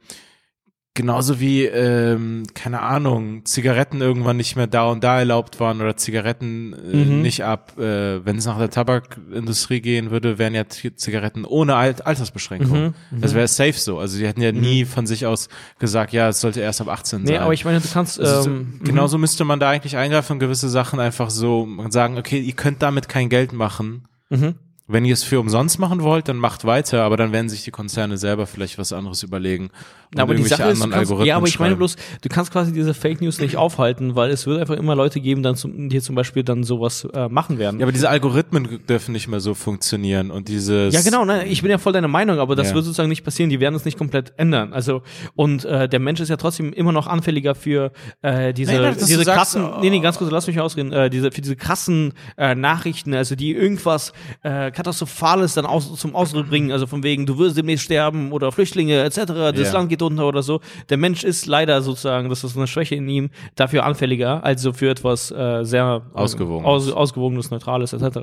Genauso 0.95 1.39
wie, 1.39 1.65
ähm, 1.65 2.43
keine 2.53 2.81
Ahnung, 2.81 3.45
Zigaretten 3.45 3.99
irgendwann 4.01 4.37
nicht 4.37 4.55
mehr 4.55 4.67
da 4.67 4.83
und 4.91 5.03
da 5.03 5.17
erlaubt 5.17 5.59
waren 5.59 5.81
oder 5.81 5.97
Zigaretten 5.97 6.73
äh, 6.73 6.95
Mhm. 6.97 7.21
nicht 7.23 7.43
ab, 7.43 7.79
äh, 7.79 8.23
wenn 8.23 8.37
es 8.37 8.45
nach 8.45 8.59
der 8.59 8.69
Tabakindustrie 8.69 9.81
gehen 9.81 10.11
würde, 10.11 10.37
wären 10.37 10.53
ja 10.53 10.65
Zigaretten 10.67 11.45
ohne 11.45 11.75
Alt 11.77 12.05
Altersbeschränkung. 12.05 12.93
Mhm, 13.09 13.21
Das 13.21 13.33
wäre 13.33 13.47
safe 13.47 13.73
so. 13.73 13.97
Also 13.97 14.19
die 14.19 14.27
hätten 14.27 14.41
ja 14.43 14.51
nie 14.51 14.85
von 14.85 15.07
sich 15.07 15.25
aus 15.25 15.49
gesagt, 15.79 16.13
ja, 16.13 16.29
es 16.29 16.39
sollte 16.41 16.59
erst 16.61 16.79
ab 16.79 16.89
18 16.89 17.23
Nee, 17.23 17.27
sein. 17.29 17.37
aber 17.41 17.53
ich 17.53 17.65
meine, 17.65 17.79
du 17.79 17.87
kannst, 17.91 18.19
Also, 18.19 18.51
ähm, 18.51 18.79
genauso 18.83 19.17
müsste 19.17 19.45
man 19.45 19.59
da 19.59 19.71
eigentlich 19.71 19.97
eingreifen 19.97 20.33
und 20.33 20.39
gewisse 20.39 20.69
Sachen 20.69 20.99
einfach 20.99 21.31
so 21.31 21.67
sagen, 21.89 22.19
okay, 22.19 22.39
ihr 22.39 22.53
könnt 22.53 22.83
damit 22.83 23.09
kein 23.09 23.29
Geld 23.29 23.51
machen. 23.51 24.03
Mhm. 24.29 24.55
Wenn 24.85 25.05
ihr 25.05 25.13
es 25.13 25.23
für 25.23 25.39
umsonst 25.39 25.79
machen 25.79 26.01
wollt, 26.01 26.27
dann 26.27 26.35
macht 26.35 26.65
weiter, 26.65 27.03
aber 27.03 27.15
dann 27.15 27.31
werden 27.31 27.47
sich 27.47 27.63
die 27.63 27.71
Konzerne 27.71 28.17
selber 28.17 28.45
vielleicht 28.45 28.77
was 28.77 28.91
anderes 28.91 29.23
überlegen. 29.23 29.69
und 30.13 30.19
aber 30.19 30.35
die 30.35 30.43
Sache 30.43 30.63
ist, 30.63 30.81
kannst, 30.81 30.93
Algorithmen 30.93 31.25
ja, 31.25 31.37
aber 31.37 31.47
ich 31.47 31.57
meine 31.57 31.71
schreiben. 31.71 31.77
bloß, 31.77 31.95
du 32.21 32.29
kannst 32.29 32.51
quasi 32.51 32.73
diese 32.73 32.93
Fake 32.93 33.21
News 33.21 33.39
nicht 33.39 33.55
aufhalten, 33.55 34.15
weil 34.15 34.29
es 34.31 34.45
wird 34.45 34.59
einfach 34.59 34.75
immer 34.75 34.93
Leute 34.93 35.21
geben, 35.21 35.41
dann 35.41 35.55
zum, 35.55 35.87
die 35.87 36.01
zum 36.01 36.15
Beispiel 36.15 36.43
dann 36.43 36.65
sowas 36.65 37.07
äh, 37.13 37.29
machen 37.29 37.59
werden. 37.59 37.79
Ja, 37.79 37.85
aber 37.85 37.93
diese 37.93 38.09
Algorithmen 38.09 38.85
dürfen 38.85 39.13
nicht 39.13 39.29
mehr 39.29 39.39
so 39.39 39.53
funktionieren 39.53 40.31
und 40.31 40.49
dieses. 40.49 40.93
Ja, 40.93 41.01
genau, 41.01 41.23
ne, 41.23 41.45
ich 41.45 41.61
bin 41.61 41.71
ja 41.71 41.77
voll 41.77 41.93
deiner 41.93 42.09
Meinung, 42.09 42.39
aber 42.39 42.57
das 42.57 42.69
Ja. 42.69 42.75
wird 42.75 42.83
sozusagen 42.83 43.07
nicht 43.07 43.23
passieren, 43.23 43.49
die 43.49 43.61
werden 43.61 43.75
es 43.75 43.85
nicht 43.85 43.97
komplett 43.97 44.33
ändern. 44.35 44.73
Also, 44.73 45.01
und 45.35 45.63
äh, 45.63 45.87
der 45.87 45.99
Mensch 46.01 46.19
ist 46.19 46.27
ja 46.27 46.35
trotzdem 46.35 46.73
immer 46.73 46.91
noch 46.91 47.07
anfälliger 47.07 47.55
für 47.55 47.93
äh, 48.21 48.53
diese, 48.53 48.77
dass 48.81 48.97
du 48.97 49.05
diese 49.05 49.23
sagst, 49.23 49.53
krassen, 49.53 49.63
oh. 49.63 49.79
nee, 49.79 49.89
nee, 49.89 50.01
ganz 50.01 50.17
kurz, 50.17 50.29
lass 50.29 50.45
mich 50.45 50.59
ausreden, 50.59 50.91
äh, 50.91 51.09
diese, 51.09 51.31
für 51.31 51.39
diese 51.39 51.55
krassen 51.55 52.13
äh, 52.37 52.53
Nachrichten, 52.53 53.13
also 53.13 53.35
die 53.35 53.53
irgendwas 53.53 54.11
äh, 54.41 54.71
Katastrophales 54.73 55.53
dann 55.53 55.65
aus, 55.65 55.93
zum 55.99 56.15
Ausdruck 56.15 56.49
bringen, 56.49 56.71
also 56.71 56.87
von 56.87 57.03
wegen, 57.03 57.25
du 57.25 57.37
wirst 57.37 57.57
demnächst 57.57 57.85
sterben 57.85 58.31
oder 58.31 58.51
Flüchtlinge 58.51 59.01
etc., 59.03 59.21
das 59.27 59.59
Ja. 59.59 59.73
Land 59.73 59.89
geht 59.89 60.01
unter 60.01 60.27
oder 60.27 60.43
so. 60.43 60.59
Der 60.89 60.97
Mensch 60.97 61.23
ist 61.23 61.45
leider 61.45 61.81
sozusagen, 61.81 62.29
das 62.29 62.43
ist 62.43 62.57
eine 62.57 62.67
Schwäche 62.67 62.95
in 62.95 63.07
ihm, 63.07 63.29
dafür 63.55 63.85
anfälliger, 63.85 64.43
also 64.43 64.73
für 64.73 64.89
etwas 64.89 65.31
äh, 65.31 65.63
sehr 65.63 66.01
äh, 66.13 66.17
Ausgewogenes. 66.17 66.65
Aus, 66.67 66.91
ausgewogenes, 66.91 67.51
neutrales 67.51 67.93
etc. 67.93 68.19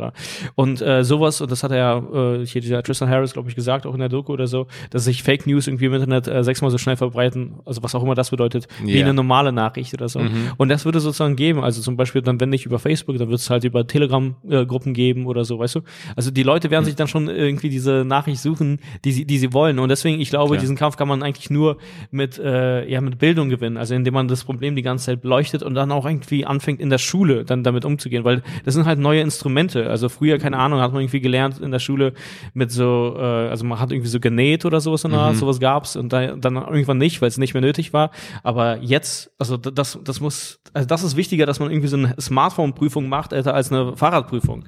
Und 0.54 0.82
äh, 0.82 1.04
sowas, 1.04 1.40
und 1.40 1.50
das 1.50 1.62
hat 1.62 1.70
er 1.72 1.76
ja 1.78 1.98
äh, 2.42 2.46
hier 2.46 2.60
dieser 2.60 2.82
Tristan 2.82 3.08
Harris, 3.08 3.32
glaube 3.32 3.48
ich, 3.48 3.54
gesagt, 3.54 3.86
auch 3.86 3.94
in 3.94 4.00
der 4.00 4.08
Doku 4.08 4.32
oder 4.32 4.46
so, 4.46 4.66
dass 4.90 5.04
sich 5.04 5.22
Fake 5.22 5.46
News 5.46 5.66
irgendwie 5.66 5.86
im 5.86 5.94
Internet 5.94 6.28
äh, 6.28 6.42
sechsmal 6.44 6.70
so 6.70 6.78
schnell 6.78 6.96
verbreiten, 6.96 7.54
also 7.64 7.82
was 7.82 7.94
auch 7.94 8.02
immer 8.02 8.14
das 8.14 8.30
bedeutet, 8.30 8.66
wie 8.84 8.98
Ja. 8.98 9.04
eine 9.04 9.14
normale 9.14 9.52
Nachricht 9.52 9.94
oder 9.94 10.08
so. 10.08 10.20
Und 10.58 10.68
das 10.68 10.84
würde 10.84 10.98
es 10.98 11.04
sozusagen 11.04 11.36
geben. 11.36 11.62
Also 11.62 11.80
zum 11.80 11.96
Beispiel 11.96 12.22
dann, 12.22 12.40
wenn 12.40 12.50
nicht 12.50 12.66
über 12.66 12.78
Facebook, 12.78 13.16
dann 13.18 13.28
wird 13.30 13.40
es 13.40 13.48
halt 13.50 13.64
über 13.64 13.86
Telegram-Gruppen 13.86 14.92
geben 14.94 15.26
oder 15.26 15.44
so, 15.44 15.58
weißt 15.58 15.76
du? 15.76 15.80
Also 16.16 16.30
die 16.30 16.39
Leute 16.42 16.70
werden 16.70 16.84
sich 16.84 16.96
dann 16.96 17.08
schon 17.08 17.28
irgendwie 17.28 17.68
diese 17.68 18.04
Nachricht 18.04 18.40
suchen, 18.40 18.80
die 19.04 19.12
sie, 19.12 19.24
die 19.24 19.38
sie 19.38 19.52
wollen. 19.52 19.78
Und 19.78 19.88
deswegen, 19.88 20.20
ich 20.20 20.30
glaube, 20.30 20.50
Klar. 20.50 20.60
diesen 20.60 20.76
Kampf 20.76 20.96
kann 20.96 21.08
man 21.08 21.22
eigentlich 21.22 21.50
nur 21.50 21.78
mit, 22.10 22.38
äh, 22.38 22.88
ja, 22.88 23.00
mit 23.00 23.18
Bildung 23.18 23.48
gewinnen. 23.48 23.76
Also 23.76 23.94
indem 23.94 24.14
man 24.14 24.28
das 24.28 24.44
Problem 24.44 24.76
die 24.76 24.82
ganze 24.82 25.06
Zeit 25.06 25.22
beleuchtet 25.22 25.62
und 25.62 25.74
dann 25.74 25.92
auch 25.92 26.06
irgendwie 26.06 26.44
anfängt 26.46 26.80
in 26.80 26.90
der 26.90 26.98
Schule 26.98 27.44
dann 27.44 27.62
damit 27.62 27.84
umzugehen, 27.84 28.24
weil 28.24 28.42
das 28.64 28.74
sind 28.74 28.86
halt 28.86 28.98
neue 28.98 29.20
Instrumente. 29.20 29.88
Also 29.88 30.08
früher, 30.08 30.38
keine 30.38 30.58
Ahnung, 30.58 30.80
hat 30.80 30.92
man 30.92 31.02
irgendwie 31.02 31.20
gelernt 31.20 31.58
in 31.60 31.70
der 31.70 31.78
Schule 31.78 32.12
mit 32.54 32.70
so, 32.70 33.16
äh, 33.16 33.22
also 33.22 33.64
man 33.64 33.78
hat 33.78 33.92
irgendwie 33.92 34.08
so 34.10 34.20
genäht 34.20 34.64
oder 34.64 34.80
sowas 34.80 35.04
in 35.04 35.10
der 35.10 35.20
Art, 35.20 35.36
sowas 35.36 35.60
gab's 35.60 35.96
und 35.96 36.12
da, 36.12 36.36
dann 36.36 36.56
irgendwann 36.56 36.98
nicht, 36.98 37.20
weil 37.20 37.28
es 37.28 37.38
nicht 37.38 37.54
mehr 37.54 37.60
nötig 37.60 37.92
war. 37.92 38.10
Aber 38.42 38.78
jetzt, 38.78 39.30
also 39.38 39.56
das, 39.56 39.98
das 40.02 40.20
muss, 40.20 40.60
also 40.72 40.86
das 40.86 41.02
ist 41.02 41.16
wichtiger, 41.16 41.46
dass 41.46 41.60
man 41.60 41.70
irgendwie 41.70 41.88
so 41.88 41.96
eine 41.96 42.14
Smartphone-Prüfung 42.20 43.08
macht, 43.08 43.32
Alter, 43.32 43.54
als 43.54 43.72
eine 43.72 43.96
Fahrradprüfung. 43.96 44.64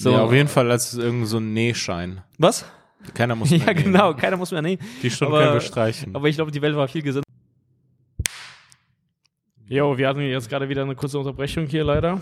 So, 0.00 0.12
ja, 0.12 0.22
auf 0.22 0.32
jeden 0.32 0.48
Fall 0.48 0.70
als 0.70 0.94
irgend 0.94 1.26
so 1.26 1.38
ein 1.38 1.52
Nähschein. 1.52 2.22
was? 2.38 2.64
Keiner 3.14 3.34
muss 3.34 3.50
mehr 3.50 3.58
Ja, 3.60 3.72
nähen. 3.72 3.84
genau, 3.84 4.14
keiner 4.14 4.36
muss 4.36 4.50
mehr 4.52 4.62
nähen. 4.62 4.78
Die 5.02 5.10
Stunden 5.10 5.34
Aber- 5.34 5.42
können 5.42 5.54
wir 5.54 5.60
streichen. 5.60 6.14
Aber 6.14 6.28
ich 6.28 6.36
glaube, 6.36 6.50
die 6.50 6.62
Welt 6.62 6.76
war 6.76 6.86
viel 6.88 7.02
gesünder. 7.02 7.24
Jo, 9.66 9.98
wir 9.98 10.08
hatten 10.08 10.20
jetzt 10.20 10.48
gerade 10.48 10.68
wieder 10.68 10.82
eine 10.82 10.94
kurze 10.94 11.18
Unterbrechung 11.18 11.66
hier 11.66 11.84
leider. 11.84 12.20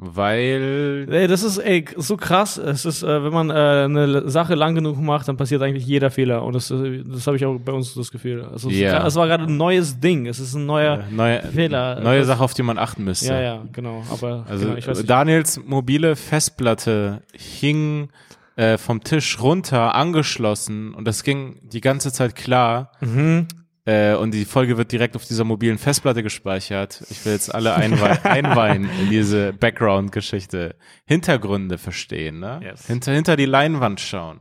Weil 0.00 1.06
Ey, 1.10 1.26
das 1.26 1.42
ist 1.42 1.58
ey, 1.58 1.84
so 1.96 2.16
krass. 2.16 2.56
Es 2.56 2.84
ist, 2.84 3.02
äh, 3.02 3.24
wenn 3.24 3.32
man 3.32 3.50
äh, 3.50 3.52
eine 3.84 4.30
Sache 4.30 4.54
lang 4.54 4.76
genug 4.76 4.96
macht, 5.00 5.26
dann 5.26 5.36
passiert 5.36 5.60
eigentlich 5.60 5.84
jeder 5.86 6.10
Fehler. 6.12 6.44
Und 6.44 6.54
das, 6.54 6.70
äh, 6.70 7.02
das 7.04 7.26
habe 7.26 7.36
ich 7.36 7.44
auch 7.44 7.58
bei 7.58 7.72
uns 7.72 7.94
das 7.94 8.12
Gefühl. 8.12 8.44
Also, 8.44 8.70
es 8.70 8.76
Ja. 8.78 9.00
gra- 9.02 9.06
es 9.08 9.16
war 9.16 9.26
gerade 9.26 9.44
ein 9.44 9.56
neues 9.56 9.98
Ding. 9.98 10.26
Es 10.26 10.38
ist 10.38 10.54
ein 10.54 10.66
neuer. 10.66 11.00
äh, 11.00 11.12
neue, 11.12 11.42
Fehler. 11.42 11.98
neue 12.00 12.18
Das- 12.20 12.28
Sache, 12.28 12.44
auf 12.44 12.54
die 12.54 12.62
man 12.62 12.78
achten 12.78 13.02
müsste. 13.02 13.26
Ja, 13.32 13.40
ja, 13.40 13.62
genau. 13.72 14.04
Aber 14.12 14.44
Also 14.48 14.66
genau, 14.66 14.78
ich 14.78 14.86
weiß 14.86 14.98
nicht. 14.98 15.10
Daniels 15.10 15.60
mobile 15.66 16.14
Festplatte 16.14 17.22
hing 17.32 18.08
äh, 18.54 18.78
vom 18.78 19.02
Tisch 19.02 19.40
runter, 19.40 19.94
angeschlossen 19.96 20.94
und 20.94 21.06
das 21.06 21.22
ging 21.24 21.56
die 21.62 21.80
ganze 21.80 22.12
Zeit 22.12 22.34
klar. 22.36 22.92
Mhm. 23.00 23.46
Äh, 23.88 24.16
und 24.16 24.34
die 24.34 24.44
Folge 24.44 24.76
wird 24.76 24.92
direkt 24.92 25.16
auf 25.16 25.24
dieser 25.24 25.44
mobilen 25.44 25.78
Festplatte 25.78 26.22
gespeichert. 26.22 27.02
Ich 27.08 27.24
will 27.24 27.32
jetzt 27.32 27.54
alle 27.54 27.74
einwei 27.74 28.22
einweihen 28.22 28.86
in 29.00 29.08
diese 29.08 29.54
Background-Geschichte. 29.54 30.74
Hintergründe 31.06 31.78
verstehen, 31.78 32.38
ne? 32.38 32.60
Yes. 32.62 32.86
Hinter, 32.86 33.12
hinter 33.12 33.36
die 33.36 33.46
Leinwand 33.46 34.00
schauen. 34.00 34.40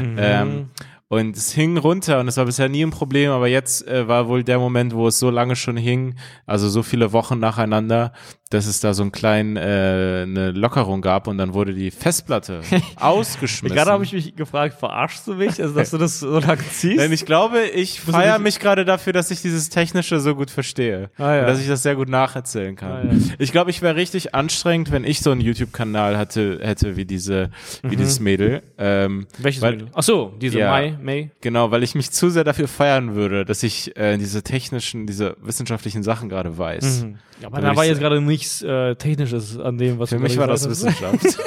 Ähm, 0.00 0.70
und 1.06 1.36
es 1.36 1.52
hing 1.52 1.78
runter 1.78 2.18
und 2.18 2.26
es 2.26 2.36
war 2.38 2.44
bisher 2.46 2.68
nie 2.68 2.84
ein 2.84 2.90
Problem, 2.90 3.30
aber 3.30 3.46
jetzt 3.46 3.86
äh, 3.86 4.08
war 4.08 4.26
wohl 4.26 4.42
der 4.42 4.58
Moment, 4.58 4.92
wo 4.94 5.06
es 5.06 5.20
so 5.20 5.30
lange 5.30 5.54
schon 5.54 5.76
hing, 5.76 6.16
also 6.44 6.68
so 6.68 6.82
viele 6.82 7.12
Wochen 7.12 7.38
nacheinander, 7.38 8.12
dass 8.50 8.66
es 8.66 8.80
da 8.80 8.94
so 8.94 9.02
einen 9.02 9.12
kleinen, 9.12 9.56
äh, 9.56 10.22
eine 10.22 10.52
Lockerung 10.52 11.02
gab 11.02 11.26
und 11.26 11.36
dann 11.36 11.52
wurde 11.52 11.74
die 11.74 11.90
Festplatte 11.90 12.62
ausgeschmissen. 12.96 13.76
Gerade 13.76 13.90
habe 13.90 14.04
ich 14.04 14.12
mich 14.14 14.36
gefragt, 14.36 14.78
verarschst 14.78 15.26
du 15.26 15.34
mich, 15.34 15.60
also, 15.60 15.74
dass 15.74 15.90
du 15.90 15.98
das 15.98 16.20
so 16.20 16.38
lange 16.38 16.62
ziehst? 16.70 16.98
Denn 16.98 17.12
ich 17.12 17.26
glaube, 17.26 17.66
ich 17.66 18.00
feiere 18.00 18.38
mich 18.38 18.58
gerade 18.58 18.86
dafür, 18.86 19.12
dass 19.12 19.30
ich 19.30 19.42
dieses 19.42 19.68
Technische 19.68 20.20
so 20.20 20.34
gut 20.34 20.50
verstehe. 20.50 21.10
Ah, 21.18 21.34
ja. 21.34 21.40
Und 21.40 21.48
dass 21.48 21.60
ich 21.60 21.68
das 21.68 21.82
sehr 21.82 21.94
gut 21.94 22.08
nacherzählen 22.08 22.74
kann. 22.74 22.90
Ah, 22.90 23.12
ja. 23.12 23.18
Ich 23.38 23.52
glaube, 23.52 23.70
ich 23.70 23.82
wäre 23.82 23.96
richtig 23.96 24.34
anstrengend, 24.34 24.92
wenn 24.92 25.04
ich 25.04 25.20
so 25.20 25.30
einen 25.30 25.42
YouTube-Kanal 25.42 26.16
hatte, 26.16 26.58
hätte 26.62 26.96
wie 26.96 27.04
diese, 27.04 27.50
wie 27.82 27.96
dieses 27.96 28.18
Mädel. 28.18 28.62
Ähm, 28.78 29.26
Welches 29.36 29.60
weil, 29.60 29.72
Mittel? 29.72 29.88
Ach 29.94 30.02
so, 30.02 30.32
diese 30.40 30.60
Ja. 30.60 30.70
Mai, 30.70 30.96
May. 31.02 31.30
Genau, 31.42 31.70
weil 31.70 31.82
ich 31.82 31.94
mich 31.94 32.12
zu 32.12 32.30
sehr 32.30 32.44
dafür 32.44 32.68
feiern 32.68 33.14
würde, 33.14 33.44
dass 33.44 33.62
ich 33.62 33.94
äh, 33.96 34.16
diese 34.16 34.42
technischen, 34.42 35.06
diese 35.06 35.36
wissenschaftlichen 35.42 36.02
Sachen 36.02 36.30
gerade 36.30 36.56
weiß. 36.56 37.04
Mhm. 37.04 37.18
Ja, 37.40 37.46
aber 37.48 37.60
da 37.60 37.76
war 37.76 37.84
jetzt 37.84 38.00
gerade 38.00 38.20
nichts 38.20 38.62
äh, 38.62 38.94
Technisches 38.96 39.58
an 39.58 39.78
dem, 39.78 39.98
was 39.98 40.08
Für 40.08 40.16
du 40.16 40.22
mich 40.22 40.36
war 40.36 40.46
das. 40.48 40.68
Wissenschaft. 40.68 41.38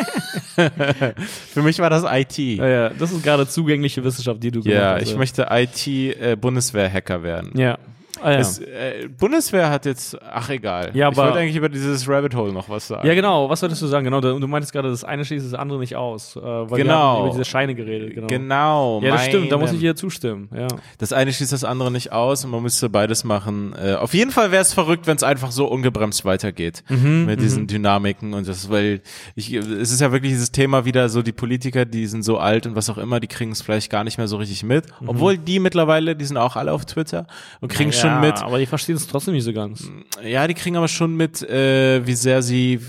Für 1.54 1.62
mich 1.62 1.80
war 1.80 1.90
das 1.90 2.04
IT. 2.08 2.38
Ja, 2.38 2.68
ja, 2.68 2.90
das 2.90 3.12
ist 3.12 3.24
gerade 3.24 3.48
zugängliche 3.48 4.04
Wissenschaft, 4.04 4.42
die 4.44 4.52
du 4.52 4.62
gemacht 4.62 4.76
Ja, 4.80 4.94
hast. 4.96 5.04
ich 5.04 5.16
möchte 5.18 5.48
IT-Bundeswehr-Hacker 5.50 7.24
werden. 7.24 7.52
Ja. 7.58 7.78
Ah, 8.24 8.32
ja. 8.32 8.40
Es, 8.40 8.60
äh, 8.60 9.08
Bundeswehr 9.18 9.70
hat 9.70 9.86
jetzt, 9.86 10.18
ach 10.22 10.50
egal. 10.50 10.92
Ja, 10.94 11.10
ich 11.10 11.18
aber- 11.18 11.28
wollte 11.28 11.40
eigentlich 11.40 11.56
über 11.56 11.70
dieses 11.70 12.08
Rabbit 12.08 12.36
Hole 12.36 12.52
noch 12.54 12.70
was 12.70 12.88
sagen. 12.88 13.08
ja, 13.08 13.14
genau. 13.14 13.50
Was 13.50 13.62
wolltest 13.62 13.82
du 13.82 13.88
sagen? 13.88 14.06
Genau, 14.06 14.22
du 14.22 14.40
du 14.40 14.48
meintest 14.48 14.74
gerade, 14.74 14.90
das 14.90 15.04
eine 15.04 15.26
schließt 15.26 15.46
das 15.46 15.54
andere 15.60 15.80
nicht 15.80 15.96
aus. 15.96 16.36
Äh, 16.36 16.42
weil 16.42 16.70
wir 16.70 16.78
Genau. 16.84 16.94
haben 16.96 17.22
über 17.26 17.30
diese 17.32 17.46
Scheine 17.46 17.76
geredet. 17.76 18.14
Genau. 18.14 18.28
Genau. 18.28 19.02
Ja, 19.04 19.12
das 19.12 19.26
stimmt. 19.26 19.52
Da 19.52 19.58
muss 19.58 19.72
ich 19.72 19.80
dir 19.80 19.96
zustimmen. 19.96 20.50
Ja. 20.56 20.68
Das 20.98 21.14
eine 21.14 21.32
schließt 21.34 21.52
das 21.52 21.64
andere 21.64 21.92
nicht 21.92 22.12
aus 22.12 22.46
und 22.46 22.52
man 22.52 22.62
müsste 22.64 22.90
beides 22.90 23.24
machen. 23.24 23.74
Äh, 23.82 23.94
auf 23.96 24.14
jeden 24.14 24.32
Fall 24.32 24.52
wäre 24.52 24.62
es 24.62 24.74
verrückt, 24.74 25.08
wenn 25.08 25.18
es 25.18 25.24
einfach 25.24 25.52
so 25.52 25.66
ungebremst 25.68 26.26
weitergeht 26.26 26.84
Mhm, 26.90 27.26
mit 27.26 27.42
diesen 27.42 27.68
Dynamiken 27.68 28.34
und 28.34 28.48
das, 28.48 28.70
weil 28.70 29.02
ich, 29.36 29.54
es 29.54 29.92
ist 29.92 30.02
ja 30.02 30.12
wirklich 30.12 30.32
dieses 30.32 30.52
Thema 30.52 30.86
wieder 30.86 31.10
so, 31.10 31.22
die 31.22 31.32
Politiker, 31.32 31.86
die 31.86 32.06
sind 32.08 32.24
so 32.24 32.38
alt 32.38 32.66
und 32.68 32.76
was 32.76 32.90
auch 32.90 32.98
immer, 32.98 33.20
die 33.20 33.28
kriegen 33.28 33.52
es 33.52 33.62
vielleicht 33.62 33.90
gar 33.92 34.04
nicht 34.04 34.18
mehr 34.18 34.28
so 34.28 34.38
richtig 34.38 34.64
mit. 34.64 34.86
Obwohl 35.06 35.38
die 35.38 35.60
mittlerweile, 35.60 36.16
die 36.16 36.26
sind 36.26 36.38
auch 36.38 36.56
alle 36.56 36.72
auf 36.74 36.86
Twitter 36.86 37.26
und 37.62 37.70
kriegen 37.72 37.90
Mhm. 37.90 37.94
ja, 37.96 38.00
schon 38.02 38.11
mit, 38.20 38.42
Aber 38.42 38.60
die 38.60 38.66
verstehen 38.66 38.96
es 38.96 39.08
trotzdem 39.08 39.34
nicht 39.34 39.44
so 39.44 39.54
ganz. 39.54 39.90
Ja, 40.24 40.48
die 40.48 40.54
kriegen 40.54 40.76
aber 40.76 40.88
schon 40.88 41.16
mit, 41.16 41.42
äh, 41.44 42.06
wie 42.06 42.14
sehr 42.14 42.42
sie 42.42 42.80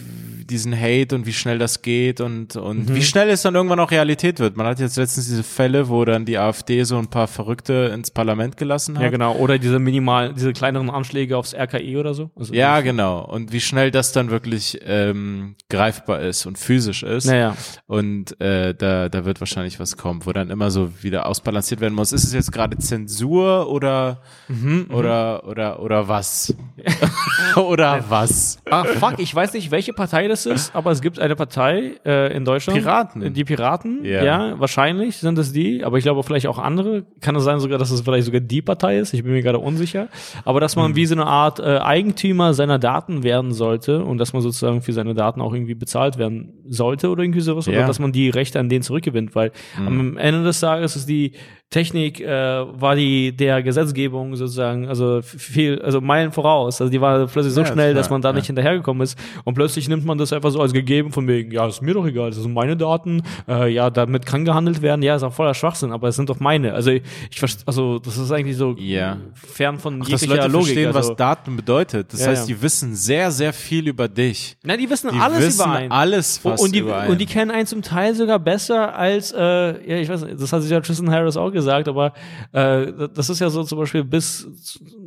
diesen 0.52 0.78
Hate 0.78 1.14
und 1.14 1.26
wie 1.26 1.32
schnell 1.32 1.58
das 1.58 1.82
geht 1.82 2.20
und, 2.20 2.56
und 2.56 2.88
Mhm. 2.90 2.94
wie 2.94 3.02
schnell 3.02 3.28
es 3.30 3.42
dann 3.42 3.54
irgendwann 3.54 3.80
auch 3.80 3.90
Realität 3.90 4.38
wird. 4.38 4.56
Man 4.56 4.66
hat 4.66 4.78
jetzt 4.78 4.96
letztens 4.96 5.26
diese 5.26 5.42
Fälle, 5.42 5.88
wo 5.88 6.04
dann 6.04 6.24
die 6.24 6.38
AfD 6.38 6.84
so 6.84 6.96
ein 6.98 7.08
paar 7.08 7.26
Verrückte 7.26 7.90
ins 7.94 8.10
Parlament 8.10 8.56
gelassen 8.56 8.96
hat. 8.96 9.02
Ja, 9.04 9.10
genau. 9.10 9.34
Oder 9.36 9.58
diese 9.58 9.78
minimal, 9.78 10.34
diese 10.34 10.52
kleineren 10.52 10.90
Anschläge 10.90 11.36
aufs 11.36 11.54
RKI 11.54 11.96
oder 11.96 12.14
so. 12.14 12.30
Also, 12.36 12.54
Ja, 12.54 12.80
genau. 12.80 13.24
Und 13.24 13.52
wie 13.52 13.60
schnell 13.60 13.90
das 13.90 14.12
dann 14.12 14.30
wirklich 14.30 14.78
ähm, 14.84 15.56
greifbar 15.70 16.20
ist 16.20 16.46
und 16.46 16.58
physisch 16.58 17.02
ist. 17.02 17.24
Naja. 17.26 17.56
Und 17.86 18.40
äh, 18.40 18.74
da, 18.74 19.08
da 19.08 19.24
wird 19.24 19.40
wahrscheinlich 19.40 19.80
was 19.80 19.96
kommen, 19.96 20.20
wo 20.26 20.32
dann 20.32 20.50
immer 20.50 20.70
so 20.70 21.02
wieder 21.02 21.26
ausbalanciert 21.26 21.80
werden 21.80 21.94
muss. 21.94 22.12
Ist 22.12 22.24
es 22.24 22.32
jetzt 22.32 22.52
gerade 22.52 22.76
Zensur 22.78 23.68
oder 23.70 24.20
Mhm, 24.48 24.86
oder 24.90 25.46
oder 25.46 25.80
oder 25.80 26.08
was? 26.08 26.54
oder 27.56 28.04
was? 28.08 28.58
Ah, 28.70 28.84
fuck, 28.84 29.14
ich 29.18 29.34
weiß 29.34 29.52
nicht, 29.54 29.70
welche 29.70 29.92
Partei 29.92 30.28
das 30.28 30.41
ist, 30.46 30.74
aber 30.74 30.90
es 30.90 31.00
gibt 31.00 31.18
eine 31.18 31.36
Partei 31.36 31.92
äh, 32.04 32.36
in 32.36 32.44
Deutschland. 32.44 32.78
Piraten. 32.78 33.32
Die 33.34 33.44
Piraten, 33.44 34.04
Ja. 34.04 34.24
ja, 34.24 34.60
wahrscheinlich 34.60 35.16
sind 35.16 35.38
es 35.38 35.52
die, 35.52 35.84
aber 35.84 35.98
ich 35.98 36.04
glaube 36.04 36.22
vielleicht 36.22 36.46
auch 36.46 36.58
andere. 36.58 37.04
Kann 37.20 37.36
es 37.36 37.44
sein 37.44 37.60
sogar, 37.60 37.78
dass 37.78 37.90
es 37.90 38.00
vielleicht 38.02 38.26
sogar 38.26 38.40
die 38.40 38.62
Partei 38.62 38.98
ist, 38.98 39.14
ich 39.14 39.22
bin 39.22 39.32
mir 39.32 39.42
gerade 39.42 39.58
unsicher. 39.58 40.08
Aber 40.44 40.60
dass 40.60 40.76
man 40.76 40.96
wie 40.96 41.06
so 41.06 41.14
eine 41.14 41.26
Art 41.26 41.58
äh, 41.60 41.78
Eigentümer 41.78 42.54
seiner 42.54 42.78
Daten 42.78 43.22
werden 43.22 43.52
sollte 43.52 44.04
und 44.04 44.18
dass 44.18 44.32
man 44.32 44.42
sozusagen 44.42 44.82
für 44.82 44.92
seine 44.92 45.14
Daten 45.14 45.40
auch 45.40 45.52
irgendwie 45.54 45.74
bezahlt 45.74 46.18
werden 46.18 46.52
sollte 46.68 47.08
oder 47.10 47.22
irgendwie 47.22 47.40
sowas, 47.40 47.66
Ja. 47.66 47.72
oder 47.78 47.86
dass 47.86 47.98
man 47.98 48.12
die 48.12 48.30
Rechte 48.30 48.58
an 48.60 48.68
denen 48.68 48.82
zurückgewinnt, 48.82 49.34
weil 49.34 49.52
am 49.76 50.16
Ende 50.16 50.42
des 50.44 50.60
Tages 50.60 50.96
ist 50.96 51.08
die 51.08 51.32
Technik 51.72 52.20
äh, 52.20 52.28
war 52.28 52.94
die 52.94 53.32
der 53.36 53.62
Gesetzgebung 53.62 54.36
sozusagen, 54.36 54.86
also 54.88 55.20
viel, 55.22 55.80
also 55.82 56.00
Meilen 56.00 56.30
voraus. 56.30 56.80
Also 56.80 56.90
die 56.92 57.00
war 57.00 57.26
plötzlich 57.26 57.54
so 57.54 57.62
Ja, 57.62 57.66
schnell, 57.66 57.92
klar, 57.92 58.00
dass 58.02 58.10
man 58.10 58.22
da 58.22 58.28
ja. 58.28 58.34
nicht 58.36 58.46
hinterhergekommen 58.46 59.02
ist. 59.02 59.18
Und 59.44 59.54
plötzlich 59.54 59.88
nimmt 59.88 60.04
man 60.04 60.18
das 60.18 60.32
einfach 60.32 60.50
so 60.50 60.60
als 60.60 60.72
gegeben 60.72 61.10
von 61.12 61.26
wegen, 61.26 61.50
ja, 61.50 61.66
ist 61.66 61.82
mir 61.82 61.94
doch 61.94 62.06
egal, 62.06 62.30
das 62.30 62.38
sind 62.40 62.52
meine 62.54 62.76
Daten, 62.76 63.22
äh, 63.48 63.72
ja, 63.72 63.90
damit 63.90 64.26
kann 64.26 64.44
gehandelt 64.44 64.82
werden, 64.82 65.02
ja, 65.02 65.16
ist 65.16 65.22
auch 65.24 65.32
voller 65.32 65.54
Schwachsinn, 65.54 65.92
aber 65.92 66.08
es 66.08 66.16
sind 66.16 66.28
doch 66.28 66.38
meine. 66.38 66.74
Also 66.74 66.90
ich, 66.90 67.02
ich 67.30 67.42
also 67.66 67.98
das 67.98 68.16
ist 68.18 68.30
eigentlich 68.30 68.56
so 68.58 68.76
Ja. 68.78 69.16
fern 69.34 69.78
von 69.78 70.02
Ach, 70.02 70.08
dass 70.10 70.20
jeglicher 70.20 70.42
Leute 70.42 70.52
Logik. 70.52 70.66
verstehen, 70.66 70.86
also, 70.94 71.08
was 71.10 71.16
Daten 71.16 71.56
bedeutet. 71.56 72.12
Das 72.12 72.20
Ja, 72.20 72.26
heißt, 72.28 72.48
die 72.48 72.60
wissen 72.62 72.94
sehr, 72.94 73.30
sehr 73.30 73.52
viel 73.54 73.88
über 73.88 74.08
dich. 74.08 74.56
Nein, 74.62 74.78
die 74.78 74.90
wissen 74.90 75.10
Die 75.12 75.18
alles 75.18 75.38
wissen 75.40 75.62
über 75.64 75.72
einen. 75.72 75.90
alles 75.90 76.38
fast 76.38 76.62
und 76.62 76.74
die, 76.74 76.80
über 76.80 76.98
einen. 76.98 77.12
und 77.12 77.18
die 77.20 77.26
kennen 77.26 77.50
einen 77.50 77.66
zum 77.66 77.80
Teil 77.82 78.14
sogar 78.14 78.38
besser 78.38 78.94
als, 78.94 79.32
äh, 79.32 79.38
ja, 79.40 79.96
ich 79.96 80.08
weiß 80.10 80.22
nicht, 80.24 80.38
das 80.40 80.52
hat 80.52 80.60
sich 80.62 80.70
ja 80.70 80.80
Tristan 80.80 81.10
Harris 81.10 81.36
auch 81.38 81.50
gesagt, 81.50 81.61
aber 81.88 82.12
äh, 82.52 83.08
das 83.14 83.30
ist 83.30 83.38
ja 83.40 83.50
so 83.50 83.62
zum 83.64 83.78
Beispiel 83.78 84.04
bis 84.04 84.48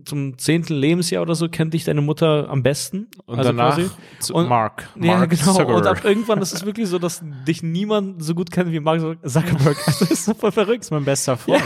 zum 0.05 0.37
zehnten 0.37 0.73
Lebensjahr 0.75 1.21
oder 1.21 1.35
so 1.35 1.49
kennt 1.49 1.73
dich 1.73 1.83
deine 1.83 2.01
Mutter 2.01 2.47
am 2.49 2.63
besten. 2.63 3.07
Und 3.25 3.39
Also 3.39 3.51
danach 3.51 3.75
quasi. 3.75 3.89
zu 4.19 4.33
Und- 4.33 4.47
Mark. 4.49 4.89
Ja, 4.99 5.17
Mark 5.17 5.29
genau. 5.31 5.49
Und 5.51 5.55
Zuckerberg. 5.55 5.97
ab 5.99 6.05
irgendwann 6.05 6.41
ist 6.41 6.53
es 6.53 6.65
wirklich 6.65 6.87
so, 6.87 6.99
dass 6.99 7.21
dich 7.47 7.63
niemand 7.63 8.23
so 8.23 8.35
gut 8.35 8.51
kennt 8.51 8.71
wie 8.71 8.79
Mark 8.79 8.99
Zuckerberg. 9.25 9.77
Also, 9.87 9.99
das 10.05 10.11
ist 10.11 10.25
so 10.25 10.33
voll 10.33 10.51
verrückt. 10.51 10.83
ist 10.83 10.91
mein 10.91 11.05
bester 11.05 11.37
Freund. 11.37 11.63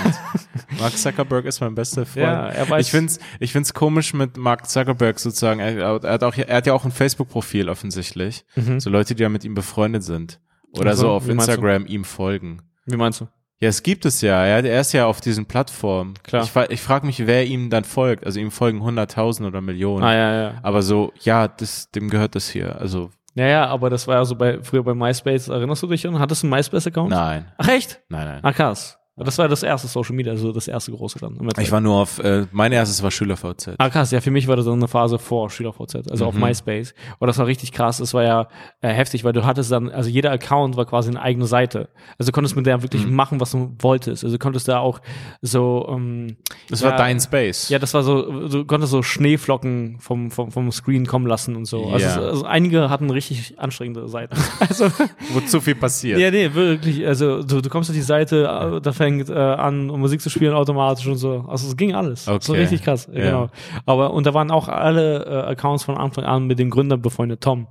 Mark 0.79 0.97
Zuckerberg 0.97 1.45
ist 1.45 1.59
mein 1.61 1.75
bester 1.75 2.05
Freund. 2.05 2.23
Ja, 2.25 2.47
er 2.47 2.67
weiß- 2.67 2.79
ich 2.81 2.91
find's, 2.91 3.19
ich 3.39 3.51
find's 3.51 3.73
komisch 3.73 4.13
mit 4.13 4.37
Mark 4.37 4.69
Zuckerberg 4.69 5.19
sozusagen. 5.19 5.59
Er, 5.59 5.77
er 6.03 6.11
hat 6.13 6.23
auch, 6.23 6.35
er 6.35 6.55
hat 6.57 6.67
ja 6.67 6.73
auch 6.73 6.85
ein 6.85 6.91
Facebook-Profil 6.91 7.69
offensichtlich. 7.69 8.45
So 8.77 8.89
Leute, 8.89 9.15
die 9.15 9.23
ja 9.23 9.29
mit 9.29 9.43
ihm 9.43 9.53
befreundet 9.53 10.03
sind. 10.03 10.39
Oder 10.77 10.91
Ach 10.91 10.95
so, 10.95 11.09
auf? 11.09 11.27
Instagram 11.27 11.85
ihm 11.87 12.03
folgen. 12.03 12.61
Wie 12.85 12.95
meinst 12.95 13.21
du? 13.21 13.27
Ja, 13.61 13.67
es 13.69 13.83
gibt 13.83 14.05
es 14.05 14.21
ja. 14.21 14.45
Er, 14.45 14.63
er 14.63 14.81
ist 14.81 14.93
ja 14.93 15.05
auf 15.05 15.19
diesen 15.19 15.45
Plattformen. 15.45 16.13
Klar. 16.23 16.43
Ich, 16.43 16.55
ich 16.71 16.81
frage 16.81 17.05
mich, 17.05 17.25
wer 17.27 17.45
ihm 17.45 17.69
dann 17.69 17.83
folgt. 17.83 18.25
Also 18.25 18.39
ihm 18.39 18.51
folgen 18.51 18.81
hunderttausend 18.81 19.47
oder 19.47 19.59
Millionen. 19.61 20.03
Ah, 20.03 20.13
ja, 20.13 20.41
ja. 20.41 20.53
Aber 20.61 20.81
so, 20.81 21.11
ja, 21.21 21.47
das, 21.47 21.91
dem 21.91 22.09
gehört 22.09 22.35
das 22.35 22.47
hier. 22.49 22.79
Also, 22.79 23.09
Ja, 23.35 23.47
ja, 23.47 23.65
aber 23.67 23.89
das 23.89 24.07
war 24.07 24.15
ja 24.15 24.25
so 24.25 24.35
bei, 24.35 24.61
früher 24.61 24.83
bei 24.83 24.93
MySpace. 24.93 25.49
Erinnerst 25.49 25.83
du 25.83 25.87
dich 25.87 26.07
an? 26.07 26.19
Hattest 26.19 26.43
du 26.43 26.47
einen 26.47 26.55
MySpace-Account? 26.55 27.09
nein. 27.09 27.51
Ach, 27.57 27.67
echt? 27.67 27.99
Nein, 28.09 28.25
nein. 28.27 28.39
Ah, 28.43 28.53
krass. 28.53 28.98
Das 29.23 29.37
war 29.37 29.47
das 29.47 29.63
erste 29.63 29.87
Social 29.87 30.15
Media, 30.15 30.31
also 30.33 30.51
das 30.51 30.67
erste 30.67 30.91
große 30.91 31.19
dann. 31.19 31.37
Ich 31.59 31.71
war 31.71 31.81
nur 31.81 31.95
auf, 31.95 32.19
äh, 32.19 32.45
mein 32.51 32.71
erstes 32.71 33.01
war 33.03 33.11
SchülerVZ. 33.11 33.71
Ah, 33.77 33.89
krass, 33.89 34.11
ja, 34.11 34.21
für 34.21 34.31
mich 34.31 34.47
war 34.47 34.55
das 34.55 34.65
dann 34.65 34.75
eine 34.75 34.87
Phase 34.87 35.19
vor 35.19 35.49
SchülerVZ, 35.49 36.09
also 36.09 36.25
auf 36.25 36.35
Mhm. 36.35 36.41
MySpace. 36.41 36.93
Und 37.19 37.27
das 37.27 37.37
war 37.37 37.45
richtig 37.47 37.71
krass, 37.71 37.97
das 37.97 38.13
war 38.13 38.23
ja 38.23 38.47
äh, 38.81 38.89
heftig, 38.89 39.23
weil 39.23 39.33
du 39.33 39.45
hattest 39.45 39.71
dann, 39.71 39.89
also 39.89 40.09
jeder 40.09 40.31
Account 40.31 40.77
war 40.77 40.85
quasi 40.85 41.09
eine 41.09 41.21
eigene 41.21 41.45
Seite. 41.45 41.89
Also 42.17 42.31
du 42.31 42.33
konntest 42.33 42.55
mit 42.55 42.65
der 42.65 42.81
wirklich 42.81 43.05
Mhm. 43.05 43.13
machen, 43.15 43.39
was 43.39 43.51
du 43.51 43.75
wolltest. 43.79 44.23
Also 44.23 44.35
du 44.35 44.39
konntest 44.39 44.67
da 44.67 44.79
auch 44.79 44.99
so, 45.41 45.87
ähm, 45.89 46.37
Das 46.69 46.81
ja, 46.81 46.89
war 46.91 46.97
dein 46.97 47.19
Space. 47.19 47.69
Ja, 47.69 47.79
das 47.79 47.93
war 47.93 48.03
so, 48.03 48.47
du 48.47 48.65
konntest 48.65 48.91
so 48.91 49.01
Schneeflocken 49.03 49.97
vom, 49.99 50.31
vom, 50.31 50.51
vom 50.51 50.71
Screen 50.71 51.05
kommen 51.05 51.25
lassen 51.27 51.55
und 51.55 51.65
so. 51.65 51.87
Also, 51.87 52.05
Ja. 52.05 52.11
es- 52.11 52.17
also 52.17 52.45
einige 52.45 52.89
hatten 52.89 53.09
richtig 53.09 53.59
anstrengende 53.59 54.07
Seiten. 54.07 54.35
Also, 54.59 54.91
Wo 55.33 55.39
zu 55.41 55.61
viel 55.61 55.75
passiert. 55.75 56.19
ja, 56.19 56.29
nee, 56.31 56.53
wirklich. 56.53 57.05
Also 57.07 57.41
du, 57.41 57.61
du 57.61 57.69
kommst 57.69 57.89
auf 57.89 57.95
die 57.95 58.01
Seite, 58.01 58.43
äh, 58.43 58.81
da 58.81 58.91
fängt 58.91 59.08
äh, 59.29 59.33
an, 59.33 59.89
um 59.89 59.99
Musik 59.99 60.21
zu 60.21 60.29
spielen 60.29 60.53
automatisch 60.53 61.07
und 61.07 61.17
so. 61.17 61.45
Also 61.47 61.67
es 61.67 61.75
ging 61.77 61.93
alles. 61.95 62.25
So 62.25 62.33
Okay. 62.33 62.61
richtig 62.61 62.83
krass. 62.83 63.07
Ja. 63.11 63.23
Genau. 63.23 63.47
Aber 63.85 64.13
und 64.13 64.25
da 64.25 64.33
waren 64.33 64.51
auch 64.51 64.67
alle 64.67 65.25
äh, 65.25 65.51
Accounts 65.51 65.83
von 65.83 65.97
Anfang 65.97 66.23
an 66.25 66.45
mit 66.47 66.59
dem 66.59 66.69
Gründer 66.69 66.97
befreundet, 66.97 67.41
Tom. 67.41 67.67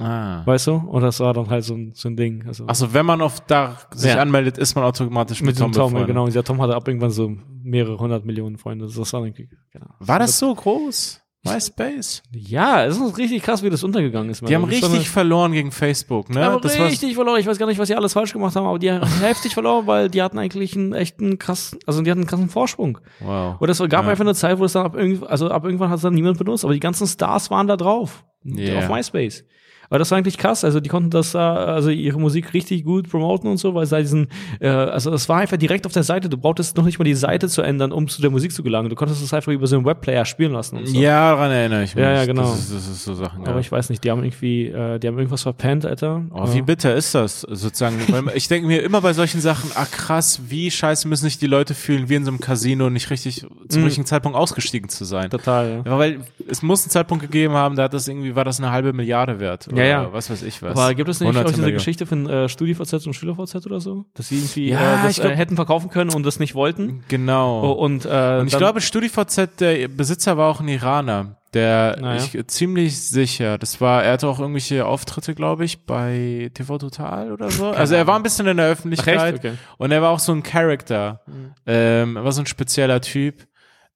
Ah. 0.00 0.42
Weißt 0.46 0.68
du? 0.68 0.74
Und 0.74 1.02
das 1.02 1.18
war 1.18 1.34
dann 1.34 1.50
halt 1.50 1.64
so 1.64 1.74
ein, 1.74 1.92
so 1.94 2.08
ein 2.08 2.16
Ding. 2.16 2.44
Also 2.46 2.66
Achso, 2.68 2.92
wenn 2.94 3.04
man 3.04 3.20
auf 3.20 3.40
da 3.46 3.76
sich 3.92 4.12
Ja. 4.14 4.20
anmeldet, 4.22 4.56
ist 4.56 4.76
man 4.76 4.84
automatisch 4.84 5.40
mit, 5.40 5.48
mit 5.50 5.58
Tom 5.58 5.72
Tom, 5.72 6.06
genau. 6.06 6.20
Und 6.22 6.28
dieser 6.28 6.44
Tom 6.44 6.60
hatte 6.62 6.76
ab 6.76 6.86
irgendwann 6.86 7.10
so 7.10 7.32
mehrere 7.62 7.98
hundert 7.98 8.24
Millionen 8.24 8.58
Freunde. 8.58 8.86
Das 8.86 9.12
war 9.12 9.20
dann, 9.22 9.32
genau. 9.34 9.86
War 9.98 10.18
das 10.20 10.38
so 10.38 10.54
groß? 10.54 11.20
MySpace? 11.44 12.22
Ja, 12.34 12.84
es 12.84 12.96
ist 12.98 13.16
richtig 13.16 13.42
krass, 13.42 13.62
wie 13.62 13.70
das 13.70 13.84
untergegangen 13.84 14.30
ist. 14.30 14.46
Die 14.46 14.54
haben 14.54 14.64
richtig 14.64 15.08
verloren 15.08 15.52
gegen 15.52 15.70
Facebook, 15.70 16.30
ne? 16.30 16.40
eine, 16.40 16.50
aber 16.50 16.60
das 16.60 16.78
war- 16.78 16.86
richtig 16.86 17.14
verloren. 17.14 17.38
Ich 17.40 17.46
weiß 17.46 17.58
gar 17.58 17.66
nicht, 17.66 17.78
was 17.78 17.88
sie 17.88 17.94
alles 17.94 18.12
falsch 18.12 18.32
gemacht 18.32 18.56
haben, 18.56 18.66
aber 18.66 18.78
die 18.78 18.90
haben 18.90 19.06
heftig 19.20 19.54
verloren, 19.54 19.86
weil 19.86 20.08
die 20.08 20.20
hatten 20.22 20.38
eigentlich 20.38 20.74
einen 20.76 20.92
echten 20.92 21.38
krassen, 21.38 21.78
also 21.86 22.02
die 22.02 22.10
hatten 22.10 22.20
einen 22.20 22.28
krassen 22.28 22.48
Vorsprung. 22.48 22.98
Wow. 23.20 23.60
Oder 23.60 23.72
es 23.72 23.78
gab 23.78 23.92
Ja. 24.04 24.10
einfach 24.10 24.24
eine 24.24 24.34
Zeit, 24.34 24.58
wo 24.58 24.64
es 24.64 24.72
dann 24.72 24.84
ab 24.86 24.96
irgend, 24.96 25.26
also 25.26 25.48
ab 25.48 25.64
irgendwann 25.64 25.90
hat 25.90 25.96
es 25.96 26.02
dann 26.02 26.14
niemand 26.14 26.38
benutzt, 26.38 26.64
aber 26.64 26.74
die 26.74 26.80
ganzen 26.80 27.06
Stars 27.06 27.50
waren 27.50 27.66
da 27.66 27.76
drauf. 27.76 28.24
Yeah. 28.44 28.78
Auf 28.78 28.88
MySpace. 28.88 29.44
Aber 29.90 29.98
das 29.98 30.10
war 30.10 30.18
eigentlich 30.18 30.36
krass. 30.38 30.64
Also 30.64 30.80
die 30.80 30.88
konnten 30.88 31.10
das 31.10 31.32
da, 31.32 31.54
also 31.54 31.90
ihre 31.90 32.18
Musik 32.20 32.52
richtig 32.54 32.84
gut 32.84 33.08
promoten 33.10 33.48
und 33.50 33.56
so, 33.56 33.74
weil 33.74 33.84
es 33.84 33.90
da 33.90 33.98
diesen, 33.98 34.28
äh, 34.60 34.68
also 34.68 35.12
es 35.12 35.28
war 35.28 35.38
einfach 35.38 35.56
direkt 35.56 35.86
auf 35.86 35.92
der 35.92 36.02
Seite. 36.02 36.28
Du 36.28 36.36
brauchtest 36.36 36.76
noch 36.76 36.84
nicht 36.84 36.98
mal 36.98 37.04
die 37.04 37.14
Seite 37.14 37.48
zu 37.48 37.62
ändern, 37.62 37.92
um 37.92 38.06
zu 38.08 38.20
der 38.20 38.30
Musik 38.30 38.52
zu 38.52 38.62
gelangen. 38.62 38.90
Du 38.90 38.96
konntest 38.96 39.22
es 39.22 39.32
einfach 39.32 39.50
über 39.52 39.66
so 39.66 39.76
einen 39.76 39.84
Webplayer 39.86 40.24
spielen 40.24 40.52
lassen 40.52 40.76
und 40.78 40.86
so. 40.88 40.98
Ja, 40.98 41.30
daran 41.32 41.50
erinnere 41.50 41.84
ich 41.84 41.94
mich. 41.94 42.02
Ja, 42.04 42.12
ja, 42.12 42.24
genau. 42.26 42.42
Das 42.42 42.58
ist, 42.60 42.74
das 42.74 42.88
ist 42.88 43.04
so 43.04 43.14
Sachen. 43.14 43.42
Aber 43.42 43.52
ja. 43.54 43.60
ich 43.60 43.72
weiß 43.72 43.88
nicht, 43.90 44.04
die 44.04 44.10
haben 44.10 44.22
irgendwie, 44.22 44.66
äh, 44.66 44.98
die 44.98 45.06
haben 45.08 45.16
irgendwas 45.16 45.42
verpennt, 45.42 45.86
Alter. 45.86 46.22
Oh, 46.32 46.52
wie 46.52 46.58
Ja. 46.58 46.64
bitter 46.64 46.94
ist 46.94 47.14
das 47.14 47.40
sozusagen? 47.40 47.96
Ich 48.34 48.48
denke 48.48 48.66
mir 48.68 48.82
immer 48.82 49.00
bei 49.00 49.12
solchen 49.14 49.40
Sachen, 49.40 49.70
ah 49.74 49.86
krass, 49.86 50.40
wie 50.48 50.70
scheiße 50.70 51.08
müssen 51.08 51.24
sich 51.24 51.38
die 51.38 51.46
Leute 51.46 51.74
fühlen, 51.74 52.08
wie 52.08 52.14
in 52.16 52.24
so 52.24 52.30
einem 52.30 52.40
Casino 52.40 52.90
nicht 52.90 53.10
richtig 53.10 53.46
zum 53.68 53.80
Mhm. 53.80 53.84
richtigen 53.86 54.06
Zeitpunkt 54.06 54.36
ausgestiegen 54.36 54.88
zu 54.88 55.04
sein. 55.04 55.30
Total, 55.30 55.68
ja. 55.84 55.90
Ja, 55.92 55.98
weil 55.98 56.20
es 56.46 56.62
muss 56.62 56.82
einen 56.84 56.90
Zeitpunkt 56.90 57.22
gegeben 57.22 57.54
haben, 57.54 57.76
da 57.76 57.84
hat 57.84 57.94
das 57.94 58.06
irgendwie, 58.08 58.34
war 58.34 58.44
das 58.44 58.58
eine 58.58 58.70
halbe 58.70 58.92
Milliarde 58.92 59.40
wert. 59.40 59.66
Oder 59.78 59.86
Ja, 59.88 60.02
ja. 60.04 60.12
was 60.12 60.30
weiß 60.30 60.42
ich 60.42 60.62
was. 60.62 60.72
Aber 60.72 60.94
gibt 60.94 61.08
es 61.08 61.20
nicht 61.20 61.28
auch 61.36 61.42
diese 61.44 61.56
Millionen. 61.60 61.74
Geschichte 61.74 62.06
von 62.06 62.28
äh, 62.28 62.48
StudiVZ 62.48 63.06
und 63.06 63.14
SchülerVZ 63.14 63.66
oder 63.66 63.80
so? 63.80 64.04
Dass 64.14 64.28
sie 64.28 64.36
irgendwie 64.36 64.68
Ja, 64.70 65.00
äh, 65.00 65.02
das 65.04 65.12
ich 65.16 65.20
glaub- 65.22 65.32
äh, 65.32 65.36
hätten 65.36 65.56
verkaufen 65.56 65.90
können 65.90 66.10
und 66.10 66.24
das 66.24 66.38
nicht 66.38 66.54
wollten? 66.54 67.04
Genau. 67.08 67.62
Oh, 67.64 67.72
und 67.72 68.04
äh, 68.04 68.38
Und 68.40 68.48
ich 68.48 68.56
glaube, 68.56 68.80
StudiVZ, 68.80 69.60
der 69.60 69.88
Besitzer 69.88 70.36
war 70.36 70.50
auch 70.50 70.60
ein 70.60 70.68
Iraner. 70.68 71.36
Der, 71.54 71.96
Na 71.98 72.16
ja. 72.16 72.22
ich, 72.22 72.46
ziemlich 72.48 73.00
sicher, 73.00 73.56
das 73.56 73.80
war, 73.80 74.04
er 74.04 74.12
hatte 74.12 74.28
auch 74.28 74.38
irgendwelche 74.38 74.84
Auftritte, 74.84 75.34
glaube 75.34 75.64
ich, 75.64 75.86
bei 75.86 76.50
TV 76.52 76.76
Total 76.76 77.32
oder 77.32 77.50
so. 77.50 77.70
Also 77.70 77.94
er 77.94 78.06
war 78.06 78.16
ein 78.16 78.22
bisschen 78.22 78.46
in 78.46 78.58
der 78.58 78.66
Öffentlichkeit? 78.68 79.36
Okay. 79.36 79.52
und 79.78 79.90
er 79.90 80.02
war 80.02 80.10
auch 80.10 80.18
so 80.18 80.32
ein 80.32 80.42
Character. 80.42 81.22
Ähm, 81.66 82.16
er 82.16 82.24
war 82.24 82.32
so 82.32 82.42
ein 82.42 82.46
spezieller 82.46 83.00
Typ. 83.00 83.46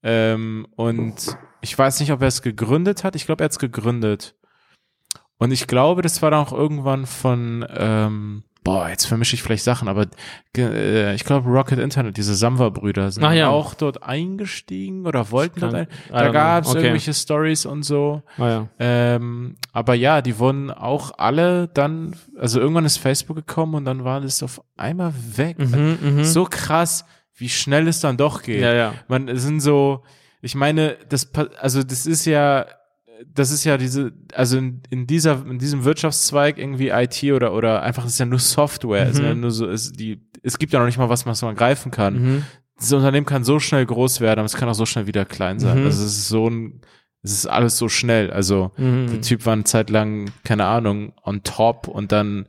Ähm, 0.03 0.67
und 0.77 1.15
ich 1.61 1.79
weiß 1.79 2.01
nicht, 2.01 2.11
ob 2.13 2.23
er 2.23 2.29
es 2.29 2.41
gegründet 2.43 3.05
hat. 3.05 3.17
Ich 3.17 3.27
glaube, 3.27 3.43
er 3.43 3.47
hat 3.47 3.53
es 3.53 3.59
gegründet. 3.59 4.35
Und 5.43 5.51
ich 5.51 5.67
glaube, 5.67 6.03
das 6.03 6.23
war 6.23 6.31
dann 6.31 6.41
auch 6.41 6.53
irgendwann 6.53 7.07
von, 7.07 7.67
ähm, 7.77 8.43
boah, 8.65 8.89
jetzt 8.89 9.07
vermische 9.07 9.35
ich 9.35 9.43
vielleicht 9.43 9.65
Sachen, 9.65 9.89
aber 9.89 10.07
äh, 10.57 11.15
ich 11.15 11.25
glaube, 11.25 11.49
Rocket 11.49 11.79
Internet, 11.79 12.17
diese 12.17 12.35
Samwa-Brüder, 12.35 13.11
sind 13.11 13.25
ja. 13.33 13.49
auch 13.49 13.75
dort 13.75 14.03
eingestiegen 14.05 15.05
oder 15.07 15.31
wollten 15.31 15.61
dort 15.61 15.73
Kann- 15.73 15.81
ein. 15.81 15.89
I 16.11 16.13
don't 16.13 16.13
Da 16.13 16.29
gab 16.31 16.65
es 16.65 16.71
Okay. 16.71 16.79
irgendwelche 16.79 17.13
Stories 17.13 17.67
und 17.67 17.83
so. 17.83 18.23
Ah, 18.39 18.49
ja. 18.49 18.69
Ähm, 18.79 19.57
aber 19.73 19.95
ja, 19.95 20.23
die 20.23 20.39
wurden 20.39 20.71
auch 20.71 21.19
alle 21.19 21.69
dann, 21.69 22.15
also 22.39 22.61
irgendwann 22.61 22.85
ist 22.85 22.99
Facebook 22.99 23.37
gekommen 23.37 23.75
und 23.75 23.85
dann 23.85 24.05
war 24.05 24.21
das 24.21 24.43
auf 24.43 24.63
einmal 24.77 25.13
weg. 25.37 25.59
Mhm, 25.59 25.99
mhm. 26.01 26.25
So 26.25 26.45
krass, 26.45 27.05
wie 27.37 27.49
schnell 27.49 27.89
es 27.89 28.01
dann 28.01 28.17
doch 28.17 28.43
geht. 28.43 28.61
Ja, 28.61 28.73
ja. 28.73 28.95
Man 29.09 29.29
es 29.29 29.43
sind 29.43 29.59
so, 29.61 30.05
ich 30.41 30.55
meine, 30.55 30.97
das, 31.09 31.31
also 31.61 31.83
das 31.83 32.07
ist 32.07 32.27
ja, 32.27 32.67
das 33.35 33.51
ist 33.51 33.65
ja 33.65 33.79
diese, 33.79 34.13
also 34.35 34.59
in, 34.59 34.83
in 34.91 35.07
dieser, 35.07 35.45
in 35.47 35.59
diesem 35.59 35.85
Wirtschaftszweig 35.85 36.59
irgendwie 36.59 36.89
IT 36.91 37.23
oder 37.33 37.53
oder 37.55 37.83
einfach 37.83 38.05
ist 38.05 38.19
ja 38.19 38.27
nur 38.27 38.39
Software, 38.39 39.05
es 39.07 39.15
ist 39.15 39.21
Mhm. 39.21 39.27
ja 39.27 39.35
nur 39.35 39.51
so, 39.51 39.69
es, 39.69 39.93
die, 39.93 40.21
es 40.43 40.59
gibt 40.59 40.73
ja 40.73 40.79
noch 40.79 40.87
nicht 40.87 40.99
mal 40.99 41.09
was, 41.09 41.25
was 41.27 41.43
man 41.43 41.55
greifen 41.55 41.91
kann. 41.91 42.15
Mhm. 42.23 42.43
Das 42.79 42.93
Unternehmen 42.93 43.27
kann 43.27 43.45
so 43.45 43.59
schnell 43.61 43.87
groß 43.87 44.21
werden, 44.21 44.41
aber 44.41 44.47
es 44.47 44.55
kann 44.57 44.69
auch 44.69 44.75
so 44.75 44.87
schnell 44.87 45.07
wieder 45.07 45.25
klein 45.25 45.59
sein. 45.61 45.81
Mhm. 45.81 45.87
Also 45.87 46.05
es 46.05 46.17
ist 46.17 46.29
so 46.29 46.49
ein, 46.51 46.81
es 47.23 47.33
ist 47.33 47.47
alles 47.47 47.79
so 47.79 47.89
schnell. 47.89 48.31
Also 48.33 48.73
Mhm. 48.77 49.07
der 49.09 49.21
Typ 49.21 49.47
war 49.47 49.53
eine 49.53 49.65
Zeit 49.65 49.89
lang, 49.91 50.31
keine 50.45 50.67
Ahnung, 50.67 51.13
on 51.23 51.43
top 51.45 51.87
und 51.89 52.11
dann 52.13 52.47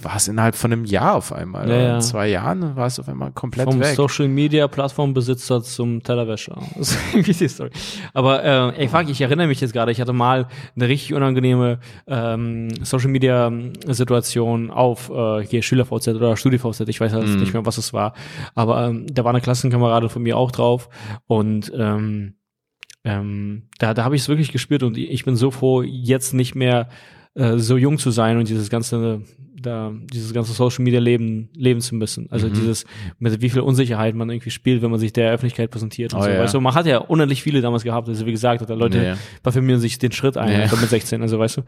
war 0.00 0.16
es 0.16 0.26
innerhalb 0.26 0.54
von 0.54 0.72
einem 0.72 0.84
Jahr 0.86 1.14
auf 1.14 1.32
einmal. 1.32 1.68
Ja, 1.68 1.74
oder 1.74 1.82
ja. 1.84 2.00
Zwei 2.00 2.28
Jahren 2.28 2.76
war 2.76 2.86
es 2.86 2.98
auf 2.98 3.08
einmal 3.08 3.30
komplett 3.32 3.66
Vom 3.66 3.78
weg. 3.78 3.94
Social 3.94 4.26
Media 4.26 4.66
Plattformbesitzer 4.66 5.62
zum 5.62 6.02
Tellerwäscher. 6.02 6.56
Das 6.76 6.92
ist 6.92 6.98
irgendwie 7.12 7.32
die 7.34 7.48
Story. 7.48 7.70
Aber 8.14 8.42
äh, 8.42 8.80
ey, 8.82 8.88
fuck, 8.88 9.08
ich 9.10 9.20
erinnere 9.20 9.46
mich 9.46 9.60
jetzt 9.60 9.72
gerade, 9.72 9.92
ich 9.92 10.00
hatte 10.00 10.12
mal 10.14 10.48
eine 10.74 10.88
richtig 10.88 11.12
unangenehme 11.14 11.78
ähm, 12.06 12.68
Social 12.84 13.10
Media 13.10 13.48
ähm, 13.48 13.74
Situation 13.86 14.70
auf 14.70 15.10
äh, 15.10 15.44
hier 15.46 15.62
SchülerVZ 15.62 16.08
oder 16.08 16.36
StudiVZ, 16.36 16.88
ich 16.88 17.00
weiß 17.00 17.12
jetzt 17.12 17.26
Mhm. 17.34 17.40
nicht 17.40 17.52
mehr, 17.52 17.66
was 17.66 17.76
es 17.78 17.92
war. 17.92 18.14
Aber 18.54 18.86
ähm, 18.88 19.06
da 19.12 19.24
war 19.24 19.30
eine 19.30 19.40
Klassenkameradin 19.42 20.08
von 20.08 20.22
mir 20.22 20.36
auch 20.38 20.50
drauf 20.50 20.88
und 21.26 21.70
ähm, 21.76 22.34
ähm, 23.04 23.68
da, 23.78 23.94
da 23.94 24.04
habe 24.04 24.16
ich 24.16 24.22
es 24.22 24.28
wirklich 24.28 24.52
gespürt 24.52 24.82
und 24.82 24.96
ich 24.96 25.24
bin 25.24 25.36
so 25.36 25.50
froh, 25.50 25.82
jetzt 25.82 26.32
nicht 26.34 26.54
mehr 26.54 26.88
äh, 27.34 27.58
so 27.58 27.76
jung 27.76 27.98
zu 27.98 28.10
sein 28.10 28.38
und 28.38 28.48
dieses 28.48 28.70
ganze 28.70 29.22
da 29.62 29.92
dieses 30.12 30.34
ganze 30.34 30.52
Social 30.52 30.84
Media 30.84 31.00
Leben 31.00 31.48
leben 31.54 31.80
zu 31.80 31.94
müssen. 31.94 32.26
Also 32.30 32.48
Mhm. 32.48 32.52
dieses 32.54 32.84
mit 33.18 33.40
wie 33.40 33.48
viel 33.48 33.60
Unsicherheit 33.60 34.14
man 34.14 34.28
irgendwie 34.30 34.50
spielt, 34.50 34.82
wenn 34.82 34.90
man 34.90 35.00
sich 35.00 35.12
der 35.12 35.30
Öffentlichkeit 35.32 35.70
präsentiert 35.70 36.12
und 36.12 36.20
Oh 36.20 36.24
so. 36.24 36.28
ja. 36.30 36.38
Weißt 36.40 36.54
du, 36.54 36.60
man 36.60 36.74
hat 36.74 36.86
ja 36.86 36.98
unendlich 36.98 37.42
viele 37.42 37.60
damals 37.60 37.84
gehabt, 37.84 38.08
also 38.08 38.26
wie 38.26 38.32
gesagt, 38.32 38.68
da 38.68 38.74
Leute 38.74 38.98
Nee. 38.98 39.12
parfümieren 39.42 39.80
sich 39.80 39.98
den 39.98 40.12
Schritt 40.12 40.36
ein 40.36 40.60
einfach 40.62 40.80
mit 40.80 40.90
16, 40.90 41.22
also 41.22 41.38
weißt 41.38 41.58
du. 41.58 41.62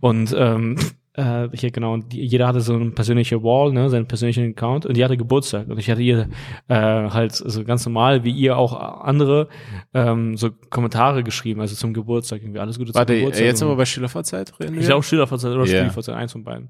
Und 0.00 0.34
ähm, 0.38 0.76
äh, 1.14 1.48
hier 1.54 1.72
genau, 1.72 1.94
und 1.94 2.12
die, 2.12 2.24
jeder 2.24 2.46
hatte 2.46 2.60
so 2.60 2.72
eine 2.74 2.90
persönliche 2.92 3.42
Wall, 3.42 3.72
ne, 3.72 3.90
seinen 3.90 4.06
persönlichen 4.06 4.50
Account 4.52 4.86
und 4.86 4.96
die 4.96 5.04
hatte 5.04 5.16
Geburtstag 5.16 5.68
und 5.68 5.76
ich 5.78 5.90
hatte 5.90 6.00
ihr 6.02 6.28
äh, 6.68 6.74
halt 6.74 7.32
so 7.34 7.64
ganz 7.64 7.84
normal, 7.84 8.22
wie 8.24 8.30
ihr 8.30 8.56
auch 8.56 8.78
andere, 9.02 9.48
ähm, 9.92 10.36
so 10.36 10.50
Kommentare 10.70 11.24
geschrieben, 11.24 11.60
also 11.60 11.74
zum 11.74 11.92
Geburtstag, 11.94 12.42
irgendwie 12.42 12.60
alles 12.60 12.78
Gute 12.78 12.94
Warte, 12.94 13.12
zum 13.14 13.18
Geburtstag. 13.18 13.44
jetzt 13.44 13.60
und- 13.62 13.68
aber 13.68 13.76
bei 13.76 13.84
Schülervorzeit 13.86 14.52
reden 14.60 14.74
ich 14.74 14.80
wir? 14.82 14.86
glaube 14.86 15.02
Schülervorzeit 15.02 15.52
oder 15.52 15.64
Ja. 15.66 15.78
Spielvorzeit, 15.80 16.14
eins 16.14 16.30
von 16.32 16.44
beiden. 16.44 16.68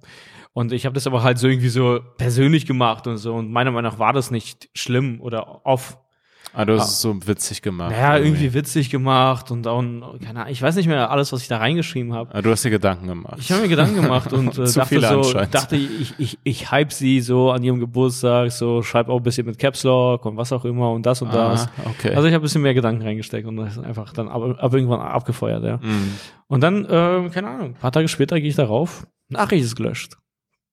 Und 0.53 0.73
ich 0.73 0.85
habe 0.85 0.95
das 0.95 1.07
aber 1.07 1.23
halt 1.23 1.39
so 1.39 1.47
irgendwie 1.49 1.69
so 1.69 2.01
persönlich 2.19 2.67
gemacht 2.67 3.07
und 3.07 3.19
so 3.19 3.35
und 3.35 3.51
meiner 3.53 3.71
Meinung 3.71 3.93
nach 3.93 3.99
war 3.99 4.13
das 4.13 4.31
nicht 4.31 4.69
schlimm 4.75 5.21
oder 5.21 5.65
off 5.65 5.99
Ah, 6.53 6.65
du 6.65 6.77
hast 6.77 6.91
es 6.91 7.01
so 7.01 7.15
witzig 7.27 7.63
gemacht. 7.63 7.93
naja, 7.93 8.19
irgendwie 8.19 8.53
witzig 8.53 8.91
gemacht 8.91 9.53
und 9.53 9.69
auch, 9.69 9.81
keine 9.81 10.41
Ahnung, 10.41 10.53
ich 10.53 10.61
weiß 10.61 10.75
nicht 10.75 10.89
mehr 10.89 11.11
alles, 11.11 11.33
was 11.33 11.43
ich 11.43 11.49
da 11.49 11.59
reingeschrieben 11.59 12.13
habe. 12.13 12.35
Ah, 12.35 12.43
du 12.43 12.51
hast 12.51 12.65
dir 12.65 12.71
Gedanken 12.71 13.07
gemacht. 13.07 13.37
Ich 13.39 13.53
habe 13.53 13.63
mir 13.63 13.69
Gedanken 13.69 14.03
gemacht 14.03 14.33
und 14.33 14.49
äh, 14.59 14.73
dachte 14.73 15.01
so, 15.01 15.33
dachte 15.33 15.77
ich, 15.77 16.15
ich, 16.19 16.39
ich 16.43 16.71
hype 16.73 16.93
sie 16.93 17.21
so 17.21 17.53
an 17.53 17.63
ihrem 17.63 17.79
Geburtstag, 17.79 18.51
so 18.51 18.83
schreib 18.83 19.09
auch 19.09 19.19
ein 19.19 19.23
bisschen 19.23 19.47
mit 19.47 19.59
Caps 19.59 19.85
Lock 19.85 20.27
und 20.27 20.37
was 20.37 20.53
auch 20.53 20.65
immer 20.65 20.91
und 20.91 21.07
das 21.07 21.23
und 21.23 21.33
das. 21.33 21.67
Ah, 21.67 21.91
okay. 21.91 22.15
Also 22.17 22.27
ich 22.27 22.35
habe 22.35 22.41
ein 22.41 22.47
bisschen 22.47 22.63
mehr 22.63 22.75
Gedanken 22.75 23.03
reingesteckt 23.03 23.47
und 23.47 23.57
das 23.57 23.77
ist 23.77 23.85
einfach 23.85 24.13
dann 24.13 24.29
ab, 24.29 24.43
ab 24.59 24.75
irgendwann 24.75 25.01
abgefeuert, 25.01 25.63
ja. 25.63 25.77
Mhm. 25.77 26.15
Und 26.49 26.63
dann, 26.63 26.85
ähm, 26.91 27.31
keine 27.31 27.49
Ahnung, 27.49 27.67
ein 27.69 27.75
paar 27.75 27.93
Tage 27.93 28.09
später 28.09 28.41
gehe 28.41 28.49
ich 28.49 28.57
darauf, 28.57 29.07
Nachricht 29.29 29.65
ist 29.65 29.77
gelöscht. 29.77 30.17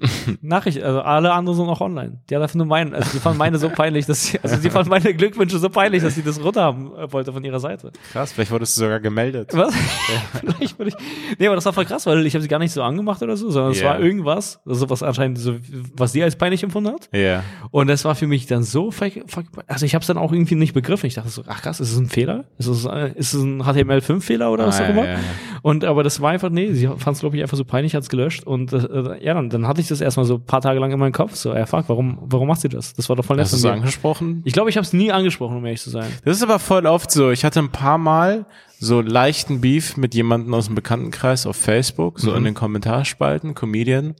Nachricht, 0.42 0.82
also 0.82 1.00
alle 1.00 1.32
anderen 1.32 1.56
sind 1.58 1.68
auch 1.68 1.80
online. 1.80 2.20
Die 2.30 2.34
hat 2.36 2.42
einfach 2.42 2.54
nur 2.54 2.66
meinen, 2.66 2.94
also 2.94 3.10
die 3.12 3.18
fanden 3.18 3.38
meine 3.38 3.58
so 3.58 3.68
peinlich, 3.68 4.06
dass 4.06 4.26
sie, 4.26 4.38
also 4.42 4.56
die 4.56 4.70
fanden 4.70 4.90
meine 4.90 5.12
Glückwünsche 5.14 5.58
so 5.58 5.68
peinlich, 5.68 6.02
dass 6.02 6.14
sie 6.14 6.22
das 6.22 6.42
runterhaben 6.42 6.94
äh, 6.96 7.12
wollte 7.12 7.32
von 7.32 7.42
ihrer 7.44 7.58
Seite. 7.60 7.90
Krass, 8.12 8.32
vielleicht 8.32 8.50
wurdest 8.52 8.76
du 8.76 8.82
sogar 8.82 9.00
gemeldet. 9.00 9.50
Was? 9.54 9.74
Vielleicht 10.40 10.78
würde 10.78 10.90
ich. 10.90 11.38
Nee, 11.38 11.46
aber 11.46 11.56
das 11.56 11.64
war 11.64 11.72
voll 11.72 11.84
krass, 11.84 12.06
weil 12.06 12.24
ich 12.26 12.34
habe 12.34 12.42
sie 12.42 12.48
gar 12.48 12.58
nicht 12.58 12.72
so 12.72 12.82
angemacht 12.82 13.22
oder 13.22 13.36
so, 13.36 13.50
sondern 13.50 13.72
es 13.72 13.80
Ja. 13.80 13.88
war 13.90 14.00
irgendwas, 14.00 14.60
also 14.66 14.88
was 14.90 15.02
anscheinend 15.02 15.38
so, 15.38 15.56
was 15.96 16.12
sie 16.12 16.22
als 16.22 16.36
peinlich 16.36 16.62
empfunden 16.62 16.92
hat. 16.92 17.08
Ja. 17.12 17.42
Und 17.70 17.88
das 17.88 18.04
war 18.04 18.14
für 18.14 18.26
mich 18.26 18.46
dann 18.46 18.62
so, 18.62 18.92
also 19.66 19.86
ich 19.86 19.94
habe 19.94 20.02
es 20.02 20.06
dann 20.06 20.18
auch 20.18 20.32
irgendwie 20.32 20.54
nicht 20.54 20.74
begriffen. 20.74 21.06
Ich 21.06 21.14
dachte 21.14 21.28
so, 21.30 21.42
ach 21.46 21.62
krass, 21.62 21.80
ist 21.80 21.92
es 21.92 21.98
ein 21.98 22.08
Fehler? 22.08 22.44
Ist 22.58 22.66
es, 22.68 22.84
äh, 22.84 23.12
ist 23.16 23.34
es 23.34 23.42
ein 23.42 23.62
HTML5-Fehler 23.62 24.50
oder 24.52 24.66
was 24.66 24.80
Ah, 24.80 24.84
auch 24.84 24.88
immer? 24.90 25.04
ja, 25.04 25.12
ja. 25.14 25.18
Und 25.62 25.84
aber 25.84 26.02
das 26.02 26.20
war 26.20 26.30
einfach, 26.30 26.50
nee, 26.50 26.72
sie 26.72 26.86
fand 26.86 27.16
es, 27.16 27.20
glaube 27.20 27.36
ich, 27.36 27.42
einfach 27.42 27.56
so 27.56 27.64
peinlich, 27.64 27.94
hat 27.94 28.02
es 28.02 28.08
gelöscht. 28.08 28.44
Und 28.44 28.72
äh, 28.72 29.24
ja, 29.24 29.34
dann, 29.34 29.50
dann 29.50 29.66
hatte 29.66 29.80
ich 29.80 29.87
das 29.90 30.00
erstmal 30.00 30.26
so 30.26 30.34
ein 30.34 30.44
paar 30.44 30.60
Tage 30.60 30.80
lang 30.80 30.90
in 30.90 30.98
meinem 30.98 31.12
Kopf. 31.12 31.34
So, 31.34 31.54
ja, 31.54 31.66
fuck, 31.66 31.84
warum, 31.88 32.18
warum 32.22 32.48
macht 32.48 32.60
sie 32.60 32.68
das? 32.68 32.94
Das 32.94 33.08
war 33.08 33.16
doch 33.16 33.24
voll 33.24 33.36
nett 33.36 33.44
Hast 33.44 33.52
du 33.52 33.56
es 33.56 33.64
angesprochen? 33.64 34.42
Ich 34.44 34.52
glaube, 34.52 34.70
ich 34.70 34.76
habe 34.76 34.84
es 34.84 34.92
nie 34.92 35.12
angesprochen, 35.12 35.56
um 35.56 35.64
ehrlich 35.64 35.82
zu 35.82 35.90
sein. 35.90 36.10
Das 36.24 36.36
ist 36.36 36.42
aber 36.42 36.58
voll 36.58 36.86
oft 36.86 37.10
so. 37.10 37.30
Ich 37.30 37.44
hatte 37.44 37.60
ein 37.60 37.70
paar 37.70 37.98
Mal 37.98 38.46
so 38.80 39.00
leichten 39.00 39.60
Beef 39.60 39.96
mit 39.96 40.14
jemandem 40.14 40.54
aus 40.54 40.66
dem 40.66 40.74
Bekanntenkreis 40.74 41.46
auf 41.46 41.56
Facebook, 41.56 42.20
so 42.20 42.32
in 42.34 42.44
den 42.44 42.54
Kommentarspalten, 42.54 43.54
Comedian. 43.54 44.14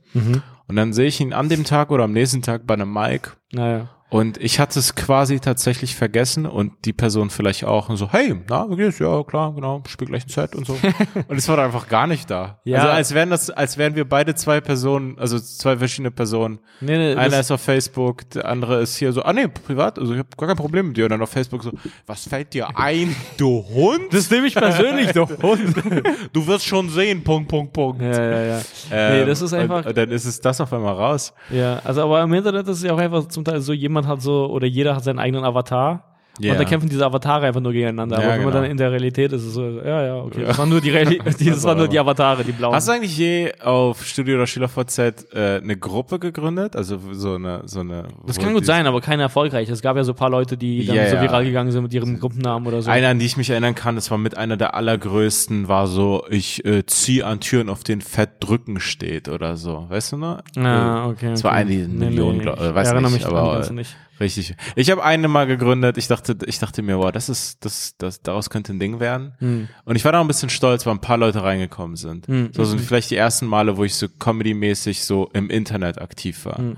Und 0.67 0.75
dann 0.75 0.93
sehe 0.93 1.07
ich 1.07 1.19
ihn 1.19 1.33
an 1.33 1.49
dem 1.49 1.63
Tag 1.63 1.91
oder 1.91 2.03
am 2.03 2.11
nächsten 2.11 2.41
Tag 2.41 2.67
bei 2.67 2.73
einem 2.75 2.93
Mic. 2.93 3.31
Naja. 3.51 3.89
Und 4.09 4.41
ich 4.41 4.59
hatte 4.59 4.79
es 4.79 4.95
quasi 4.95 5.39
tatsächlich 5.39 5.95
vergessen 5.95 6.47
und 6.47 6.73
die 6.85 6.93
Person 6.93 7.29
vielleicht 7.29 7.63
auch 7.65 7.89
und 7.89 7.97
so, 7.97 8.11
hey, 8.11 8.35
na, 8.49 8.67
wie 8.69 8.75
geht's? 8.75 8.97
Ja, 8.97 9.23
klar, 9.23 9.53
genau, 9.53 9.83
spiel 9.87 10.07
gleich 10.07 10.25
ein 10.25 10.29
Set 10.29 10.55
und 10.55 10.65
so. 10.65 10.73
und 11.27 11.37
es 11.37 11.47
war 11.47 11.59
einfach 11.59 11.87
gar 11.87 12.07
nicht 12.07 12.29
da. 12.29 12.59
Ja. 12.63 12.79
Also 12.79 12.89
als 12.89 13.13
wären 13.13 13.29
das, 13.29 13.51
als 13.51 13.77
wären 13.77 13.95
wir 13.95 14.09
beide 14.09 14.33
zwei 14.33 14.61
Personen, 14.61 15.17
also 15.19 15.39
zwei 15.39 15.77
verschiedene 15.77 16.09
Personen. 16.09 16.59
Nee, 16.81 16.97
nee, 16.97 17.15
Einer 17.15 17.39
ist 17.39 17.51
auf 17.51 17.61
Facebook, 17.61 18.27
der 18.31 18.47
andere 18.47 18.81
ist 18.81 18.97
hier 18.97 19.11
so, 19.13 19.21
ah 19.21 19.31
nee, 19.31 19.47
privat, 19.47 19.99
also 19.99 20.13
ich 20.13 20.19
habe 20.19 20.29
gar 20.35 20.47
kein 20.47 20.57
Problem 20.57 20.87
mit 20.87 20.97
dir. 20.97 21.03
Und 21.03 21.11
dann 21.11 21.21
auf 21.21 21.29
Facebook 21.29 21.63
so, 21.63 21.71
was 22.07 22.27
fällt 22.27 22.53
dir 22.55 22.75
ein, 22.77 23.15
du 23.37 23.63
Hund? 23.63 24.11
Das 24.11 24.31
nehme 24.31 24.47
ich 24.47 24.55
persönlich, 24.55 25.11
doch. 25.11 25.29
Du 26.33 26.45
wirst 26.47 26.65
schon 26.65 26.89
sehen, 26.89 27.23
Punkt, 27.23 27.49
Punkt, 27.49 27.73
Punkt. 27.73 28.01
Ja, 28.01 28.11
ja, 28.11 28.43
ja. 28.43 28.61
Ähm, 28.91 29.19
nee, 29.19 29.25
das 29.25 29.41
ist 29.41 29.53
einfach. 29.53 29.79
Und, 29.79 29.87
und 29.87 29.97
dann 29.97 30.11
ist 30.11 30.25
es 30.25 30.39
das 30.39 30.59
auf 30.61 30.71
einmal 30.73 30.95
raus. 30.95 31.33
Ja, 31.49 31.79
also 31.83 32.03
aber 32.03 32.21
im 32.21 32.33
Internet 32.33 32.67
ist 32.67 32.77
es 32.77 32.83
ja 32.83 32.93
auch 32.93 32.97
einfach 32.97 33.27
zum 33.27 33.43
Teil 33.43 33.61
so, 33.61 33.73
jemand 33.73 33.98
hat 34.07 34.21
so, 34.21 34.47
oder 34.47 34.67
jeder 34.67 34.95
hat 34.95 35.03
seinen 35.03 35.19
eigenen 35.19 35.43
Avatar. 35.43 36.08
Ja. 36.39 36.53
Und 36.53 36.59
da 36.59 36.63
kämpfen 36.65 36.89
diese 36.89 37.05
Avatare 37.05 37.47
einfach 37.47 37.61
nur 37.61 37.73
gegeneinander. 37.73 38.17
Ja, 38.17 38.23
aber 38.23 38.31
wenn 38.33 38.41
man 38.43 38.49
genau. 38.51 38.61
dann 38.61 38.71
in 38.71 38.77
der 38.77 38.91
Realität 38.91 39.31
ist, 39.33 39.41
ist 39.41 39.47
es 39.49 39.53
so, 39.53 39.63
ja, 39.63 40.05
ja, 40.05 40.15
okay. 40.17 40.43
Das 40.45 40.57
waren 40.57 40.69
nur 40.69 40.79
die, 40.81 40.89
Reali 40.89 41.19
das 41.25 41.63
waren 41.63 41.77
nur 41.77 41.87
die 41.87 41.99
Avatare, 41.99 42.43
die 42.43 42.51
blauen. 42.51 42.73
Hast 42.73 42.87
du 42.87 42.93
eigentlich 42.93 43.17
je 43.17 43.51
auf 43.61 44.05
Studio 44.05 44.35
oder 44.35 44.47
SchülerVZ 44.47 44.99
äh, 45.33 45.59
eine 45.61 45.77
Gruppe 45.77 46.19
gegründet? 46.19 46.75
Also 46.75 46.99
so 47.11 47.35
eine, 47.35 47.63
so 47.65 47.81
eine. 47.81 48.05
das 48.25 48.37
kann 48.37 48.53
gut 48.53 48.65
sein, 48.65 48.87
aber 48.87 49.01
keine 49.01 49.23
erfolgreich. 49.23 49.69
Es 49.69 49.81
gab 49.81 49.97
ja 49.97 50.03
so 50.03 50.13
ein 50.13 50.15
paar 50.15 50.29
Leute, 50.29 50.57
die 50.57 50.85
dann 50.85 50.95
Ja, 50.95 51.09
so 51.09 51.21
viral 51.21 51.43
gegangen 51.45 51.71
sind 51.71 51.83
mit 51.83 51.93
ihrem 51.93 52.19
Gruppennamen 52.19 52.67
oder 52.67 52.81
so. 52.81 52.89
Eine, 52.89 53.09
an 53.09 53.19
die 53.19 53.25
ich 53.25 53.37
mich 53.37 53.49
erinnern 53.49 53.75
kann, 53.75 53.95
das 53.95 54.09
war 54.11 54.17
mit 54.17 54.37
einer 54.37 54.57
der 54.57 54.75
allergrößten, 54.75 55.67
war 55.67 55.87
so, 55.87 56.23
ich 56.29 56.63
äh, 56.65 56.85
zieh 56.85 57.23
an 57.23 57.39
Türen, 57.39 57.69
auf 57.69 57.83
denen 57.83 58.01
Fett 58.01 58.29
drücken 58.39 58.79
steht 58.79 59.29
oder 59.29 59.57
so. 59.57 59.85
Weißt 59.89 60.13
du 60.13 60.17
noch? 60.17 60.39
Ah, 60.57 61.07
okay. 61.07 61.31
Das 61.31 61.43
war 61.43 61.51
okay. 61.51 61.61
eine 61.61 61.87
Million, 61.87 62.39
glaub- 62.39 62.59
äh, 62.59 62.73
weiß 62.73 62.87
ich 62.87 62.93
erinnere 62.93 63.11
nicht, 63.11 63.25
mich 63.25 63.35
aber- 63.35 63.71
nicht. 63.73 63.95
Richtig. 64.19 64.55
Ich 64.75 64.91
habe 64.91 65.03
eine 65.03 65.27
mal 65.27 65.47
gegründet. 65.47 65.97
Ich 65.97 66.07
dachte, 66.07 66.37
ich 66.45 66.59
dachte 66.59 66.81
mir, 66.81 66.97
wow, 66.97 67.11
das 67.11 67.29
ist, 67.29 67.63
das, 67.63 67.95
das, 67.97 68.21
daraus 68.21 68.49
könnte 68.49 68.73
ein 68.73 68.79
Ding 68.79 68.99
werden. 68.99 69.33
Hm. 69.39 69.69
Und 69.85 69.95
ich 69.95 70.03
war 70.05 70.11
da 70.11 70.19
ein 70.21 70.27
bisschen 70.27 70.49
stolz, 70.49 70.85
weil 70.85 70.93
ein 70.93 71.01
paar 71.01 71.17
Leute 71.17 71.43
reingekommen 71.43 71.95
sind. 71.95 72.27
Hm. 72.27 72.49
So 72.51 72.65
sind 72.65 72.81
vielleicht 72.81 73.11
die 73.11 73.15
ersten 73.15 73.47
Male, 73.47 73.77
wo 73.77 73.83
ich 73.83 73.95
so 73.95 74.07
comedy-mäßig 74.07 75.03
so 75.03 75.29
im 75.33 75.49
Internet 75.49 76.01
aktiv 76.01 76.45
war. 76.45 76.57
Hm. 76.57 76.77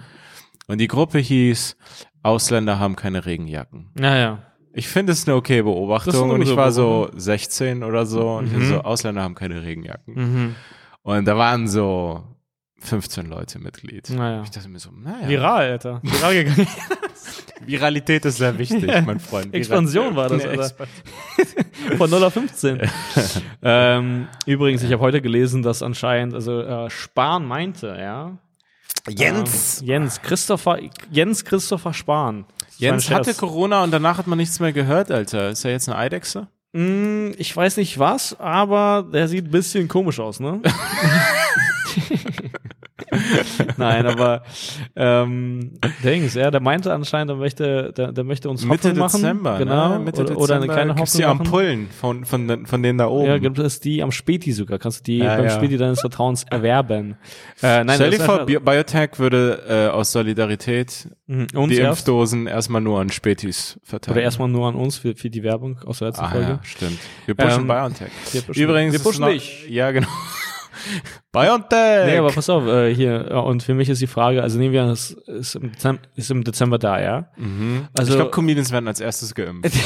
Und 0.68 0.78
die 0.78 0.88
Gruppe 0.88 1.20
hieß 1.20 1.76
Ausländer 2.24 2.80
haben 2.80 2.96
keine 2.96 3.26
Regenjacken. 3.26 3.90
Ja, 4.00 4.16
ja. 4.16 4.44
Ich 4.74 4.88
finde 4.88 5.12
es 5.12 5.28
eine 5.28 5.36
okay 5.36 5.64
Beobachtung. 5.64 6.24
eine 6.24 6.34
Und 6.34 6.42
ich 6.44 6.56
war 6.56 6.72
so 6.72 7.10
16 7.16 7.84
oder 7.84 8.06
so 8.06 8.38
und 8.38 8.48
ich 8.48 8.54
Mhm. 8.54 8.66
so, 8.70 8.82
Ausländer 8.82 9.22
haben 9.22 9.36
keine 9.36 9.64
Regenjacken. 9.64 10.14
Mhm. 10.14 10.56
Und 11.02 11.26
da 11.26 11.36
waren 11.38 11.68
so 11.68 12.24
15 12.82 13.26
Leute 13.28 13.60
Mitglied. 13.60 14.10
Naja. 14.10 14.42
Ich 14.44 14.52
dachte 14.52 14.68
mir 14.70 14.80
so, 14.80 14.90
naja. 14.92 15.28
Viral, 15.28 15.72
Alter. 15.72 16.00
Viral 16.04 16.34
gegangen. 16.34 16.68
Viralität 17.66 18.26
ist 18.26 18.38
sehr 18.38 18.58
wichtig, 18.58 18.86
mein 19.06 19.20
Freund. 19.30 19.54
Expansion 19.54 20.16
war 20.16 20.30
das? 20.30 20.44
Expan- 20.44 20.88
Von 21.98 22.10
0 22.10 22.24
auf 22.24 22.34
15. 22.34 22.82
ähm, 23.62 24.28
übrigens, 24.48 24.82
ich 24.84 24.92
habe 24.92 25.02
heute 25.02 25.22
gelesen, 25.22 25.62
dass 25.62 25.84
anscheinend, 25.84 26.34
also 26.34 26.60
äh, 26.62 26.90
Spahn 26.90 27.46
meinte, 27.46 27.96
ja. 28.00 28.38
Jens. 29.08 29.82
Äh, 29.82 29.86
Jens, 29.86 30.22
Christopher, 30.22 30.80
Jens 31.12 31.46
Christopher 31.46 31.94
Spahn. 31.94 32.46
Jens 32.78 33.12
hatte. 33.12 33.34
Corona 33.36 33.84
und 33.84 33.92
danach 33.92 34.18
hat 34.18 34.26
man 34.28 34.38
nichts 34.40 34.60
mehr 34.60 34.74
gehört, 34.74 35.12
Alter. 35.12 35.50
Ist 35.50 35.64
er 35.66 35.72
jetzt 35.72 35.88
eine 35.88 35.98
Eidechse? 36.00 36.48
Mm, 36.74 37.32
ich 37.38 37.56
weiß 37.56 37.78
nicht 37.78 38.00
was, 38.00 38.40
aber 38.40 39.06
der 39.12 39.28
sieht 39.28 39.46
ein 39.46 39.52
bisschen 39.52 39.88
komisch 39.88 40.20
aus, 40.20 40.40
ne? 40.40 40.62
Nein, 43.78 44.06
aber 44.06 44.44
ähm, 44.96 45.74
Dings, 46.04 46.34
ja, 46.36 46.52
der 46.52 46.62
meinte 46.62 46.94
anscheinend, 46.94 47.30
der 47.30 47.38
möchte, 47.38 47.94
der, 47.94 48.12
der 48.12 48.24
möchte 48.24 48.50
uns 48.50 48.64
Mitte 48.64 48.90
Hoffnung 48.90 48.98
machen. 49.00 49.22
Dezember, 49.22 49.58
genau, 49.58 49.90
ne? 49.90 50.00
Mitte 50.00 50.22
oder, 50.22 50.24
Dezember 50.30 50.42
oder 50.44 50.56
eine 50.56 50.68
kleine 50.68 50.96
Hoffnung 50.96 51.08
die. 51.22 51.26
Ampullen 51.26 51.88
von, 52.00 52.26
von, 52.26 52.48
den- 52.48 52.66
von 52.66 52.84
denen 52.84 52.98
da 52.98 53.08
oben. 53.08 53.28
Ja, 53.28 53.38
gibt 53.38 53.60
es 53.60 53.80
die 53.80 54.02
am 54.04 54.12
Späti 54.12 54.52
sogar. 54.52 54.80
Kannst 54.80 55.00
du 55.02 55.04
die 55.12 55.18
Ja, 55.20 55.36
beim 55.36 55.46
ja. 55.46 55.52
Späti 55.52 55.78
deines 55.78 56.00
Vertrauens 56.02 56.44
erwerben. 56.50 57.16
Äh, 57.62 57.84
nein, 57.84 57.96
Stell 57.96 58.12
dir 58.12 58.20
vor, 58.22 58.46
Biotech 58.46 59.18
würde 59.20 59.62
äh, 59.68 59.88
aus 59.92 60.12
Solidarität 60.12 61.10
Mhm, 61.28 61.48
die 61.70 61.76
erst. 61.76 62.02
Impfdosen 62.02 62.46
erstmal 62.48 62.82
nur 62.82 63.00
an 63.00 63.10
Spätis 63.10 63.80
verteilen. 63.84 64.18
Oder 64.18 64.24
erstmal 64.24 64.50
nur 64.50 64.68
an 64.68 64.76
uns 64.76 64.98
für, 64.98 65.16
für 65.16 65.30
die 65.30 65.44
Werbung 65.44 65.80
aus 65.86 66.00
der 66.00 66.10
letzten 66.10 66.26
Ah 66.26 66.30
Folge. 66.32 66.48
ja, 66.50 66.60
stimmt. 66.64 67.00
Wir 67.26 67.36
pushen 67.36 67.62
Ähm, 67.62 67.68
Biotech. 67.68 68.12
Wir 68.34 68.42
pushen- 68.42 68.62
Übrigens, 68.64 68.94
wir 68.94 69.00
pushen 69.00 69.26
dich. 69.28 69.70
Ja, 69.70 69.92
genau. 69.92 70.10
Biotech! 71.32 72.06
Nee, 72.06 72.18
aber 72.18 72.32
pass 72.32 72.50
auf, 72.50 72.66
äh, 72.66 72.94
hier, 72.94 73.28
ja, 73.30 73.40
und 73.40 73.64
für 73.64 73.74
mich 73.74 73.90
ist 73.90 74.02
die 74.02 74.08
Frage, 74.08 74.44
also 74.44 74.58
nehmen 74.58 74.74
wir 74.74 74.84
an, 74.84 74.90
es 74.90 75.12
ist 75.28 75.56
im 75.56 75.72
Dezember, 75.72 76.02
ist 76.16 76.32
im 76.32 76.44
Dezember 76.44 76.78
da, 76.78 77.02
ja? 77.02 77.30
mhm. 77.38 77.88
Also, 77.98 78.12
ich 78.12 78.18
glaube, 78.18 78.32
Comedians 78.32 78.72
werden 78.72 78.88
als 78.88 79.00
erstes 79.00 79.34
geimpft. 79.36 79.74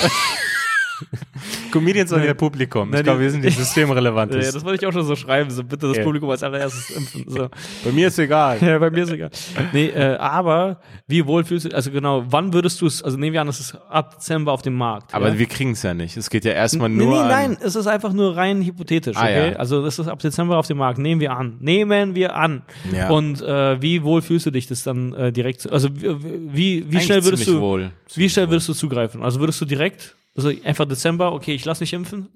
Comedians 1.71 2.11
und 2.11 2.23
ihr 2.23 2.33
Publikum. 2.33 2.89
Nein, 2.89 2.99
ich 2.99 3.03
glaube, 3.03 3.19
wir 3.21 3.29
sind 3.31 3.43
die 3.43 3.49
systemrelevant. 3.49 4.31
ja, 4.33 4.39
das 4.39 4.63
wollte 4.63 4.83
ich 4.83 4.87
auch 4.87 4.93
schon 4.93 5.05
so 5.05 5.15
schreiben, 5.15 5.49
so 5.49 5.63
bitte 5.63 5.87
das 5.87 5.97
Ja. 5.97 6.03
Publikum 6.03 6.29
als 6.29 6.43
allererstes 6.43 6.89
impfen. 6.91 7.25
So. 7.27 7.49
Bei 7.83 7.91
mir 7.91 8.07
ist 8.07 8.19
egal. 8.19 8.57
Ja, 8.61 8.77
bei 8.79 8.89
mir 8.89 9.03
ist 9.03 9.11
egal. 9.11 9.29
Nee, 9.73 9.87
äh, 9.87 10.15
aber 10.17 10.79
wie 11.07 11.25
wohl 11.25 11.43
fühlst 11.43 11.65
du, 11.65 11.75
also 11.75 11.91
genau, 11.91 12.23
wann 12.29 12.53
würdest 12.53 12.81
du 12.81 12.85
es, 12.87 13.01
also 13.03 13.17
nehmen 13.17 13.33
wir 13.33 13.41
an, 13.41 13.47
es 13.47 13.59
ist 13.59 13.75
ab 13.89 14.15
Dezember 14.15 14.51
auf 14.53 14.61
dem 14.61 14.75
Markt. 14.75 15.13
Aber 15.13 15.29
ja? 15.29 15.37
wir 15.39 15.45
kriegen 15.45 15.71
es 15.71 15.83
ja 15.83 15.93
nicht. 15.93 16.17
Es 16.17 16.29
geht 16.29 16.45
ja 16.45 16.51
erstmal 16.53 16.89
Nee, 16.89 17.03
nur 17.03 17.13
nee, 17.13 17.19
an, 17.19 17.27
nein, 17.27 17.57
es 17.61 17.75
ist 17.75 17.87
einfach 17.87 18.13
nur 18.13 18.35
rein 18.35 18.61
hypothetisch, 18.61 19.15
Ah, 19.17 19.23
okay? 19.23 19.51
ja. 19.51 19.55
Also 19.57 19.83
das 19.83 19.99
ist 19.99 20.07
ab 20.07 20.19
Dezember 20.19 20.57
auf 20.57 20.67
dem 20.67 20.77
Markt, 20.77 20.99
nehmen 20.99 21.21
wir 21.21 21.31
an. 21.31 21.57
Nehmen 21.59 22.15
wir 22.15 22.35
an. 22.35 22.63
Ja. 22.93 23.09
Und 23.09 23.41
äh, 23.41 23.81
wie 23.81 24.03
wohl 24.03 24.21
fühlst 24.21 24.45
du 24.45 24.51
dich 24.51 24.67
das 24.67 24.83
dann 24.83 25.13
äh, 25.13 25.31
direkt, 25.31 25.61
zu- 25.61 25.71
also 25.71 25.89
wie, 25.93 26.15
wie, 26.53 26.83
Eigentlich 26.83 27.03
schnell 27.03 27.23
würdest 27.23 27.47
du, 27.47 27.59
wohl. 27.59 27.91
wie 28.15 28.29
schnell 28.29 28.49
würdest 28.49 28.69
du 28.69 28.73
zugreifen? 28.73 29.21
Also 29.23 29.39
würdest 29.39 29.59
du 29.61 29.65
direkt, 29.65 30.15
also 30.35 30.51
einfach 30.63 30.85
Dezember, 30.85 31.33
okay, 31.33 31.53
ich 31.53 31.61
lass 31.65 31.79
mich 31.79 31.93
impfen? 31.93 32.29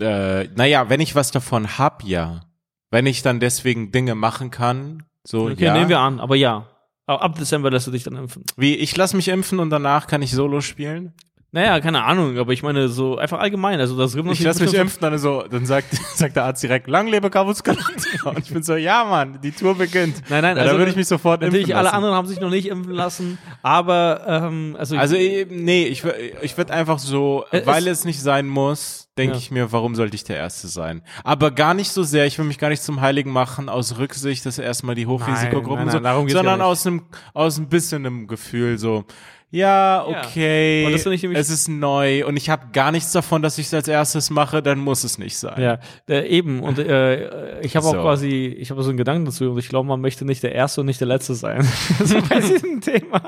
Äh, 0.00 0.48
naja, 0.54 0.88
wenn 0.88 1.00
ich 1.00 1.14
was 1.14 1.30
davon 1.30 1.78
hab, 1.78 2.04
ja. 2.04 2.42
Wenn 2.90 3.06
ich 3.06 3.22
dann 3.22 3.40
deswegen 3.40 3.92
Dinge 3.92 4.14
machen 4.14 4.50
kann, 4.50 5.04
so 5.24 5.48
Okay, 5.48 5.64
ja. 5.64 5.74
nehmen 5.74 5.88
wir 5.88 6.00
an, 6.00 6.20
aber 6.20 6.36
ja. 6.36 6.68
Aber 7.06 7.22
ab 7.22 7.38
Dezember 7.38 7.70
lässt 7.70 7.86
du 7.86 7.90
dich 7.90 8.04
dann 8.04 8.16
impfen. 8.16 8.44
Wie, 8.56 8.76
ich 8.76 8.96
lass 8.96 9.14
mich 9.14 9.28
impfen 9.28 9.58
und 9.58 9.70
danach 9.70 10.06
kann 10.06 10.22
ich 10.22 10.30
Solo 10.32 10.60
spielen? 10.60 11.14
Naja, 11.54 11.80
keine 11.80 12.02
Ahnung, 12.02 12.38
aber 12.38 12.54
ich 12.54 12.62
meine 12.62 12.88
so 12.88 13.18
einfach 13.18 13.38
allgemein. 13.38 13.78
Also 13.78 13.94
das 13.98 14.14
ich 14.14 14.40
lasse 14.40 14.62
mich 14.64 14.72
impfen, 14.72 15.00
dann 15.02 15.18
so, 15.18 15.42
dann 15.50 15.66
sagt, 15.66 15.88
sagt 16.14 16.34
der 16.34 16.44
Arzt 16.44 16.62
direkt, 16.62 16.88
lang 16.88 17.08
lebe 17.08 17.28
Cabo 17.28 17.50
Und 17.50 18.38
ich 18.38 18.50
bin 18.50 18.62
so, 18.62 18.74
ja 18.74 19.04
Mann, 19.04 19.38
die 19.42 19.52
Tour 19.52 19.74
beginnt. 19.74 20.22
Nein, 20.30 20.40
nein, 20.40 20.56
ja, 20.56 20.62
also 20.62 20.72
da 20.74 20.78
würde 20.78 20.90
ich 20.92 20.96
mich 20.96 21.08
sofort 21.08 21.42
impfen 21.42 21.52
Natürlich, 21.60 21.76
alle 21.76 21.84
lassen. 21.84 21.96
anderen 21.96 22.14
haben 22.14 22.26
sich 22.26 22.40
noch 22.40 22.48
nicht 22.48 22.68
impfen 22.68 22.94
lassen, 22.94 23.36
aber 23.62 24.24
ähm, 24.26 24.76
also, 24.78 24.96
Also 24.96 25.14
eh, 25.14 25.46
nee, 25.50 25.84
ich, 25.84 26.02
ich 26.40 26.56
würde 26.56 26.72
einfach 26.72 26.98
so, 26.98 27.44
Es- 27.50 27.66
weil 27.66 27.86
es 27.86 28.06
nicht 28.06 28.22
sein 28.22 28.48
muss, 28.48 29.10
denke 29.18 29.34
Ja. 29.34 29.38
ich 29.38 29.50
mir, 29.50 29.72
warum 29.72 29.94
sollte 29.94 30.14
ich 30.14 30.24
der 30.24 30.38
Erste 30.38 30.68
sein? 30.68 31.02
Aber 31.22 31.50
gar 31.50 31.74
nicht 31.74 31.92
so 31.92 32.02
sehr, 32.02 32.24
ich 32.24 32.38
will 32.38 32.46
mich 32.46 32.58
gar 32.58 32.70
nicht 32.70 32.82
zum 32.82 33.02
Heiligen 33.02 33.30
machen, 33.30 33.68
aus 33.68 33.98
Rücksicht, 33.98 34.46
dass 34.46 34.58
erstmal 34.58 34.94
die 34.94 35.06
Hochrisikogruppen 35.06 35.84
Nein, 35.84 35.86
nein, 35.86 35.92
so, 35.92 35.96
nein, 35.98 36.02
darum 36.04 36.26
geht's 36.26 36.38
sondern 36.38 36.62
aus 36.62 36.86
einem, 36.86 37.02
aus 37.34 37.58
ein 37.58 37.68
bisschen 37.68 38.06
einem 38.06 38.26
Gefühl 38.26 38.78
so, 38.78 39.04
ja, 39.52 40.04
Ja. 40.10 40.24
okay, 40.26 40.84
Und 40.86 40.92
das 40.92 41.02
finde 41.04 41.14
ich 41.14 41.22
nämlich- 41.22 41.38
es 41.38 41.48
ist 41.50 41.68
neu 41.68 42.26
und 42.26 42.36
ich 42.36 42.50
habe 42.50 42.66
gar 42.72 42.90
nichts 42.90 43.12
davon, 43.12 43.40
dass 43.42 43.58
ich 43.58 43.66
es 43.66 43.74
als 43.74 43.86
erstes 43.86 44.30
mache, 44.30 44.62
dann 44.62 44.80
muss 44.80 45.04
es 45.04 45.18
nicht 45.18 45.36
sein. 45.38 45.62
ja, 45.62 45.78
äh, 46.08 46.26
eben 46.26 46.60
und 46.60 46.78
äh, 46.80 47.60
ich 47.60 47.76
habe 47.76 47.86
auch 47.86 47.92
So. 47.92 48.00
quasi, 48.00 48.46
ich 48.58 48.70
habe 48.70 48.82
so 48.82 48.88
einen 48.88 48.98
Gedanken 48.98 49.26
dazu 49.26 49.50
und 49.52 49.58
ich 49.58 49.68
glaube, 49.68 49.86
man 49.88 50.00
möchte 50.00 50.24
nicht 50.24 50.42
der 50.42 50.52
Erste 50.54 50.80
und 50.80 50.86
nicht 50.88 51.00
der 51.00 51.08
Letzte 51.08 51.34
sein. 51.34 51.62
so 52.04 52.16
bei 52.28 52.40
diesem 52.40 52.80
Thema. 52.80 53.20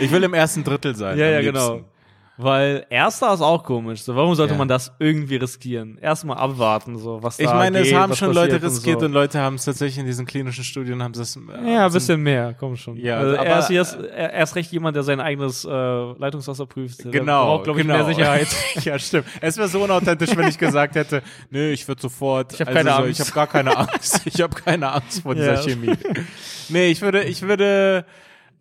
Ich 0.00 0.10
will 0.12 0.22
im 0.24 0.34
ersten 0.34 0.62
Drittel 0.64 0.94
sein. 0.94 1.16
Ja, 1.18 1.26
ja, 1.30 1.38
liebsten. 1.40 1.54
genau. 1.54 1.80
Weil 2.42 2.86
Erster 2.90 3.34
ist 3.34 3.40
auch 3.40 3.62
komisch. 3.64 4.02
So, 4.02 4.16
warum 4.16 4.34
sollte 4.34 4.54
Ja. 4.54 4.58
man 4.58 4.68
das 4.68 4.92
irgendwie 4.98 5.36
riskieren? 5.36 5.98
Erstmal 6.00 6.38
abwarten, 6.38 6.96
so 6.98 7.22
was 7.22 7.38
Ich 7.38 7.46
da 7.46 7.54
meine, 7.54 7.78
es 7.80 7.88
geht, 7.88 7.96
haben 7.96 8.10
was 8.10 8.18
schon 8.18 8.32
Leute 8.32 8.62
riskiert 8.62 8.98
und 8.98 9.04
und, 9.06 9.12
Leute 9.12 9.40
haben 9.40 9.56
es 9.56 9.64
tatsächlich 9.64 9.98
in 9.98 10.06
diesen 10.06 10.26
klinischen 10.26 10.64
Studien 10.64 11.02
haben 11.02 11.12
es. 11.14 11.32
so. 11.32 11.40
äh, 11.40 11.74
Ja, 11.74 11.86
ein 11.86 11.92
bisschen 11.92 12.22
mehr, 12.22 12.54
komm 12.58 12.76
schon. 12.76 12.96
Ja, 12.96 13.18
also 13.18 13.36
aber- 13.36 13.46
er, 13.46 13.58
ist 13.58 13.94
er, 13.94 14.32
er 14.32 14.42
ist 14.42 14.56
recht 14.56 14.72
jemand, 14.72 14.96
der 14.96 15.02
sein 15.02 15.20
eigenes 15.20 15.64
äh, 15.64 15.68
Leitungswasser 15.70 16.66
prüft. 16.66 17.10
Genau, 17.10 17.44
braucht, 17.46 17.64
glaube 17.64 17.80
ich, 17.80 17.86
genau. 17.86 17.98
mehr 17.98 18.06
Sicherheit. 18.06 18.48
ja, 18.84 18.98
stimmt. 18.98 19.26
Es 19.40 19.56
wäre 19.56 19.68
so 19.68 19.82
unauthentisch, 19.82 20.36
wenn 20.36 20.48
ich 20.48 20.58
gesagt 20.58 20.94
hätte, 20.94 21.22
nö, 21.50 21.70
ich 21.70 21.86
würde 21.86 22.00
sofort. 22.00 22.52
Ich 22.54 22.60
hab 22.60 22.72
keine 22.72 22.90
so, 22.90 22.96
Angst. 22.96 23.20
Ich 23.20 23.20
habe 23.20 23.32
gar 23.32 23.46
keine 23.46 23.76
Angst. 23.76 24.22
Ich 24.32 24.40
habe 24.40 24.54
keine 24.54 24.92
Angst 24.92 25.22
vor 25.22 25.34
dieser 25.34 25.54
Ja. 25.54 25.62
Chemie. 25.62 25.92
Nee, 26.68 26.90
ich 26.90 27.00
würde, 27.02 27.24
ich 27.24 27.42
würde, 27.42 28.04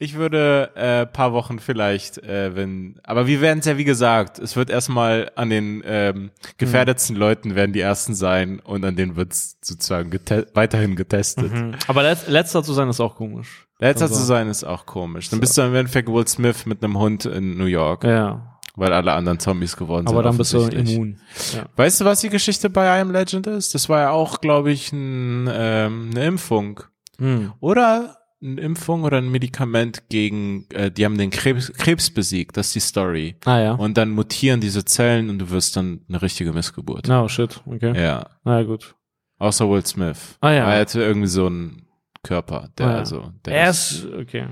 ich 0.01 0.15
würde 0.15 0.71
äh, 0.75 1.05
paar 1.05 1.33
Wochen 1.33 1.59
vielleicht, 1.59 2.17
äh, 2.19 2.55
wenn. 2.55 2.99
Aber 3.03 3.27
wir 3.27 3.41
werden 3.41 3.59
es 3.59 3.65
ja 3.65 3.77
wie 3.77 3.83
gesagt. 3.83 4.39
Es 4.39 4.55
wird 4.55 4.69
erstmal 4.69 5.29
an 5.35 5.49
den 5.49 5.83
ähm, 5.85 6.31
gefährdetsten 6.57 7.15
Leuten 7.17 7.53
werden 7.55 7.73
die 7.73 7.81
ersten 7.81 8.15
sein 8.15 8.59
und 8.61 8.83
an 8.85 8.95
denen 8.95 9.15
wird 9.17 9.33
es 9.33 9.57
sozusagen 9.61 10.09
gete 10.09 10.47
weiterhin 10.53 10.95
getestet. 10.95 11.51
Aber 11.87 12.03
letz, 12.03 12.27
letzter 12.27 12.63
zu 12.63 12.73
sein 12.73 12.87
ist 12.89 12.99
auch 13.01 13.15
komisch. 13.15 13.67
Letzter 13.79 14.05
Also- 14.05 14.15
zu 14.15 14.23
sein 14.23 14.47
ist 14.47 14.63
auch 14.63 14.85
komisch. 14.85 15.29
Dann 15.29 15.39
bist 15.41 15.57
du 15.57 15.61
im 15.63 15.75
Endeffekt 15.75 16.07
Will 16.09 16.27
Smith 16.27 16.65
mit 16.65 16.83
einem 16.83 16.97
Hund 16.97 17.25
in 17.25 17.57
New 17.57 17.65
York, 17.65 18.03
Ja, 18.05 18.57
weil 18.75 18.93
alle 18.93 19.11
anderen 19.13 19.39
Zombies 19.39 19.75
geworden 19.75 20.07
sind. 20.07 20.15
aber 20.15 20.23
dann 20.23 20.37
bist 20.37 20.53
du 20.53 20.61
immun. 20.67 21.19
Ja. 21.53 21.65
Weißt 21.75 21.99
du, 22.01 22.05
was 22.05 22.21
die 22.21 22.29
Geschichte 22.29 22.69
bei 22.69 22.97
I 22.97 23.01
Am 23.01 23.11
Legend 23.11 23.47
ist? 23.47 23.75
Das 23.75 23.89
war 23.89 23.99
ja 23.99 24.09
auch, 24.11 24.39
glaube 24.41 24.71
ich, 24.71 24.91
ein, 24.93 25.49
ähm, 25.51 26.09
eine 26.11 26.25
Impfung. 26.25 26.81
Hm. 27.19 27.51
Oder 27.59 28.15
eine 28.41 28.61
Impfung 28.61 29.03
oder 29.03 29.17
ein 29.17 29.29
Medikament 29.29 30.09
gegen, 30.09 30.65
äh, 30.73 30.89
die 30.89 31.03
haben 31.05 31.17
den 31.17 31.29
Krebs, 31.29 31.71
Krebs 31.73 32.09
besiegt. 32.09 32.55
Das 32.57 32.67
ist 32.67 32.75
die 32.75 32.79
Story. 32.79 33.35
Ah 33.45 33.59
ja. 33.59 33.71
Und 33.73 33.97
dann 33.97 34.11
mutieren 34.11 34.61
diese 34.61 34.85
Zellen 34.85 35.29
und 35.29 35.39
du 35.39 35.49
wirst 35.49 35.75
dann 35.75 36.01
eine 36.07 36.21
richtige 36.21 36.53
Missgeburt. 36.53 37.07
No, 37.07 37.27
shit. 37.27 37.61
Okay. 37.65 38.01
Ja. 38.01 38.27
Na 38.45 38.63
gut. 38.63 38.95
Außer 39.39 39.69
Will 39.69 39.85
Smith. 39.85 40.37
Ah, 40.41 40.51
ja. 40.51 40.71
Er 40.73 40.81
hatte 40.81 41.01
irgendwie 41.01 41.27
so 41.27 41.47
einen 41.47 41.85
Körper, 42.23 42.69
der 42.77 42.87
Ah, 42.87 42.91
ja. 42.91 42.97
also, 42.97 43.31
der 43.45 43.53
Er 43.53 43.69
ist, 43.69 44.05
okay. 44.17 44.45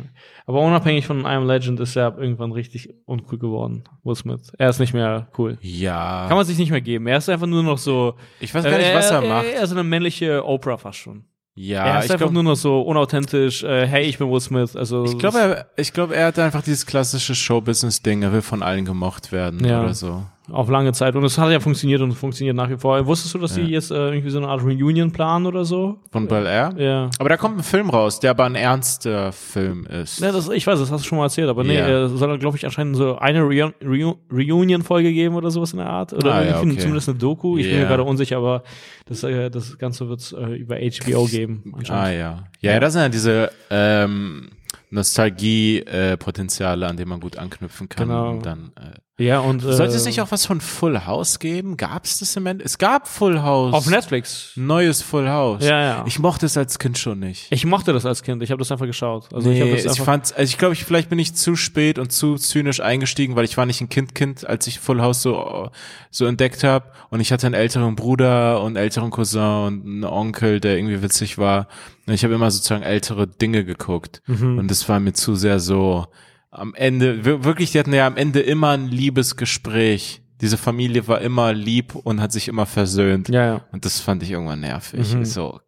Aber 0.46 0.62
unabhängig 0.62 1.06
von 1.06 1.22
I 1.22 1.26
Am 1.28 1.46
Legend 1.46 1.80
ist 1.82 1.98
er 1.98 2.18
irgendwann 2.18 2.54
richtig 2.54 2.94
uncool 3.06 3.38
geworden, 3.38 3.84
Will 4.04 4.16
Smith. 4.16 4.54
Er 4.58 4.70
ist 4.70 4.80
nicht 4.80 4.94
mehr 4.94 5.28
cool. 5.38 5.58
ja. 5.62 6.26
Kann 6.30 6.38
man 6.38 6.46
sich 6.46 6.58
nicht 6.58 6.72
mehr 6.72 6.80
geben. 6.82 7.08
Er 7.08 7.18
ist 7.18 7.28
einfach 7.28 7.48
nur 7.48 7.64
noch 7.64 7.78
so. 7.78 8.16
ich 8.40 8.54
weiß 8.54 8.64
gar 8.64 8.78
nicht, 8.78 8.94
was 8.94 9.12
er 9.12 9.22
macht. 9.22 9.48
Er 9.48 9.62
ist 9.64 9.72
eine 9.74 9.84
männliche 9.84 10.46
Oprah 10.46 10.78
fast 10.78 11.00
schon. 11.00 11.26
Ja, 11.60 11.86
er 11.86 12.00
ist 12.00 12.06
ich 12.06 12.12
einfach 12.12 12.18
glaube, 12.28 12.34
nur 12.36 12.44
noch 12.44 12.56
so 12.56 12.82
unauthentisch. 12.82 13.64
Äh, 13.64 13.88
hey, 13.88 14.04
ich 14.06 14.20
bin 14.20 14.30
Will 14.30 14.40
Smith. 14.40 14.76
Also 14.76 15.06
ich 15.06 15.18
glaube, 15.18 15.40
er, 15.40 15.66
ich 15.76 15.92
glaube, 15.92 16.16
er 16.16 16.28
hat 16.28 16.38
einfach 16.38 16.62
dieses 16.62 16.86
klassische 16.86 17.34
Showbusiness-Ding. 17.34 18.22
Er 18.22 18.32
will 18.32 18.44
von 18.44 18.62
allen 18.62 18.86
gemocht 18.86 19.32
werden 19.32 19.66
Ja. 19.66 19.82
oder 19.82 19.96
so. 19.96 20.24
Auf 20.50 20.70
lange 20.70 20.94
Zeit. 20.94 21.16
Und 21.16 21.24
es 21.24 21.38
hat 21.38 21.52
ja 21.52 21.60
funktioniert 21.60 22.02
und 22.02 22.14
funktioniert 22.14 22.56
nach 22.56 22.70
wie 22.70 22.78
vor. 22.78 23.06
Wusstest 23.06 23.34
du, 23.36 23.40
dass 23.40 23.56
Ja. 23.58 23.64
die 23.64 23.72
jetzt 23.72 23.92
äh, 23.92 23.96
irgendwie 24.12 24.30
so 24.30 24.38
eine 24.38 24.48
Art 24.48 24.64
Reunion 24.64 25.12
planen 25.12 25.46
oder 25.46 25.66
so? 25.66 25.98
Von 26.12 26.28
Bel 26.28 26.46
Air. 26.46 26.74
Ja. 26.78 27.10
Aber 27.20 27.30
da 27.30 27.38
kommt 27.38 27.58
ein 27.58 27.64
Film 27.64 27.90
raus, 27.90 28.20
der 28.20 28.32
aber 28.32 28.46
ein 28.46 28.56
ernster 28.56 29.32
Film 29.32 29.86
ist. 29.86 30.20
Ja, 30.22 30.32
das, 30.32 30.50
ich 30.50 30.66
weiß, 30.66 30.80
das 30.80 30.92
hast 30.92 31.04
du 31.04 31.08
schon 31.10 31.18
mal 31.18 31.26
erzählt, 31.26 31.50
aber 31.50 31.64
nee, 31.64 31.78
Ja. 31.78 32.06
äh, 32.06 32.10
soll 32.10 32.38
glaube 32.40 32.56
ich, 32.58 32.66
anscheinend 32.66 32.96
so 32.96 33.18
eine 33.18 33.42
Reu 33.42 33.72
Reu 33.86 34.14
Reunion-Folge 34.32 35.12
geben 35.14 35.36
oder 35.36 35.52
sowas 35.52 35.74
in 35.74 35.80
der 35.80 35.90
Art. 35.90 36.14
Oder 36.14 36.34
Ah, 36.36 36.44
ja, 36.44 36.60
okay. 36.62 36.78
zumindest 36.78 37.10
eine 37.10 37.18
Doku. 37.18 37.58
Ich 37.58 37.66
bin 37.66 37.76
Ja. 37.76 37.82
mir 37.82 37.88
gerade 37.88 38.04
unsicher, 38.04 38.38
aber 38.38 38.64
das, 39.06 39.24
äh, 39.24 39.50
das 39.50 39.78
Ganze 39.78 40.08
wird 40.10 40.20
es 40.22 40.32
äh, 40.32 40.46
über 40.56 40.76
HBO 40.78 41.26
geben. 41.26 41.74
Ah 41.90 42.10
ja. 42.10 42.44
Ja, 42.62 42.72
ja, 42.74 42.80
das 42.80 42.94
sind 42.94 43.02
ja 43.02 43.10
diese 43.10 43.52
ähm, 43.70 44.50
Nostalgie-Potenziale, 44.92 46.88
an 46.88 46.98
denen 46.98 47.10
man 47.10 47.20
gut 47.20 47.38
anknüpfen 47.38 47.90
kann. 47.90 48.08
Genau. 48.08 48.32
Und 48.32 48.46
dann, 48.46 48.72
äh, 48.76 48.98
Ja, 49.20 49.40
und. 49.40 49.64
Äh, 49.64 49.74
sollte 49.74 49.96
es 49.96 50.06
nicht 50.06 50.22
auch 50.22 50.30
was 50.30 50.46
von 50.46 50.62
Full 50.62 51.06
House 51.06 51.40
geben? 51.40 51.76
Gab 51.76 52.06
es 52.06 52.20
das 52.20 52.36
im 52.36 52.46
Ende? 52.46 52.64
Es 52.64 52.78
gab 52.78 53.08
Full 53.08 53.42
House. 53.42 53.74
Auf 53.74 53.90
Netflix. 53.90 54.52
Neues 54.56 55.02
Full 55.02 55.28
House. 55.28 55.64
Ja, 55.64 55.82
ja. 55.82 56.04
Ich 56.06 56.20
mochte 56.20 56.46
es 56.46 56.56
als 56.56 56.78
Kind 56.78 57.00
schon 57.00 57.20
nicht. 57.20 57.48
Ich 57.50 57.66
mochte 57.66 57.94
das 57.94 58.06
als 58.06 58.22
Kind. 58.22 58.44
Ich 58.44 58.52
habe 58.52 58.60
das 58.60 58.72
einfach 58.72 58.86
geschaut. 58.86 59.34
Also 59.34 59.50
ich 59.50 59.56
nee, 59.56 59.62
habe 59.62 59.72
das 59.72 59.84
ich, 59.84 59.90
einfach. 59.90 60.06
fand, 60.06 60.38
also 60.38 60.44
ich 60.44 60.58
glaube, 60.60 60.74
ich, 60.74 60.86
vielleicht 60.86 61.10
bin 61.10 61.18
ich 61.18 61.34
zu 61.34 61.56
spät 61.56 61.98
und 61.98 62.12
zu 62.12 62.36
zynisch 62.36 62.80
eingestiegen, 62.80 63.36
weil 63.36 63.46
ich 63.46 63.58
war 63.58 63.66
nicht 63.66 63.82
ein 63.82 63.90
Kind-Kind, 63.90 64.46
als 64.46 64.68
ich 64.68 64.80
Full 64.80 65.02
House 65.02 65.24
so, 65.24 65.72
so 66.12 66.26
entdeckt 66.26 66.64
habe. 66.64 66.86
Und 67.10 67.20
ich 67.20 67.32
hatte 67.32 67.48
einen 67.48 67.56
älteren 67.56 67.96
Bruder 67.96 68.62
und 68.62 68.68
einen 68.68 68.76
älteren 68.76 69.10
Cousin 69.10 69.42
und 69.42 69.86
einen 69.86 70.04
Onkel, 70.04 70.60
der 70.60 70.78
irgendwie 70.78 71.02
witzig 71.02 71.40
war. 71.40 71.68
Und 72.06 72.14
ich 72.14 72.24
habe 72.24 72.36
immer 72.36 72.52
sozusagen 72.52 72.84
ältere 72.84 73.26
Dinge 73.26 73.66
geguckt. 73.66 74.22
Mhm. 74.28 74.60
Und 74.60 74.70
das 74.70 74.88
war 74.88 75.00
mir 75.00 75.14
zu 75.14 75.36
sehr 75.36 75.60
so 75.60 76.06
am 76.52 76.74
Ende, 76.76 77.26
wir- 77.26 77.44
wirklich, 77.44 77.72
die 77.72 77.80
hatten 77.80 77.94
ja 77.94 78.08
am 78.08 78.18
Ende 78.18 78.40
immer 78.40 78.70
ein 78.72 78.88
Liebesgespräch. 78.88 80.22
Diese 80.42 80.58
Familie 80.58 81.08
war 81.08 81.22
immer 81.22 81.52
lieb 81.54 81.96
und 81.96 82.22
hat 82.22 82.32
sich 82.32 82.48
immer 82.48 82.66
versöhnt. 82.66 83.30
ja, 83.30 83.46
ja. 83.46 83.66
Und 83.72 83.86
das 83.86 84.00
fand 84.00 84.22
ich 84.24 84.32
irgendwann 84.32 84.60
nervig. 84.60 85.14
Mhm. 85.14 85.26
So, 85.26 85.60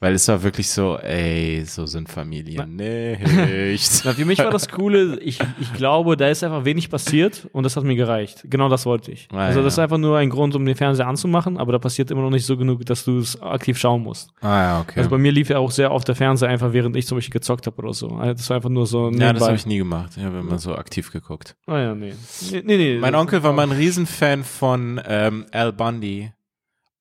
weil 0.00 0.14
es 0.14 0.26
war 0.28 0.42
wirklich 0.42 0.70
so, 0.70 0.96
ey, 0.96 1.62
so 1.66 1.84
sind 1.84 2.08
Familien 2.08 2.76
nicht. 2.76 4.02
Na, 4.04 4.14
für 4.14 4.24
mich 4.24 4.38
war 4.38 4.50
das 4.50 4.68
Coole, 4.68 5.20
ich, 5.20 5.38
ich 5.60 5.74
glaube, 5.74 6.16
da 6.16 6.28
ist 6.28 6.42
einfach 6.42 6.64
wenig 6.64 6.88
passiert 6.88 7.46
und 7.52 7.64
das 7.64 7.76
hat 7.76 7.84
mir 7.84 7.96
gereicht. 7.96 8.44
Genau 8.44 8.70
das 8.70 8.86
wollte 8.86 9.12
ich. 9.12 9.28
Ah, 9.30 9.46
also 9.46 9.62
das 9.62 9.76
ja. 9.76 9.82
ist 9.82 9.84
einfach 9.84 9.98
nur 9.98 10.16
ein 10.16 10.30
Grund, 10.30 10.54
um 10.54 10.64
den 10.64 10.74
Fernseher 10.74 11.06
anzumachen, 11.06 11.58
aber 11.58 11.72
da 11.72 11.78
passiert 11.78 12.10
immer 12.10 12.22
noch 12.22 12.30
nicht 12.30 12.46
so 12.46 12.56
genug, 12.56 12.86
dass 12.86 13.04
du 13.04 13.18
es 13.18 13.40
aktiv 13.42 13.78
schauen 13.78 14.02
musst. 14.02 14.30
ah 14.40 14.62
ja, 14.62 14.80
okay. 14.80 15.00
Also 15.00 15.10
bei 15.10 15.18
mir 15.18 15.32
lief 15.32 15.50
ja 15.50 15.58
auch 15.58 15.70
sehr 15.70 15.92
oft 15.92 16.08
der 16.08 16.14
Fernseher 16.14 16.48
einfach, 16.48 16.72
während 16.72 16.96
ich 16.96 17.06
zum 17.06 17.18
Beispiel 17.18 17.34
gezockt 17.34 17.66
habe 17.66 17.76
oder 17.76 17.92
so. 17.92 18.08
Also 18.08 18.32
Das 18.32 18.48
war 18.48 18.56
einfach 18.56 18.70
nur 18.70 18.86
so 18.86 19.04
ja, 19.04 19.10
das 19.10 19.18
nebenbei. 19.18 19.46
habe 19.46 19.56
ich 19.56 19.66
nie 19.66 19.78
gemacht. 19.78 20.12
Ich 20.16 20.24
habe 20.24 20.38
immer 20.38 20.58
so 20.58 20.74
aktiv 20.74 21.12
geguckt. 21.12 21.56
Ah 21.66 21.78
ja, 21.78 21.94
nee. 21.94 22.14
Nee, 22.50 22.62
nee. 22.64 22.76
nee 22.76 22.98
Mein 22.98 23.14
Onkel 23.14 23.42
war 23.42 23.52
mal 23.52 23.64
ein 23.64 23.72
Riesenfan 23.72 24.44
von 24.44 24.98
ähm, 25.06 25.44
Al 25.52 25.74
Bundy. 25.74 26.32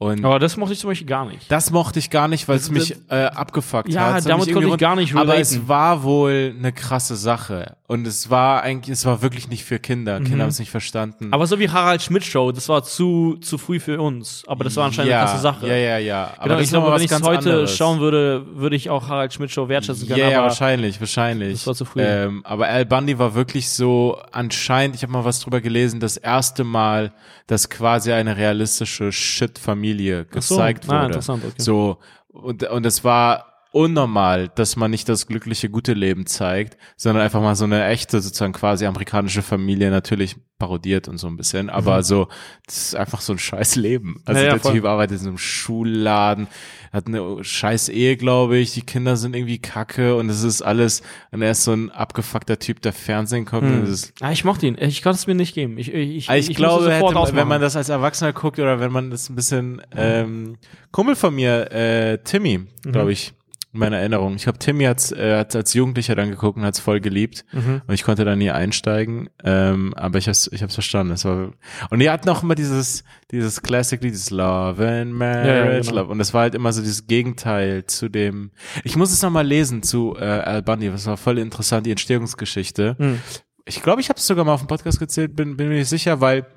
Und 0.02 0.24
Aber 0.24 0.40
das 0.40 0.56
mochte 0.56 0.72
ich 0.72 0.80
zum 0.80 0.92
Beispiel 0.92 1.08
gar 1.08 1.26
nicht. 1.26 1.52
das 1.52 1.72
mochte 1.72 2.00
ich 2.00 2.10
gar 2.10 2.30
nicht, 2.30 2.48
weil 2.48 2.56
es 2.56 2.72
mich 2.72 2.96
äh, 3.10 3.26
abgefuckt 3.26 3.90
Ja, 3.90 4.06
hat. 4.06 4.14
Hat 4.14 4.30
damit 4.30 4.54
konnte 4.54 4.70
ich 4.70 4.78
gar 4.78 4.96
nicht 4.96 5.12
Aber 5.14 5.24
relaten. 5.24 5.42
es 5.42 5.68
war 5.68 6.04
wohl 6.04 6.56
eine 6.58 6.72
krasse 6.72 7.18
Sache. 7.18 7.76
Und 7.86 8.08
es 8.08 8.30
war 8.30 8.62
eigentlich, 8.62 8.94
es 8.94 9.04
war 9.06 9.22
wirklich 9.22 9.50
nicht 9.50 9.66
für 9.66 9.78
Kinder. 9.80 10.22
Kinder 10.22 10.44
haben 10.44 10.50
es 10.52 10.60
nicht 10.60 10.70
verstanden. 10.72 11.28
Mhm. 11.28 11.34
Aber 11.34 11.48
so 11.48 11.60
wie 11.60 11.70
Harald 11.70 12.02
Schmidt 12.02 12.24
Show, 12.24 12.54
das 12.54 12.70
war 12.70 12.84
zu, 12.84 13.36
zu 13.42 13.58
früh 13.58 13.80
für 13.82 14.00
uns. 14.00 14.44
Aber 14.48 14.64
das 14.64 14.78
war 14.78 14.86
anscheinend 14.86 15.12
ja, 15.12 15.20
eine 15.22 15.28
krasse 15.28 15.42
Sache. 15.42 15.68
Ja, 15.68 15.76
ja, 15.76 15.98
ja. 15.98 16.34
Aber 16.38 16.48
Genau, 16.50 16.60
ich 16.62 16.70
glaube, 16.70 16.92
wenn 16.96 17.02
ich 17.02 17.12
es 17.12 17.22
heute 17.22 17.38
anderes. 17.40 17.76
schauen 17.76 18.00
würde, 18.00 18.46
würde 18.54 18.78
ich 18.78 18.90
auch 18.90 19.10
Harald 19.10 19.34
Schmidt 19.34 19.52
Show 19.52 19.68
wertschätzen 19.68 20.08
können. 20.08 20.20
Ja, 20.20 20.30
ja, 20.30 20.38
aber 20.40 20.48
wahrscheinlich, 20.48 20.98
wahrscheinlich. 21.02 21.52
Das 21.54 21.68
war 21.68 21.76
zu 21.76 21.84
früh. 21.84 22.00
Ähm, 22.02 22.42
aber 22.46 22.68
Al 22.70 22.86
Bundy 22.86 23.20
war 23.20 23.36
wirklich 23.36 23.70
so 23.70 24.18
anscheinend, 24.32 24.96
ich 24.96 25.02
habe 25.02 25.12
mal 25.12 25.26
was 25.26 25.42
drüber 25.42 25.60
gelesen, 25.60 26.00
das 26.00 26.16
erste 26.16 26.64
Mal, 26.64 27.12
dass 27.48 27.70
quasi 27.70 28.14
eine 28.14 28.38
realistische 28.38 29.12
Shit-Familie 29.12 29.89
So. 29.94 30.26
gezeigt 30.32 30.86
Ah, 30.88 30.94
wurde. 30.94 31.06
interessant, 31.08 31.44
okay. 31.46 31.54
So, 31.62 31.98
und, 32.30 32.64
und 32.64 32.86
es 32.86 33.04
war 33.04 33.49
unnormal, 33.72 34.50
dass 34.56 34.76
man 34.76 34.92
nicht 34.92 35.08
das 35.10 35.28
glückliche, 35.28 35.70
gute 35.70 35.94
Leben 35.94 36.26
zeigt, 36.26 36.78
sondern 36.98 37.24
einfach 37.24 37.42
mal 37.42 37.56
so 37.56 37.66
eine 37.66 37.86
echte, 37.88 38.20
sozusagen 38.22 38.54
quasi 38.54 38.86
amerikanische 38.86 39.42
Familie 39.42 39.92
natürlich 39.92 40.36
parodiert 40.58 41.08
und 41.08 41.18
so 41.20 41.28
ein 41.28 41.38
bisschen, 41.38 41.70
aber 41.70 42.04
so, 42.04 42.28
das 42.66 42.78
ist 42.88 42.96
einfach 42.96 43.22
so 43.22 43.32
ein 43.32 43.40
scheiß 43.40 43.78
Leben. 43.78 44.22
Also 44.26 44.40
Mhm. 44.40 44.44
Ja, 44.44 44.44
ja, 44.48 44.54
der 44.56 44.60
voll. 44.62 44.74
Typ 44.74 44.86
arbeitet 44.86 45.18
in 45.20 45.24
so 45.24 45.30
einem 45.30 45.38
Schulladen, 45.38 46.48
hat 46.92 47.08
eine 47.08 47.44
scheiß 47.44 47.88
Ehe, 47.90 48.18
glaube 48.18 48.58
ich, 48.58 48.74
die 48.74 48.82
Kinder 48.82 49.16
sind 49.16 49.36
irgendwie 49.36 49.60
kacke 49.60 50.16
und 50.16 50.30
es 50.30 50.44
ist 50.44 50.62
alles, 50.62 51.02
und 51.32 51.42
er 51.42 51.52
ist 51.52 51.64
so 51.64 51.72
ein 51.72 51.92
abgefuckter 51.92 52.60
Typ, 52.60 52.82
der 52.82 52.92
Fernsehen 52.92 53.46
kommt 53.46 53.64
und 53.70 53.82
das 53.82 53.90
ist 53.90 54.14
Ah, 54.22 54.32
ich 54.32 54.44
mochte 54.44 54.68
ihn. 54.68 54.76
Ich 54.80 55.02
kann 55.02 55.14
es 55.16 55.28
mir 55.28 55.36
nicht 55.36 55.54
geben. 55.56 55.78
Ich, 55.78 55.94
ich, 55.94 56.18
ich, 56.18 56.30
ich, 56.30 56.50
ich 56.50 56.56
glaube, 56.58 56.92
hätte, 56.92 57.36
wenn 57.36 57.48
man 57.48 57.62
das 57.62 57.76
als 57.78 57.88
Erwachsener 57.90 58.34
guckt 58.34 58.60
oder 58.60 58.80
wenn 58.82 58.92
man 58.92 59.12
das 59.12 59.30
ein 59.30 59.36
bisschen, 59.36 59.82
ähm, 59.96 60.58
Kumpel 60.92 61.16
von 61.16 61.34
mir, 61.36 61.72
äh, 61.72 62.18
Timmy, 62.24 62.58
Mhm. 62.86 62.92
glaube 62.92 63.12
ich, 63.14 63.34
in 63.72 63.80
meiner 63.80 63.98
Erinnerung. 63.98 64.36
Ich 64.36 64.44
glaube, 64.44 64.58
Timmy 64.58 64.86
hat's, 64.86 65.12
äh, 65.12 65.38
hat's 65.38 65.56
als 65.56 65.74
Jugendlicher 65.76 66.16
dann 66.16 66.32
geguckt 66.32 66.58
und 66.58 66.66
hat's 66.66 66.80
voll 66.80 67.00
geliebt. 67.00 67.46
Mhm. 67.52 67.82
Und 67.86 67.94
ich 67.94 68.04
konnte 68.04 68.26
da 68.26 68.36
nie 68.36 68.50
einsteigen. 68.50 69.30
Ähm, 69.44 69.94
aber 69.96 70.18
ich 70.18 70.28
hab's, 70.28 70.50
ich 70.52 70.64
hab's 70.64 70.74
verstanden. 70.74 71.14
Es 71.14 71.24
war, 71.24 71.52
und 71.92 72.00
die 72.00 72.10
hatten 72.10 72.28
auch 72.30 72.42
immer 72.42 72.56
dieses, 72.56 73.04
dieses 73.30 73.62
Classic-Lied, 73.62 74.12
dieses 74.12 74.32
Love 74.32 74.88
and 74.88 75.14
Marriage, 75.14 75.90
genau. 75.90 76.02
Love. 76.02 76.12
Und 76.12 76.18
das 76.18 76.34
war 76.34 76.42
halt 76.42 76.56
immer 76.56 76.74
so 76.74 76.82
dieses 76.82 77.06
Gegenteil 77.06 77.86
zu 77.86 78.10
dem, 78.10 78.52
ich 78.84 78.96
muss 78.96 79.12
es 79.12 79.22
nochmal 79.22 79.46
lesen 79.46 79.84
zu 79.84 80.16
äh, 80.18 80.24
Al 80.24 80.64
Bundy. 80.64 80.90
Das 80.90 81.06
war 81.06 81.18
voll 81.18 81.38
interessant, 81.38 81.86
die 81.86 81.92
Entstehungsgeschichte. 81.92 82.96
Mhm. 82.98 83.20
Ich 83.66 83.84
glaube, 83.84 84.02
ich 84.02 84.10
habe 84.10 84.18
es 84.18 84.26
sogar 84.26 84.46
mal 84.46 84.54
auf 84.54 84.62
dem 84.62 84.68
Podcast 84.68 85.00
gezählt, 85.00 85.36
bin, 85.36 85.58
bin 85.58 85.70
mir 85.70 85.76
nicht 85.76 85.90
sicher, 85.90 86.22
weil 86.22 86.48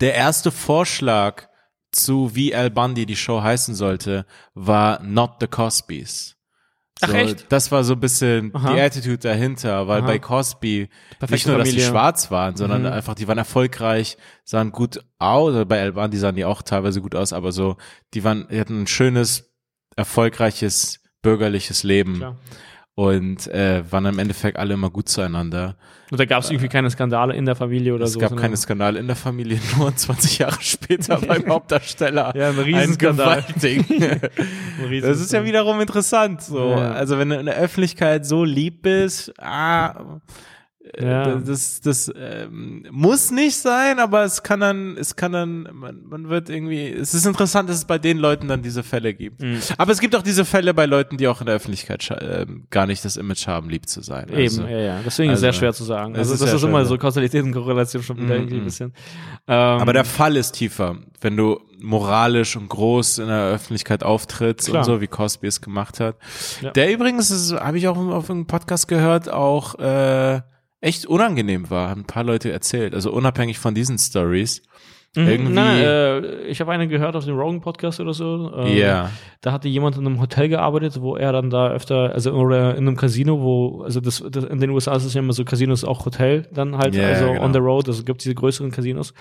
der 0.00 0.14
erste 0.14 0.52
Vorschlag 0.52 1.48
zu 1.94 2.34
wie 2.34 2.54
Al 2.54 2.70
Bundy 2.70 3.06
die 3.06 3.16
Show 3.16 3.42
heißen 3.42 3.74
sollte, 3.74 4.26
war 4.54 5.02
Not 5.02 5.32
the 5.40 5.46
Cosbys. 5.46 6.36
Ach, 7.00 7.08
So, 7.08 7.14
echt? 7.14 7.46
Das 7.50 7.72
war 7.72 7.82
so 7.84 7.94
ein 7.94 8.00
bisschen 8.00 8.54
Aha. 8.54 8.72
die 8.74 8.80
Attitude 8.80 9.18
dahinter, 9.18 9.88
weil 9.88 9.98
Aha. 10.00 10.06
bei 10.06 10.18
Cosby 10.20 10.88
Perfekte 11.18 11.32
nicht 11.34 11.46
nur, 11.48 11.58
dass 11.58 11.68
die 11.68 11.72
Familie. 11.72 11.90
schwarz 11.90 12.30
waren, 12.30 12.56
sondern 12.56 12.82
Mhm. 12.82 12.88
einfach, 12.92 13.14
die 13.14 13.26
waren 13.26 13.38
erfolgreich, 13.38 14.16
sahen 14.44 14.70
gut 14.70 15.00
aus, 15.18 15.50
oder 15.50 15.64
bei 15.64 15.80
Al 15.82 15.92
Bundy 15.92 16.16
sahen 16.18 16.36
die 16.36 16.44
auch 16.44 16.62
teilweise 16.62 17.00
gut 17.00 17.14
aus, 17.16 17.32
aber 17.32 17.50
so, 17.50 17.76
die 18.14 18.22
waren, 18.22 18.46
die 18.50 18.60
hatten 18.60 18.82
ein 18.82 18.86
schönes, 18.86 19.52
erfolgreiches, 19.96 21.00
bürgerliches 21.22 21.82
Leben 21.82 22.16
Klar. 22.16 22.36
Und 22.96 23.48
äh, 23.48 23.82
waren 23.90 24.06
im 24.06 24.18
Endeffekt 24.18 24.56
alle 24.56 24.74
immer 24.74 24.88
gut 24.90 25.08
zueinander. 25.08 25.74
Und 26.10 26.20
da 26.20 26.26
gab 26.26 26.44
es 26.44 26.50
irgendwie 26.50 26.68
keine 26.68 26.88
Skandale 26.90 27.34
in 27.34 27.44
der 27.44 27.56
Familie 27.56 27.92
oder 27.94 28.04
es 28.04 28.12
so. 28.12 28.20
gab 28.20 28.28
sondern- 28.28 28.44
keine 28.44 28.56
Skandale 28.56 29.00
in 29.00 29.06
der 29.08 29.16
Familie, 29.16 29.58
nur 29.78 29.94
20 29.96 30.38
Jahre 30.38 30.60
später 30.62 31.18
beim 31.20 31.46
Hauptdarsteller. 31.48 32.32
Ja, 32.36 32.50
ein 32.50 32.58
Riesenskandal. 32.58 33.44
Ein 33.62 34.20
Das 35.02 35.20
ist 35.20 35.32
ja 35.32 35.44
wiederum 35.44 35.80
interessant. 35.80 36.42
So, 36.42 36.70
Ja. 36.70 36.92
also 36.92 37.18
wenn 37.18 37.30
du 37.30 37.36
in 37.40 37.46
der 37.46 37.56
Öffentlichkeit 37.56 38.24
so 38.26 38.44
lieb 38.44 38.82
bist, 38.82 39.32
ah, 39.40 39.90
äh, 39.90 39.94
Ja. 41.00 41.36
das, 41.36 41.80
das 41.80 42.12
ähm, 42.14 42.86
muss 42.90 43.30
nicht 43.30 43.56
sein, 43.56 43.98
aber 43.98 44.24
es 44.24 44.42
kann 44.42 44.60
dann, 44.60 44.96
es 44.98 45.16
kann 45.16 45.32
dann, 45.32 45.68
man, 45.72 46.04
man 46.06 46.28
wird 46.28 46.50
irgendwie, 46.50 46.88
es 46.88 47.14
ist 47.14 47.26
interessant, 47.26 47.70
dass 47.70 47.76
es 47.78 47.84
bei 47.86 47.98
den 47.98 48.18
Leuten 48.18 48.48
dann 48.48 48.62
diese 48.62 48.82
Fälle 48.82 49.14
gibt. 49.14 49.42
Mhm. 49.42 49.60
Aber 49.78 49.92
es 49.92 50.00
gibt 50.00 50.14
auch 50.14 50.22
diese 50.22 50.44
Fälle 50.44 50.74
bei 50.74 50.84
Leuten, 50.84 51.16
die 51.16 51.26
auch 51.26 51.40
in 51.40 51.46
der 51.46 51.54
Öffentlichkeit 51.56 52.06
ähm, 52.20 52.64
gar 52.70 52.86
nicht 52.86 53.04
das 53.04 53.16
Image 53.16 53.46
haben, 53.46 53.70
lieb 53.70 53.88
zu 53.88 54.02
sein. 54.02 54.26
Also, 54.30 54.62
Eben, 54.62 54.70
ja, 54.70 54.78
ja. 54.78 55.00
Deswegen 55.04 55.30
ist 55.32 55.38
es 55.38 55.42
also, 55.44 55.52
sehr 55.52 55.52
schwer 55.54 55.72
zu 55.72 55.84
sagen. 55.84 56.16
Also 56.16 56.34
ist 56.34 56.42
das 56.42 56.52
ist 56.52 56.62
immer 56.62 56.78
schwer, 56.80 56.86
so 56.86 56.94
ja. 56.94 57.00
Kausalität 57.00 57.42
und 57.42 57.52
Korrelation 57.52 58.02
schon 58.02 58.18
wieder 58.18 58.34
Mhm, 58.34 58.40
irgendwie 58.40 58.56
ein 58.56 58.60
mhm. 58.60 58.64
bisschen. 58.64 58.92
Ähm, 59.48 59.80
Aber 59.80 59.92
der 59.94 60.04
Fall 60.04 60.36
ist 60.36 60.52
tiefer, 60.52 60.96
wenn 61.20 61.36
du 61.36 61.60
moralisch 61.80 62.56
und 62.56 62.68
groß 62.68 63.18
in 63.18 63.28
der 63.28 63.46
Öffentlichkeit 63.46 64.04
auftrittst 64.04 64.68
Klar. 64.68 64.80
und 64.80 64.84
so, 64.84 65.00
wie 65.00 65.06
Cosby 65.06 65.46
es 65.46 65.60
gemacht 65.60 66.00
hat. 66.00 66.16
Ja. 66.60 66.70
Der 66.72 66.92
übrigens, 66.92 67.30
das 67.30 67.52
habe 67.58 67.78
ich 67.78 67.88
auch 67.88 67.96
auf 67.96 68.30
einem 68.30 68.46
Podcast 68.46 68.88
gehört, 68.88 69.30
auch 69.30 69.78
äh, 69.78 70.40
echt 70.84 71.06
unangenehm 71.06 71.70
war, 71.70 71.90
haben 71.90 72.02
ein 72.02 72.06
paar 72.06 72.24
Leute 72.24 72.52
erzählt. 72.52 72.94
Also 72.94 73.12
unabhängig 73.12 73.58
von 73.58 73.74
diesen 73.74 73.98
Stories. 73.98 74.62
Mhm, 75.16 75.28
irgendwie- 75.28 75.52
Nein, 75.52 75.78
äh, 75.80 76.36
ich 76.46 76.60
habe 76.60 76.72
eine 76.72 76.88
gehört 76.88 77.14
auf 77.14 77.24
dem 77.24 77.36
Rogan 77.38 77.60
Podcast 77.60 78.00
oder 78.00 78.12
so. 78.12 78.52
ähm, 78.56 78.76
Ja. 78.76 79.10
Da 79.42 79.52
hatte 79.52 79.68
jemand 79.68 79.96
in 79.96 80.04
einem 80.06 80.20
Hotel 80.20 80.48
gearbeitet, 80.48 81.00
wo 81.00 81.14
er 81.14 81.30
dann 81.32 81.50
da 81.50 81.68
öfter, 81.70 82.12
also 82.12 82.32
oder 82.32 82.72
in 82.76 82.88
einem 82.88 82.96
Casino, 82.96 83.40
wo, 83.40 83.82
also 83.82 84.00
das, 84.00 84.24
das 84.28 84.42
in 84.44 84.58
den 84.58 84.70
USA 84.70 84.96
ist 84.96 85.04
es 85.04 85.14
ja 85.14 85.20
immer 85.20 85.32
so, 85.32 85.44
Casinos 85.44 85.84
auch 85.84 86.04
Hotel, 86.04 86.48
dann 86.52 86.76
halt, 86.78 86.96
Ja, 86.96 87.06
also 87.08 87.28
genau. 87.28 87.44
on 87.44 87.52
the 87.52 87.60
road, 87.60 87.86
also 87.86 88.00
es 88.00 88.04
gibt 88.04 88.24
diese 88.24 88.34
größeren 88.34 88.72
Casinos. 88.72 89.14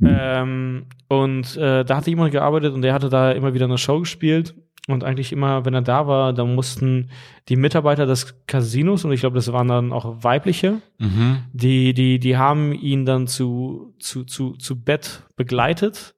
Ähm, 0.00 0.86
und 1.08 1.56
äh, 1.56 1.84
da 1.84 1.96
hatte 1.96 2.10
jemand 2.10 2.32
gearbeitet 2.32 2.72
und 2.74 2.82
der 2.82 2.92
hatte 2.92 3.08
da 3.08 3.32
immer 3.32 3.52
wieder 3.54 3.64
eine 3.66 3.78
Show 3.78 4.00
gespielt. 4.00 4.54
Und 4.88 5.02
eigentlich 5.02 5.32
immer, 5.32 5.64
wenn 5.64 5.74
er 5.74 5.82
da 5.82 6.06
war, 6.06 6.32
dann 6.32 6.54
mussten 6.54 7.10
die 7.48 7.56
Mitarbeiter 7.56 8.06
des 8.06 8.46
Casinos, 8.46 9.04
und 9.04 9.10
ich 9.12 9.20
glaube, 9.20 9.34
das 9.34 9.52
waren 9.52 9.66
dann 9.68 9.92
auch 9.92 10.22
weibliche, 10.22 10.80
Mhm. 10.98 11.38
die, 11.52 11.92
die, 11.92 12.18
die 12.20 12.36
haben 12.36 12.72
ihn 12.72 13.04
dann 13.04 13.26
zu, 13.26 13.94
zu, 13.98 14.22
zu, 14.24 14.52
zu 14.52 14.80
Bett 14.80 15.24
begleitet 15.34 16.14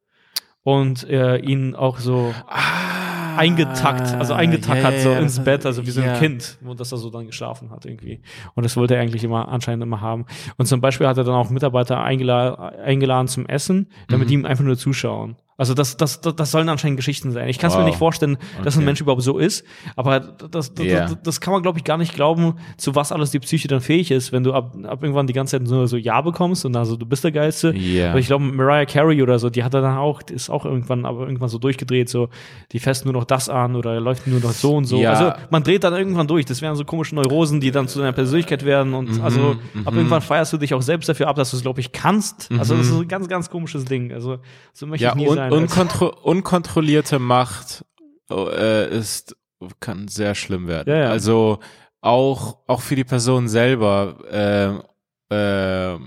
und 0.64 1.08
äh, 1.08 1.38
ihn 1.38 1.74
auch 1.74 1.98
so 1.98 2.34
Ah, 2.46 3.38
eingetackt, 3.38 4.14
also 4.14 4.34
eingetackert 4.34 4.94
ja, 4.94 5.00
so 5.00 5.10
ja, 5.12 5.18
ins 5.20 5.42
Bett, 5.42 5.64
also 5.64 5.86
wie 5.86 5.90
so 5.90 6.00
ein 6.02 6.08
ja. 6.08 6.18
Kind, 6.18 6.58
wo 6.60 6.74
das 6.74 6.92
er 6.92 6.98
so 6.98 7.08
dann 7.08 7.26
geschlafen 7.26 7.70
hat 7.70 7.86
irgendwie. 7.86 8.20
Und 8.54 8.64
das 8.64 8.76
wollte 8.76 8.96
er 8.96 9.00
eigentlich 9.00 9.24
immer 9.24 9.48
anscheinend 9.48 9.82
immer 9.82 10.00
haben. 10.02 10.26
Und 10.58 10.66
zum 10.66 10.80
Beispiel 10.82 11.06
hat 11.06 11.16
er 11.16 11.24
dann 11.24 11.34
auch 11.36 11.48
Mitarbeiter 11.48 12.02
eingela 12.02 12.54
eingeladen 12.84 13.28
zum 13.28 13.46
Essen, 13.46 13.86
damit 14.08 14.26
Mhm. 14.26 14.28
die 14.28 14.34
ihm 14.34 14.44
einfach 14.44 14.64
nur 14.64 14.76
zuschauen. 14.76 15.36
Also 15.58 15.74
das, 15.74 15.96
das, 15.96 16.20
das, 16.20 16.36
das 16.36 16.50
sollen 16.52 16.68
anscheinend 16.68 16.96
Geschichten 16.96 17.32
sein. 17.32 17.48
Ich 17.48 17.58
kann 17.58 17.68
es 17.70 17.74
mir 17.76 17.80
Wow. 17.82 17.86
nicht 17.88 17.98
vorstellen, 17.98 18.38
dass 18.64 18.78
ein. 18.78 18.84
Mensch 18.84 19.00
überhaupt 19.00 19.22
so 19.22 19.38
ist, 19.38 19.64
aber 19.96 20.20
das, 20.20 20.72
das, 20.72 20.86
Ja. 20.86 21.00
das, 21.06 21.18
das 21.22 21.40
kann 21.40 21.52
man, 21.52 21.62
glaube 21.62 21.78
ich, 21.78 21.84
gar 21.84 21.98
nicht 21.98 22.14
glauben, 22.14 22.54
zu 22.76 22.94
was 22.94 23.10
alles 23.12 23.32
die 23.32 23.40
Psyche 23.40 23.66
dann 23.68 23.80
fähig 23.80 24.10
ist, 24.12 24.30
wenn 24.32 24.44
du 24.44 24.54
ab, 24.54 24.74
ab 24.84 25.02
irgendwann 25.02 25.26
die 25.26 25.32
ganze 25.32 25.58
Zeit 25.58 25.68
nur 25.68 25.88
so 25.88 25.96
Ja 25.96 26.20
bekommst 26.20 26.64
und 26.64 26.76
also 26.76 26.96
du 26.96 27.04
bist 27.04 27.24
der 27.24 27.32
Geilste. 27.32 27.74
Ja. 27.76 28.10
Aber 28.10 28.20
ich 28.20 28.28
glaube, 28.28 28.44
Mariah 28.44 28.86
Carey 28.86 29.20
oder 29.20 29.38
so, 29.40 29.50
die 29.50 29.64
hat 29.64 29.74
er 29.74 29.82
dann 29.82 29.98
auch, 29.98 30.22
die 30.22 30.34
ist 30.34 30.48
auch 30.48 30.64
irgendwann, 30.64 31.04
aber 31.04 31.22
irgendwann 31.26 31.48
so 31.48 31.58
durchgedreht, 31.58 32.08
so, 32.08 32.28
die 32.70 32.78
fässt 32.78 33.04
nur 33.04 33.12
noch 33.14 33.24
das 33.24 33.48
an 33.48 33.74
oder 33.74 33.98
läuft 34.00 34.28
nur 34.28 34.38
noch 34.38 34.52
so 34.52 34.76
und 34.76 34.84
so. 34.84 34.98
Ja. 35.00 35.10
Also 35.12 35.32
man 35.50 35.64
dreht 35.64 35.82
dann 35.82 35.92
irgendwann 35.92 36.28
durch. 36.28 36.46
Das 36.46 36.62
wären 36.62 36.76
so 36.76 36.84
komische 36.84 37.16
Neurosen, 37.16 37.60
die 37.60 37.72
dann 37.72 37.88
zu 37.88 37.98
deiner 37.98 38.12
Persönlichkeit 38.12 38.64
werden 38.64 38.94
und 38.94 39.20
also 39.22 39.56
ab 39.84 39.92
irgendwann 39.94 40.22
feierst 40.22 40.52
du 40.52 40.56
dich 40.56 40.72
auch 40.72 40.82
selbst 40.82 41.08
dafür 41.08 41.26
ab, 41.26 41.34
dass 41.34 41.50
du 41.50 41.56
es, 41.56 41.62
glaube 41.62 41.80
ich, 41.80 41.90
kannst. 41.90 42.48
Also 42.56 42.76
das 42.76 42.86
ist 42.86 42.94
ein 42.94 43.08
ganz, 43.08 43.26
ganz 43.26 43.50
komisches 43.50 43.84
Ding. 43.84 44.12
Also 44.12 44.38
so 44.72 44.86
möchte 44.86 45.04
Ja, 45.04 45.10
ich 45.10 45.16
nie 45.16 45.26
un 45.28 45.47
sein. 45.50 45.62
unkontro 45.62 46.08
unkontrollierte 46.22 47.18
Macht 47.18 47.84
äh, 48.30 48.96
ist 48.96 49.36
kann 49.80 50.08
sehr 50.08 50.34
schlimm 50.34 50.66
werden. 50.68 50.92
Ja, 50.92 51.00
ja. 51.04 51.10
Also 51.10 51.58
auch 52.00 52.58
auch 52.66 52.80
für 52.80 52.94
die 52.96 53.04
Person 53.04 53.48
selber 53.48 54.82
äh, 55.30 55.34
äh, 55.34 55.98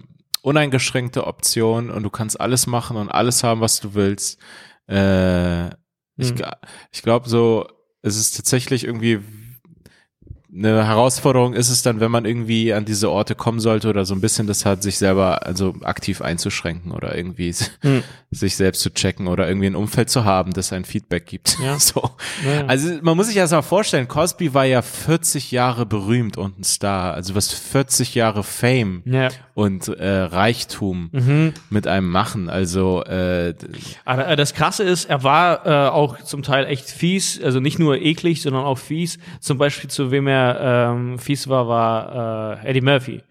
uneingeschränkte 0.41 1.27
Option 1.27 1.89
und 1.91 2.03
du 2.03 2.09
kannst 2.09 2.39
alles 2.39 2.65
machen 2.67 2.97
und 2.97 3.09
alles 3.09 3.43
haben, 3.43 3.61
was 3.61 3.79
du 3.79 3.93
willst. 3.93 4.39
Äh, 4.87 5.67
ich 6.17 6.29
Hm. 6.29 6.37
gl- 6.37 6.57
ich 6.91 7.01
glaube 7.01 7.27
so, 7.29 7.67
es 8.01 8.17
ist 8.17 8.35
tatsächlich 8.35 8.83
irgendwie 8.85 9.19
eine 10.53 10.85
Herausforderung 10.85 11.53
ist 11.53 11.69
es 11.69 11.81
dann, 11.81 12.01
wenn 12.01 12.11
man 12.11 12.25
irgendwie 12.25 12.73
an 12.73 12.83
diese 12.83 13.09
Orte 13.09 13.35
kommen 13.35 13.61
sollte 13.61 13.87
oder 13.89 14.03
so 14.03 14.13
ein 14.13 14.19
bisschen 14.19 14.47
das 14.47 14.65
hat, 14.65 14.83
sich 14.83 14.97
selber 14.97 15.45
also 15.45 15.75
aktiv 15.83 16.21
einzuschränken 16.21 16.91
oder 16.91 17.15
irgendwie 17.15 17.53
Hm. 17.81 18.03
Sich 18.33 18.55
selbst 18.55 18.81
zu 18.81 18.89
checken 18.93 19.27
oder 19.27 19.45
irgendwie 19.47 19.67
ein 19.67 19.75
Umfeld 19.75 20.09
zu 20.09 20.23
haben, 20.23 20.53
das 20.53 20.71
ein 20.71 20.85
Feedback 20.85 21.25
gibt. 21.25 21.57
Ja. 21.59 21.77
So. 21.79 22.11
Ja. 22.45 22.65
Also 22.67 22.99
man 23.01 23.17
muss 23.17 23.27
sich 23.27 23.35
erst 23.35 23.51
mal 23.53 23.61
vorstellen, 23.61 24.07
Cosby 24.07 24.53
war 24.53 24.65
ja 24.65 24.81
40 24.81 25.51
Jahre 25.51 25.85
berühmt 25.85 26.37
und 26.37 26.59
ein 26.59 26.63
Star, 26.63 27.13
also 27.13 27.35
was 27.35 27.51
40 27.51 28.15
Jahre 28.15 28.43
Fame 28.43 29.01
ja. 29.05 29.29
und 29.53 29.87
äh, 29.89 30.07
Reichtum 30.09 31.09
Mhm. 31.11 31.53
mit 31.69 31.87
einem 31.87 32.09
machen. 32.09 32.49
Also 32.49 33.03
äh, 33.03 33.53
Aber 34.05 34.27
äh, 34.27 34.35
das 34.35 34.53
Krasse 34.53 34.83
ist, 34.83 35.05
er 35.09 35.23
war 35.23 35.65
äh, 35.65 35.89
auch 35.89 36.21
zum 36.21 36.43
Teil 36.43 36.65
echt 36.67 36.89
fies, 36.89 37.41
also 37.41 37.59
nicht 37.59 37.79
nur 37.79 37.97
eklig, 37.97 38.41
sondern 38.41 38.63
auch 38.63 38.77
fies. 38.77 39.17
Zum 39.39 39.57
Beispiel 39.57 39.89
zu 39.89 40.11
wem 40.11 40.27
er 40.27 40.91
ähm, 40.93 41.19
fies 41.19 41.49
war, 41.49 41.67
war 41.67 42.61
äh, 42.63 42.69
Eddie 42.69 42.81
Murphy. 42.81 43.21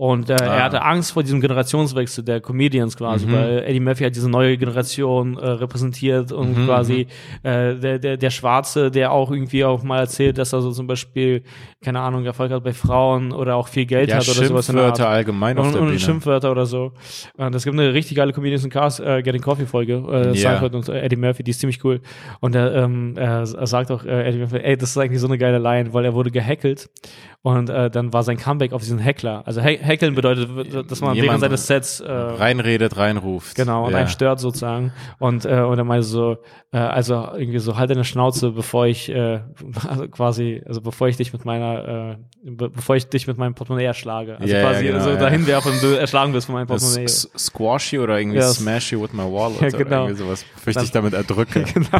Und 0.00 0.30
äh, 0.30 0.34
Ah. 0.40 0.44
er 0.58 0.62
hatte 0.62 0.82
Angst 0.84 1.10
vor 1.10 1.24
diesem 1.24 1.40
Generationswechsel 1.40 2.22
der 2.22 2.40
Comedians 2.40 2.96
quasi, 2.96 3.26
Mhm. 3.26 3.32
weil 3.32 3.64
Eddie 3.66 3.80
Murphy 3.80 4.04
hat 4.04 4.14
diese 4.14 4.30
neue 4.30 4.56
Generation 4.56 5.36
äh, 5.36 5.44
repräsentiert 5.44 6.30
und 6.30 6.56
Mhm, 6.56 6.66
quasi 6.66 7.08
äh, 7.42 7.74
der, 7.74 7.98
der, 7.98 8.16
der 8.16 8.30
Schwarze, 8.30 8.92
der 8.92 9.10
auch 9.10 9.32
irgendwie 9.32 9.64
auch 9.64 9.82
mal 9.82 9.98
erzählt, 9.98 10.38
dass 10.38 10.52
er 10.52 10.60
so 10.62 10.70
zum 10.70 10.86
Beispiel, 10.86 11.42
keine 11.82 11.98
Ahnung, 11.98 12.24
Erfolg 12.24 12.52
hat 12.52 12.62
bei 12.62 12.72
Frauen 12.72 13.32
oder 13.32 13.56
auch 13.56 13.66
viel 13.66 13.86
Geld 13.86 14.08
ja, 14.10 14.18
hat 14.18 14.22
oder 14.28 14.34
sowas. 14.46 14.46
der 14.46 14.54
Art. 14.54 14.64
Schimpfwörter 14.96 15.08
allgemein 15.08 15.58
auf 15.58 15.66
Und, 15.66 15.72
der 15.72 15.82
und 15.82 15.88
Bühne. 15.88 15.98
Schimpfwörter 15.98 16.52
oder 16.52 16.66
so. 16.66 16.92
Und 17.36 17.52
es 17.56 17.64
gibt 17.64 17.76
eine 17.76 17.92
richtig 17.92 18.16
geile 18.16 18.32
Comedians 18.32 18.62
in 18.62 18.70
Cars, 18.70 19.00
äh, 19.00 19.20
Getting 19.22 19.42
Coffee 19.42 19.66
Folge, 19.66 19.94
äh, 20.08 20.28
Ja. 20.28 20.34
Seinfeld 20.34 20.76
und 20.76 20.88
äh, 20.88 21.00
Eddie 21.00 21.16
Murphy, 21.16 21.42
die 21.42 21.50
ist 21.50 21.58
ziemlich 21.58 21.82
cool. 21.84 22.00
Und 22.38 22.54
er, 22.54 22.72
ähm, 22.72 23.14
er, 23.16 23.38
er 23.40 23.66
sagt 23.66 23.90
auch, 23.90 24.04
äh, 24.04 24.28
Eddie 24.28 24.38
Murphy, 24.38 24.58
ey, 24.58 24.76
das 24.76 24.90
ist 24.90 24.98
eigentlich 24.98 25.20
so 25.20 25.26
eine 25.26 25.38
geile 25.38 25.58
Line, 25.58 25.92
weil 25.92 26.04
er 26.04 26.14
wurde 26.14 26.30
gehackelt 26.30 26.88
und 27.42 27.68
äh, 27.68 27.90
dann 27.90 28.12
war 28.12 28.22
sein 28.22 28.36
Comeback 28.36 28.72
auf 28.72 28.82
diesen 28.82 28.98
Heckler. 29.00 29.42
Also 29.44 29.60
he 29.60 29.78
hackeln 29.88 30.14
bedeutet, 30.14 30.48
dass 30.90 31.00
man 31.00 31.16
während 31.16 31.40
seines 31.40 31.66
Sets 31.66 32.00
äh, 32.00 32.10
reinredet, 32.12 32.96
reinruft. 32.96 33.56
Genau, 33.56 33.86
und 33.86 33.92
ja. 33.92 33.98
einen 33.98 34.08
stört 34.08 34.40
sozusagen. 34.40 34.92
Und, 35.18 35.44
äh, 35.44 35.60
und 35.60 35.78
er 35.78 35.84
meinte 35.84 36.06
so, 36.06 36.36
äh, 36.72 36.78
also 36.78 37.28
irgendwie 37.36 37.58
so, 37.58 37.76
halt 37.76 37.90
deine 37.90 38.04
Schnauze, 38.04 38.50
bevor 38.50 38.86
ich 38.86 39.08
äh, 39.08 39.40
also 39.88 40.08
quasi, 40.10 40.62
also 40.66 40.80
bevor 40.80 41.08
ich 41.08 41.16
dich 41.16 41.32
mit 41.32 41.44
meiner, 41.44 42.16
äh, 42.44 42.50
be 42.50 42.68
bevor 42.68 42.96
ich 42.96 43.08
dich 43.08 43.26
mit 43.26 43.38
meinem 43.38 43.54
Portemonnaie 43.54 43.86
erschlage. 43.86 44.38
Also 44.38 44.54
ja, 44.54 44.62
quasi 44.62 44.84
genau, 44.84 45.00
so 45.00 45.10
ja. 45.10 45.16
dahin 45.16 45.46
werfen 45.46 45.72
und 45.72 45.82
du 45.82 45.98
erschlagen 45.98 46.32
wirst 46.34 46.46
von 46.46 46.54
meinem 46.54 46.66
Portemonnaie. 46.66 47.04
S- 47.04 47.30
Squashy 47.36 47.98
oder 47.98 48.18
irgendwie 48.18 48.38
Ja, 48.38 48.48
Smashy 48.48 49.00
with 49.00 49.12
my 49.12 49.22
wallet 49.22 49.60
Ja, 49.60 49.68
oder 49.68 49.78
genau. 49.78 50.02
irgendwie 50.04 50.22
sowas, 50.22 50.44
bevor 50.64 50.82
ich 50.82 50.90
damit 50.90 51.14
erdrücke. 51.14 51.62
genau. 51.74 51.98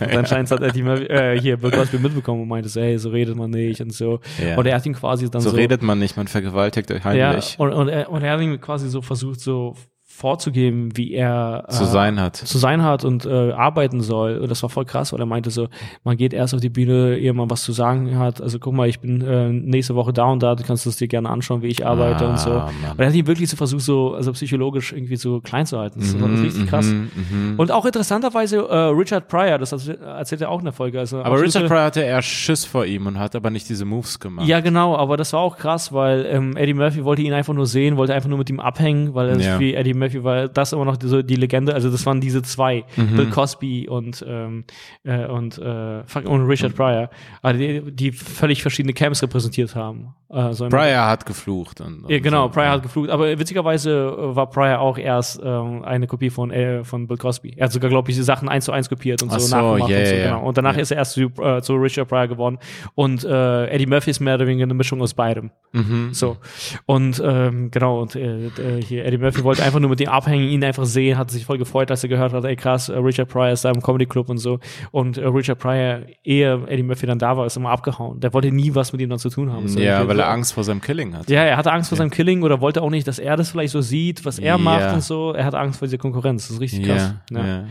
Und 0.00 0.16
anscheinend 0.16 0.50
hat 0.50 0.62
er 0.62 0.72
die 0.72 0.82
mal, 0.82 1.02
äh, 1.10 1.40
hier 1.40 1.56
Bill 1.56 1.70
Cosby 1.70 1.98
mitbekommen 1.98 2.42
und 2.42 2.48
meinte 2.48 2.68
so, 2.68 2.80
hey, 2.80 2.98
so 2.98 3.10
redet 3.10 3.36
man 3.36 3.50
nicht 3.50 3.80
und 3.80 3.92
so. 3.92 4.20
Ja. 4.42 4.56
Und 4.56 4.66
er 4.66 4.76
hat 4.76 4.86
ihn 4.86 4.94
quasi 4.94 5.30
dann 5.30 5.40
so, 5.40 5.50
so, 5.50 5.56
redet 5.56 5.82
man 5.82 5.98
nicht, 5.98 6.16
man 6.16 6.28
vergewaltigt 6.28 6.90
euch 7.04 7.18
ja, 7.18 7.38
und, 7.58 7.72
und, 7.72 7.88
er, 7.88 8.10
und 8.10 8.22
er 8.22 8.32
hat 8.32 8.40
ihn 8.40 8.60
quasi 8.60 8.88
so 8.88 9.02
versucht, 9.02 9.40
so 9.40 9.74
vorzugeben, 10.16 10.96
wie 10.96 11.12
er 11.12 11.66
zu 11.68 11.84
sein 11.84 12.18
hat. 12.18 12.36
Zu 12.36 12.56
sein 12.56 12.82
hat 12.82 13.04
und 13.04 13.26
äh, 13.26 13.52
arbeiten 13.52 14.00
soll. 14.00 14.38
Und 14.38 14.50
das 14.50 14.62
war 14.62 14.70
voll 14.70 14.86
krass, 14.86 15.12
weil 15.12 15.20
er 15.20 15.26
meinte 15.26 15.50
so, 15.50 15.68
man 16.04 16.16
geht 16.16 16.32
erst 16.32 16.54
auf 16.54 16.60
die 16.60 16.70
Bühne, 16.70 17.18
ehe 17.18 17.34
man 17.34 17.50
was 17.50 17.62
zu 17.62 17.72
sagen 17.72 18.18
hat. 18.18 18.40
Also 18.40 18.58
guck 18.58 18.72
mal, 18.72 18.88
ich 18.88 19.00
bin 19.00 19.20
äh, 19.20 19.50
nächste 19.50 19.94
Woche 19.94 20.14
da 20.14 20.24
und 20.24 20.42
da, 20.42 20.54
du 20.54 20.64
kannst 20.64 20.86
es 20.86 20.96
dir 20.96 21.06
gerne 21.06 21.28
anschauen, 21.28 21.60
wie 21.60 21.66
ich 21.66 21.86
arbeite 21.86 22.24
ah, 22.24 22.30
und 22.30 22.38
so. 22.38 22.48
Mann. 22.48 22.74
Und 22.92 23.00
er 23.00 23.08
hat 23.08 23.14
ihn 23.14 23.26
wirklich 23.26 23.50
so 23.50 23.58
versucht, 23.58 23.82
so 23.82 24.14
also 24.14 24.32
psychologisch 24.32 24.92
irgendwie 24.92 25.16
so 25.16 25.40
klein 25.40 25.66
zu 25.66 25.78
halten. 25.78 26.00
Das 26.00 26.14
mhm, 26.14 26.22
war 26.22 26.30
richtig 26.30 26.66
krass. 26.66 26.86
Mhm, 26.86 27.10
mhm. 27.14 27.54
Und 27.58 27.70
auch 27.70 27.84
interessanterweise 27.84 28.56
äh, 28.56 28.76
Richard 28.88 29.28
Pryor, 29.28 29.58
das 29.58 29.72
erzählt 29.72 30.40
er 30.40 30.48
auch 30.48 30.60
in 30.60 30.64
der 30.64 30.72
Folge. 30.72 30.98
Also 30.98 31.22
aber 31.22 31.42
Richard 31.42 31.66
Pryor 31.66 31.84
hatte 31.84 32.00
eher 32.00 32.22
Schiss 32.22 32.64
vor 32.64 32.86
ihm 32.86 33.06
und 33.06 33.18
hat 33.18 33.36
aber 33.36 33.50
nicht 33.50 33.68
diese 33.68 33.84
Moves 33.84 34.18
gemacht. 34.18 34.46
Ja, 34.46 34.60
genau, 34.60 34.96
aber 34.96 35.18
das 35.18 35.34
war 35.34 35.40
auch 35.40 35.58
krass, 35.58 35.92
weil 35.92 36.24
ähm, 36.24 36.56
Eddie 36.56 36.72
Murphy 36.72 37.04
wollte 37.04 37.20
ihn 37.20 37.34
einfach 37.34 37.52
nur 37.52 37.66
sehen, 37.66 37.98
wollte 37.98 38.14
einfach 38.14 38.30
nur 38.30 38.38
mit 38.38 38.48
ihm 38.48 38.60
abhängen, 38.60 39.14
weil 39.14 39.28
er 39.28 39.38
ja. 39.38 39.60
wie 39.60 39.74
Eddie 39.74 39.92
Murphy 39.92 40.05
Murphy 40.06 40.24
war 40.24 40.48
das 40.48 40.72
immer 40.72 40.84
noch 40.84 40.96
so 41.02 41.22
die 41.22 41.36
Legende. 41.36 41.74
Also 41.74 41.90
das 41.90 42.04
waren 42.06 42.20
diese 42.20 42.42
zwei, 42.42 42.84
mhm. 42.96 43.16
Bill 43.16 43.30
Cosby 43.30 43.88
und 43.88 44.24
ähm, 44.26 44.64
äh, 45.04 45.26
und 45.26 45.58
äh, 45.58 46.02
und 46.24 46.46
Richard 46.46 46.72
mhm. 46.72 46.76
Pryor, 46.76 47.10
also 47.42 47.58
die, 47.58 47.82
die 47.92 48.12
völlig 48.12 48.62
verschiedene 48.62 48.92
Camps 48.92 49.22
repräsentiert 49.22 49.74
haben. 49.74 50.14
Also 50.28 50.68
Pryor 50.68 51.06
hat 51.06 51.24
geflucht. 51.24 51.80
Und, 51.80 52.04
und 52.04 52.10
ja, 52.10 52.18
genau, 52.18 52.46
so. 52.46 52.52
Pryor 52.52 52.70
hat 52.70 52.82
geflucht. 52.82 53.10
Aber 53.10 53.38
witzigerweise 53.38 54.34
war 54.34 54.50
Pryor 54.50 54.80
auch 54.80 54.98
erst 54.98 55.40
ähm, 55.42 55.84
eine 55.84 56.06
Kopie 56.06 56.30
von 56.30 56.50
äh, 56.50 56.82
von 56.82 57.06
Bill 57.06 57.16
Cosby. 57.16 57.54
Er 57.56 57.66
hat 57.66 57.72
sogar, 57.72 57.90
glaube 57.90 58.10
ich, 58.10 58.16
die 58.16 58.22
Sachen 58.22 58.48
eins 58.48 58.64
zu 58.64 58.72
eins 58.72 58.88
kopiert 58.88 59.22
und 59.22 59.30
so, 59.30 59.38
so 59.38 59.54
nachgemacht 59.54 59.90
yeah, 59.90 60.00
und 60.00 60.06
so. 60.06 60.14
Yeah. 60.14 60.24
Genau. 60.24 60.48
Und 60.48 60.58
danach 60.58 60.72
yeah. 60.72 60.82
ist 60.82 60.90
er 60.90 60.96
erst 60.98 61.12
zu, 61.12 61.30
äh, 61.40 61.62
zu 61.62 61.74
Richard 61.74 62.08
Pryor 62.08 62.26
geworden. 62.26 62.58
Und 62.94 63.24
äh, 63.24 63.66
Eddie 63.66 63.86
Murphy 63.86 64.10
ist 64.10 64.20
mehr 64.20 64.34
oder 64.34 64.46
weniger 64.46 64.64
eine 64.64 64.74
Mischung 64.74 65.00
aus 65.00 65.14
beidem. 65.14 65.50
Mhm. 65.72 66.12
So 66.12 66.38
und 66.86 67.22
ähm, 67.24 67.70
genau 67.70 68.00
und 68.02 68.16
äh, 68.16 68.46
äh 68.46 68.82
hier 68.82 69.04
Eddie 69.04 69.18
Murphy 69.18 69.44
wollte 69.44 69.62
einfach 69.62 69.78
nur 69.78 69.90
mit 69.90 69.95
dem 69.96 70.08
abhängen, 70.08 70.48
ihn 70.48 70.62
einfach 70.64 70.84
sehen, 70.84 71.18
hat 71.18 71.30
sich 71.30 71.44
voll 71.44 71.58
gefreut, 71.58 71.90
als 71.90 72.02
er 72.02 72.08
gehört 72.08 72.32
hat, 72.32 72.44
ey 72.44 72.56
krass, 72.56 72.88
äh, 72.88 72.96
Richard 72.96 73.28
Pryor 73.28 73.50
ist 73.50 73.64
da 73.64 73.70
im 73.70 73.82
Comedy 73.82 74.06
Club 74.06 74.28
und 74.28 74.38
so. 74.38 74.58
Und 74.90 75.18
äh, 75.18 75.26
Richard 75.26 75.58
Pryor, 75.58 76.00
ehe 76.24 76.62
Eddie 76.66 76.82
Murphy 76.82 77.06
dann 77.06 77.18
da 77.18 77.36
war, 77.36 77.46
ist 77.46 77.56
immer 77.56 77.70
abgehauen. 77.70 78.20
Der 78.20 78.32
wollte 78.32 78.50
nie 78.52 78.74
was 78.74 78.92
mit 78.92 79.00
ihm 79.00 79.10
dann 79.10 79.18
zu 79.18 79.30
tun 79.30 79.52
haben. 79.52 79.68
So, 79.68 79.80
ja, 79.80 80.06
weil 80.06 80.18
er 80.18 80.28
Angst 80.28 80.52
vor 80.54 80.64
seinem 80.64 80.80
Killing 80.80 81.14
hat. 81.14 81.28
Ja, 81.30 81.42
er 81.42 81.56
hatte 81.56 81.72
Angst 81.72 81.88
vor 81.88 81.96
ja. 81.96 82.00
seinem 82.00 82.10
Killing 82.10 82.42
oder 82.42 82.60
wollte 82.60 82.82
auch 82.82 82.90
nicht, 82.90 83.06
dass 83.06 83.18
er 83.18 83.36
das 83.36 83.50
vielleicht 83.50 83.72
so 83.72 83.80
sieht, 83.80 84.24
was 84.24 84.38
er 84.38 84.56
ja. 84.56 84.58
macht 84.58 84.94
und 84.94 85.02
so. 85.02 85.32
Er 85.32 85.44
hatte 85.44 85.58
Angst 85.58 85.78
vor 85.78 85.86
dieser 85.86 85.98
Konkurrenz. 85.98 86.46
Das 86.48 86.56
ist 86.56 86.60
richtig 86.60 86.86
krass. 86.86 87.14
Ja, 87.30 87.46
ja. 87.46 87.64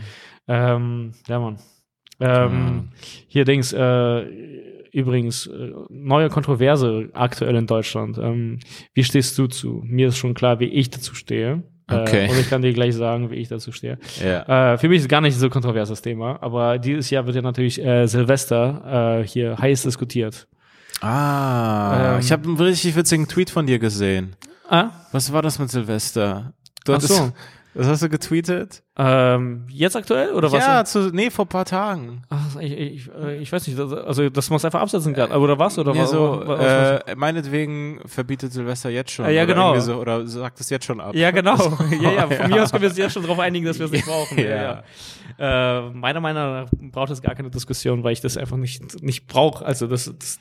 Ähm, 0.48 1.12
ja 1.28 1.38
Mann. 1.38 1.58
Ähm, 2.18 2.88
hier 3.28 3.44
Dings, 3.44 3.72
äh, 3.72 4.20
übrigens, 4.92 5.46
äh, 5.46 5.72
neue 5.90 6.30
Kontroverse 6.30 7.10
aktuell 7.12 7.56
in 7.56 7.66
Deutschland. 7.66 8.18
Ähm, 8.18 8.60
wie 8.94 9.04
stehst 9.04 9.36
du 9.38 9.46
zu? 9.46 9.82
Mir 9.84 10.08
ist 10.08 10.16
schon 10.16 10.34
klar, 10.34 10.58
wie 10.60 10.66
ich 10.66 10.90
dazu 10.90 11.14
stehe. 11.14 11.62
Okay. 11.88 12.26
Äh, 12.26 12.30
und 12.30 12.40
ich 12.40 12.50
kann 12.50 12.62
dir 12.62 12.72
gleich 12.72 12.94
sagen, 12.94 13.30
wie 13.30 13.36
ich 13.36 13.48
dazu 13.48 13.70
stehe. 13.70 13.98
Ja. 14.22 14.72
Äh, 14.72 14.78
für 14.78 14.88
mich 14.88 15.02
ist 15.02 15.08
gar 15.08 15.20
nicht 15.20 15.38
so 15.38 15.48
kontroverses 15.48 16.02
Thema, 16.02 16.38
aber 16.42 16.78
dieses 16.78 17.10
Jahr 17.10 17.26
wird 17.26 17.36
ja 17.36 17.42
natürlich 17.42 17.82
äh, 17.82 18.06
Silvester 18.06 19.20
äh, 19.20 19.26
hier 19.26 19.56
heiß 19.56 19.82
diskutiert. 19.82 20.48
Ah, 21.00 22.14
ähm, 22.14 22.20
ich 22.20 22.32
habe 22.32 22.44
einen 22.44 22.56
richtig 22.56 22.96
witzigen 22.96 23.28
Tweet 23.28 23.50
von 23.50 23.66
dir 23.66 23.78
gesehen. 23.78 24.34
Ah? 24.68 24.90
Was 25.12 25.32
war 25.32 25.42
das 25.42 25.58
mit 25.58 25.70
Silvester? 25.70 26.54
Du 26.84 26.94
Ach 26.94 27.00
so. 27.00 27.32
Was 27.76 27.86
hast 27.86 28.02
du 28.02 28.08
getweetet? 28.08 28.82
Ähm, 28.98 29.66
jetzt 29.68 29.96
aktuell 29.96 30.32
oder 30.32 30.50
was? 30.50 30.64
Ja, 30.64 30.84
zu, 30.84 31.10
nee, 31.12 31.30
vor 31.30 31.46
paar 31.46 31.66
Tagen. 31.66 32.22
Ach, 32.30 32.56
ich, 32.58 32.72
ich, 32.72 33.10
äh, 33.14 33.36
ich 33.36 33.52
weiß 33.52 33.66
nicht, 33.66 33.78
also 33.78 34.30
dass 34.30 34.48
man 34.48 34.56
es 34.56 34.64
einfach 34.64 34.80
absetzen 34.80 35.12
kann, 35.12 35.30
oder 35.32 35.58
was? 35.58 35.78
Oder 35.78 35.92
nee, 35.92 36.00
was, 36.00 36.10
so, 36.10 36.42
was, 36.44 36.58
was, 36.58 37.00
äh, 37.02 37.14
meinetwegen 37.16 38.00
verbietet 38.06 38.54
Silvester 38.54 38.88
jetzt 38.88 39.10
schon. 39.10 39.26
Äh, 39.26 39.34
ja, 39.34 39.44
genau. 39.44 39.78
So, 39.80 39.96
oder 39.96 40.26
sagt 40.26 40.60
es 40.60 40.70
jetzt 40.70 40.86
schon 40.86 41.00
ab. 41.00 41.14
Ja, 41.14 41.30
genau. 41.30 41.56
ja, 42.00 42.12
ja, 42.12 42.26
von 42.26 42.36
ja. 42.36 42.48
mir 42.48 42.62
aus 42.62 42.70
können 42.70 42.82
wir 42.82 42.88
uns 42.88 42.98
jetzt 42.98 43.12
schon 43.12 43.22
darauf 43.22 43.38
einigen, 43.38 43.66
dass 43.66 43.78
wir 43.78 43.86
es 43.86 43.92
nicht 43.92 44.06
brauchen. 44.06 44.38
ja. 44.38 44.46
ja. 44.48 44.82
Äh, 45.38 45.90
meiner 45.90 46.20
Meinung 46.20 46.42
nach 46.42 46.68
braucht 46.92 47.10
es 47.10 47.20
gar 47.20 47.34
keine 47.34 47.50
Diskussion, 47.50 48.04
weil 48.04 48.12
ich 48.12 48.22
das 48.22 48.38
einfach 48.38 48.56
nicht, 48.56 49.02
nicht 49.02 49.26
brauche. 49.26 49.66
Also 49.66 49.86
das, 49.86 50.10
das, 50.18 50.38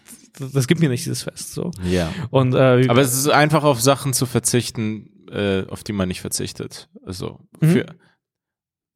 das 0.53 0.67
gibt 0.67 0.79
mir 0.79 0.89
nicht 0.89 1.05
dieses 1.05 1.23
Fest. 1.23 1.53
So. 1.53 1.71
Ja. 1.83 2.09
Und, 2.29 2.53
äh, 2.53 2.85
Aber 2.87 3.01
es 3.01 3.13
ist 3.13 3.29
einfach 3.29 3.63
auf 3.63 3.81
Sachen 3.81 4.13
zu 4.13 4.25
verzichten, 4.25 5.09
äh, 5.31 5.65
auf 5.69 5.83
die 5.83 5.93
man 5.93 6.07
nicht 6.07 6.21
verzichtet. 6.21 6.89
Also 7.05 7.39
mhm. 7.61 7.67
für 7.67 7.85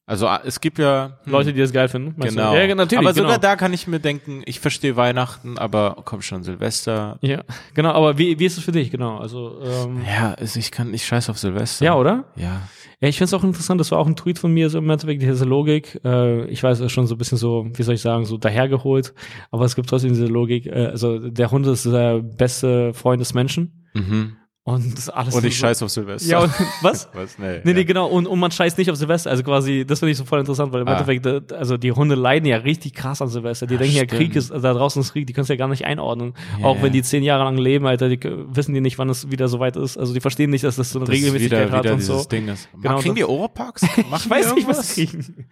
also 0.09 0.27
es 0.43 0.59
gibt 0.59 0.79
ja 0.79 1.19
hm, 1.23 1.31
Leute, 1.31 1.53
die 1.53 1.59
das 1.59 1.71
geil 1.71 1.87
finden. 1.87 2.19
Genau. 2.19 2.55
Ja, 2.55 2.73
natürlich. 2.73 3.05
Aber 3.05 3.13
sogar 3.13 3.33
genau. 3.33 3.41
da 3.41 3.55
kann 3.55 3.73
ich 3.73 3.85
mir 3.85 3.99
denken, 3.99 4.41
ich 4.45 4.59
verstehe 4.59 4.95
Weihnachten, 4.95 5.59
aber 5.59 5.97
komm 6.03 6.23
schon 6.23 6.41
Silvester. 6.41 7.19
Ja, 7.21 7.43
genau. 7.75 7.91
Aber 7.91 8.17
wie, 8.17 8.39
wie 8.39 8.45
ist 8.45 8.57
es 8.57 8.63
für 8.63 8.71
dich 8.71 8.89
genau? 8.89 9.19
Also 9.19 9.61
ähm, 9.63 10.01
ja, 10.03 10.33
also 10.33 10.57
ich 10.57 10.71
kann 10.71 10.89
nicht 10.89 11.05
scheiß 11.05 11.29
auf 11.29 11.37
Silvester. 11.37 11.85
Ja, 11.85 11.93
oder? 11.93 12.25
Ja. 12.35 12.63
Ja, 13.01 13.07
ich 13.07 13.19
finde 13.19 13.25
es 13.25 13.33
auch 13.35 13.43
interessant. 13.43 13.79
Das 13.79 13.91
war 13.91 13.99
auch 13.99 14.07
ein 14.07 14.15
Tweet 14.15 14.39
von 14.39 14.51
mir 14.51 14.71
so 14.71 14.79
im 14.79 14.89
Endeffekt 14.89 15.21
diese 15.21 15.45
Logik. 15.45 16.01
Äh, 16.03 16.45
ich 16.45 16.63
weiß, 16.63 16.79
es 16.79 16.87
ist 16.87 16.91
schon 16.91 17.05
so 17.05 17.13
ein 17.13 17.19
bisschen 17.19 17.37
so, 17.37 17.67
wie 17.71 17.83
soll 17.83 17.93
ich 17.93 18.01
sagen, 18.01 18.25
so 18.25 18.37
dahergeholt. 18.37 19.13
Aber 19.51 19.65
es 19.65 19.75
gibt 19.75 19.89
trotzdem 19.89 20.09
diese 20.09 20.25
Logik. 20.25 20.65
Äh, 20.65 20.87
also 20.87 21.19
der 21.19 21.51
Hund 21.51 21.67
ist 21.67 21.85
der 21.85 22.19
beste 22.19 22.95
Freund 22.95 23.21
des 23.21 23.35
Menschen. 23.35 23.87
Mhm. 23.93 24.37
Und 24.69 25.13
alles. 25.15 25.33
Und 25.33 25.45
ich 25.45 25.55
so, 25.55 25.61
scheiß 25.61 25.81
auf 25.81 25.89
Silvester. 25.89 26.29
Ja, 26.29 26.39
und, 26.39 26.51
was? 26.81 27.09
was? 27.13 27.39
Nee, 27.39 27.61
nee, 27.63 27.71
ja. 27.71 27.77
nee, 27.77 27.83
genau. 27.85 28.07
Und, 28.07 28.27
und 28.27 28.37
man 28.37 28.51
scheißt 28.51 28.77
nicht 28.77 28.91
auf 28.91 28.97
Silvester. 28.97 29.31
Also 29.31 29.41
quasi, 29.41 29.83
das 29.85 29.99
finde 29.99 30.11
ich 30.11 30.17
so 30.17 30.25
voll 30.25 30.39
interessant, 30.39 30.71
weil 30.71 30.81
im 30.81 30.87
ah. 30.87 30.99
Endeffekt, 30.99 31.51
also 31.51 31.77
die 31.77 31.91
Hunde 31.91 32.13
leiden 32.13 32.45
ja 32.45 32.57
richtig 32.57 32.93
krass 32.93 33.19
an 33.21 33.29
Silvester. 33.29 33.65
Die 33.65 33.75
Ach, 33.75 33.79
denken 33.79 33.95
stimmt. 33.95 34.11
ja, 34.11 34.17
Krieg 34.17 34.35
ist, 34.35 34.51
da 34.51 34.73
draußen 34.73 35.01
ist 35.01 35.13
Krieg, 35.13 35.25
die 35.25 35.33
können 35.33 35.43
es 35.43 35.49
ja 35.49 35.55
gar 35.55 35.67
nicht 35.67 35.85
einordnen. 35.85 36.33
Yeah. 36.59 36.67
Auch 36.67 36.81
wenn 36.83 36.93
die 36.93 37.01
zehn 37.01 37.23
Jahre 37.23 37.45
lang 37.45 37.57
leben, 37.57 37.87
Alter, 37.87 38.09
die 38.09 38.19
wissen 38.21 38.75
die 38.75 38.81
nicht, 38.81 38.99
wann 38.99 39.09
es 39.09 39.31
wieder 39.31 39.47
soweit 39.47 39.75
ist. 39.75 39.97
Also 39.97 40.13
die 40.13 40.21
verstehen 40.21 40.51
nicht, 40.51 40.63
dass 40.63 40.75
das 40.75 40.91
so 40.91 40.99
eine 40.99 41.07
das 41.07 41.15
Regelmäßigkeit 41.15 41.67
wieder, 41.67 41.77
hat 41.77 41.83
wieder 41.85 41.93
und 41.95 42.01
so. 42.01 42.23
Ding 42.25 42.47
ist. 42.47 42.69
Genau, 42.79 42.99
kriegen 42.99 43.15
die 43.15 43.25
Oropax? 43.25 43.81
Ich 44.19 44.29
weiß 44.29 44.55
nicht, 44.55 44.67
was 44.67 44.93
kriegen. 44.93 45.47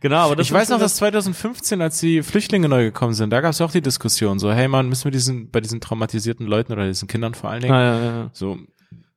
Genau, 0.00 0.16
aber 0.16 0.36
das 0.36 0.46
Ich 0.46 0.52
weiß 0.52 0.70
noch, 0.70 0.78
dass 0.78 0.96
2015, 0.96 1.80
als 1.80 2.00
die 2.00 2.22
Flüchtlinge 2.22 2.68
neu 2.68 2.84
gekommen 2.84 3.14
sind, 3.14 3.30
da 3.30 3.40
gab 3.40 3.52
es 3.52 3.60
auch 3.60 3.70
die 3.70 3.80
Diskussion, 3.80 4.38
so, 4.38 4.52
hey 4.52 4.68
man, 4.68 4.88
müssen 4.88 5.04
wir 5.04 5.10
diesen, 5.10 5.50
bei 5.50 5.60
diesen 5.60 5.80
traumatisierten 5.80 6.46
Leuten 6.46 6.72
oder 6.72 6.86
diesen 6.86 7.08
Kindern 7.08 7.34
vor 7.34 7.50
allen 7.50 7.62
Dingen, 7.62 7.74
ah, 7.74 7.82
ja, 7.82 8.04
ja. 8.04 8.30
so, 8.32 8.58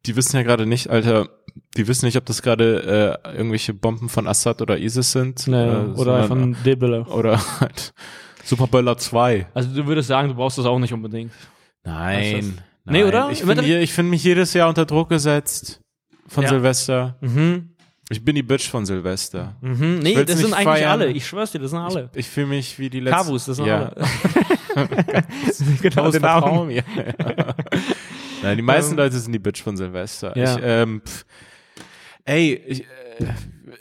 die 0.06 0.16
wissen 0.16 0.36
ja 0.36 0.44
gerade 0.44 0.66
nicht, 0.66 0.90
Alter, 0.90 1.30
die 1.78 1.88
wissen 1.88 2.06
nicht, 2.06 2.18
ob 2.18 2.26
das 2.26 2.42
gerade 2.42 3.20
äh, 3.26 3.36
irgendwelche 3.38 3.74
Bomben 3.74 4.10
von 4.10 4.28
Assad 4.28 4.62
oder 4.62 4.78
ISIS 4.78 5.12
sind. 5.12 5.48
Nee, 5.48 5.68
äh, 5.68 5.94
oder 5.96 6.24
von 6.26 6.56
Debele. 6.66 7.04
Oder 7.06 7.40
halt 7.60 7.94
Superböller 8.44 8.98
2. 8.98 9.48
Also 9.54 9.70
du 9.76 9.86
würdest 9.86 10.08
sagen, 10.08 10.30
du 10.30 10.36
brauchst 10.36 10.58
das 10.58 10.66
auch 10.66 10.80
nicht 10.80 10.94
unbedingt. 10.94 11.32
Nein. 11.84 12.32
nein. 12.34 12.64
Nee, 12.86 13.04
oder? 13.04 13.30
Ich 13.32 13.44
finde 13.44 13.88
find 13.88 14.10
mich 14.10 14.24
jedes 14.24 14.54
Jahr 14.54 14.70
unter 14.70 14.86
Druck 14.86 15.10
gesetzt 15.10 15.82
von 16.28 16.44
ja. 16.44 16.50
Silvester. 16.50 17.18
Mhm. 17.22 17.76
Ich 18.12 18.26
bin 18.26 18.36
die 18.36 18.42
Bitch 18.42 18.68
von 18.68 18.88
Silvester. 18.88 19.56
Mhm. 19.62 20.00
Nee, 20.00 20.24
das 20.26 20.40
sind 20.40 20.52
eigentlich 20.52 20.64
feiern. 20.64 20.92
alle. 20.92 21.12
Ich 21.12 21.28
schwör's 21.28 21.52
dir, 21.52 21.60
das 21.60 21.70
sind 21.70 21.80
alle. 21.80 22.10
Ich, 22.14 22.22
ich 22.22 22.28
fühle 22.28 22.48
mich 22.48 22.80
wie 22.80 22.90
die 22.90 23.02
letzten. 23.02 23.24
Kabus, 23.24 23.46
das 23.46 23.58
sind 23.58 23.68
ja. 23.68 23.90
alle. 23.90 24.08
genau 25.82 26.10
den 26.10 26.22
Namen. 26.22 26.72
Ja. 26.72 26.82
Nein, 28.42 28.58
die 28.58 28.64
meisten 28.64 28.94
ähm, 28.94 28.98
Leute 28.98 29.20
sind 29.20 29.32
die 29.32 29.40
Bitch 29.40 29.62
von 29.62 29.78
Silvester. 29.78 30.36
Ja. 30.36 30.56
Ich, 30.56 30.64
ähm, 30.64 31.02
pff, 31.06 31.24
ey, 32.26 32.56
ich, 32.66 32.86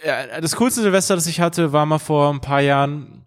äh, 0.03 0.41
das 0.43 0.57
coolste 0.57 0.83
Silvester, 0.83 1.15
das 1.15 1.27
ich 1.27 1.41
hatte, 1.41 1.73
war 1.73 1.87
mal 1.87 1.99
vor 1.99 2.31
ein 2.31 2.41
paar 2.41 2.61
Jahren. 2.61 3.25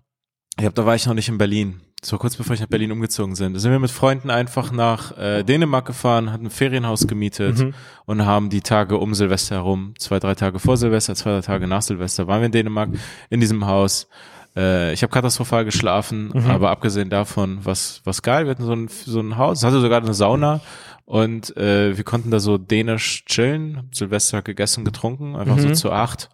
Ich 0.51 0.61
glaube, 0.61 0.75
da 0.75 0.85
war 0.85 0.93
ich 0.93 1.07
noch 1.07 1.15
nicht 1.15 1.29
in 1.29 1.37
Berlin. 1.39 1.81
So 2.03 2.17
kurz 2.17 2.35
bevor 2.35 2.55
ich 2.55 2.61
nach 2.61 2.67
Berlin 2.67 2.91
umgezogen 2.91 3.35
sind. 3.35 3.59
Sind 3.59 3.71
wir 3.71 3.77
mit 3.77 3.91
Freunden 3.91 4.31
einfach 4.31 4.71
nach 4.71 5.15
äh, 5.17 5.43
Dänemark 5.43 5.85
gefahren, 5.85 6.31
hatten 6.31 6.47
ein 6.47 6.51
Ferienhaus 6.51 7.05
gemietet 7.05 7.59
mhm. 7.59 7.73
und 8.05 8.25
haben 8.25 8.49
die 8.49 8.61
Tage 8.61 8.97
um 8.97 9.13
Silvester 9.13 9.55
herum, 9.57 9.93
zwei, 9.99 10.17
drei 10.17 10.33
Tage 10.33 10.57
vor 10.57 10.77
Silvester, 10.77 11.13
zwei, 11.13 11.31
drei 11.31 11.41
Tage 11.41 11.67
nach 11.67 11.83
Silvester, 11.83 12.27
waren 12.27 12.41
wir 12.41 12.47
in 12.47 12.51
Dänemark 12.51 12.89
in 13.29 13.39
diesem 13.39 13.67
Haus. 13.67 14.07
Äh, 14.55 14.93
ich 14.93 15.03
habe 15.03 15.13
katastrophal 15.13 15.63
geschlafen, 15.63 16.31
mhm. 16.33 16.49
aber 16.49 16.71
abgesehen 16.71 17.11
davon, 17.11 17.59
was 17.63 18.01
was 18.03 18.23
geil, 18.23 18.45
wir 18.45 18.51
hatten 18.51 18.65
so 18.65 18.73
ein, 18.73 18.87
so 18.87 19.19
ein 19.19 19.37
Haus, 19.37 19.59
es 19.59 19.63
hatte 19.63 19.79
sogar 19.79 20.01
eine 20.01 20.15
Sauna 20.15 20.59
und 21.05 21.55
äh, 21.55 21.95
wir 21.95 22.03
konnten 22.03 22.31
da 22.31 22.39
so 22.39 22.57
dänisch 22.57 23.25
chillen, 23.25 23.89
Silvester 23.91 24.41
gegessen, 24.41 24.85
getrunken, 24.85 25.35
einfach 25.35 25.57
mhm. 25.57 25.61
so 25.61 25.71
zu 25.73 25.91
acht. 25.91 26.29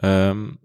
Ähm, 0.00 0.58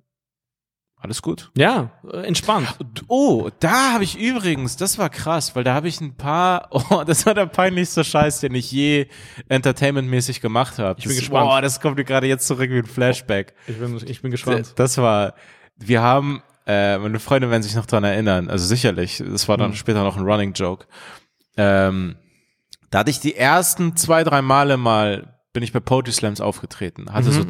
alles 0.99 1.22
gut. 1.22 1.52
Ja, 1.56 1.91
entspannt. 2.24 2.76
Oh, 3.07 3.49
da 3.60 3.94
habe 3.94 4.03
ich 4.03 4.18
übrigens, 4.18 4.78
das 4.78 4.98
war 4.98 5.10
krass, 5.10 5.56
weil 5.56 5.64
da 5.64 5.76
habe 5.76 5.88
ich 5.88 6.02
ein 6.02 6.15
paar, 6.15 6.69
oh, 6.72 7.03
das 7.06 7.26
war 7.26 7.36
der 7.36 7.45
peinlichste 7.45 8.03
Scheiß, 8.03 8.40
den 8.40 8.56
ich 8.56 8.72
je 8.72 9.07
entertainmentmäßig 9.48 10.41
gemacht 10.41 10.80
habe. 10.80 10.99
Ich 10.99 11.06
bin 11.06 11.14
das, 11.14 11.19
gespannt. 11.19 11.48
Boah, 11.48 11.61
das 11.61 11.80
kommt 11.80 11.98
mir 11.98 12.03
gerade 12.03 12.28
jetzt 12.28 12.48
zurück 12.48 12.69
wie 12.72 12.80
ein 12.80 12.86
Flashback. 12.86 13.53
Ich 13.68 13.78
bin, 13.78 14.02
ich 14.06 14.22
bin 14.22 14.32
gespannt. 14.32 14.74
Das 14.76 14.98
war, 14.98 15.36
wir 15.78 16.02
haben, 16.02 16.41
äh, 16.65 16.98
meine 16.98 17.19
Freunde 17.19 17.52
werden 17.52 17.64
sich 17.64 17.76
noch 17.76 17.86
dran 17.86 18.03
erinnern, 18.03 18.49
also 18.49 18.65
sicherlich, 18.65 19.24
das 19.26 19.48
war 19.48 19.57
dann 19.57 19.72
mhm. 19.72 19.76
später 19.76 20.03
noch 20.03 20.18
ein 20.18 20.24
Running 20.24 20.53
Joke. 20.53 20.88
Ähm, 21.57 22.15
da 22.90 22.99
hatte 22.99 23.11
ich 23.11 23.19
die 23.19 23.36
ersten 23.36 23.95
zwei, 23.95 24.24
drei 24.24 24.41
Male 24.41 24.78
mal, 24.78 25.36
bin 25.53 25.61
ich 25.61 25.74
bei 25.74 25.80
Poetry 25.80 26.11
Slams 26.11 26.41
aufgetreten, 26.41 27.14
hatte 27.14 27.28
mhm, 27.28 27.34
so 27.34 27.41
mhm. 27.41 27.49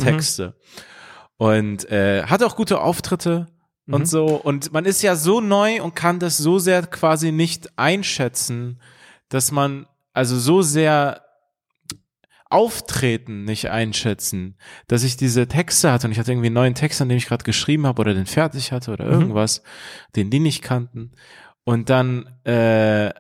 Und 1.38 1.90
äh, 1.92 2.24
hatte 2.24 2.46
auch 2.46 2.56
gute 2.56 2.82
Auftritte 2.82 3.48
mhm. 3.86 3.94
und 3.94 4.08
so. 4.08 4.26
Und 4.26 4.74
man 4.74 4.86
ist 4.86 5.02
ja 5.02 5.16
so 5.16 5.40
neu 5.40 5.82
und 5.82 5.96
kann 5.96 6.20
das 6.20 6.38
so 6.38 6.60
sehr 6.60 6.84
quasi 6.88 7.32
nicht 7.32 7.78
einschätzen, 7.78 8.82
dass 9.30 9.52
man 9.52 9.88
also 10.14 10.38
so 10.38 10.62
sehr 10.62 11.22
Auftreten 12.50 13.44
nicht 13.44 13.70
einschätzen, 13.70 14.58
dass 14.88 15.04
ich 15.04 15.18
diese 15.18 15.48
Texte 15.48 15.92
hatte 15.92 16.08
und 16.08 16.14
ich 16.14 16.20
hatte 16.20 16.32
irgendwie 16.32 16.48
einen 16.48 16.56
neuen 16.56 16.76
Text, 16.76 17.02
an 17.02 17.10
dem 17.10 17.18
ich 17.18 17.28
gerade 17.28 17.44
geschrieben 17.44 17.86
habe 17.86 18.00
oder 18.00 18.14
den 18.14 18.26
fertig 18.26 18.72
hatte 18.72 18.92
oder 18.92 19.06
Mhm. 19.06 19.12
irgendwas, 19.12 19.64
den 20.16 20.30
die 20.30 20.40
nicht 20.40 20.62
kannten. 20.62 21.12
Und 21.66 21.90
dann 21.90 22.26
äh, 22.46 23.12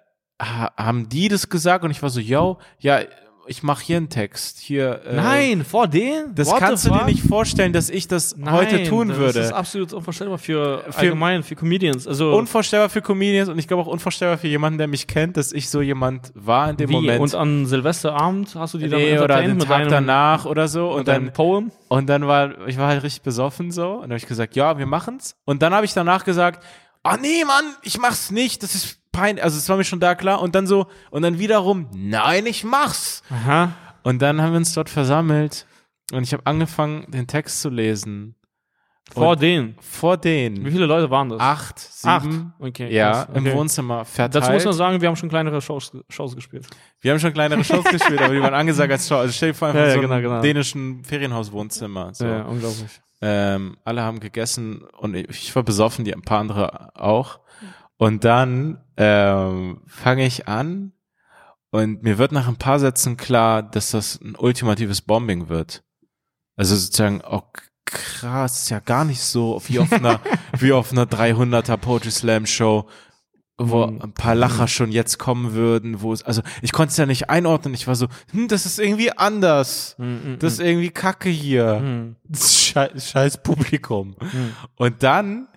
ha 0.42 0.72
haben 0.78 1.10
die 1.10 1.28
das 1.28 1.50
gesagt 1.50 1.84
und 1.84 1.92
ich 1.92 2.02
war 2.02 2.10
so, 2.10 2.22
yo, 2.22 2.58
ja, 2.80 3.02
ich 3.48 3.64
mache 3.64 3.84
hier 3.84 3.98
einen 3.98 4.10
Text. 4.10 4.60
Hier. 4.60 5.02
Äh, 5.06 5.16
Nein, 5.16 5.64
vor 5.66 5.88
denen? 5.88 6.36
Das 6.36 6.48
What 6.50 6.60
kannst 6.60 6.86
du 6.86 6.90
dir 6.92 7.06
nicht 7.06 7.24
vorstellen, 7.24 7.74
dass 7.74 7.90
ich 7.90 8.08
das 8.08 8.36
Nein, 8.38 8.54
heute 8.54 8.84
tun 8.84 9.08
Das 9.10 9.18
würde. 9.18 9.40
ist 9.40 9.52
absolut 9.54 9.94
unvorstellbar 9.94 10.38
für, 10.38 10.84
Für- 10.90 10.98
allgemein, 10.98 11.44
für 11.44 11.56
Comedians. 11.56 12.08
Also, 12.08 12.36
Unvorstellbar 12.36 12.90
für 12.90 13.02
Comedians 13.02 13.50
und 13.50 13.58
ich 13.60 13.68
glaube 13.68 13.84
auch 13.84 13.88
unvorstellbar 13.88 14.38
für 14.38 14.48
jemanden, 14.48 14.78
der 14.78 14.88
mich 14.88 15.08
kennt, 15.08 15.38
dass 15.38 15.52
ich 15.54 15.70
so 15.70 15.82
jemand 15.82 16.32
war 16.36 16.70
in 16.70 16.78
dem 16.78 16.90
wie? 16.90 16.94
Moment. 16.94 17.20
Und 17.22 17.36
an 17.36 17.66
Silvesterabend 17.66 18.56
hast 18.56 18.74
du 18.74 18.78
die 18.78 18.90
dann 18.90 19.00
nee, 19.00 19.18
oder 19.20 19.42
den 19.42 19.60
Tag 19.60 19.88
danach 19.90 20.46
oder 20.46 20.68
so 20.68 20.92
und 20.92 21.08
dann 21.08 21.32
Poem? 21.34 21.72
und 21.88 22.08
dann 22.08 22.28
war 22.28 22.68
ich 22.68 22.78
war 22.78 22.88
halt 22.88 23.04
richtig 23.04 23.22
besoffen 23.24 23.72
so 23.72 23.94
und 23.94 24.02
dann 24.04 24.10
habe 24.12 24.18
ich 24.18 24.28
gesagt, 24.28 24.56
ja, 24.56 24.78
wir 24.78 24.86
machen's 24.86 25.36
und 25.46 25.62
dann 25.62 25.74
habe 25.74 25.86
ich 25.86 25.94
danach 25.94 26.26
gesagt, 26.26 26.64
ah 27.08 27.18
nee, 27.18 27.44
Mann, 27.46 27.66
ich 27.82 27.98
mach's 27.98 28.32
nicht, 28.32 28.64
das 28.64 28.76
ist 28.76 29.00
peinlich, 29.12 29.44
also 29.44 29.58
es 29.58 29.68
war 29.70 29.78
mir 29.78 29.84
schon 29.84 30.00
da 30.00 30.16
klar. 30.16 30.42
Und 30.42 30.56
dann 30.56 30.68
so 30.68 30.88
und 31.12 31.22
dann 31.24 31.40
wiederum, 31.40 31.90
nein, 31.94 32.46
ich 32.46 32.64
mach's. 32.64 33.24
Aha. 33.30 33.74
Und 34.04 34.22
dann 34.22 34.42
haben 34.42 34.52
wir 34.52 34.58
uns 34.58 34.74
dort 34.74 34.90
versammelt. 34.90 35.66
Und 36.14 36.24
ich 36.24 36.34
habe 36.34 36.46
angefangen, 36.46 37.10
den 37.12 37.28
Text 37.28 37.62
zu 37.62 37.70
lesen 37.70 38.36
Vor 39.14 39.32
Und- 39.32 39.42
denen. 39.42 39.76
vor 39.80 40.18
Wie 40.18 40.22
denen 40.22 40.66
viele 40.72 40.86
Leute 40.86 41.10
waren 41.10 41.30
das? 41.30 41.40
acht, 41.40 41.90
Acht. 42.04 42.24
sieben, 42.24 42.54
Okay. 42.60 42.94
ja, 42.94 43.12
krass. 43.26 43.28
im 43.36 43.46
okay. 43.46 43.56
Wohnzimmer 43.56 44.06
verteilt. 44.06 44.36
Dazu 44.44 44.52
muss 44.52 44.66
man 44.66 44.74
sagen, 44.74 45.02
wir 45.02 45.08
haben 45.08 45.16
schon 45.16 45.30
kleinere 45.30 45.62
Shows, 45.62 45.92
Shows 46.10 46.36
gespielt. 46.36 46.68
Wir 47.00 47.12
haben 47.12 47.20
schon 47.20 47.34
kleinere 47.34 47.64
Shows 47.64 47.84
gespielt, 47.92 48.22
aber 48.22 48.34
die 48.34 48.42
waren 48.42 48.54
angesagt 48.54 48.92
als 48.92 49.08
Show. 49.08 49.16
Also 49.16 49.32
stell 49.34 49.50
dir 49.52 49.56
vor, 49.56 49.70
einfach 49.70 49.80
Ja, 49.82 49.88
ja, 49.88 49.94
so 49.94 50.02
genau, 50.02 50.20
genau. 50.22 50.42
dänischen 50.42 51.04
Ferienhaus-Wohnzimmer. 51.06 52.14
So. 52.14 52.26
Ja, 52.26 52.42
unglaublich. 52.44 53.02
Ähm, 53.22 53.78
alle 53.84 54.02
haben 54.04 54.20
gegessen 54.20 54.84
und 55.00 55.16
ich 55.16 55.56
war 55.56 55.64
besoffen, 55.64 56.06
die 56.06 56.14
ein 56.14 56.22
paar 56.22 56.40
andere 56.40 56.90
auch. 56.96 57.40
Und 57.98 58.24
dann 58.26 58.84
ähm, 58.98 59.82
fange 59.88 60.26
ich 60.26 60.48
an 60.48 60.92
und 61.72 62.04
mir 62.04 62.18
wird 62.20 62.32
nach 62.32 62.48
ein 62.48 62.58
paar 62.58 62.80
Sätzen 62.80 63.18
klar, 63.18 63.64
dass 63.64 63.92
das 63.92 64.20
ein 64.22 64.36
ultimatives 64.36 65.02
Bombing 65.02 65.50
wird. 65.50 65.84
Also 66.56 66.76
sozusagen, 66.76 67.22
oh 67.28 67.42
krass, 67.88 68.64
ist 68.64 68.70
ja 68.70 68.80
gar 68.80 69.04
nicht 69.06 69.22
so 69.22 69.60
wie 69.68 69.80
auf 69.80 69.92
einer, 69.92 70.20
wie 70.60 70.72
auf 70.74 70.92
einer 70.92 71.06
300er 71.06 71.78
Poetry 71.78 72.12
Slam 72.12 72.46
Show, 72.46 72.88
wo 73.58 73.88
Mhm. 73.88 74.02
ein 74.04 74.14
paar 74.14 74.36
Lacher 74.36 74.68
schon 74.68 74.92
jetzt 74.92 75.18
kommen 75.18 75.54
würden, 75.54 76.02
wo 76.02 76.14
es, 76.14 76.22
also 76.22 76.44
ich 76.62 76.72
konnte 76.72 76.92
es 76.92 76.98
ja 76.98 77.08
nicht 77.08 77.30
einordnen. 77.32 77.74
Ich 77.74 77.88
war 77.88 77.96
so, 77.96 78.08
hm, 78.32 78.48
das 78.48 78.68
ist 78.68 78.78
irgendwie 78.78 79.12
anders. 79.12 79.96
Mhm, 79.98 80.38
Das 80.40 80.54
ist 80.54 80.60
irgendwie 80.60 80.92
Kacke 80.92 81.30
hier. 81.30 81.80
mhm. 81.80 82.16
Scheiß, 82.36 83.10
scheiß 83.10 83.42
Publikum. 83.42 84.16
Mhm. 84.22 84.54
Und 84.76 85.02
dann, 85.02 85.48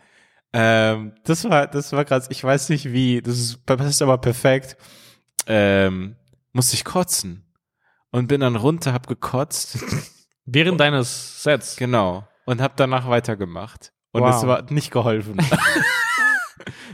ähm, 0.54 1.12
das 1.24 1.44
war, 1.44 1.66
das 1.66 1.92
war 1.92 2.04
krass. 2.06 2.26
Ich 2.30 2.42
weiß 2.42 2.70
nicht 2.70 2.90
wie. 2.92 3.20
Das 3.20 3.38
ist, 3.38 3.58
das 3.66 3.86
ist 3.86 4.00
aber 4.02 4.16
perfekt. 4.18 4.76
Ähm, 5.46 6.16
musste 6.52 6.74
ich 6.76 6.84
kotzen 6.84 7.44
und 8.10 8.28
bin 8.28 8.40
dann 8.40 8.56
runter, 8.56 8.92
hab 8.94 9.06
gekotzt. 9.08 9.78
Während 10.52 10.80
deines 10.80 11.42
Sets. 11.42 11.76
genau. 11.76 12.24
Und 12.46 12.60
hab 12.60 12.76
danach 12.76 13.08
weitergemacht. 13.08 13.92
Und 14.12 14.22
Wow. 14.22 14.34
es 14.34 14.46
war 14.46 14.62
nicht 14.70 14.90
geholfen. 14.90 15.36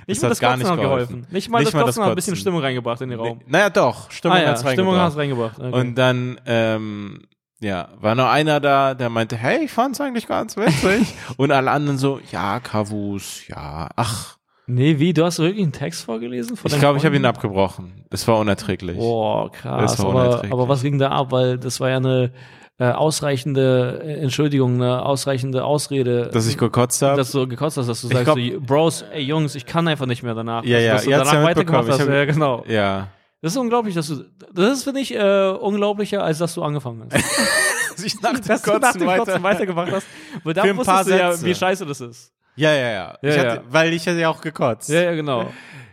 Nicht 0.07 0.19
Das 0.19 0.23
mal 0.23 0.29
das 0.29 0.39
gar 0.41 0.51
Kotzen 0.53 0.63
nicht 0.63 0.71
hat 0.73 0.81
geholfen. 0.81 1.09
geholfen. 1.17 1.33
Nicht 1.35 1.49
mal 1.51 1.59
Nicht 1.59 1.67
das 1.69 1.75
mal 1.75 1.81
Kotzen 1.85 2.01
das 2.01 2.05
hat 2.07 2.13
ein 2.13 2.15
bisschen. 2.15 2.37
Stimmung 2.37 2.61
reingebracht 2.61 3.01
in 3.01 3.09
den 3.11 3.19
Raum. 3.19 3.41
naja, 3.47 3.71
doch. 3.71 4.11
Stimmung 4.13 4.37
ah, 4.37 4.43
ja, 4.43 4.49
hat's 4.51 4.61
Stimmung 4.61 4.95
reingebracht. 4.95 5.07
hast 5.07 5.17
reingebracht. 5.19 5.59
Okay. 5.59 5.81
Und 5.81 5.95
dann, 5.97 6.41
ähm, 6.47 7.23
ja, 7.61 7.89
war 7.99 8.15
nur 8.15 8.31
einer 8.31 8.61
da, 8.61 8.95
der 8.95 9.09
meinte, 9.11 9.37
hey, 9.37 9.65
ich 9.65 9.73
fand's 9.73 10.01
eigentlich 10.01 10.29
ganz 10.29 10.57
witzig. 10.57 11.13
und 11.37 11.51
alle 11.51 11.71
anderen 11.73 11.99
so, 11.99 12.21
ja, 12.31 12.61
Kavus, 12.61 13.49
ja, 13.49 13.89
ach. 13.97 14.37
nee, 14.67 15.01
wie? 15.01 15.13
Du 15.13 15.25
hast 15.25 15.41
wirklich 15.41 15.63
einen 15.65 15.73
Text 15.73 16.05
vorgelesen? 16.05 16.57
Von 16.57 16.71
Ich 16.71 16.79
glaube, 16.79 16.99
ich 16.99 17.05
habe 17.05 17.17
ihn 17.17 17.25
abgebrochen. 17.25 18.05
Es 18.11 18.29
war 18.29 18.39
unerträglich. 18.39 18.99
Boah, 18.99 19.51
krass. 19.51 19.99
Aber, 19.99 20.11
unerträglich. 20.11 20.53
aber 20.53 20.69
was 20.69 20.83
ging 20.83 20.99
da 20.99 21.09
ab? 21.11 21.33
Weil 21.33 21.59
das 21.59 21.81
war 21.81 21.91
ja 21.91 21.97
eine 21.97 22.33
äh, 22.79 22.85
ausreichende 22.91 24.03
äh, 24.05 24.21
Entschuldigung, 24.21 24.75
eine 24.75 25.05
ausreichende 25.05 25.65
Ausrede. 25.65 26.29
Dass 26.33 26.47
ich 26.47 26.59
gekotzt 26.59 27.01
habe. 27.03 27.17
dass 27.17 27.33
du 27.33 27.47
gekotzt 27.49 27.77
hast, 27.79 27.89
dass 27.89 28.03
du 28.03 28.09
Ich 28.09 28.13
sagst, 28.13 28.25
glaub- 28.35 28.39
so, 28.39 28.61
Bros, 28.61 29.03
ey 29.13 29.23
Jungs, 29.23 29.55
ich 29.55 29.65
kann 29.67 29.89
einfach 29.89 30.07
nicht 30.07 30.23
mehr 30.23 30.35
danach. 30.35 30.65
Ja, 30.65 30.79
ja, 30.79 30.93
dass 30.95 31.05
du 31.05 31.11
danach 31.11 31.33
ja 31.33 31.43
weitergemacht 31.43 31.89
hast. 31.89 32.01
Hab- 32.01 32.09
Ja, 32.09 32.25
genau. 32.25 32.65
Ja. 32.69 33.09
Das 33.43 33.53
ist 33.53 33.59
unglaublich, 33.59 33.95
dass 33.95 34.09
du, 34.09 34.25
das 34.53 34.73
ist, 34.79 34.85
finde 34.85 35.01
ich, 35.01 35.15
äh, 35.15 35.49
unglaublicher, 35.51 36.23
als 36.25 36.39
dass 36.39 36.55
du 36.55 36.63
angefangen 36.63 37.09
hast. 37.13 37.25
Dass 37.97 38.05
ich 38.05 38.21
nach 38.21 38.35
dem 38.35 38.45
dass 38.47 38.61
du 38.61 38.79
nach 38.79 38.93
dem 38.93 39.07
Kotzen 39.07 39.43
weitergemacht 39.43 39.91
hast. 39.91 40.07
Weil 40.45 40.53
da 40.53 40.77
wusstest 40.77 41.07
du 41.09 41.17
ja, 41.19 41.43
wie 41.43 41.55
scheiße 41.55 41.87
das 41.87 42.03
ist. 42.03 42.31
Ja, 42.55 42.71
ja, 42.73 42.91
ja. 42.91 42.91
Ja, 42.91 43.17
ich 43.31 43.37
ja. 43.37 43.43
hatte, 43.53 43.63
Weil 43.71 43.93
ich 43.95 44.07
hatte 44.07 44.19
ja 44.19 44.29
auch 44.29 44.43
gekotzt. 44.43 44.91
Ja, 44.91 45.01
ja, 45.01 45.15
genau. 45.15 45.51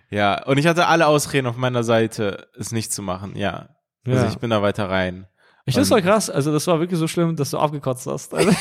Ja, 0.09 0.43
und 0.43 0.57
ich 0.57 0.67
hatte 0.67 0.87
alle 0.87 1.07
Ausreden 1.07 1.47
auf 1.47 1.55
meiner 1.55 1.83
Seite, 1.83 2.47
es 2.59 2.73
nicht 2.73 2.91
zu 2.91 3.01
machen. 3.01 3.37
Ja. 3.37 3.69
Also 4.05 4.25
ich 4.27 4.37
bin 4.37 4.49
da 4.49 4.61
weiter 4.61 4.89
rein. 4.89 5.27
Ich 5.65 5.73
finde 5.73 5.83
es 5.83 5.89
voll 5.89 6.01
krass. 6.01 6.29
Also, 6.29 6.51
das 6.51 6.67
war 6.67 6.79
wirklich 6.79 6.99
so 6.99 7.07
schlimm, 7.07 7.35
dass 7.35 7.51
du 7.51 7.57
abgekotzt 7.57 8.05
hast. 8.07 8.33
Also, 8.37 8.51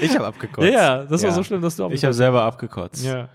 Ich 0.00 0.14
habe 0.16 0.26
abgekotzt. 0.26 0.66
ja, 0.66 0.72
ja, 0.72 1.04
das 1.04 1.22
war 1.22 1.30
Ja. 1.30 1.34
so 1.36 1.42
schlimm, 1.44 1.62
dass 1.62 1.76
du 1.76 1.82
Ich 1.82 1.86
abgekotzt 1.86 2.04
habe 2.04 2.14
selber 2.14 2.42
abgekotzt. 2.42 3.04
Ja. 3.04 3.28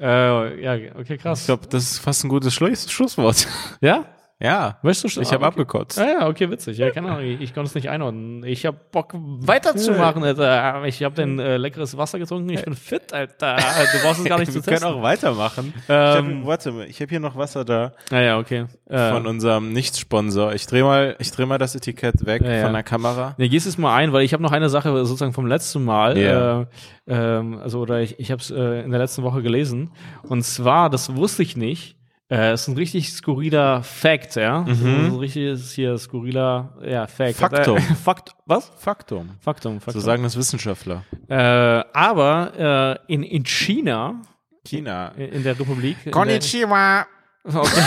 Äh, 0.00 0.62
ja, 0.62 0.94
okay, 0.98 1.18
krass. 1.18 1.40
Ich 1.40 1.46
glaube, 1.46 1.66
das 1.68 1.82
ist 1.82 1.98
fast 1.98 2.24
ein 2.24 2.28
gutes 2.28 2.54
Schluss 2.54 2.90
Schlusswort. 2.90 3.46
ja? 3.80 4.04
Ja. 4.42 4.78
Möchtest 4.82 5.16
du 5.16 5.20
Ich 5.20 5.28
habe 5.32 5.44
okay. 5.44 5.48
abgekotzt. 5.48 5.98
Ah, 5.98 6.06
ja, 6.20 6.28
okay, 6.28 6.50
witzig. 6.50 6.78
Ja, 6.78 6.90
keine 6.90 7.10
Ahnung, 7.10 7.24
ich, 7.24 7.40
ich 7.42 7.54
konnte 7.54 7.68
es 7.68 7.74
nicht 7.74 7.90
einordnen. 7.90 8.42
Ich 8.44 8.64
habe 8.64 8.78
Bock 8.90 9.12
weiterzumachen, 9.14 10.24
Alter. 10.24 10.82
Ich 10.84 11.02
habe 11.02 11.20
ein 11.22 11.38
äh, 11.38 11.56
leckeres 11.58 11.96
Wasser 11.96 12.18
getrunken. 12.18 12.48
Ich 12.50 12.64
bin 12.64 12.74
fit, 12.74 13.12
Alter. 13.12 13.56
Du 13.56 13.98
brauchst 14.02 14.20
es 14.20 14.24
gar 14.24 14.38
nicht 14.38 14.48
Wir 14.54 14.62
zu 14.62 14.66
können 14.68 14.80
testen. 14.80 14.98
auch 14.98 15.02
weitermachen. 15.02 15.74
ich 15.76 15.84
Ähm, 15.88 16.40
hab, 16.40 16.46
warte 16.46 16.72
mal, 16.72 16.86
ich 16.86 17.00
habe 17.02 17.10
hier 17.10 17.20
noch 17.20 17.36
Wasser 17.36 17.64
da 17.64 17.92
Ah, 18.10 18.20
ja, 18.20 18.38
okay. 18.38 18.64
Äh, 18.88 19.10
von 19.12 19.26
unserem 19.26 19.72
Nicht-Sponsor. 19.72 20.54
Ich 20.54 20.66
drehe 20.66 20.84
mal, 20.84 21.16
ich 21.18 21.30
dreh 21.30 21.44
mal 21.44 21.58
das 21.58 21.74
Etikett 21.74 22.24
weg 22.24 22.42
Ja, 22.42 22.62
von 22.62 22.72
der 22.72 22.82
Kamera. 22.82 23.34
Nee, 23.36 23.48
gehst 23.48 23.66
es 23.66 23.76
mal 23.76 23.94
ein, 23.94 24.12
weil 24.14 24.22
ich 24.22 24.32
habe 24.32 24.42
noch 24.42 24.52
eine 24.52 24.70
Sache 24.70 24.90
sozusagen 25.04 25.32
vom 25.34 25.46
letzten 25.46 25.84
Mal, 25.84 26.16
Ja. 26.16 26.60
äh, 26.62 26.66
ähm, 27.08 27.58
also 27.58 27.80
oder 27.80 28.00
ich, 28.00 28.18
ich 28.18 28.30
habe 28.30 28.40
es 28.40 28.50
äh, 28.50 28.82
in 28.84 28.90
der 28.90 29.00
letzten 29.00 29.22
Woche 29.22 29.42
gelesen. 29.42 29.90
Und 30.22 30.44
zwar, 30.44 30.88
das 30.88 31.14
wusste 31.14 31.42
ich 31.42 31.56
nicht. 31.58 31.96
Äh, 32.30 32.54
ist 32.54 32.68
ein 32.68 32.76
richtig 32.76 33.12
skurriler 33.12 33.82
Fact, 33.82 34.36
ja. 34.36 34.62
Ist 34.62 34.84
ein 34.84 35.16
richtiges 35.16 35.72
hier 35.72 35.98
skurriler, 35.98 36.74
ja, 36.86 37.08
Fact. 37.08 37.34
Faktum. 37.36 37.78
Äh, 37.78 37.80
Fakt, 38.04 38.36
was? 38.46 38.70
Faktum. 38.78 39.30
Faktum, 39.40 39.74
So 39.74 39.86
Faktum. 39.86 40.00
sagen 40.00 40.22
das 40.22 40.36
Wissenschaftler. 40.36 41.04
Äh, 41.28 41.34
aber 41.34 42.98
äh, 43.08 43.12
in, 43.12 43.24
in 43.24 43.42
China, 43.44 44.22
China. 44.64 45.08
in, 45.16 45.28
in 45.32 45.42
der 45.42 45.58
Republik, 45.58 45.96
in, 45.98 46.04
der, 46.04 46.12
Konnichiwa. 46.12 47.06
okay. 47.44 47.82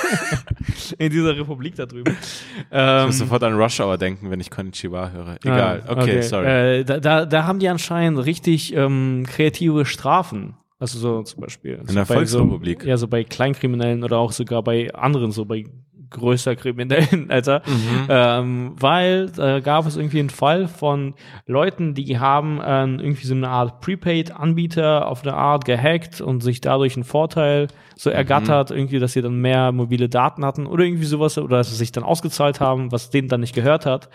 in 0.98 1.10
dieser 1.10 1.36
Republik 1.36 1.76
da 1.76 1.86
drüben, 1.86 2.16
Ich 2.20 2.66
ähm, 2.72 3.06
muss 3.06 3.18
sofort 3.18 3.44
an 3.44 3.54
Rush 3.54 3.78
Hour 3.78 3.98
denken, 3.98 4.30
wenn 4.32 4.40
ich 4.40 4.50
Konnichiwa 4.50 5.10
höre. 5.10 5.36
Egal. 5.44 5.84
Ah, 5.86 5.92
okay, 5.92 6.22
sorry. 6.22 6.46
Äh, 6.80 6.84
da, 6.84 6.98
da, 6.98 7.24
da 7.24 7.44
haben 7.44 7.60
die 7.60 7.68
anscheinend 7.68 8.24
richtig 8.24 8.74
ähm, 8.74 9.24
kreative 9.28 9.86
Strafen. 9.86 10.56
Also 10.80 10.98
so 10.98 11.22
zum 11.22 11.42
Beispiel. 11.42 11.74
In 11.74 11.86
so 11.86 11.94
der 11.94 12.06
bei 12.06 12.14
Volksrepublik. 12.14 12.82
So, 12.82 12.88
ja, 12.88 12.96
so 12.96 13.06
bei 13.06 13.22
Kleinkriminellen 13.22 14.02
oder 14.02 14.18
auch 14.18 14.32
sogar 14.32 14.62
bei 14.62 14.92
anderen, 14.94 15.30
so 15.30 15.44
bei 15.44 15.66
größer 16.10 16.56
Kriminellen, 16.56 17.26
Alter. 17.30 17.62
Mhm. 17.66 18.06
Ähm, 18.08 18.72
weil 18.78 19.30
da 19.30 19.60
gab 19.60 19.86
es 19.86 19.96
irgendwie 19.96 20.20
einen 20.20 20.30
Fall 20.30 20.68
von 20.68 21.14
Leuten, 21.46 21.94
die 21.94 22.18
haben 22.18 22.60
ähm, 22.64 22.98
irgendwie 23.00 23.26
so 23.26 23.34
eine 23.34 23.48
Art 23.48 23.80
Prepaid-Anbieter 23.80 25.06
auf 25.06 25.22
eine 25.22 25.34
Art 25.34 25.64
gehackt 25.64 26.20
und 26.20 26.42
sich 26.42 26.60
dadurch 26.60 26.96
einen 26.96 27.04
Vorteil 27.04 27.68
so 27.96 28.08
Mhm. 28.10 28.16
ergattert, 28.16 28.70
irgendwie, 28.70 28.98
dass 28.98 29.12
sie 29.12 29.20
dann 29.22 29.40
mehr 29.40 29.72
mobile 29.72 30.08
Daten 30.08 30.44
hatten 30.44 30.66
oder 30.66 30.84
irgendwie 30.84 31.04
sowas, 31.04 31.36
oder 31.36 31.58
dass 31.58 31.68
sie 31.70 31.76
sich 31.76 31.92
dann 31.92 32.02
ausgezahlt 32.02 32.58
haben, 32.58 32.90
was 32.92 33.10
denen 33.10 33.28
dann 33.28 33.40
nicht 33.40 33.54
gehört 33.54 33.84
hat. 33.84 34.08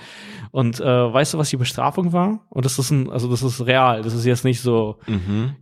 Und 0.52 0.80
äh, 0.80 0.84
weißt 1.14 1.34
du, 1.36 1.38
was 1.38 1.50
die 1.52 1.58
Bestrafung 1.58 2.12
war? 2.12 2.40
Und 2.50 2.66
das 2.66 2.80
ist 2.80 2.90
ein, 2.90 3.12
also 3.12 3.30
das 3.30 3.44
ist 3.44 3.66
real, 3.68 4.02
das 4.02 4.14
ist 4.16 4.26
jetzt 4.26 4.44
nicht 4.44 4.62
so, 4.62 4.98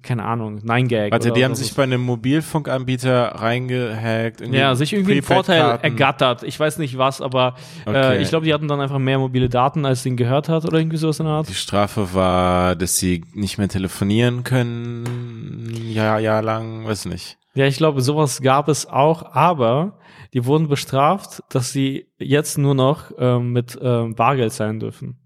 keine 0.04 0.24
Ahnung, 0.24 0.62
Nine 0.64 0.88
Gag. 0.88 1.08
Mhm. 1.10 1.12
Warte, 1.12 1.32
die 1.32 1.44
haben 1.44 1.56
sich 1.56 1.74
bei 1.76 1.84
einem 1.84 2.02
Mobilfunkanbieter 2.02 3.36
reingehackt. 3.36 4.42
Ja, 4.48 4.74
sich 4.76 4.94
irgendwie 4.94 5.14
einen 5.14 5.22
Vorteil 5.24 5.60
Prepaid-Karten. 5.62 5.96
Ergattert. 6.24 6.48
Ich 6.48 6.60
weiß 6.60 6.78
nicht 6.78 6.98
was, 6.98 7.22
aber 7.22 7.56
äh, 7.86 7.90
Okay. 7.90 8.22
ich 8.22 8.30
glaube, 8.30 8.45
die 8.45 8.54
hatten 8.54 8.68
dann 8.68 8.82
einfach 8.82 9.00
mehr 9.00 9.20
mobile 9.20 9.50
Daten, 9.50 9.86
als 9.86 10.04
denen 10.04 10.18
gehört 10.18 10.50
hat 10.50 10.66
oder 10.66 10.78
irgendwie 10.78 10.98
sowas 10.98 11.20
in 11.20 11.26
der 11.26 11.36
Art. 11.36 11.50
Die 11.50 11.54
Strafe 11.54 12.14
war, 12.14 12.76
dass 12.76 12.98
sie 12.98 13.24
nicht 13.34 13.58
mehr 13.58 13.68
telefonieren 13.70 14.44
können. 14.44 15.72
Ja, 15.91 16.18
ja, 16.20 16.40
lang, 16.40 16.86
weiß 16.86 17.06
nicht. 17.06 17.38
Ja, 17.56 17.66
ich 17.68 17.78
glaube, 17.78 18.02
sowas 18.02 18.41
gab 18.41 18.68
es 18.68 18.88
auch, 18.88 19.34
aber 19.36 20.00
die 20.34 20.45
wurden 20.45 20.68
bestraft, 20.68 21.44
dass 21.50 21.72
sie 21.72 22.08
jetzt 22.18 22.58
nur 22.58 22.74
noch 22.74 23.12
ähm, 23.20 23.52
mit 23.52 23.78
ähm, 23.82 24.16
Bargeld 24.16 24.54
zahlen 24.54 24.80
dürfen. 24.80 25.18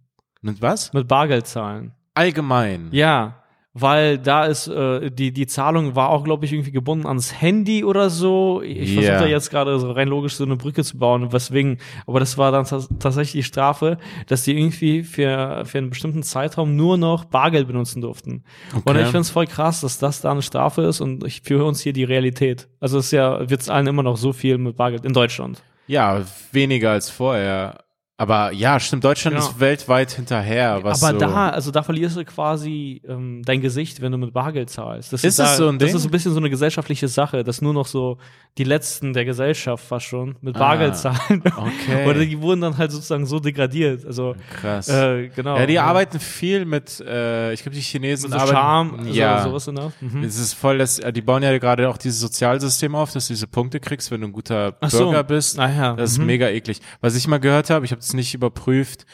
Mit 0.41 0.61
was? 0.61 0.91
Mit 0.94 1.07
Bargeld 1.07 1.48
zahlen. 1.48 1.94
Allgemein. 2.14 2.90
Ja, 2.91 3.44
weil 3.80 4.18
da 4.18 4.45
ist 4.45 4.68
äh, 4.68 5.10
die 5.12 5.32
die 5.32 5.48
Zahlung 5.48 5.95
war 5.95 6.10
auch 6.10 6.24
glaube 6.24 6.45
ich 6.45 6.54
irgendwie 6.54 6.72
gebunden 6.72 7.06
ans 7.08 7.41
Handy 7.41 7.84
oder 7.84 8.10
so. 8.10 8.62
Ich 8.64 8.94
Ja. 8.95 9.02
versuche 9.02 9.24
da 9.24 9.26
jetzt 9.28 9.49
gerade 9.49 9.80
so 9.80 9.91
rein 9.91 10.08
logisch 10.08 10.36
so 10.36 10.44
eine 10.44 10.56
Brücke 10.56 10.84
zu 10.84 10.98
bauen, 10.98 11.32
weswegen. 11.32 11.78
Aber 12.06 12.20
das 12.20 12.38
war 12.38 12.52
dann 12.52 12.66
tats- 12.66 12.90
tatsächlich 12.99 13.32
die 13.32 13.44
Strafe, 13.44 13.98
dass 14.28 14.44
die 14.44 14.58
irgendwie 14.58 15.04
für 15.04 15.64
für 15.66 15.78
einen 15.78 15.90
bestimmten 15.90 16.24
Zeitraum 16.24 16.76
nur 16.76 16.98
noch 16.98 17.26
Bargeld 17.26 17.68
benutzen 17.68 18.02
durften. 18.02 18.44
Und 18.74 18.88
Okay. 18.88 18.99
ich 19.02 19.06
finde 19.08 19.20
es 19.20 19.30
voll 19.30 19.48
krass, 19.48 19.82
dass 19.82 19.99
das 19.99 20.22
da 20.22 20.32
eine 20.32 20.41
Strafe 20.41 20.84
ist 20.84 21.02
und 21.02 21.24
ich 21.24 21.41
für 21.44 21.64
uns 21.66 21.82
hier 21.82 21.94
die 21.94 22.04
Realität. 22.04 22.68
Also 22.80 22.98
es 22.99 23.06
ist 23.08 23.12
ja 23.12 23.49
wir 23.49 23.60
zahlen 23.60 23.88
immer 23.88 24.04
noch 24.04 24.18
so 24.18 24.34
viel 24.34 24.58
mit 24.58 24.76
Bargeld 24.78 25.06
in 25.06 25.14
Deutschland. 25.14 25.64
Ja, 25.88 26.22
weniger 26.52 26.91
als 26.91 27.10
vorher. 27.10 27.80
Aber 28.19 28.52
ja, 28.52 28.80
stimmt, 28.80 29.03
Deutschland 29.03 29.35
Genau. 29.38 29.48
ist 29.48 29.60
weltweit 29.60 30.11
hinterher. 30.11 30.72
Aber 30.72 30.95
so 30.95 31.11
da, 31.11 31.49
also 31.49 31.69
da 31.69 31.84
verlierst 31.84 32.18
du 32.18 32.26
quasi 32.26 32.99
ähm, 33.07 33.44
dein 33.45 33.61
Gesicht, 33.61 34.02
wenn 34.02 34.11
du 34.11 34.18
mit 34.18 34.34
Bargeld 34.34 34.72
zahlst. 34.72 35.14
Das 35.14 35.23
Ist 35.23 35.38
da, 35.38 35.45
es 35.52 35.57
so 35.57 35.68
ein 35.69 35.77
Das 35.77 35.88
Ding? 35.89 35.95
ist 35.98 36.02
so 36.02 36.07
ein 36.07 36.11
bisschen 36.11 36.31
so 36.34 36.39
eine 36.39 36.49
gesellschaftliche 36.49 37.07
Sache, 37.07 37.44
dass 37.44 37.61
nur 37.61 37.73
noch 37.76 37.85
so 37.85 38.18
die 38.57 38.64
Letzten 38.64 39.14
der 39.14 39.23
Gesellschaft 39.23 39.84
fast 39.85 40.07
schon 40.07 40.35
mit 40.41 40.56
Ah, 40.56 40.60
Bargeld 40.60 40.98
zahlen. 40.98 41.44
okay. 41.45 42.07
Oder 42.10 42.26
die 42.26 42.41
wurden 42.41 42.61
dann 42.61 42.76
halt 42.80 42.91
sozusagen 42.91 43.27
so 43.27 43.39
degradiert. 43.39 44.03
Also 44.03 44.35
krass. 44.60 44.89
äh, 44.89 45.27
genau. 45.35 45.56
ja, 45.56 45.68
die 45.68 45.77
arbeiten 45.77 46.19
viel 46.19 46.65
mit, 46.65 46.99
äh, 47.02 47.53
ich 47.53 47.61
glaube, 47.61 47.76
die 47.76 47.81
Chinesen 47.81 48.31
so 48.31 48.35
arbeiten. 48.35 48.52
Charme, 48.52 49.07
ja. 49.11 49.44
so, 49.44 49.49
sowas 49.49 49.68
in 49.68 49.76
der. 49.76 49.91
Mhm. 50.02 50.23
Es 50.23 50.39
ist 50.39 50.53
voll, 50.56 50.80
dass 50.80 50.98
äh, 50.98 51.14
die 51.14 51.22
bauen 51.22 51.44
ja 51.44 51.56
gerade 51.60 51.88
auch 51.88 51.98
dieses 51.98 52.19
Sozialsystem 52.19 52.95
auf, 52.95 53.14
dass 53.14 53.27
du 53.27 53.34
diese 53.34 53.45
Punkte 53.45 53.80
kriegst, 53.80 54.10
wenn 54.10 54.22
du 54.22 54.27
ein 54.27 54.34
guter 54.34 54.76
Ach 54.81 54.89
so. 54.89 55.03
Bürger 55.03 55.23
bist. 55.23 55.60
Ah, 55.60 55.69
ja. 55.72 55.94
Das 55.95 56.14
ist 56.14 56.18
Mhm. 56.18 56.26
mega 56.26 56.48
eklig. 56.49 56.80
Was 56.99 57.15
ich 57.15 57.27
mal 57.27 57.39
gehört 57.39 57.69
habe, 57.69 57.85
ich 57.85 57.91
habe 57.91 58.02
es 58.08 58.14
nicht 58.14 58.34
überprüft, 58.34 59.06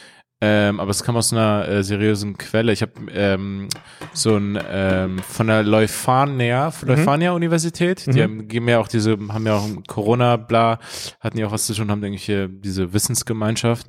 ähm, 0.42 0.80
aber 0.80 0.92
es 0.92 1.04
kam 1.04 1.16
aus 1.16 1.32
einer 1.32 1.68
äh, 1.68 1.84
seriösen 1.84 2.38
Quelle. 2.38 2.74
Ich 2.74 2.82
habe 2.82 2.94
ähm, 3.12 3.70
so 4.14 4.36
ein 4.36 4.60
ähm, 4.70 5.20
von 5.20 5.48
der 5.48 5.64
Leuphana, 5.64 6.72
von 6.72 6.96
Mhm. 6.96 7.30
Universität, 7.34 8.06
die 8.14 8.22
haben, 8.22 8.48
geben 8.48 8.68
ja 8.68 8.80
auch 8.80 8.90
diese, 8.90 9.18
haben 9.30 9.46
ja 9.46 9.56
auch 9.56 9.70
Corona, 9.88 10.36
bla, 10.36 10.80
hatten 11.22 11.38
ja 11.38 11.48
auch 11.48 11.52
was 11.52 11.66
zu 11.66 11.74
tun, 11.74 11.90
haben 11.90 12.02
denke 12.02 12.18
ich 12.18 12.26
hier 12.26 12.48
diese 12.50 12.94
Wissensgemeinschaft 12.94 13.88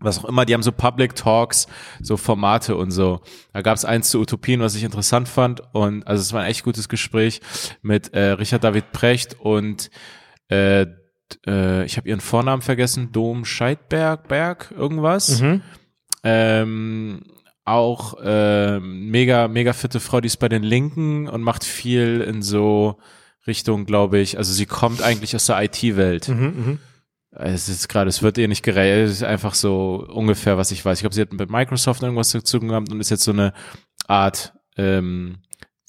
was 0.00 0.18
auch 0.18 0.28
immer, 0.28 0.44
die 0.44 0.54
haben 0.54 0.62
so 0.62 0.72
Public 0.72 1.14
Talks, 1.14 1.66
so 2.00 2.16
Formate 2.16 2.76
und 2.76 2.90
so. 2.90 3.20
Da 3.52 3.62
gab 3.62 3.76
es 3.76 3.84
eins 3.84 4.10
zu 4.10 4.20
Utopien, 4.20 4.60
was 4.60 4.74
ich 4.74 4.84
interessant 4.84 5.28
fand 5.28 5.62
und 5.72 6.06
also 6.06 6.20
es 6.20 6.32
war 6.32 6.42
ein 6.42 6.50
echt 6.50 6.64
gutes 6.64 6.88
Gespräch 6.88 7.40
mit 7.80 8.12
äh, 8.12 8.30
Richard 8.32 8.64
David 8.64 8.92
Precht 8.92 9.38
und 9.40 9.90
äh, 10.48 10.86
äh, 11.46 11.84
ich 11.84 11.96
habe 11.96 12.08
ihren 12.08 12.20
Vornamen 12.20 12.62
vergessen, 12.62 13.12
Dom 13.12 13.44
Scheidberg, 13.44 14.28
Berg, 14.28 14.72
irgendwas. 14.76 15.40
Mhm. 15.40 15.62
Ähm, 16.22 17.22
auch 17.64 18.14
äh, 18.22 18.78
mega, 18.80 19.48
mega 19.48 19.72
fitte 19.72 20.00
Frau, 20.00 20.20
die 20.20 20.26
ist 20.26 20.36
bei 20.36 20.48
den 20.48 20.62
Linken 20.62 21.28
und 21.28 21.42
macht 21.42 21.64
viel 21.64 22.20
in 22.20 22.42
so 22.42 22.98
Richtung, 23.46 23.86
glaube 23.86 24.18
ich. 24.18 24.38
Also 24.38 24.52
sie 24.52 24.66
kommt 24.66 25.02
eigentlich 25.02 25.34
aus 25.34 25.46
der 25.46 25.62
IT-Welt. 25.62 26.28
Mhm, 26.28 26.44
mhm. 26.44 26.78
Es 27.30 27.68
ist 27.68 27.88
gerade, 27.88 28.08
es 28.08 28.22
wird 28.22 28.38
ihr 28.38 28.48
nicht 28.48 28.62
gerecht. 28.62 29.08
Es 29.08 29.10
ist 29.12 29.22
einfach 29.24 29.54
so 29.54 30.06
ungefähr, 30.08 30.56
was 30.56 30.70
ich 30.70 30.84
weiß. 30.84 30.98
Ich 30.98 31.02
glaube, 31.02 31.14
sie 31.14 31.20
hat 31.20 31.32
mit 31.32 31.50
Microsoft 31.50 32.02
irgendwas 32.02 32.30
dazu 32.30 32.60
gehabt 32.60 32.92
und 32.92 33.00
ist 33.00 33.10
jetzt 33.10 33.24
so 33.24 33.32
eine 33.32 33.52
Art, 34.06 34.52
ähm, 34.76 35.38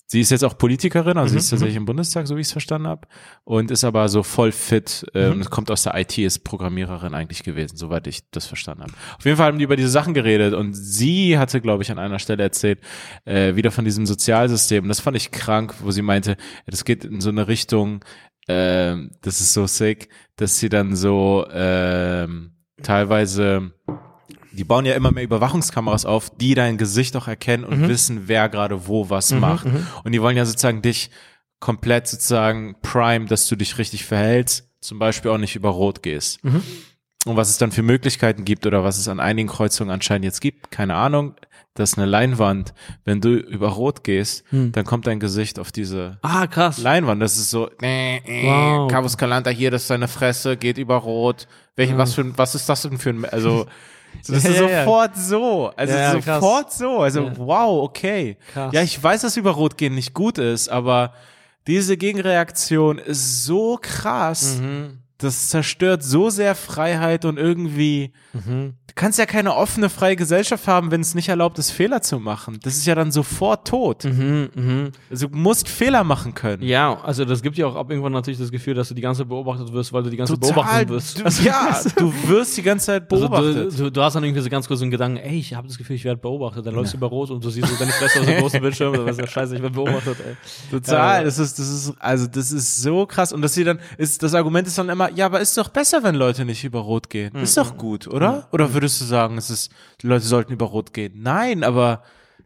sie 0.08 0.22
ist 0.22 0.30
jetzt 0.30 0.44
auch 0.44 0.58
Politikerin, 0.58 1.18
also 1.18 1.30
sie 1.30 1.36
Mhm, 1.36 1.40
ist 1.40 1.50
tatsächlich 1.50 1.78
im 1.78 1.86
Bundestag, 1.86 2.28
so 2.28 2.36
wie 2.36 2.42
ich 2.42 2.48
es 2.48 2.52
verstanden 2.52 2.88
habe, 2.88 3.08
und 3.44 3.72
ist 3.72 3.84
aber 3.84 4.08
so 4.10 4.24
voll 4.24 4.52
fit 4.52 5.06
äh, 5.14 5.30
und 5.30 5.50
kommt 5.50 5.72
aus 5.72 5.84
der 5.84 5.96
IT, 6.00 6.18
ist 6.18 6.44
Programmiererin 6.44 7.14
eigentlich 7.14 7.44
gewesen, 7.44 7.78
soweit 7.78 8.08
ich 8.08 8.30
das 8.32 8.46
verstanden 8.46 8.84
habe. 8.84 8.94
Auf 9.18 9.26
jeden 9.26 9.38
Fall 9.38 9.48
haben 9.48 9.58
die 9.58 9.64
über 9.64 9.76
diese 9.76 9.90
Sachen 9.90 10.14
geredet 10.14 10.54
und 10.54 10.74
sie 10.74 11.38
hatte, 11.38 11.62
glaube 11.62 11.84
ich, 11.84 11.92
an 11.92 12.00
einer 12.00 12.20
Stelle 12.20 12.44
erzählt, 12.44 12.80
äh, 13.26 13.56
wieder 13.56 13.72
von 13.72 13.86
diesem 13.86 14.06
Sozialsystem. 14.06 14.84
Und 14.84 14.90
das 14.90 15.00
fand 15.00 15.18
ich 15.18 15.32
krank, 15.32 15.76
wo 15.82 15.92
sie 15.92 16.02
meinte, 16.02 16.38
das 16.68 16.86
geht 16.86 17.04
in 17.06 17.22
so 17.22 17.30
eine 17.30 17.48
Richtung, 17.48 18.04
ähm, 18.48 19.12
das 19.22 19.42
ist 19.42 19.54
so 19.54 19.66
sick, 19.66 20.10
dass 20.36 20.60
sie 20.60 20.70
dann 20.70 20.96
so 20.96 21.48
ähm, 21.52 22.52
teilweise, 22.84 23.72
die 24.56 24.64
bauen 24.64 24.86
ja 24.86 24.94
immer 24.96 25.12
mehr 25.12 25.24
Überwachungskameras 25.24 26.06
auf, 26.06 26.30
die 26.36 26.56
dein 26.56 26.78
Gesicht 26.78 27.16
auch 27.16 27.28
erkennen 27.28 27.64
und 27.64 27.88
wissen, 27.88 28.24
wer 28.28 28.50
gerade 28.50 28.88
wo 28.88 29.10
was 29.10 29.32
macht. 29.32 29.66
Und 30.04 30.12
die 30.12 30.22
wollen 30.22 30.38
ja 30.38 30.46
sozusagen 30.46 30.82
dich 30.82 31.10
komplett 31.60 32.08
sozusagen 32.08 32.76
prime, 32.82 33.26
dass 33.26 33.48
du 33.48 33.56
dich 33.56 33.78
richtig 33.78 34.06
verhältst, 34.06 34.70
zum 34.82 35.00
Beispiel 35.00 35.32
auch 35.32 35.38
nicht 35.38 35.56
über 35.56 35.70
Rot 35.70 36.04
gehst. 36.04 36.40
Und 36.44 37.36
was 37.38 37.50
es 37.50 37.58
dann 37.58 37.72
für 37.72 37.82
Möglichkeiten 37.82 38.46
gibt 38.46 38.68
oder 38.68 38.84
was 38.84 38.98
es 39.00 39.08
an 39.08 39.20
einigen 39.20 39.50
Kreuzungen 39.50 39.92
anscheinend 39.92 40.26
jetzt 40.26 40.42
gibt, 40.42 40.70
keine 40.72 40.96
Ahnung. 40.96 41.36
Das 41.74 41.92
ist 41.92 41.98
eine 41.98 42.06
Leinwand. 42.08 42.74
Wenn 43.04 43.20
du 43.20 43.34
über 43.36 43.68
Rot 43.70 44.04
gehst, 44.06 44.44
dann 44.52 44.86
kommt 44.86 45.08
dein 45.08 45.20
Gesicht 45.20 45.60
auf 45.60 45.72
diese 45.74 46.20
Ah, 46.22 46.48
krass. 46.48 46.78
Leinwand. 46.78 47.22
Das 47.22 47.36
ist 47.36 47.50
so, 47.50 47.70
äh, 47.82 48.18
äh, 48.18 48.46
Wow. 48.48 48.90
Carlos 48.92 49.18
Calanta 49.18 49.50
hier, 49.50 49.72
das 49.72 49.82
ist 49.82 49.88
seine 49.90 50.08
Fresse, 50.08 50.56
geht 50.56 50.78
über 50.78 50.96
Rot. 50.98 51.48
Welche, 51.76 51.98
was 51.98 52.14
für 52.14 52.22
ein, 52.22 52.38
was 52.38 52.56
ist 52.56 52.70
das 52.70 52.84
denn 52.84 52.98
für 52.98 53.10
ein, 53.10 53.26
also, 53.26 53.66
das 54.28 54.30
ist 54.30 54.46
Ja, 54.46 54.52
ja, 54.64 54.70
ja. 54.70 54.84
sofort 54.86 55.16
so. 55.16 55.72
Also 55.76 55.94
Ja, 55.94 56.14
ja, 56.14 56.20
krass. 56.22 56.42
sofort 56.42 56.74
so. 56.74 57.00
Also, 57.00 57.22
Ja. 57.24 57.38
wow, 57.38 57.84
okay. 57.84 58.38
Krass. 58.54 58.72
Ja, 58.74 58.82
ich 58.82 59.02
weiß, 59.02 59.22
dass 59.22 59.38
über 59.38 59.52
Rot 59.52 59.78
gehen 59.78 59.96
nicht 59.96 60.14
gut 60.14 60.38
ist, 60.38 60.70
aber 60.70 61.14
diese 61.68 61.98
Gegenreaktion 61.98 62.98
ist 63.00 63.46
so 63.46 63.78
krass. 63.82 64.58
Mhm. 64.62 65.00
Das 65.26 65.50
zerstört 65.50 66.04
so 66.04 66.30
sehr 66.30 66.56
Freiheit 66.56 67.26
und 67.26 67.38
irgendwie, 67.38 68.12
du 68.34 68.74
kannst 68.96 69.20
ja 69.20 69.26
keine 69.26 69.56
offene, 69.56 69.90
freie 69.90 70.16
Gesellschaft 70.16 70.68
haben, 70.68 70.92
wenn 70.92 71.02
es 71.02 71.16
nicht 71.16 71.30
erlaubt 71.30 71.60
ist, 71.60 71.72
Fehler 71.72 72.02
zu 72.02 72.20
machen. 72.20 72.60
Das 72.64 72.76
ist 72.76 72.86
ja 72.86 72.96
dann 72.96 73.12
sofort 73.12 73.68
tot. 73.68 74.06
Mhm, 74.06 74.50
mhm. 74.54 74.92
Also 75.10 75.28
du 75.28 75.36
musst 75.38 75.68
Fehler 75.68 76.04
machen 76.04 76.34
können. 76.34 76.64
Ja, 76.64 77.00
also 77.04 77.26
das 77.26 77.42
gibt 77.42 77.58
ja 77.58 77.66
auch 77.68 77.76
ab 77.76 77.90
irgendwann 77.90 78.14
natürlich 78.14 78.40
das 78.40 78.52
Gefühl, 78.52 78.74
dass 78.74 78.88
du 78.90 78.94
die 78.94 79.02
ganze 79.02 79.22
Zeit 79.22 79.30
beobachtet 79.30 79.72
wirst, 79.74 79.92
weil 79.94 80.04
du 80.04 80.10
die 80.10 80.18
ganze 80.18 80.34
Zeit 80.40 80.42
beobachtet 80.42 80.90
wirst. 80.90 81.20
Du, 81.20 81.26
Also, 81.26 81.44
ja, 81.44 81.82
du 81.98 82.14
wirst 82.28 82.56
die 82.58 82.62
ganze 82.64 82.86
Zeit 82.88 83.12
Also 83.12 83.28
beobachtet. 83.28 83.74
du, 83.80 83.84
du, 83.86 83.92
du 83.92 84.02
hast 84.02 84.14
dann 84.16 84.24
irgendwie 84.24 84.42
so 84.42 84.50
ganz 84.50 84.68
kurz 84.68 84.80
so 84.80 84.86
einen 84.86 84.92
Gedanken, 84.92 85.18
ey, 85.18 85.40
ich 85.40 85.54
habe 85.54 85.68
das 85.68 85.78
Gefühl, 85.78 85.96
ich 85.96 86.06
werde 86.06 86.20
beobachtet. 86.22 86.66
Dann 86.66 86.76
läufst 86.76 86.94
du 86.94 86.98
über 86.98 87.08
Rot 87.08 87.32
und 87.32 87.44
du 87.44 87.50
siehst 87.50 87.68
so 87.68 87.76
deine 87.78 87.92
Fresse 87.92 88.20
aus 88.20 88.26
dem 88.26 88.40
großen 88.40 88.62
Bildschirm. 88.62 88.94
Dann 88.94 89.06
weißt 89.06 89.30
scheiße, 89.30 89.56
ich 89.56 89.62
werde 89.62 89.76
beobachtet, 89.76 90.18
ey. 90.26 90.36
Total. 90.72 91.20
Ja. 91.20 91.24
Das 91.24 91.40
ist, 91.40 91.58
das 91.60 91.68
ist, 91.70 91.94
also 92.00 92.28
das 92.28 92.52
ist 92.52 92.82
so 92.82 93.06
krass. 93.06 93.34
Und 93.34 93.42
dass 93.42 93.54
sie 93.54 93.64
dann, 93.64 93.80
ist, 93.98 94.22
das 94.24 94.34
Argument 94.34 94.68
ist 94.68 94.78
dann 94.78 94.90
immer, 94.90 95.10
ja, 95.16 95.26
aber 95.26 95.40
ist 95.40 95.58
doch 95.58 95.70
besser, 95.70 96.04
wenn 96.04 96.16
Leute 96.16 96.46
nicht 96.46 96.64
über 96.64 96.80
Rot 96.80 97.10
gehen. 97.10 97.32
Mhm. 97.34 97.44
Ist 97.44 97.58
doch 97.58 97.78
gut, 97.78 98.08
oder? 98.08 98.48
Oder 98.52 98.74
würdest 98.74 99.02
du 99.02 99.06
sagen, 99.06 99.38
es 99.38 99.50
ist, 99.50 99.72
die 100.02 100.08
Leute 100.08 100.26
sollten 100.26 100.54
über 100.54 100.66
Rot 100.66 100.94
gehen? 100.94 101.14
Nein, 101.22 101.64
aber 101.64 102.04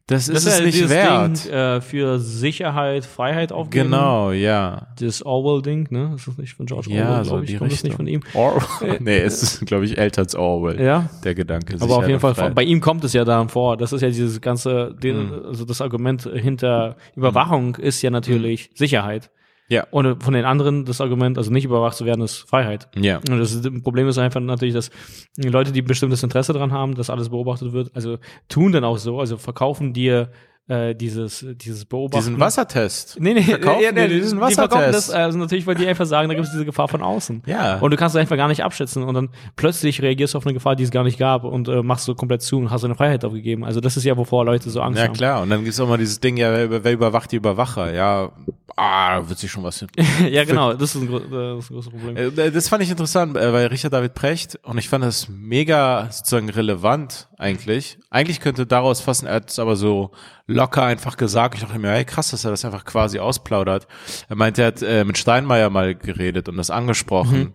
das, 0.07 0.27
ist 0.27 0.47
es 0.47 0.57
ja 0.57 0.65
nicht 0.65 0.89
wert. 0.89 1.45
Ding, 1.45 1.51
äh, 1.53 1.81
für 1.81 2.17
Sicherheit, 2.17 3.05
Freiheit 3.05 3.51
aufgeben. 3.51 3.91
Genau, 3.91 4.31
ja. 4.31 4.87
Das 4.99 5.21
Orwell-Ding, 5.23 5.85
ne? 5.91 6.13
Ist 6.15 6.27
das 6.27 6.37
nicht 6.39 6.55
von 6.55 6.65
George 6.65 6.89
Ja, 6.89 7.09
Orwell, 7.11 7.23
so 7.25 7.29
glaube 7.31 7.43
ich? 7.45 7.51
die 7.51 7.57
Kommt 7.57 7.71
das 7.71 7.83
nicht 7.83 7.95
von 7.95 8.07
ihm? 8.07 8.21
Orwell. 8.33 8.97
nee, 9.01 9.19
es 9.19 9.43
ist, 9.43 9.65
glaube 9.67 9.85
ich, 9.85 9.99
älter 9.99 10.23
als 10.23 10.33
Orwell. 10.33 10.81
Ja. 10.81 11.09
Der 11.23 11.35
Gedanke. 11.35 11.75
Aber 11.79 11.97
auf 11.97 12.07
jeden 12.07 12.19
Fall, 12.19 12.33
frei. 12.33 12.45
von, 12.45 12.55
bei 12.55 12.63
ihm 12.63 12.81
kommt 12.81 13.03
es 13.03 13.13
ja 13.13 13.23
dann 13.23 13.49
vor. 13.49 13.77
Das 13.77 13.93
ist 13.93 14.01
ja 14.01 14.07
dieses 14.07 14.41
ganze, 14.41 14.95
den, 14.95 15.27
Mhm. 15.27 15.45
also 15.45 15.63
das 15.63 15.79
Argument 15.79 16.23
hinter 16.33 16.95
Überwachung 17.15 17.75
ist 17.75 18.01
ja 18.01 18.09
natürlich 18.09 18.71
Sicherheit. 18.73 19.29
Ja. 19.69 19.85
Und 19.91 20.23
von 20.23 20.33
den 20.33 20.45
anderen 20.45 20.83
das 20.83 20.99
Argument, 20.99 21.37
also 21.37 21.51
nicht 21.51 21.65
überwacht 21.65 21.95
zu 21.95 22.05
werden, 22.05 22.21
ist 22.21 22.49
Freiheit. 22.49 22.89
Ja. 22.95 23.21
Und 23.29 23.37
das 23.39 23.61
Problem 23.83 24.07
ist 24.07 24.17
einfach 24.17 24.39
natürlich, 24.41 24.73
dass 24.73 24.89
Leute, 25.37 25.71
die 25.71 25.81
ein 25.81 25.87
bestimmtes 25.87 26.23
Interesse 26.23 26.53
daran 26.53 26.71
haben, 26.71 26.95
dass 26.95 27.09
alles 27.09 27.29
beobachtet 27.29 27.71
wird, 27.71 27.95
also 27.95 28.17
tun 28.49 28.71
dann 28.71 28.83
auch 28.83 28.97
so, 28.97 29.19
also 29.19 29.37
verkaufen 29.37 29.93
dir 29.93 30.31
äh, 30.69 30.93
dieses, 30.95 31.45
dieses 31.55 31.83
Beobachten. 31.85 32.23
Diesen 32.25 32.39
Wassertest. 32.39 33.17
Nee, 33.19 33.33
nee, 33.33 33.41
Verkaufen 33.41 33.83
ja, 33.83 33.91
nee, 33.91 34.07
die 34.07 34.19
diesen 34.21 34.39
die 34.39 34.53
verkaufen 34.53 34.81
Wassertest. 34.83 35.09
das 35.09 35.15
also 35.15 35.37
natürlich, 35.39 35.65
weil 35.67 35.75
die 35.75 35.87
einfach 35.87 36.05
sagen, 36.05 36.29
da 36.29 36.35
gibt 36.35 36.45
es 36.45 36.51
diese 36.51 36.63
Gefahr 36.63 36.87
von 36.87 37.01
außen. 37.01 37.43
Ja. 37.47 37.79
Und 37.79 37.91
du 37.91 37.97
kannst 37.97 38.15
es 38.15 38.21
einfach 38.21 38.37
gar 38.37 38.47
nicht 38.47 38.63
abschätzen 38.63 39.03
und 39.03 39.13
dann 39.15 39.29
plötzlich 39.55 40.01
reagierst 40.01 40.35
du 40.35 40.37
auf 40.37 40.45
eine 40.45 40.53
Gefahr, 40.53 40.75
die 40.75 40.83
es 40.83 40.91
gar 40.91 41.03
nicht 41.03 41.17
gab 41.19 41.43
und 41.43 41.67
äh, 41.67 41.81
machst 41.81 42.07
du 42.07 42.15
komplett 42.15 42.41
zu 42.43 42.57
und 42.59 42.69
hast 42.69 42.83
deine 42.83 42.95
Freiheit 42.95 43.25
aufgegeben. 43.25 43.65
Also 43.65 43.81
das 43.81 43.97
ist 43.97 44.03
ja, 44.03 44.15
wovor 44.15 44.45
Leute 44.45 44.69
so 44.69 44.81
Angst 44.81 44.99
Ja, 44.99 45.05
haben. 45.07 45.13
klar. 45.13 45.41
Und 45.41 45.49
dann 45.49 45.63
gibt's 45.63 45.79
auch 45.79 45.87
mal 45.89 45.97
dieses 45.97 46.19
Ding, 46.19 46.37
ja, 46.37 46.51
wer, 46.69 46.83
wer 46.83 46.93
überwacht 46.93 47.31
die 47.31 47.37
Überwacher? 47.37 47.93
Ja, 47.93 48.31
ah, 48.75 49.19
da 49.19 49.27
wird 49.29 49.39
sich 49.39 49.49
schon 49.51 49.63
was 49.63 49.79
hin. 49.79 49.87
ja, 50.29 50.43
genau, 50.45 50.73
das 50.73 50.95
ist 50.95 51.01
ein, 51.01 51.07
äh, 51.11 51.55
das 51.55 51.65
ist 51.65 51.71
ein 51.71 51.73
großes 51.73 51.91
Problem. 51.91 52.17
Äh, 52.17 52.51
Das 52.51 52.69
fand 52.69 52.83
ich 52.83 52.91
interessant, 52.91 53.35
äh, 53.37 53.51
weil 53.53 53.67
Richard 53.67 53.93
David 53.93 54.13
Precht, 54.13 54.59
und 54.63 54.77
ich 54.77 54.87
fand 54.87 55.03
das 55.03 55.27
mega 55.29 56.07
sozusagen 56.11 56.49
relevant 56.49 57.27
eigentlich. 57.39 57.97
Eigentlich 58.09 58.41
könnte 58.41 58.67
daraus 58.67 58.99
fassen, 58.99 59.25
er 59.25 59.35
hat 59.35 59.49
es 59.49 59.59
aber 59.59 59.75
so 59.75 60.11
locker 60.45 60.83
einfach 60.83 61.15
gesagt. 61.15 61.55
Ich 61.55 61.61
dachte 61.61 61.79
mir, 61.79 61.91
hey, 61.91 62.05
krass, 62.05 62.31
dass 62.31 62.43
er 62.43 62.51
das 62.51 62.65
einfach 62.65 62.83
quasi 62.83 63.19
ausplaudert. 63.19 63.87
Er 64.27 64.35
meinte, 64.35 64.61
er 64.61 64.67
hat 64.67 64.81
äh, 64.81 65.05
mit 65.05 65.17
Steinmeier 65.17 65.69
mal 65.69 65.95
geredet 65.95 66.49
und 66.49 66.57
das 66.57 66.69
angesprochen. 66.69 67.53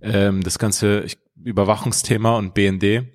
Ähm, 0.00 0.42
das 0.42 0.58
ganze 0.58 1.06
Überwachungsthema 1.42 2.36
und 2.36 2.54
BND. 2.54 3.06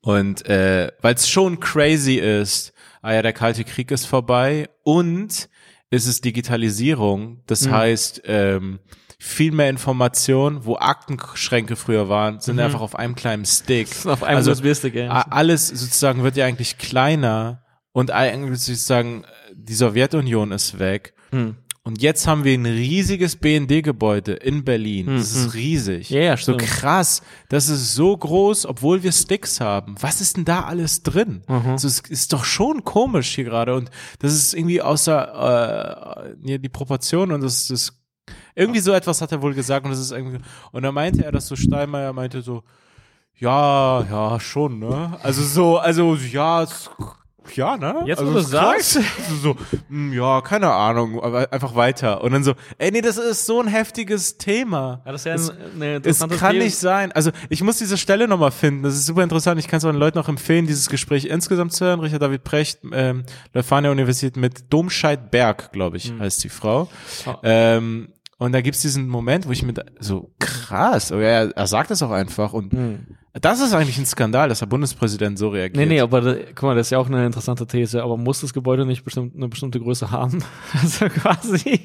Und 0.00 0.46
äh, 0.46 0.90
weil 1.00 1.14
es 1.14 1.28
schon 1.28 1.60
crazy 1.60 2.16
ist, 2.16 2.72
ah 3.02 3.12
ja, 3.14 3.22
der 3.22 3.32
Kalte 3.32 3.64
Krieg 3.64 3.90
ist 3.90 4.06
vorbei 4.06 4.68
und 4.82 5.48
ist 5.90 6.06
es 6.06 6.20
Digitalisierung. 6.20 7.42
Das 7.46 7.68
heißt, 7.68 8.22
ähm, 8.24 8.80
viel 9.22 9.52
mehr 9.52 9.70
Informationen, 9.70 10.64
wo 10.64 10.76
Aktenschränke 10.76 11.76
früher 11.76 12.08
waren, 12.08 12.40
sind 12.40 12.58
einfach 12.58 12.80
auf 12.80 12.96
einem 12.96 13.14
kleinen 13.14 13.44
Stick. 13.44 13.88
auf 14.04 14.24
einem 14.24 14.38
also, 14.38 14.50
USB-Stick, 14.50 14.96
ja. 14.96 15.10
alles 15.30 15.68
sozusagen 15.68 16.24
wird 16.24 16.36
ja 16.36 16.44
eigentlich 16.44 16.76
kleiner 16.76 17.62
und 17.92 18.10
eigentlich 18.10 18.58
sozusagen 18.58 19.24
die 19.54 19.74
Sowjetunion 19.74 20.50
ist 20.50 20.80
weg. 20.80 21.14
Hm. 21.30 21.54
Und 21.84 22.02
jetzt 22.02 22.26
haben 22.26 22.42
wir 22.42 22.54
ein 22.54 22.66
riesiges 22.66 23.36
BND-Gebäude 23.36 24.32
in 24.32 24.64
Berlin. 24.64 25.06
Hm, 25.06 25.16
Das 25.18 25.36
ist 25.36 25.54
riesig. 25.54 26.10
Ja, 26.10 26.20
ja, 26.20 26.36
so 26.36 26.54
stimmt. 26.54 26.62
krass. 26.62 27.22
Das 27.48 27.68
ist 27.68 27.94
so 27.94 28.16
groß, 28.16 28.66
obwohl 28.66 29.04
wir 29.04 29.12
Sticks 29.12 29.60
haben. 29.60 29.94
Was 30.00 30.20
ist 30.20 30.36
denn 30.36 30.44
da 30.44 30.62
alles 30.62 31.04
drin? 31.04 31.42
Mhm. 31.48 31.70
Also 31.70 31.86
es 31.86 32.00
ist 32.00 32.32
doch 32.32 32.44
schon 32.44 32.84
komisch 32.84 33.34
hier 33.36 33.44
gerade. 33.44 33.74
Und 33.74 33.90
das 34.18 34.32
ist 34.32 34.54
irgendwie 34.54 34.82
außer 34.82 36.34
äh, 36.34 36.58
die 36.58 36.68
Proportion 36.68 37.30
und 37.30 37.40
das 37.40 37.68
das 37.68 38.01
irgendwie 38.54 38.80
so 38.80 38.92
etwas 38.92 39.20
hat 39.20 39.32
er 39.32 39.42
wohl 39.42 39.54
gesagt 39.54 39.84
und 39.84 39.90
das 39.92 40.00
ist 40.00 40.12
irgendwie 40.12 40.38
und 40.72 40.82
dann 40.82 40.94
meinte 40.94 41.24
er, 41.24 41.32
dass 41.32 41.46
so 41.48 41.56
Steinmeier 41.56 42.12
meinte 42.12 42.42
so 42.42 42.62
ja, 43.38 44.02
ja, 44.08 44.38
schon, 44.38 44.78
ne? 44.78 45.18
Also 45.22 45.42
so, 45.42 45.78
also 45.78 46.14
ja, 46.14 46.62
es- 46.62 46.90
ja, 47.56 47.76
ne? 47.76 48.04
Jetzt, 48.06 48.20
wo 48.20 48.26
also 48.26 48.32
du 48.34 48.38
ist 48.38 48.50
krass. 48.52 48.92
sagst. 48.92 49.00
so, 49.42 49.56
hm, 49.88 50.12
ja, 50.12 50.40
keine 50.42 50.70
Ahnung, 50.70 51.20
aber 51.20 51.52
einfach 51.52 51.74
weiter. 51.74 52.22
Und 52.22 52.30
dann 52.32 52.44
so, 52.44 52.54
ey, 52.78 52.92
nee, 52.92 53.00
das 53.00 53.16
ist 53.18 53.46
so 53.46 53.60
ein 53.60 53.66
heftiges 53.66 54.38
Thema. 54.38 55.02
Ja, 55.04 55.10
das 55.10 55.22
ist 55.22 55.24
ja 55.24 55.32
ein, 55.32 55.82
Es 55.82 55.96
interessante 55.96 56.36
kann 56.36 56.52
These. 56.52 56.64
nicht 56.64 56.76
sein. 56.78 57.10
Also 57.10 57.32
ich 57.48 57.62
muss 57.64 57.78
diese 57.78 57.98
Stelle 57.98 58.28
nochmal 58.28 58.52
finden. 58.52 58.84
Das 58.84 58.94
ist 58.94 59.06
super 59.06 59.24
interessant. 59.24 59.58
Ich 59.58 59.66
kann 59.66 59.78
es 59.78 59.84
auch 59.84 59.90
den 59.90 59.98
Leuten 59.98 60.18
auch 60.20 60.28
empfehlen, 60.28 60.68
dieses 60.68 60.88
Gespräch 60.88 61.24
insgesamt 61.24 61.72
zu 61.72 61.84
hören. 61.84 61.98
Richard 61.98 62.22
David 62.22 62.44
Precht, 62.44 62.78
ähm, 62.92 63.24
Leuphana 63.52 63.90
Universität 63.90 64.36
mit 64.36 64.72
Domscheit 64.72 65.32
Berg, 65.32 65.72
glaube 65.72 65.96
ich, 65.96 66.12
heißt 66.16 66.44
die 66.44 66.48
Frau. 66.48 66.88
Oh. 67.26 67.34
Ähm, 67.42 68.12
und 68.42 68.52
da 68.52 68.60
gibt's 68.60 68.82
diesen 68.82 69.08
Moment, 69.08 69.46
wo 69.46 69.52
ich 69.52 69.62
mit 69.62 69.80
so 70.00 70.32
krass, 70.38 71.12
aber 71.12 71.22
er, 71.22 71.50
er 71.50 71.66
sagt 71.66 71.90
das 71.90 72.02
auch 72.02 72.10
einfach 72.10 72.52
und 72.52 72.72
das 73.40 73.60
ist 73.60 73.72
eigentlich 73.72 73.96
ein 73.96 74.04
Skandal, 74.04 74.50
dass 74.50 74.58
der 74.58 74.66
Bundespräsident 74.66 75.38
so 75.38 75.48
reagiert. 75.48 75.76
Nee, 75.76 75.86
nee, 75.86 76.00
aber 76.00 76.20
da, 76.20 76.34
guck 76.54 76.64
mal, 76.64 76.74
das 76.74 76.88
ist 76.88 76.90
ja 76.90 76.98
auch 76.98 77.06
eine 77.06 77.24
interessante 77.24 77.66
These. 77.66 78.02
Aber 78.02 78.18
muss 78.18 78.42
das 78.42 78.52
Gebäude 78.52 78.84
nicht 78.84 79.04
bestimmt, 79.04 79.34
eine 79.34 79.48
bestimmte 79.48 79.80
Größe 79.80 80.10
haben? 80.10 80.44
Also 80.82 81.08
quasi 81.08 81.80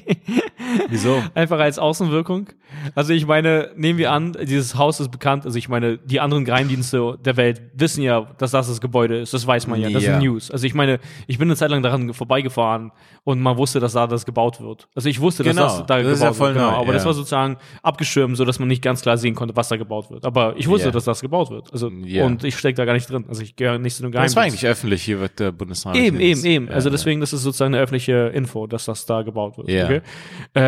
Wieso? 0.88 1.22
einfach 1.34 1.58
als 1.58 1.78
Außenwirkung. 1.78 2.48
Also 2.94 3.12
ich 3.12 3.26
meine, 3.26 3.70
nehmen 3.76 3.98
wir 3.98 4.12
an, 4.12 4.36
dieses 4.42 4.76
Haus 4.76 5.00
ist 5.00 5.10
bekannt. 5.10 5.44
Also 5.46 5.58
ich 5.58 5.68
meine, 5.68 5.98
die 5.98 6.20
anderen 6.20 6.44
Geheimdienste 6.44 7.18
der 7.24 7.36
Welt 7.36 7.62
wissen 7.74 8.02
ja, 8.02 8.28
dass 8.38 8.50
das 8.50 8.68
das 8.68 8.80
Gebäude 8.80 9.18
ist. 9.18 9.32
Das 9.34 9.46
weiß 9.46 9.66
man 9.66 9.80
ja. 9.80 9.88
Das 9.90 10.04
Ja. 10.04 10.16
ist 10.16 10.22
News. 10.22 10.50
Also 10.50 10.66
ich 10.66 10.74
meine, 10.74 11.00
ich 11.26 11.38
bin 11.38 11.48
eine 11.48 11.56
Zeit 11.56 11.70
lang 11.70 11.82
daran 11.82 12.12
vorbeigefahren 12.12 12.92
und 13.24 13.40
man 13.40 13.56
wusste, 13.56 13.80
dass 13.80 13.92
da 13.94 14.06
das 14.06 14.26
gebaut 14.26 14.60
wird. 14.60 14.86
Also 14.94 15.08
ich 15.08 15.20
wusste, 15.20 15.42
dass 15.42 15.56
Genau, 15.56 15.66
das 15.68 15.86
da 15.86 16.02
das 16.02 16.06
ist 16.12 16.18
gebaut 16.20 16.20
ja 16.20 16.32
voll 16.34 16.48
wird. 16.54 16.56
Genau. 16.58 16.70
neu, 16.72 16.76
aber 16.76 16.92
das 16.92 17.02
ja. 17.02 17.06
war 17.06 17.14
sozusagen 17.14 17.56
abgeschirmt, 17.82 18.36
so 18.36 18.44
dass 18.44 18.58
man 18.58 18.68
nicht 18.68 18.82
ganz 18.82 19.00
klar 19.02 19.16
sehen 19.16 19.34
konnte, 19.34 19.56
was 19.56 19.68
da 19.68 19.76
gebaut 19.76 20.10
wird. 20.10 20.24
Aber 20.24 20.54
ich 20.56 20.68
wusste, 20.68 20.90
dass 20.90 21.04
das 21.04 21.20
gebaut 21.20 21.50
wird. 21.50 21.72
Also 21.72 21.86
und 21.88 22.44
ich 22.44 22.56
stecke 22.56 22.76
da 22.76 22.84
gar 22.84 22.92
nicht 22.94 23.08
drin. 23.10 23.24
Also 23.28 23.42
ich 23.42 23.56
gehöre 23.56 23.78
nicht 23.78 23.96
zu 23.96 24.02
einem 24.02 24.12
Das 24.12 24.34
Geheimdienst. 24.34 24.36
war 24.36 24.42
eigentlich 24.44 24.66
öffentlich, 24.66 25.02
hier 25.02 25.20
wird 25.20 25.38
der 25.40 25.52
Bundesrat. 25.52 25.96
Eben, 25.96 26.20
eben, 26.20 26.44
eben. 26.44 26.68
Also 26.68 26.90
deswegen, 26.90 27.20
das 27.20 27.32
ist 27.32 27.42
sozusagen 27.42 27.74
eine 27.74 27.82
öffentliche 27.82 28.30
Info, 28.34 28.66
dass 28.66 28.84
das 28.84 29.06
da 29.06 29.22
gebaut 29.22 29.56
wird. 29.58 29.68
Ja. 29.70 29.84
Okay? 29.84 30.00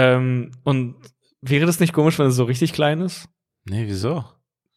Ähm, 0.01 0.53
und 0.65 0.95
wäre 1.43 1.67
das 1.67 1.79
nicht 1.79 1.93
komisch, 1.93 2.19
wenn 2.19 2.29
es 2.29 2.37
so 2.37 2.45
richtig 2.45 2.73
klein 2.73 3.01
ist? 3.03 3.29
Nee, 3.69 3.85
wieso? 3.87 4.25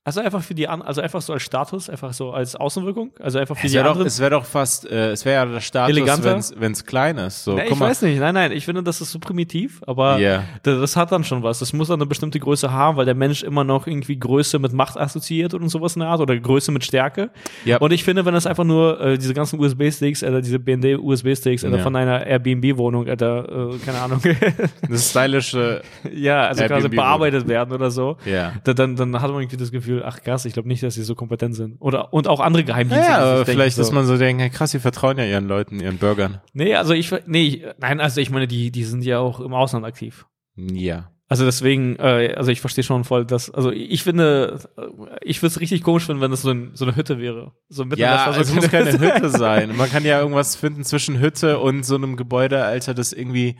Also 0.05 0.19
einfach 0.19 0.41
für 0.43 0.53
die 0.53 0.67
an, 0.67 0.81
also 0.81 0.99
einfach 0.99 1.21
so 1.21 1.31
als 1.31 1.43
Status, 1.43 1.89
einfach 1.89 2.11
so 2.11 2.31
als 2.33 2.57
Außenwirkung, 2.57 3.11
also 3.21 3.39
einfach 3.39 3.55
für 3.55 3.67
Es 3.67 3.71
die 3.71 3.77
wäre 3.77 3.85
doch, 3.85 3.91
anderen. 3.91 4.07
es 4.07 4.19
wär 4.19 4.29
doch 4.31 4.43
fast, 4.43 4.85
äh, 4.91 5.11
es 5.11 5.23
wäre 5.23 5.35
ja 5.45 5.45
der 5.53 5.61
Status, 5.61 6.53
wenn 6.57 6.73
es 6.73 6.85
klein 6.85 7.17
ist. 7.19 7.45
So, 7.45 7.55
guck 7.55 7.63
ich 7.71 7.75
mal. 7.77 7.87
weiß 7.89 8.01
nicht, 8.01 8.19
nein, 8.19 8.33
nein, 8.33 8.51
ich 8.51 8.65
finde, 8.65 8.83
das 8.83 8.99
ist 8.99 9.11
so 9.13 9.19
primitiv, 9.19 9.81
aber 9.87 10.19
Ja. 10.19 10.43
das, 10.63 10.77
das 10.81 10.95
hat 10.97 11.13
dann 11.13 11.23
schon 11.23 11.41
was. 11.41 11.59
Das 11.59 11.71
muss 11.71 11.87
dann 11.87 11.99
eine 12.01 12.05
bestimmte 12.05 12.37
Größe 12.37 12.69
haben, 12.69 12.97
weil 12.97 13.05
der 13.05 13.15
Mensch 13.15 13.43
immer 13.43 13.63
noch 13.63 13.87
irgendwie 13.87 14.19
Größe 14.19 14.59
mit 14.59 14.73
Macht 14.73 14.97
assoziiert 14.97 15.53
und 15.53 15.69
sowas 15.69 15.95
in 15.95 16.01
der 16.01 16.09
Art 16.09 16.19
oder 16.19 16.37
Größe 16.37 16.73
mit 16.73 16.83
Stärke. 16.83 17.29
Ja. 17.63 17.77
Und 17.77 17.93
ich 17.93 18.03
finde, 18.03 18.25
wenn 18.25 18.33
das 18.33 18.45
einfach 18.45 18.65
nur 18.65 18.99
äh, 18.99 19.17
diese 19.17 19.33
ganzen 19.33 19.57
USB-Sticks, 19.57 20.21
äh, 20.21 20.41
diese 20.41 20.59
BND-USB-Sticks 20.59 21.61
Ja. 21.61 21.77
von 21.77 21.95
einer 21.95 22.25
Airbnb-Wohnung, 22.27 23.07
äh, 23.07 23.15
keine 23.15 23.99
Ahnung, 24.01 24.19
Das 24.89 25.09
stylische, 25.11 25.81
ja, 26.13 26.47
also 26.47 26.65
quasi 26.65 26.89
bearbeitet 26.89 27.47
werden 27.47 27.73
oder 27.73 27.89
so. 27.89 28.17
ja. 28.25 28.51
Da- 28.65 28.73
Dann, 28.73 28.97
dann 28.97 29.21
hat 29.21 29.31
man 29.31 29.39
irgendwie 29.41 29.55
das 29.57 29.71
Gefühl, 29.71 29.92
ach 30.03 30.21
krass, 30.21 30.45
ich 30.45 30.53
glaube 30.53 30.67
nicht, 30.67 30.81
dass 30.83 30.95
sie 30.95 31.03
so 31.03 31.15
kompetent 31.15 31.55
sind. 31.55 31.77
Oder 31.79 32.13
und 32.13 32.27
auch 32.27 32.39
andere 32.39 32.63
Geheimdienste. 32.63 33.11
Ja, 33.11 33.35
denken, 33.35 33.51
vielleicht 33.51 33.75
so. 33.75 33.81
ist 33.81 33.91
man 33.91 34.05
so 34.05 34.17
denken, 34.17 34.39
hey, 34.41 34.49
krass, 34.49 34.71
die 34.71 34.79
vertrauen 34.79 35.17
ja 35.17 35.25
ihren 35.25 35.47
Leuten, 35.47 35.79
ihren 35.79 35.97
Bürgern. 35.97 36.41
Nee, 36.53 36.75
also 36.75 36.93
ich 36.93 37.11
nee, 37.25 37.65
nein, 37.79 37.99
also 37.99 38.21
ich 38.21 38.29
meine, 38.29 38.47
die, 38.47 38.71
die 38.71 38.83
sind 38.83 39.03
ja 39.03 39.19
auch 39.19 39.39
im 39.39 39.53
Ausland 39.53 39.85
aktiv. 39.85 40.25
Ja. 40.55 41.09
Also 41.33 41.45
deswegen, 41.45 41.95
äh, 41.95 42.33
also 42.37 42.51
ich 42.51 42.61
verstehe 42.61 42.83
schon 42.83 43.05
voll, 43.05 43.25
dass, 43.25 43.49
also 43.49 43.71
ich 43.71 44.03
finde, 44.03 44.59
äh, 44.77 44.83
ich 45.21 45.41
würde 45.41 45.47
es 45.47 45.59
richtig 45.59 45.81
komisch 45.81 46.05
finden, 46.05 46.21
wenn 46.21 46.31
das 46.31 46.43
so, 46.43 46.51
ein, 46.51 46.71
so 46.75 46.85
eine 46.85 46.95
Hütte 46.95 47.17
wäre. 47.17 47.53
So 47.69 47.85
mitten 47.85 48.01
Ja, 48.01 48.19
Stadt, 48.19 48.35
so 48.35 48.41
es 48.41 48.53
muss 48.53 48.69
keine 48.69 48.89
eine 48.89 48.99
Hütte 48.99 49.29
sein. 49.29 49.75
Man 49.75 49.89
kann 49.89 50.05
ja 50.05 50.19
irgendwas 50.19 50.55
finden 50.55 50.83
zwischen 50.83 51.19
Hütte 51.19 51.57
und 51.57 51.85
so 51.85 51.95
einem 51.95 52.17
Gebäude, 52.17 52.63
Alter, 52.63 52.93
das 52.93 53.13
irgendwie, 53.13 53.55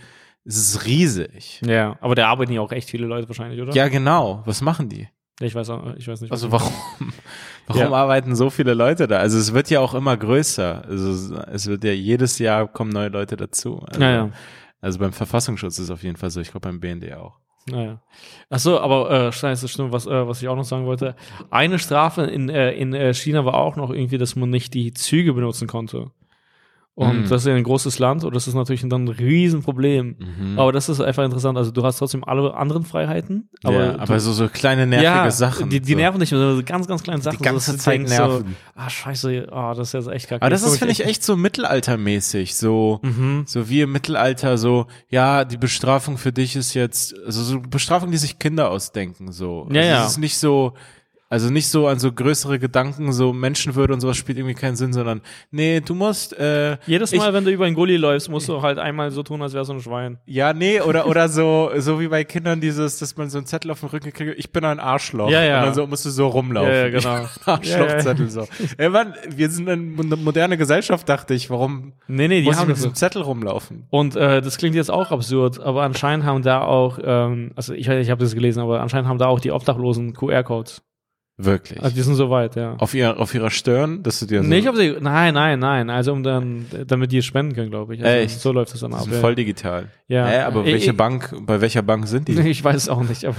es 0.45 0.57
ist 0.57 0.85
riesig. 0.85 1.61
Ja, 1.65 1.97
aber 1.99 2.13
da 2.13 2.27
arbeiten 2.27 2.51
ja 2.51 2.61
auch 2.61 2.71
echt 2.71 2.89
viele 2.91 3.07
Leute 3.07 3.27
wahrscheinlich, 3.27 3.59
oder? 3.59 3.73
Ja, 3.73 3.87
genau. 3.87 4.43
Was 4.45 4.61
machen 4.61 4.89
die? 4.89 5.07
Ich 5.39 5.55
weiß, 5.55 5.69
auch- 5.71 5.95
ich 5.95 6.07
weiß 6.07 6.21
nicht. 6.21 6.31
Also 6.31 6.51
warum, 6.51 6.71
warum 7.67 7.81
Ja. 7.81 7.91
arbeiten 7.91 8.35
so 8.35 8.49
viele 8.49 8.73
Leute 8.73 9.07
da? 9.07 9.17
Also 9.17 9.37
es 9.37 9.53
wird 9.53 9.69
ja 9.69 9.79
auch 9.79 9.93
immer 9.93 10.15
größer. 10.15 10.85
Also 10.85 11.35
es 11.51 11.67
wird 11.67 11.83
ja 11.83 11.91
jedes 11.91 12.37
Jahr 12.39 12.67
kommen 12.67 12.91
neue 12.91 13.09
Leute 13.09 13.35
dazu. 13.35 13.79
Also, 13.87 14.01
Ja, 14.01 14.11
ja. 14.11 14.29
also 14.81 14.99
beim 14.99 15.11
Verfassungsschutz 15.13 15.79
ist 15.79 15.85
es 15.85 15.91
auf 15.91 16.03
jeden 16.03 16.17
Fall 16.17 16.29
so. 16.29 16.39
Ich 16.39 16.51
glaube 16.51 16.67
beim 16.69 16.79
BND 16.79 17.13
auch. 17.15 17.39
Naja. 17.65 18.01
Ach 18.49 18.59
so, 18.59 18.79
aber 18.79 19.09
äh, 19.09 19.31
scheiße, 19.31 19.69
stimmt, 19.69 19.93
was, 19.93 20.05
äh, 20.05 20.27
was 20.27 20.41
ich 20.41 20.49
auch 20.49 20.55
noch 20.57 20.65
sagen 20.65 20.85
wollte. 20.85 21.15
Eine 21.49 21.79
Strafe 21.79 22.23
in, 22.23 22.49
äh, 22.49 22.73
in 22.73 22.93
äh, 22.93 23.13
China 23.13 23.45
war 23.45 23.53
auch 23.55 23.77
noch 23.77 23.89
irgendwie, 23.89 24.17
dass 24.17 24.35
man 24.35 24.49
nicht 24.49 24.73
die 24.73 24.93
Züge 24.93 25.33
benutzen 25.33 25.67
konnte. 25.67 26.11
Und 26.95 27.23
Mhm. 27.23 27.29
das 27.29 27.41
ist 27.41 27.47
ja 27.47 27.55
ein 27.55 27.63
großes 27.63 27.97
Land 27.97 28.23
und 28.23 28.35
das 28.35 28.47
ist 28.47 28.53
natürlich 28.53 28.87
dann 28.87 29.05
ein 29.05 29.07
Riesenproblem. 29.07 30.15
Mhm. 30.19 30.59
Aber 30.59 30.71
das 30.71 30.89
ist 30.89 31.01
einfach 31.01 31.23
interessant. 31.23 31.57
Also 31.57 31.71
du 31.71 31.83
hast 31.83 31.97
trotzdem 31.97 32.23
alle 32.23 32.53
anderen 32.53 32.85
Freiheiten, 32.85 33.49
aber, 33.63 33.73
ja, 33.85 33.91
du, 33.93 33.99
aber 33.99 34.19
so, 34.19 34.31
so 34.31 34.47
kleine 34.47 34.85
nervige 34.85 35.03
ja, 35.05 35.31
Sachen. 35.31 35.71
Die, 35.71 35.79
die 35.79 35.93
so. 35.93 35.97
nerven 35.97 36.19
nicht 36.19 36.31
mehr, 36.31 36.55
so 36.55 36.61
ganz, 36.63 36.87
ganz 36.87 37.01
kleine 37.01 37.21
Sachen. 37.23 37.39
Die 37.39 37.43
ganze 37.43 37.71
so, 37.71 37.77
du 37.77 37.77
Zeit 37.79 38.01
nerven. 38.01 38.45
So, 38.47 38.53
ah, 38.75 38.89
scheiße, 38.91 39.47
ah, 39.51 39.73
das 39.73 39.87
ist 39.87 39.93
jetzt 39.93 40.07
echt 40.13 40.29
kacke. 40.29 40.43
Aber 40.43 40.51
das 40.51 40.61
ist, 40.61 40.77
finde 40.77 40.91
ich, 40.91 41.03
echt 41.03 41.23
so 41.23 41.35
mittelaltermäßig. 41.35 42.55
So, 42.55 42.99
Mhm. 43.01 43.43
so 43.47 43.69
wie 43.69 43.81
im 43.81 43.91
Mittelalter, 43.91 44.59
so, 44.59 44.85
ja, 45.09 45.45
die 45.45 45.57
Bestrafung 45.57 46.17
für 46.19 46.31
dich 46.31 46.55
ist 46.55 46.75
jetzt, 46.75 47.15
also 47.25 47.41
so 47.41 47.59
Bestrafung, 47.59 48.11
die 48.11 48.17
sich 48.17 48.37
Kinder 48.37 48.69
ausdenken, 48.69 49.31
so. 49.31 49.67
Ja, 49.71 49.81
also 49.81 49.89
ja. 49.89 50.05
Es 50.05 50.11
ist 50.11 50.17
nicht 50.19 50.37
so, 50.37 50.73
also 51.33 51.49
nicht 51.49 51.67
so 51.67 51.87
an 51.87 51.97
so 51.97 52.11
größere 52.11 52.59
Gedanken, 52.59 53.11
so 53.11 53.33
Menschenwürde 53.33 53.91
und 53.91 54.01
sowas 54.01 54.17
spielt 54.17 54.37
irgendwie 54.37 54.53
keinen 54.53 54.75
Sinn, 54.75 54.93
sondern, 54.93 55.21
nee, 55.49 55.79
du 55.81 55.95
musst, 55.95 56.37
äh, 56.37 56.77
Jedes 56.85 57.11
ich- 57.11 57.17
Mal, 57.17 57.33
wenn 57.33 57.43
du 57.43 57.49
über 57.49 57.65
einen 57.65 57.73
Gully 57.75 57.97
läufst, 57.97 58.29
musst 58.29 58.47
du 58.49 58.61
halt 58.61 58.77
einmal 58.77 59.09
so 59.09 59.23
tun, 59.23 59.41
als 59.41 59.53
wärst 59.55 59.71
du 59.71 59.73
ein 59.73 59.81
Schwein. 59.81 60.19
Ja, 60.27 60.53
nee, 60.53 60.79
oder, 60.79 61.07
oder 61.07 61.27
so, 61.29 61.71
so 61.77 61.99
wie 61.99 62.07
bei 62.07 62.23
Kindern 62.23 62.61
dieses, 62.61 62.99
dass 62.99 63.17
man 63.17 63.31
so 63.31 63.39
einen 63.39 63.47
Zettel 63.47 63.71
auf 63.71 63.79
dem 63.79 63.89
Rücken 63.89 64.13
kriegt, 64.13 64.37
ich 64.37 64.51
bin 64.51 64.63
ein 64.63 64.79
Arschloch. 64.79 65.29
Ja, 65.31 65.43
ja. 65.43 65.59
Und 65.61 65.65
dann 65.65 65.73
so 65.73 65.87
musst 65.87 66.05
du 66.05 66.11
so 66.11 66.27
rumlaufen. 66.27 66.71
Ja, 66.71 66.85
ja, 66.85 66.89
genau. 66.89 67.25
Arschlochzettel 67.45 68.29
so. 68.29 68.47
Ey, 68.77 68.89
Mann, 68.89 69.15
wir 69.35 69.49
sind 69.49 69.67
eine 69.67 69.81
moderne 70.17 70.55
Gesellschaft, 70.57 71.09
dachte 71.09 71.33
ich. 71.33 71.49
Warum 71.49 71.93
Nee, 72.07 72.27
nee, 72.27 72.41
die 72.41 72.45
muss 72.45 72.55
ich 72.55 72.61
haben 72.61 72.67
mit 72.67 72.77
diesem 72.77 72.93
Zettel 72.93 73.23
rumlaufen? 73.23 73.87
Und 73.89 74.15
äh, 74.15 74.41
das 74.41 74.57
klingt 74.57 74.75
jetzt 74.75 74.91
auch 74.91 75.09
absurd, 75.11 75.59
aber 75.59 75.81
anscheinend 75.81 76.25
haben 76.25 76.43
da 76.43 76.61
auch, 76.61 76.99
ähm, 77.03 77.51
also 77.55 77.73
ich, 77.73 77.87
ich 77.87 78.09
habe 78.11 78.23
das 78.23 78.35
gelesen, 78.35 78.61
aber 78.61 78.81
anscheinend 78.81 79.07
haben 79.09 79.17
da 79.17 79.25
auch 79.27 79.39
die 79.39 79.51
Obdachlosen 79.51 80.13
QR-Codes. 80.13 80.83
Wirklich. 81.37 81.81
Also 81.81 81.95
die 81.95 82.01
sind 82.03 82.13
so 82.13 82.29
weit, 82.29 82.55
ja. 82.55 82.75
auf, 82.77 82.93
ihr, 82.93 83.19
auf 83.19 83.33
ihrer 83.33 83.49
Stirn, 83.49 84.03
dass 84.03 84.19
du 84.19 84.27
dir 84.27 84.43
so, 84.43 84.51
ich 84.51 84.67
hab 84.67 84.75
sie, 84.75 84.95
nein, 85.01 85.33
nein, 85.33 85.57
nein, 85.57 85.89
also 85.89 86.13
um 86.13 86.21
dann, 86.21 86.67
damit 86.85 87.11
die 87.11 87.17
es 87.17 87.25
spenden 87.25 87.55
können, 87.55 87.71
glaube 87.71 87.95
ich. 87.95 88.03
Also 88.03 88.15
Echt? 88.17 88.39
So 88.39 88.51
läuft 88.51 88.71
das 88.73 88.81
dann 88.81 88.93
ab. 88.93 89.07
voll 89.19 89.33
digital. 89.33 89.87
Ja. 90.07 90.27
Hä, 90.27 90.37
aber 90.41 90.61
Äh, 90.61 90.73
welche 90.73 90.91
ich- 90.91 90.97
Bank, 90.97 91.33
bei 91.41 91.59
welcher 91.59 91.81
Bank 91.81 92.07
sind 92.07 92.27
die? 92.27 92.33
Ich 92.53 92.63
weiß 92.63 92.75
es 92.75 92.87
auch 92.89 93.01
nicht, 93.01 93.25
aber 93.25 93.37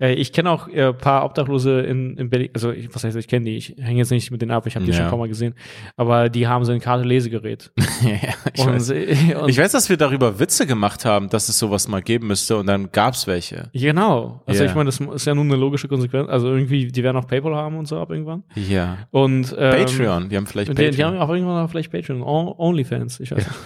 äh, 0.00 0.14
ich 0.14 0.32
kenne 0.32 0.50
auch 0.50 0.68
äh, 0.68 0.92
paar 0.92 1.24
Obdachlose 1.24 1.80
in, 1.80 2.16
in 2.16 2.30
Berlin, 2.30 2.50
also 2.54 2.70
ich, 2.70 2.94
was 2.94 3.02
heißt, 3.02 3.16
ich 3.16 3.26
kenne 3.26 3.46
die, 3.46 3.56
ich 3.56 3.74
hänge 3.76 3.98
jetzt 3.98 4.10
nicht 4.12 4.30
mit 4.30 4.40
denen 4.40 4.52
ab, 4.52 4.64
ich 4.68 4.76
habe 4.76 4.84
die 4.84 4.92
Ja. 4.92 4.98
schon 4.98 5.06
ein 5.06 5.10
paar 5.10 5.18
Mal 5.18 5.26
gesehen, 5.28 5.54
aber 5.96 6.28
die 6.28 6.46
haben 6.46 6.64
so 6.64 6.70
ein 6.70 6.80
Karte-Lesegerät. 6.80 7.72
ja, 8.02 8.12
ich, 8.54 8.60
und, 8.64 8.72
weiß. 8.74 8.90
und, 8.90 9.48
ich 9.48 9.58
weiß, 9.58 9.72
dass 9.72 9.88
wir 9.88 9.96
darüber 9.96 10.38
Witze 10.38 10.64
gemacht 10.64 11.04
haben, 11.04 11.28
dass 11.28 11.48
es 11.48 11.58
sowas 11.58 11.88
mal 11.88 12.02
geben 12.02 12.28
müsste 12.28 12.56
und 12.56 12.66
dann 12.66 12.92
gab's 12.92 13.26
welche. 13.26 13.68
Genau. 13.72 14.42
Also 14.46 14.62
Ja. 14.62 14.70
ich 14.70 14.76
meine, 14.76 14.86
das 14.86 15.00
ist 15.00 15.26
ja 15.26 15.34
nun 15.34 15.48
eine 15.48 15.56
logische 15.56 15.88
Konsequenz. 15.88 16.28
Also 16.28 16.48
irgendwie, 16.54 16.86
die 16.86 17.02
werden 17.02 17.16
auch 17.16 17.25
PayPal 17.26 17.54
haben 17.54 17.76
und 17.76 17.86
so 17.86 17.98
ab 17.98 18.10
irgendwann. 18.10 18.44
Ja. 18.54 18.98
Und 19.10 19.54
ähm, 19.58 19.70
Patreon, 19.84 20.28
die 20.28 20.36
haben 20.36 20.46
vielleicht 20.46 20.68
Die, 20.70 20.74
Patreon. 20.74 20.92
die 20.96 21.04
haben 21.04 21.18
auch 21.18 21.28
irgendwann 21.28 21.64
auch 21.64 21.70
vielleicht 21.70 21.90
Patreon, 21.92 22.22
On- 22.22 22.54
Onlyfans, 22.56 23.20
ich 23.20 23.30
weiß 23.30 23.38
nicht. 23.46 23.58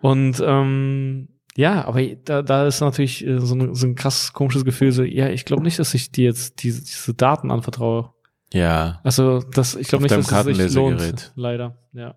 Und 0.00 0.42
ähm, 0.44 1.28
ja, 1.56 1.84
aber 1.86 2.02
da, 2.24 2.42
da 2.42 2.66
ist 2.66 2.80
natürlich 2.80 3.24
äh, 3.26 3.38
so 3.40 3.54
ein, 3.54 3.74
so 3.74 3.86
ein 3.86 3.94
krass 3.94 4.32
komisches 4.32 4.64
Gefühl, 4.64 4.90
so, 4.92 5.02
ja, 5.04 5.28
ich 5.28 5.44
glaube 5.44 5.62
nicht, 5.62 5.78
dass 5.78 5.94
ich 5.94 6.10
dir 6.10 6.24
jetzt 6.24 6.62
diese, 6.62 6.82
diese 6.82 7.14
Daten 7.14 7.50
anvertraue. 7.50 8.10
ja. 8.52 9.00
Also, 9.04 9.40
das, 9.40 9.74
ich 9.76 9.86
glaube 9.88 10.02
nicht, 10.04 10.14
dass 10.16 10.30
es 10.30 10.56
sich 10.56 10.74
lohnt. 10.74 11.32
Leider, 11.36 11.78
ja. 11.92 12.16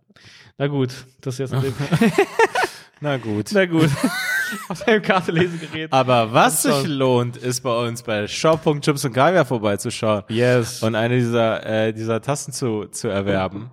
Na 0.58 0.68
gut, 0.68 1.06
das 1.22 1.40
ist 1.40 1.52
jetzt 1.52 1.64
Na 3.00 3.18
gut. 3.18 3.46
Na 3.54 3.66
gut. 3.68 3.90
Auf 4.70 4.84
deinem 4.84 5.02
Kartenlesegerät. 5.02 5.92
Aber 5.94 6.34
was 6.34 6.64
sich 6.64 6.88
lohnt, 6.88 7.38
ist 7.38 7.62
bei 7.62 7.88
uns 7.88 8.04
bei 8.04 8.28
shop.chips 8.28 9.06
und 9.06 9.14
Kaviar 9.14 9.46
vorbeizuschauen 9.46 10.24
Yes. 10.30 10.82
und 10.84 10.96
eine 10.96 11.16
dieser, 11.18 11.66
äh, 11.66 11.94
dieser 11.94 12.22
Tassen 12.22 12.54
zu, 12.54 12.86
zu 12.86 13.08
erwerben. 13.08 13.72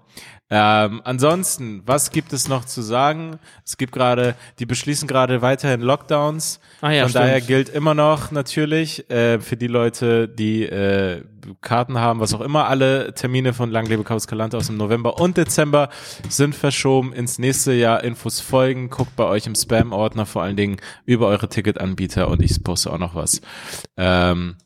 Ähm, 0.50 1.00
ansonsten, 1.04 1.82
was 1.86 2.10
gibt 2.10 2.32
es 2.34 2.48
noch 2.48 2.66
zu 2.66 2.82
sagen? 2.82 3.38
Es 3.64 3.78
gibt 3.78 3.92
gerade, 3.92 4.34
die 4.58 4.66
beschließen 4.66 5.08
gerade 5.08 5.40
weiterhin 5.40 5.80
Lockdowns. 5.80 6.60
Ah 6.82 6.90
ja, 6.90 7.02
Von 7.02 7.10
stimmt. 7.10 7.24
daher 7.24 7.40
gilt 7.40 7.68
immer 7.70 7.94
noch 7.94 8.30
natürlich 8.30 9.08
äh, 9.10 9.40
für 9.40 9.56
die 9.56 9.68
Leute, 9.68 10.28
die 10.28 10.64
äh, 10.64 11.24
Karten 11.62 11.98
haben, 11.98 12.20
was 12.20 12.34
auch 12.34 12.42
immer, 12.42 12.68
alle 12.68 13.14
Termine 13.14 13.54
von 13.54 13.70
Langlebe 13.70 14.04
Chaos 14.04 14.26
Kalante 14.26 14.56
aus 14.58 14.66
dem 14.66 14.76
November 14.76 15.18
und 15.18 15.36
Dezember 15.36 15.88
sind 16.28 16.54
verschoben 16.54 17.14
ins 17.14 17.38
nächste 17.38 17.72
Jahr. 17.72 18.04
Infos 18.04 18.40
folgen. 18.40 18.90
Guckt 18.90 19.16
bei 19.16 19.24
euch 19.24 19.46
im 19.46 19.54
Spam-Ordner 19.54 20.26
vor 20.26 20.42
allen 20.42 20.56
Dingen 20.56 20.76
über 21.06 21.26
eure 21.28 21.48
Ticketanbieter 21.48 22.28
und 22.28 22.42
ich 22.42 22.62
poste 22.62 22.92
auch 22.92 22.98
noch 22.98 23.14
was. 23.14 23.40
Ähm, 23.96 24.56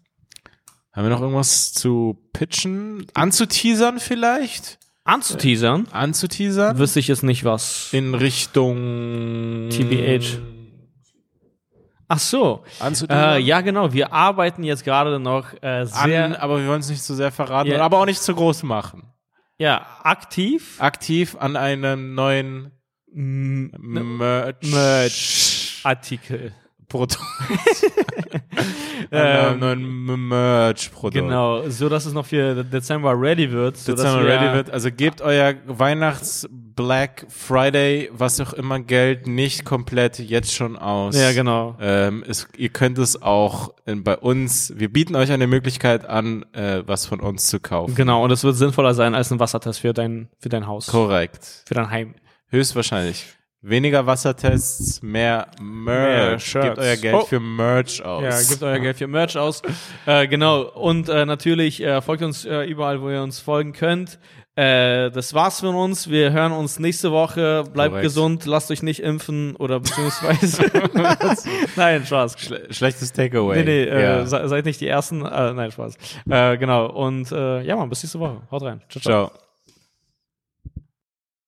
haben 0.93 1.05
wir 1.05 1.11
noch 1.11 1.21
irgendwas 1.21 1.73
zu 1.73 2.19
pitchen? 2.33 3.07
Anzuteasern 3.15 4.01
vielleicht? 4.01 4.78
Anzuteasern, 5.09 5.89
Anzuteasern? 5.91 6.79
wüsste 6.79 7.01
ich 7.01 7.09
jetzt 7.09 7.23
nicht 7.23 7.45
was. 7.45 7.89
In 7.93 8.15
Richtung 8.15 9.69
TBH. 9.71 10.39
Ach 12.09 12.19
so. 12.19 12.63
Äh, 13.11 13.41
ja, 13.41 13.61
genau. 13.61 13.93
Wir 13.93 14.13
arbeiten 14.13 14.65
jetzt 14.65 14.85
gerade 14.85 15.19
noch 15.19 15.53
äh, 15.63 15.85
sehr 15.87 16.25
An, 16.25 16.35
aber 16.35 16.61
wir 16.61 16.69
wollen 16.69 16.81
es 16.81 16.89
nicht 16.89 17.03
zu 17.03 17.15
sehr 17.15 17.31
verraten, 17.33 17.71
Ja. 17.71 17.83
aber 17.83 17.99
auch 18.01 18.07
nicht 18.07 18.23
zu 18.23 18.35
groß 18.35 18.63
machen. 18.63 19.03
ja, 19.59 19.87
aktiv. 20.03 20.77
Aktiv 20.81 21.37
an 21.39 21.57
einem 21.57 22.15
neuen 22.15 22.71
M- 23.15 23.71
Merch. 23.79 24.57
Merch. 24.63 25.81
Artikel. 25.85 26.53
Produkt. 26.89 27.19
an 29.11 29.19
einem 29.19 30.07
neuen 30.07 30.29
Merch-Produkt. 30.29 31.15
Genau, 31.15 31.69
so 31.69 31.89
dass 31.89 32.07
es 32.07 32.13
noch 32.13 32.27
für 32.27 32.65
Dezember 32.65 33.21
ready 33.21 33.51
wird. 33.51 33.77
So 33.77 33.93
Dezember 33.93 34.25
wir, 34.25 34.31
ready 34.31 34.55
wird. 34.55 34.71
Also 34.71 34.91
gebt 34.91 35.21
euer 35.21 35.55
Weihnachts 35.67 36.49
Black 36.51 37.27
Friday, 37.29 38.09
was 38.13 38.41
auch 38.41 38.53
immer 38.53 38.79
Geld, 38.79 39.27
nicht 39.27 39.65
komplett 39.65 40.19
jetzt 40.19 40.55
schon 40.55 40.77
aus. 40.77 41.17
Ja, 41.17 41.33
genau. 41.33 41.77
Ähm, 41.81 42.25
es, 42.27 42.47
ihr 42.57 42.69
könnt 42.69 42.99
es 42.99 43.21
auch 43.21 43.75
in, 43.85 44.05
bei 44.05 44.17
uns, 44.17 44.73
wir 44.77 44.93
bieten 44.93 45.17
euch 45.17 45.33
eine 45.33 45.47
Möglichkeit 45.47 46.07
an, 46.07 46.45
äh, 46.53 46.83
was 46.87 47.07
von 47.07 47.21
uns 47.21 47.47
zu 47.49 47.59
kaufen. 47.59 47.95
Genau, 47.95 48.23
und 48.23 48.31
es 48.31 48.45
wird 48.45 48.57
sinnvoller 48.57 48.95
sein 48.95 49.15
als 49.15 49.33
ein 49.33 49.41
Wassertest 49.41 49.81
für 49.81 49.93
dein, 49.93 50.29
für 50.39 50.49
dein 50.49 50.67
Haus. 50.67 50.87
Korrekt. 50.87 51.65
Für 51.67 51.75
dein 51.75 51.91
Heim. 51.91 52.15
Höchstwahrscheinlich. 52.51 53.27
Weniger 53.61 54.07
Wassertests, 54.07 55.03
mehr 55.03 55.49
Mehr 55.61 56.31
Merch. 56.31 56.45
Shirts. 56.45 56.67
Gebt 56.67 56.79
euer 56.79 56.97
Geld 56.97 57.15
Oh. 57.17 57.25
für 57.25 57.41
Merch 57.41 58.03
aus. 58.05 58.23
Ja, 58.23 58.49
gebt 58.55 58.63
euer 58.63 58.79
Geld 58.79 58.97
für 58.99 59.09
Merch 59.09 59.37
aus. 59.37 59.63
Äh, 60.07 60.29
genau. 60.29 60.63
Und 60.63 61.09
äh, 61.09 61.27
natürlich 61.27 61.83
äh, 61.83 62.01
folgt 62.01 62.23
uns 62.23 62.45
äh, 62.45 62.63
überall, 62.65 63.03
wo 63.03 63.11
ihr 63.11 63.21
uns 63.21 63.41
folgen 63.41 63.73
könnt. 63.73 64.21
Äh, 64.55 65.11
das 65.11 65.35
war's 65.35 65.59
von 65.61 65.75
uns. 65.75 66.09
Wir 66.09 66.31
hören 66.33 66.53
uns 66.53 66.79
nächste 66.79 67.11
Woche. 67.11 67.65
Bleibt 67.73 67.91
Korrekt. 67.91 68.05
gesund, 68.05 68.47
lasst 68.47 68.71
euch 68.71 68.83
nicht 68.85 69.01
impfen 69.03 69.57
oder 69.57 69.81
beziehungsweise. 69.81 70.63
nein, 71.77 72.07
Spaß. 72.07 72.37
Schle 72.39 72.67
schlechtes 72.73 73.13
Takeaway. 73.13 73.57
Nee, 73.59 73.65
nee, 73.65 73.83
äh, 73.85 74.03
ja. 74.03 74.27
se 74.27 74.49
seid 74.49 74.67
nicht 74.67 74.81
die 74.81 74.87
Ersten. 74.89 75.19
Nein, 75.19 75.71
Spaß. 75.73 75.95
Genau. 76.27 76.87
Und 76.87 77.31
ja, 77.33 77.75
Mann, 77.75 77.89
bis 77.89 78.05
nächste 78.05 78.21
Woche. 78.21 78.41
Haut 78.53 78.63
rein. 78.63 78.81
ciao. 78.89 79.01
ciao. 79.03 79.27
Ciao. 79.29 79.48